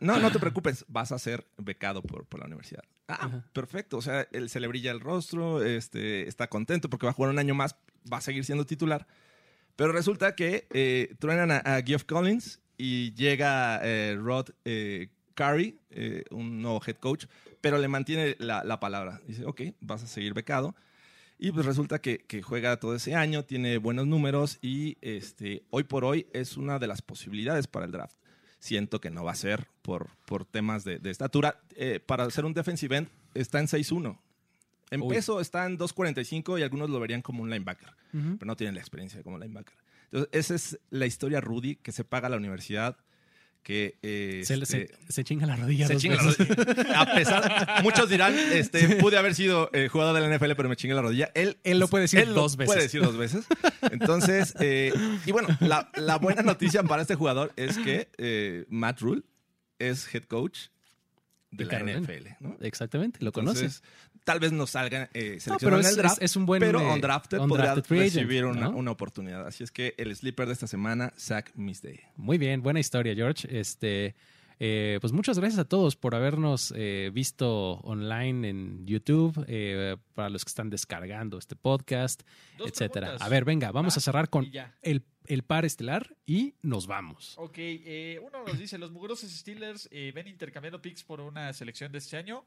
No, 0.01 0.19
no 0.19 0.31
te 0.31 0.39
preocupes, 0.39 0.85
vas 0.87 1.11
a 1.11 1.17
ser 1.19 1.45
becado 1.57 2.01
por, 2.03 2.25
por 2.27 2.39
la 2.39 2.45
universidad. 2.45 2.83
Ah, 3.07 3.41
perfecto. 3.51 3.97
O 3.97 4.01
sea, 4.01 4.27
él 4.31 4.49
se 4.49 4.59
le 4.59 4.67
brilla 4.67 4.91
el 4.91 4.99
rostro, 4.99 5.63
este, 5.63 6.27
está 6.27 6.47
contento 6.47 6.89
porque 6.89 7.07
va 7.07 7.09
a 7.11 7.13
jugar 7.13 7.31
un 7.31 7.39
año 7.39 7.55
más, 7.55 7.75
va 8.11 8.17
a 8.17 8.21
seguir 8.21 8.45
siendo 8.45 8.65
titular. 8.65 9.07
Pero 9.75 9.91
resulta 9.91 10.35
que 10.35 10.67
eh, 10.71 11.15
truenan 11.19 11.51
a, 11.51 11.57
a 11.57 11.81
Geoff 11.81 12.03
Collins 12.05 12.61
y 12.77 13.13
llega 13.13 13.79
eh, 13.83 14.17
Rod 14.19 14.49
eh, 14.65 15.09
Curry, 15.33 15.79
eh, 15.91 16.23
un 16.31 16.61
nuevo 16.61 16.81
head 16.85 16.95
coach, 16.97 17.25
pero 17.61 17.77
le 17.77 17.87
mantiene 17.87 18.35
la, 18.39 18.63
la 18.63 18.79
palabra. 18.79 19.21
Dice, 19.27 19.45
ok, 19.45 19.61
vas 19.81 20.03
a 20.03 20.07
seguir 20.07 20.33
becado. 20.33 20.75
Y 21.37 21.51
pues 21.51 21.65
resulta 21.65 21.99
que, 21.99 22.19
que 22.19 22.41
juega 22.41 22.77
todo 22.79 22.95
ese 22.95 23.13
año, 23.15 23.43
tiene 23.43 23.77
buenos 23.77 24.07
números 24.07 24.57
y 24.61 24.97
este, 25.01 25.63
hoy 25.69 25.83
por 25.83 26.05
hoy 26.05 26.27
es 26.31 26.55
una 26.55 26.79
de 26.79 26.87
las 26.87 27.01
posibilidades 27.01 27.67
para 27.67 27.85
el 27.85 27.91
draft. 27.91 28.15
Siento 28.59 29.01
que 29.01 29.09
no 29.11 29.23
va 29.25 29.33
a 29.33 29.35
ser 29.35 29.67
por, 29.81 30.09
por 30.25 30.45
temas 30.45 30.85
de, 30.85 30.97
de 30.97 31.11
estatura. 31.11 31.59
Eh, 31.75 31.99
para 32.03 32.29
ser 32.29 32.45
un 32.45 32.53
defensive 32.53 32.95
end 32.95 33.09
está 33.33 33.59
en 33.59 33.67
6'1". 33.67 34.17
En 34.91 35.01
Uy. 35.01 35.15
peso 35.15 35.41
está 35.41 35.65
en 35.65 35.77
2.45 35.77 36.59
y 36.59 36.63
algunos 36.63 36.89
lo 36.89 36.99
verían 36.99 37.21
como 37.21 37.43
un 37.43 37.49
linebacker, 37.49 37.89
pero 38.11 38.45
no 38.45 38.55
tienen 38.55 38.75
la 38.75 38.81
experiencia 38.81 39.21
como 39.23 39.37
linebacker. 39.37 39.75
Entonces, 40.11 40.29
esa 40.31 40.55
es 40.55 40.79
la 40.89 41.05
historia 41.05 41.41
Rudy 41.41 41.75
que 41.77 41.91
se 41.91 42.03
paga 42.03 42.27
a 42.27 42.29
la 42.29 42.37
universidad, 42.37 42.97
que 43.63 43.97
eh, 44.03 44.43
Se, 44.45 44.53
este, 44.53 44.65
se- 44.65 44.89
se 45.11 45.23
chinga 45.23 45.47
la 45.47 45.55
rodilla. 45.55 45.87
se 45.87 45.97
chinga 45.97 46.17
la 46.17 46.21
rodilla. 46.23 47.01
A 47.01 47.15
pesar, 47.15 47.83
muchos 47.83 48.07
dirán, 48.09 48.35
este, 48.53 48.97
pude 48.97 49.17
haber 49.17 49.33
sido 49.33 49.71
eh, 49.73 49.87
jugador 49.87 50.13
de 50.15 50.21
la 50.27 50.35
NFL, 50.37 50.51
pero 50.55 50.69
me 50.69 50.75
chingué 50.75 50.93
la 50.93 51.01
rodilla. 51.01 51.31
Él, 51.33 51.57
Él 51.63 51.79
lo 51.79 51.87
puede 51.87 52.03
decir 52.03 52.19
él 52.19 52.29
lo 52.29 52.41
dos 52.41 52.57
veces. 52.57 52.67
Puede 52.73 52.83
decir 52.83 53.01
dos 53.01 53.17
veces. 53.17 53.45
Entonces, 53.91 54.53
eh, 54.59 54.93
y 55.25 55.31
bueno, 55.31 55.47
la, 55.61 55.89
la 55.95 56.17
buena 56.17 56.43
noticia 56.43 56.83
para 56.83 57.01
este 57.01 57.15
jugador 57.15 57.53
es 57.55 57.77
que 57.79 58.09
eh, 58.17 58.65
Matt 58.69 59.01
Rule 59.01 59.23
es 59.79 60.13
head 60.13 60.23
coach 60.25 60.67
de 61.51 61.63
De 61.63 61.65
la 61.65 61.71
Carolina. 61.71 61.99
NFL, 62.01 62.27
¿no? 62.41 62.57
Exactamente, 62.61 63.17
lo 63.21 63.29
Entonces, 63.29 63.81
conoces. 63.81 63.83
Tal 64.25 64.39
vez 64.39 64.51
no 64.51 64.67
salgan 64.67 65.03
eh, 65.13 65.35
No, 65.35 65.39
seleccionados 65.39 65.61
pero 65.61 65.79
en 65.79 65.85
el 65.85 65.95
draft, 65.95 66.17
es- 66.17 66.31
es 66.31 66.35
un 66.35 66.45
buen 66.45 66.59
pero 66.59 66.81
eh, 66.81 66.93
undrafted, 66.93 67.39
undrafted 67.39 67.67
podría 67.75 67.83
free 67.83 67.99
agent, 67.99 68.13
recibir 68.15 68.45
una, 68.45 68.61
¿no? 68.61 68.69
una 68.71 68.91
oportunidad. 68.91 69.47
Así 69.47 69.63
es 69.63 69.71
que 69.71 69.93
el 69.97 70.13
sleeper 70.15 70.47
de 70.47 70.53
esta 70.53 70.67
semana, 70.67 71.13
Zach 71.17 71.51
Misday. 71.55 72.01
Muy 72.17 72.37
bien, 72.37 72.61
buena 72.61 72.79
historia, 72.79 73.13
George. 73.15 73.47
Este, 73.57 74.15
eh, 74.59 74.97
pues 75.01 75.13
muchas 75.13 75.37
gracias 75.37 75.59
a 75.59 75.65
todos 75.65 75.95
por 75.95 76.15
habernos 76.15 76.73
eh, 76.75 77.11
visto 77.13 77.73
online 77.81 78.49
en 78.49 78.87
YouTube, 78.87 79.45
eh, 79.47 79.95
para 80.15 80.29
los 80.29 80.43
que 80.43 80.49
están 80.49 80.69
descargando 80.69 81.37
este 81.37 81.55
podcast, 81.55 82.23
Dos 82.57 82.69
etcétera. 82.69 83.07
preguntas. 83.07 83.27
A 83.27 83.29
ver, 83.29 83.45
venga, 83.45 83.71
vamos 83.71 83.95
Ah, 83.95 83.99
a 83.99 84.01
cerrar 84.01 84.29
con 84.29 84.49
el, 84.81 85.03
el 85.27 85.43
par 85.43 85.65
estelar 85.65 86.15
y 86.25 86.55
nos 86.63 86.87
vamos. 86.87 87.35
Ok, 87.37 87.57
eh, 87.57 88.19
uno 88.25 88.43
nos 88.43 88.57
dice, 88.57 88.77
¿los 88.79 88.91
mugrosos 88.91 89.29
Steelers 89.29 89.87
eh, 89.91 90.11
ven 90.15 90.27
intercambiando 90.27 90.81
picks 90.81 91.03
por 91.03 91.21
una 91.21 91.53
selección 91.53 91.91
de 91.91 91.99
este 91.99 92.17
año? 92.17 92.43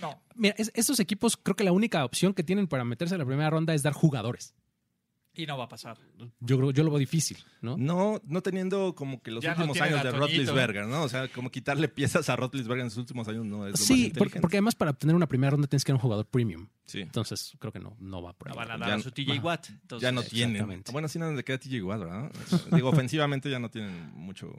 No. 0.00 0.20
Mira, 0.34 0.54
es- 0.58 0.70
estos 0.74 0.98
equipos 1.00 1.36
creo 1.36 1.56
que 1.56 1.64
la 1.64 1.72
única 1.72 2.04
opción 2.04 2.34
que 2.34 2.42
tienen 2.42 2.66
para 2.66 2.84
meterse 2.84 3.14
a 3.14 3.18
la 3.18 3.24
primera 3.26 3.50
ronda 3.50 3.74
es 3.74 3.82
dar 3.82 3.92
jugadores. 3.92 4.54
Y 5.36 5.46
no 5.46 5.58
va 5.58 5.64
a 5.64 5.68
pasar. 5.68 5.98
Yo, 6.38 6.56
creo- 6.58 6.70
yo 6.70 6.84
lo 6.84 6.90
veo 6.90 6.98
difícil, 7.00 7.36
¿no? 7.60 7.76
No, 7.76 8.20
no 8.24 8.40
teniendo 8.40 8.94
como 8.94 9.20
que 9.20 9.32
los 9.32 9.42
Ya 9.42 9.56
no 9.56 9.62
últimos 9.64 9.74
tienen 9.74 9.94
años 9.94 10.04
de 10.04 10.10
Toñito. 10.12 10.26
Roethlisberger, 10.28 10.86
¿no? 10.86 11.02
O 11.02 11.08
sea, 11.08 11.26
como 11.26 11.50
quitarle 11.50 11.88
piezas 11.88 12.28
a 12.28 12.36
Roethlisberger 12.36 12.84
en 12.84 12.90
sus 12.90 12.98
últimos 12.98 13.26
años 13.26 13.44
no 13.44 13.66
es 13.66 13.72
lo 13.72 13.78
más 13.78 13.80
Sí, 13.80 13.94
porque, 13.94 14.06
inteligente. 14.06 14.40
porque 14.42 14.56
además 14.58 14.76
para 14.76 14.92
obtener 14.92 15.16
una 15.16 15.26
primera 15.26 15.50
ronda 15.50 15.66
tienes 15.66 15.84
que 15.84 15.90
ir 15.90 15.94
a 15.94 15.96
un 15.96 16.02
jugador 16.02 16.26
premium. 16.26 16.68
Sí. 16.86 17.00
Entonces 17.00 17.52
creo 17.58 17.72
que 17.72 17.80
no, 17.80 17.96
no 17.98 18.22
va 18.22 18.32
por 18.32 18.46
ahí. 18.46 18.52
No 18.54 18.58
van 18.60 18.70
a 18.70 18.74
Ya- 18.78 18.90
dar 18.90 18.98
a 19.00 19.02
su 19.02 19.10
TJ. 19.10 19.40
Watt. 19.40 19.70
Entonces, 19.70 20.02
ya 20.06 20.12
no 20.12 20.22
tienen. 20.22 20.50
exactamente. 20.54 20.92
Bueno, 20.92 21.08
sí, 21.08 21.18
no 21.18 21.32
le 21.32 21.42
queda 21.42 21.58
TJ 21.58 21.82
Watt, 21.82 21.98
¿verdad? 21.98 22.30
Digo, 22.80 22.90
ofensivamente 22.90 23.50
ya 23.50 23.58
no 23.58 23.68
tienen 23.70 24.12
mucho. 24.14 24.52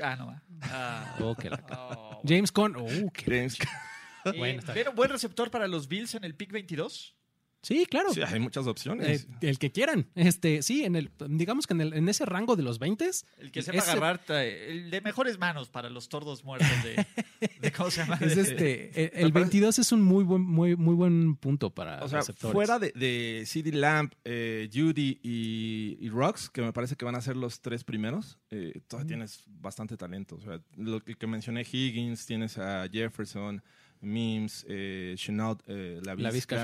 Ah, 0.00 0.14
no 0.14 0.26
va. 0.28 0.42
Ah. 0.62 1.16
Oh, 1.18 1.34
que 1.34 1.50
la- 1.50 1.60
Oh. 1.76 2.20
James 2.24 2.52
Conn. 2.52 2.76
Oh, 2.76 2.86
qué- 3.12 3.24
James- 3.24 3.58
Eh, 4.34 4.38
Bueno, 4.38 4.58
está 4.60 4.72
¿Ven 4.74 4.88
un 4.88 4.94
buen 4.96 5.10
receptor 5.10 5.50
para 5.50 5.66
los 5.68 5.88
Bills 5.88 6.14
en 6.14 6.24
el 6.24 6.34
pick 6.34 6.52
22? 6.52 7.14
Sí, 7.62 7.84
claro. 7.84 8.14
Sí, 8.14 8.22
hay 8.22 8.40
muchas 8.40 8.66
opciones. 8.66 9.24
Eh, 9.42 9.48
el 9.48 9.58
que 9.58 9.70
quieran. 9.70 10.06
Este, 10.14 10.62
sí, 10.62 10.82
en 10.86 10.96
el, 10.96 11.10
digamos 11.28 11.66
que 11.66 11.74
en, 11.74 11.82
el, 11.82 11.92
en 11.92 12.08
ese 12.08 12.24
rango 12.24 12.56
de 12.56 12.62
los 12.62 12.78
20 12.78 13.10
El 13.36 13.52
que 13.52 13.60
sepa 13.60 13.76
Ese- 13.80 13.90
agarrar, 13.90 14.24
tra- 14.24 14.40
el 14.42 14.90
de 14.90 15.02
mejores 15.02 15.36
manos 15.38 15.68
para 15.68 15.90
los 15.90 16.08
tordos 16.08 16.42
muertos 16.42 16.70
de, 16.82 17.04
de 17.60 17.70
¿cómo 17.72 17.90
se 17.90 18.00
llama? 18.00 18.16
es 18.22 18.38
este, 18.38 18.88
el, 19.04 19.10
el 19.12 19.24
Me 19.26 19.32
parece- 19.32 19.50
22 19.50 19.78
es 19.78 19.92
un 19.92 20.00
muy 20.00 20.24
buen, 20.24 20.40
muy, 20.40 20.74
muy 20.74 20.94
buen 20.94 21.36
punto 21.36 21.68
para 21.68 22.02
o 22.02 22.08
sea, 22.08 22.20
receptores. 22.20 22.54
fuera 22.54 22.78
de, 22.78 22.92
de 22.92 23.44
CD 23.44 23.72
Lamb, 23.72 24.10
eh, 24.24 24.70
Judy 24.72 25.20
y, 25.22 25.98
y 26.00 26.08
Rocks, 26.08 26.48
que 26.48 26.62
me 26.62 26.72
parece 26.72 26.96
que 26.96 27.04
van 27.04 27.14
a 27.16 27.20
ser 27.20 27.36
los 27.36 27.60
tres 27.60 27.84
primeros, 27.84 28.38
eh, 28.48 28.80
todavía 28.88 29.08
tienes 29.08 29.44
bastante 29.46 29.98
talento. 29.98 30.36
O 30.36 30.40
sea, 30.40 30.62
lo 30.78 31.04
que, 31.04 31.14
que 31.14 31.26
mencioné, 31.26 31.66
Higgins, 31.70 32.24
tienes 32.24 32.56
a 32.56 32.88
Jefferson, 32.90 33.62
Mims, 34.00 34.64
eh, 34.68 35.14
Chenault, 35.16 35.62
eh, 35.66 36.00
la 36.04 36.14
Vizca 36.14 36.56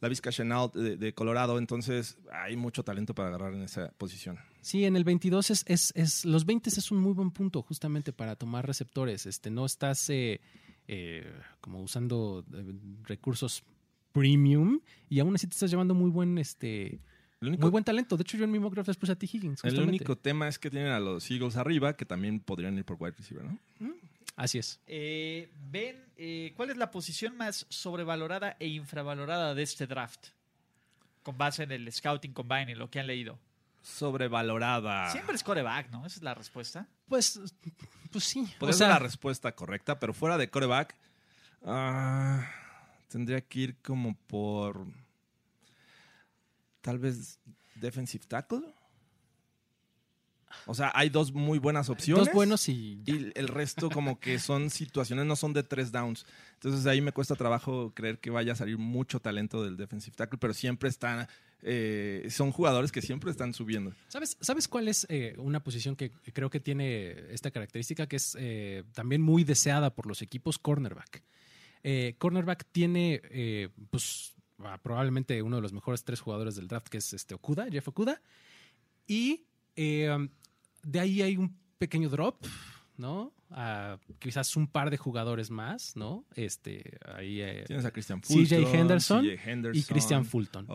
la 0.00 0.08
Vizca 0.08 0.30
Chenault 0.30 0.74
de, 0.74 0.96
de 0.96 1.12
Colorado, 1.14 1.58
entonces 1.58 2.16
hay 2.32 2.56
mucho 2.56 2.82
talento 2.82 3.14
para 3.14 3.28
agarrar 3.28 3.54
en 3.54 3.62
esa 3.62 3.90
posición. 3.98 4.38
Sí, 4.60 4.84
en 4.84 4.96
el 4.96 5.04
22 5.04 5.50
es, 5.50 5.64
es, 5.66 5.92
es- 5.96 6.24
los 6.24 6.46
20 6.46 6.70
es 6.70 6.90
un 6.90 6.98
muy 7.00 7.12
buen 7.12 7.30
punto 7.30 7.62
justamente 7.62 8.12
para 8.12 8.36
tomar 8.36 8.66
receptores. 8.66 9.26
Este, 9.26 9.50
no 9.50 9.66
estás 9.66 10.08
eh, 10.10 10.40
eh, 10.88 11.30
como 11.60 11.82
usando 11.82 12.44
eh, 12.54 12.72
recursos 13.04 13.64
premium 14.12 14.80
y 15.08 15.20
aún 15.20 15.34
así 15.34 15.46
te 15.46 15.54
estás 15.54 15.70
llevando 15.70 15.94
muy 15.94 16.10
buen, 16.10 16.38
este, 16.38 17.00
único, 17.40 17.62
muy 17.62 17.70
buen 17.70 17.84
talento. 17.84 18.16
De 18.16 18.22
hecho, 18.22 18.36
yo 18.36 18.44
en 18.44 18.50
mi 18.50 18.58
mock 18.58 18.74
draft 18.74 18.88
les 18.88 18.96
puse 18.96 19.12
a 19.12 19.16
T. 19.16 19.26
Higgins. 19.26 19.64
el 19.64 19.74
único 19.88 20.16
tema 20.16 20.48
es 20.48 20.58
que 20.58 20.70
tienen 20.70 20.92
a 20.92 21.00
los 21.00 21.30
Eagles 21.30 21.56
arriba, 21.56 21.96
que 21.96 22.04
también 22.04 22.40
podrían 22.40 22.76
ir 22.78 22.84
por 22.84 22.96
wide 23.00 23.14
receiver, 23.16 23.44
¿no? 23.44 23.58
Así 24.36 24.58
es. 24.58 24.80
Eh, 24.86 25.50
ven, 25.70 26.04
eh, 26.16 26.52
¿cuál 26.56 26.70
es 26.70 26.76
la 26.76 26.90
posición 26.90 27.36
más 27.36 27.66
sobrevalorada 27.68 28.56
e 28.58 28.68
infravalorada 28.68 29.54
de 29.54 29.62
este 29.62 29.86
draft? 29.86 30.28
Con 31.22 31.38
base 31.38 31.64
en 31.64 31.72
el 31.72 31.92
Scouting 31.92 32.32
Combine 32.32 32.72
y 32.72 32.74
lo 32.74 32.90
que 32.90 33.00
han 33.00 33.06
leído. 33.06 33.38
Sobrevalorada. 33.82 35.10
Siempre 35.10 35.36
es 35.36 35.42
coreback, 35.42 35.90
¿no? 35.90 36.06
Esa 36.06 36.16
es 36.16 36.22
la 36.22 36.34
respuesta. 36.34 36.88
Pues, 37.08 37.40
pues 38.10 38.24
sí. 38.24 38.42
Podría 38.58 38.74
o 38.74 38.78
sea, 38.78 38.86
ser 38.86 38.94
la 38.94 38.98
respuesta 38.98 39.52
correcta, 39.52 39.98
pero 39.98 40.14
fuera 40.14 40.38
de 40.38 40.48
coreback, 40.48 40.96
ah, 41.64 42.48
tendría 43.08 43.40
que 43.42 43.58
ir 43.58 43.76
como 43.82 44.14
por 44.14 44.86
tal 46.80 46.98
vez 46.98 47.38
defensive 47.74 48.24
tackle. 48.26 48.62
O 50.66 50.74
sea, 50.74 50.92
hay 50.94 51.08
dos 51.08 51.32
muy 51.32 51.58
buenas 51.58 51.88
opciones. 51.88 52.26
dos 52.26 52.34
buenos 52.34 52.68
y 52.68 53.00
Y 53.06 53.32
el 53.34 53.48
resto 53.48 53.90
como 53.90 54.18
que 54.18 54.38
son 54.38 54.70
situaciones, 54.70 55.26
no 55.26 55.36
son 55.36 55.52
de 55.52 55.62
tres 55.62 55.92
downs. 55.92 56.26
Entonces 56.54 56.86
ahí 56.86 57.00
me 57.00 57.12
cuesta 57.12 57.34
trabajo 57.34 57.92
creer 57.94 58.18
que 58.18 58.30
vaya 58.30 58.52
a 58.52 58.56
salir 58.56 58.78
mucho 58.78 59.20
talento 59.20 59.62
del 59.62 59.76
defensive 59.76 60.16
tackle, 60.16 60.38
pero 60.38 60.54
siempre 60.54 60.88
están, 60.88 61.28
eh, 61.62 62.26
son 62.30 62.52
jugadores 62.52 62.92
que 62.92 63.02
siempre 63.02 63.30
están 63.30 63.52
subiendo. 63.54 63.92
¿Sabes, 64.08 64.36
¿Sabes 64.40 64.68
cuál 64.68 64.88
es 64.88 65.06
eh, 65.08 65.34
una 65.38 65.60
posición 65.60 65.96
que 65.96 66.10
creo 66.10 66.50
que 66.50 66.60
tiene 66.60 67.32
esta 67.32 67.50
característica 67.50 68.06
que 68.06 68.16
es 68.16 68.36
eh, 68.38 68.84
también 68.92 69.22
muy 69.22 69.44
deseada 69.44 69.94
por 69.94 70.06
los 70.06 70.22
equipos? 70.22 70.58
Cornerback. 70.58 71.22
Cornerback 72.18 72.64
tiene, 72.70 73.70
pues, 73.90 74.34
ah, 74.60 74.78
probablemente 74.80 75.42
uno 75.42 75.56
de 75.56 75.62
los 75.62 75.72
mejores 75.72 76.04
tres 76.04 76.20
jugadores 76.20 76.54
del 76.54 76.68
draft, 76.68 76.86
que 76.88 76.98
es 76.98 77.12
este 77.12 77.34
Okuda, 77.34 77.66
Jeff 77.68 77.88
Okuda. 77.88 78.22
Y 79.06 79.46
eh, 79.76 80.28
de 80.82 81.00
ahí 81.00 81.22
hay 81.22 81.36
un 81.36 81.56
pequeño 81.78 82.08
drop, 82.08 82.44
¿no? 82.96 83.32
A 83.50 83.98
quizás 84.18 84.56
un 84.56 84.66
par 84.66 84.90
de 84.90 84.96
jugadores 84.96 85.50
más, 85.50 85.96
¿no? 85.96 86.24
Este, 86.34 86.98
ahí 87.06 87.40
eh, 87.40 87.64
Tienes 87.66 87.84
a 87.84 87.90
Christian 87.90 88.22
Fulton, 88.22 88.64
Henderson 88.74 89.24
CJ 89.24 89.48
Henderson, 89.50 89.80
y 89.80 89.82
Christian 89.82 90.24
Fulton. 90.24 90.66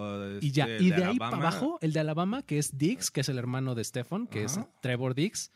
Y 0.42 0.52
ya, 0.52 0.66
este, 0.66 0.84
y 0.84 0.90
de 0.92 0.98
de 0.98 1.04
ahí 1.06 1.18
para 1.18 1.38
abajo, 1.38 1.80
el 1.82 1.94
de 1.94 2.00
Alabama, 2.00 2.44
que 2.44 2.58
es 2.60 2.78
Dix, 2.78 3.10
que 3.10 3.22
es 3.22 3.30
el 3.30 3.38
hermano 3.38 3.74
de 3.74 3.84
Stephen, 3.84 4.28
que 4.28 4.44
es 4.44 4.60
Trevor 4.82 5.16
Dix, 5.16 5.52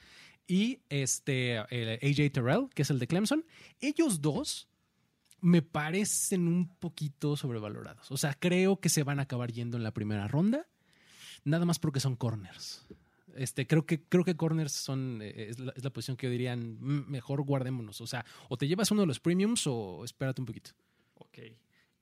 y 0.48 0.80
este 0.90 1.58
el 1.70 2.00
AJ 2.02 2.32
Terrell, 2.32 2.70
que 2.74 2.82
es 2.82 2.90
el 2.90 3.00
de 3.00 3.08
Clemson. 3.08 3.46
Ellos 3.80 4.22
dos 4.22 4.68
me 5.42 5.62
parecen 5.62 6.48
un 6.48 6.68
poquito 6.68 7.36
sobrevalorados. 7.36 8.12
O 8.12 8.18
sea, 8.18 8.34
creo 8.34 8.80
que 8.80 8.90
se 8.90 9.04
van 9.04 9.20
a 9.20 9.24
acabar 9.24 9.52
yendo 9.52 9.76
en 9.76 9.84
la 9.84 9.92
primera 9.92 10.28
ronda, 10.28 10.68
nada 11.44 11.66
más 11.66 11.80
porque 11.80 12.00
son 12.00 12.16
corners. 12.16 12.86
Este, 13.36 13.66
creo 13.68 13.86
que, 13.86 14.04
creo 14.04 14.24
que 14.24 14.36
corners 14.36 14.72
son, 14.72 15.20
eh, 15.22 15.48
es, 15.50 15.60
la, 15.60 15.72
es 15.76 15.84
la 15.84 15.90
posición 15.92 16.18
que 16.18 16.28
yo 16.28 16.32
dirían, 16.32 16.78
"Mm, 16.80 17.10
mejor 17.10 17.42
guardémonos. 17.44 18.02
O 18.02 18.08
sea, 18.08 18.26
o 18.50 18.58
te 18.58 18.68
llevas 18.68 18.92
uno 18.92 19.02
de 19.02 19.08
los 19.08 19.20
premiums 19.20 19.66
o 19.68 20.04
espérate 20.04 20.42
un 20.42 20.46
poquito. 20.48 20.72
Ok. 21.16 21.40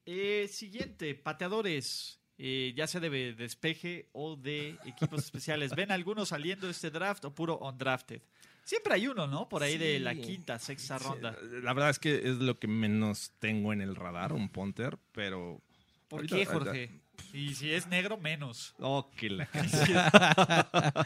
Eh, 0.05 0.47
siguiente, 0.49 1.13
pateadores. 1.15 2.15
Eh, 2.41 2.73
ya 2.73 2.87
sea 2.87 3.01
de 3.01 3.33
despeje 3.33 4.07
o 4.13 4.37
de 4.37 4.77
equipos 4.85 5.19
especiales. 5.25 5.75
¿Ven 5.75 5.91
algunos 5.91 6.29
saliendo 6.29 6.67
de 6.67 6.71
este 6.71 6.89
draft 6.89 7.25
o 7.25 7.35
puro 7.35 7.57
undrafted? 7.57 8.21
Siempre 8.63 8.93
hay 8.93 9.07
uno, 9.07 9.27
¿no? 9.27 9.49
Por 9.49 9.61
ahí 9.61 9.77
de 9.77 9.99
la 9.99 10.15
quinta, 10.15 10.57
sexta 10.57 10.97
ronda. 10.99 11.35
La 11.63 11.73
verdad 11.73 11.89
es 11.89 11.99
que 11.99 12.15
es 12.15 12.37
lo 12.37 12.57
que 12.57 12.67
menos 12.67 13.33
tengo 13.39 13.73
en 13.73 13.81
el 13.81 13.95
radar, 13.95 14.31
un 14.31 14.47
punter, 14.49 14.97
pero... 15.11 15.61
¿Por 16.07 16.19
ahorita- 16.21 16.35
qué, 16.37 16.43
ahorita- 16.45 16.53
Jorge? 16.65 17.01
Y 17.33 17.53
si 17.55 17.71
es 17.71 17.87
negro, 17.87 18.17
menos. 18.17 18.75
Oh, 18.79 19.09
que 19.15 19.29
la 19.29 19.49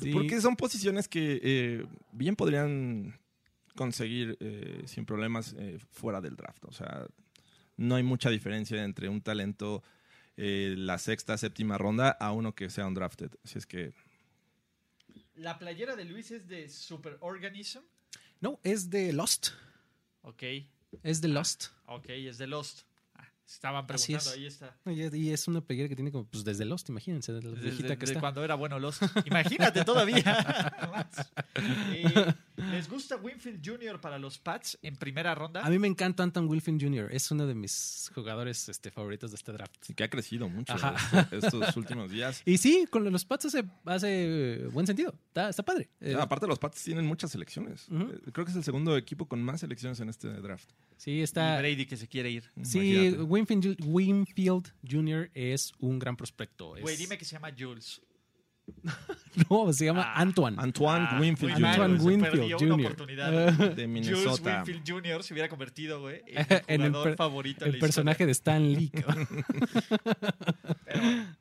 Sí. 0.00 0.12
Porque 0.12 0.40
son 0.40 0.56
posiciones 0.56 1.08
que 1.08 1.40
eh, 1.42 1.86
bien 2.12 2.36
podrían 2.36 3.18
conseguir 3.74 4.36
eh, 4.40 4.82
sin 4.86 5.06
problemas 5.06 5.54
eh, 5.58 5.78
fuera 5.90 6.20
del 6.20 6.36
draft. 6.36 6.64
O 6.66 6.72
sea, 6.72 7.06
no 7.76 7.94
hay 7.94 8.02
mucha 8.02 8.30
diferencia 8.30 8.82
entre 8.84 9.08
un 9.08 9.20
talento 9.22 9.82
eh, 10.36 10.74
la 10.76 10.98
sexta, 10.98 11.38
séptima 11.38 11.78
ronda 11.78 12.10
a 12.10 12.32
uno 12.32 12.54
que 12.54 12.68
sea 12.68 12.86
un 12.86 12.94
drafted. 12.94 13.30
Así 13.44 13.58
es 13.58 13.66
que 13.66 13.94
La 15.34 15.58
playera 15.58 15.96
de 15.96 16.04
Luis 16.04 16.30
es 16.30 16.46
de 16.46 16.68
Super 16.68 17.16
Organism. 17.20 17.80
No, 18.40 18.60
es 18.64 18.90
de 18.90 19.12
Lost. 19.14 19.48
Ok, 20.22 20.42
Es 21.02 21.20
de 21.20 21.28
Lost. 21.28 21.68
ok, 21.86 22.06
es 22.08 22.36
de 22.38 22.46
Lost. 22.46 22.85
Estaban 23.46 23.86
Así 23.88 24.12
preguntando, 24.12 24.30
es. 24.30 24.36
ahí 24.36 24.46
está. 24.46 25.16
Y 25.16 25.30
es 25.30 25.46
una 25.46 25.60
playera 25.60 25.88
que 25.88 25.94
tiene 25.94 26.10
como, 26.10 26.26
pues 26.26 26.42
desde 26.42 26.64
Lost, 26.64 26.88
imagínense, 26.88 27.30
la 27.32 27.38
Desde, 27.38 27.54
viejita 27.62 27.94
que 27.94 28.00
desde 28.00 28.12
está. 28.14 28.20
cuando 28.20 28.42
era 28.44 28.56
bueno 28.56 28.78
Lost. 28.80 29.02
Imagínate 29.24 29.84
todavía. 29.84 30.16
Eh, 31.92 32.34
¿Les 32.56 32.88
gusta 32.88 33.16
Winfield 33.16 33.60
Jr. 33.64 34.00
para 34.00 34.18
los 34.18 34.38
Pats 34.38 34.78
en 34.82 34.96
primera 34.96 35.34
ronda? 35.34 35.64
A 35.64 35.70
mí 35.70 35.78
me 35.78 35.86
encanta 35.88 36.22
Anton 36.22 36.48
Wilfin 36.48 36.80
Jr., 36.80 37.08
es 37.12 37.30
uno 37.30 37.46
de 37.46 37.54
mis 37.54 38.10
jugadores 38.14 38.68
este, 38.68 38.90
favoritos 38.90 39.30
de 39.30 39.36
este 39.36 39.52
draft. 39.52 39.74
sí 39.82 39.94
que 39.94 40.04
ha 40.04 40.10
crecido 40.10 40.48
mucho 40.48 40.74
esto- 40.74 41.36
estos 41.36 41.76
últimos 41.76 42.10
días. 42.10 42.42
Y 42.44 42.58
sí, 42.58 42.86
con 42.90 43.10
los 43.10 43.24
Pats 43.24 43.46
hace, 43.46 43.64
hace 43.84 44.66
buen 44.72 44.86
sentido, 44.86 45.14
está, 45.28 45.48
está 45.50 45.62
padre. 45.62 45.88
Eh, 46.00 46.16
aparte, 46.18 46.46
los 46.46 46.58
Pats 46.58 46.82
tienen 46.84 47.06
muchas 47.06 47.30
selecciones. 47.30 47.86
Eh, 47.90 48.30
Creo 48.32 48.44
que 48.44 48.50
es 48.50 48.56
el 48.56 48.64
segundo 48.64 48.96
equipo 48.96 49.26
con 49.28 49.42
más 49.42 49.60
selecciones 49.60 50.00
en 50.00 50.08
este 50.08 50.28
draft. 50.28 50.70
sí, 50.96 51.12
Y 51.12 51.20
está... 51.22 51.58
Brady 51.58 51.86
que 51.86 51.96
se 51.96 52.08
quiere 52.08 52.30
ir. 52.30 52.50
Sí, 52.62 52.78
Imagínate. 52.78 53.22
Winfield, 53.22 53.80
Winfield 53.84 54.72
Jr. 54.90 55.30
es 55.34 55.72
un 55.78 55.98
gran 55.98 56.16
prospecto. 56.16 56.76
Es- 56.76 56.82
Güey, 56.82 56.96
dime 56.96 57.18
que 57.18 57.24
se 57.24 57.32
llama 57.32 57.50
Jules. 57.56 58.00
No, 59.50 59.70
se 59.72 59.84
llama 59.84 60.02
Ah. 60.14 60.20
Antoine. 60.22 60.56
Antoine 60.58 61.06
Ah, 61.10 61.18
Winfield 61.20 61.54
Jr. 61.56 61.66
Antoine 61.66 61.98
Winfield 62.02 62.30
perdió 62.38 62.56
una 62.56 62.74
Jr. 62.74 62.86
oportunidad. 62.86 63.30
de 63.58 63.68
Jules 63.68 63.88
Minnesota. 63.88 64.64
Winfield 64.64 64.82
Jr. 64.90 65.22
se 65.22 65.34
hubiera 65.34 65.48
convertido, 65.50 66.00
güey, 66.00 66.22
en 66.26 66.46
En 66.68 66.80
el 66.82 66.92
per- 66.92 67.16
favorito 67.16 67.64
en 67.66 67.72
el 67.72 67.76
la 67.76 67.80
personaje 67.80 68.24
de 68.24 68.32
Stan 68.32 68.62
Lee. 68.72 68.90
historia. 68.94 69.28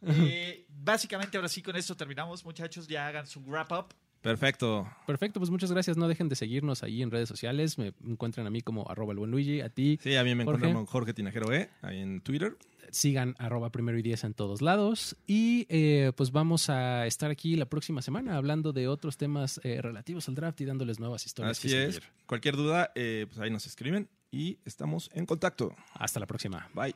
Eh, 0.07 0.64
básicamente, 0.86 1.38
ahora 1.38 1.49
sí, 1.49 1.61
con 1.61 1.75
esto 1.75 1.95
terminamos. 1.97 2.45
Muchachos, 2.45 2.88
ya 2.88 3.07
hagan 3.07 3.27
su 3.27 3.41
wrap 3.41 3.71
up. 3.71 3.86
Perfecto. 4.21 4.89
Perfecto, 5.05 5.39
pues 5.39 5.51
muchas 5.51 5.71
gracias. 5.71 5.97
No 5.97 6.07
dejen 6.07 6.29
de 6.29 6.36
seguirnos 6.36 6.81
ahí 6.81 7.01
en 7.03 7.11
redes 7.11 7.29
sociales. 7.29 7.77
Me 7.77 7.93
encuentran 8.07 8.47
a 8.47 8.49
mí 8.49 8.61
como 8.61 8.89
arroba 8.89 9.11
el 9.13 9.19
buen 9.19 9.29
Luigi, 9.29 9.61
a 9.61 9.69
ti. 9.69 9.99
Sí, 10.01 10.15
a 10.15 10.23
mí 10.23 10.33
me 10.33 10.45
Jorge. 10.45 10.57
encuentran 10.65 10.73
con 10.73 10.86
Jorge 10.88 11.13
Tinajero 11.13 11.53
E, 11.53 11.69
ahí 11.83 11.99
en 11.99 12.21
Twitter. 12.21 12.57
Sigan 12.89 13.36
arroba 13.38 13.71
primero 13.71 13.99
y 13.99 14.01
diez 14.01 14.23
en 14.23 14.33
todos 14.33 14.63
lados. 14.63 15.15
Y 15.27 15.67
eh, 15.69 16.11
pues 16.15 16.31
vamos 16.31 16.69
a 16.71 17.05
estar 17.05 17.29
aquí 17.29 17.55
la 17.55 17.65
próxima 17.67 18.01
semana 18.01 18.36
hablando 18.38 18.73
de 18.73 18.88
otros 18.88 19.17
temas 19.17 19.59
eh, 19.63 19.79
relativos 19.81 20.27
al 20.27 20.33
draft 20.36 20.59
y 20.61 20.65
dándoles 20.65 20.99
nuevas 20.99 21.25
historias. 21.25 21.59
Así 21.59 21.67
que 21.69 21.83
es. 21.86 21.95
seguir. 21.95 22.09
Cualquier 22.25 22.55
duda, 22.55 22.91
eh, 22.95 23.25
pues 23.27 23.39
ahí 23.39 23.51
nos 23.51 23.67
escriben 23.67 24.09
y 24.31 24.57
estamos 24.65 25.11
en 25.13 25.27
contacto. 25.27 25.75
Hasta 25.93 26.19
la 26.19 26.25
próxima. 26.25 26.67
Bye. 26.73 26.95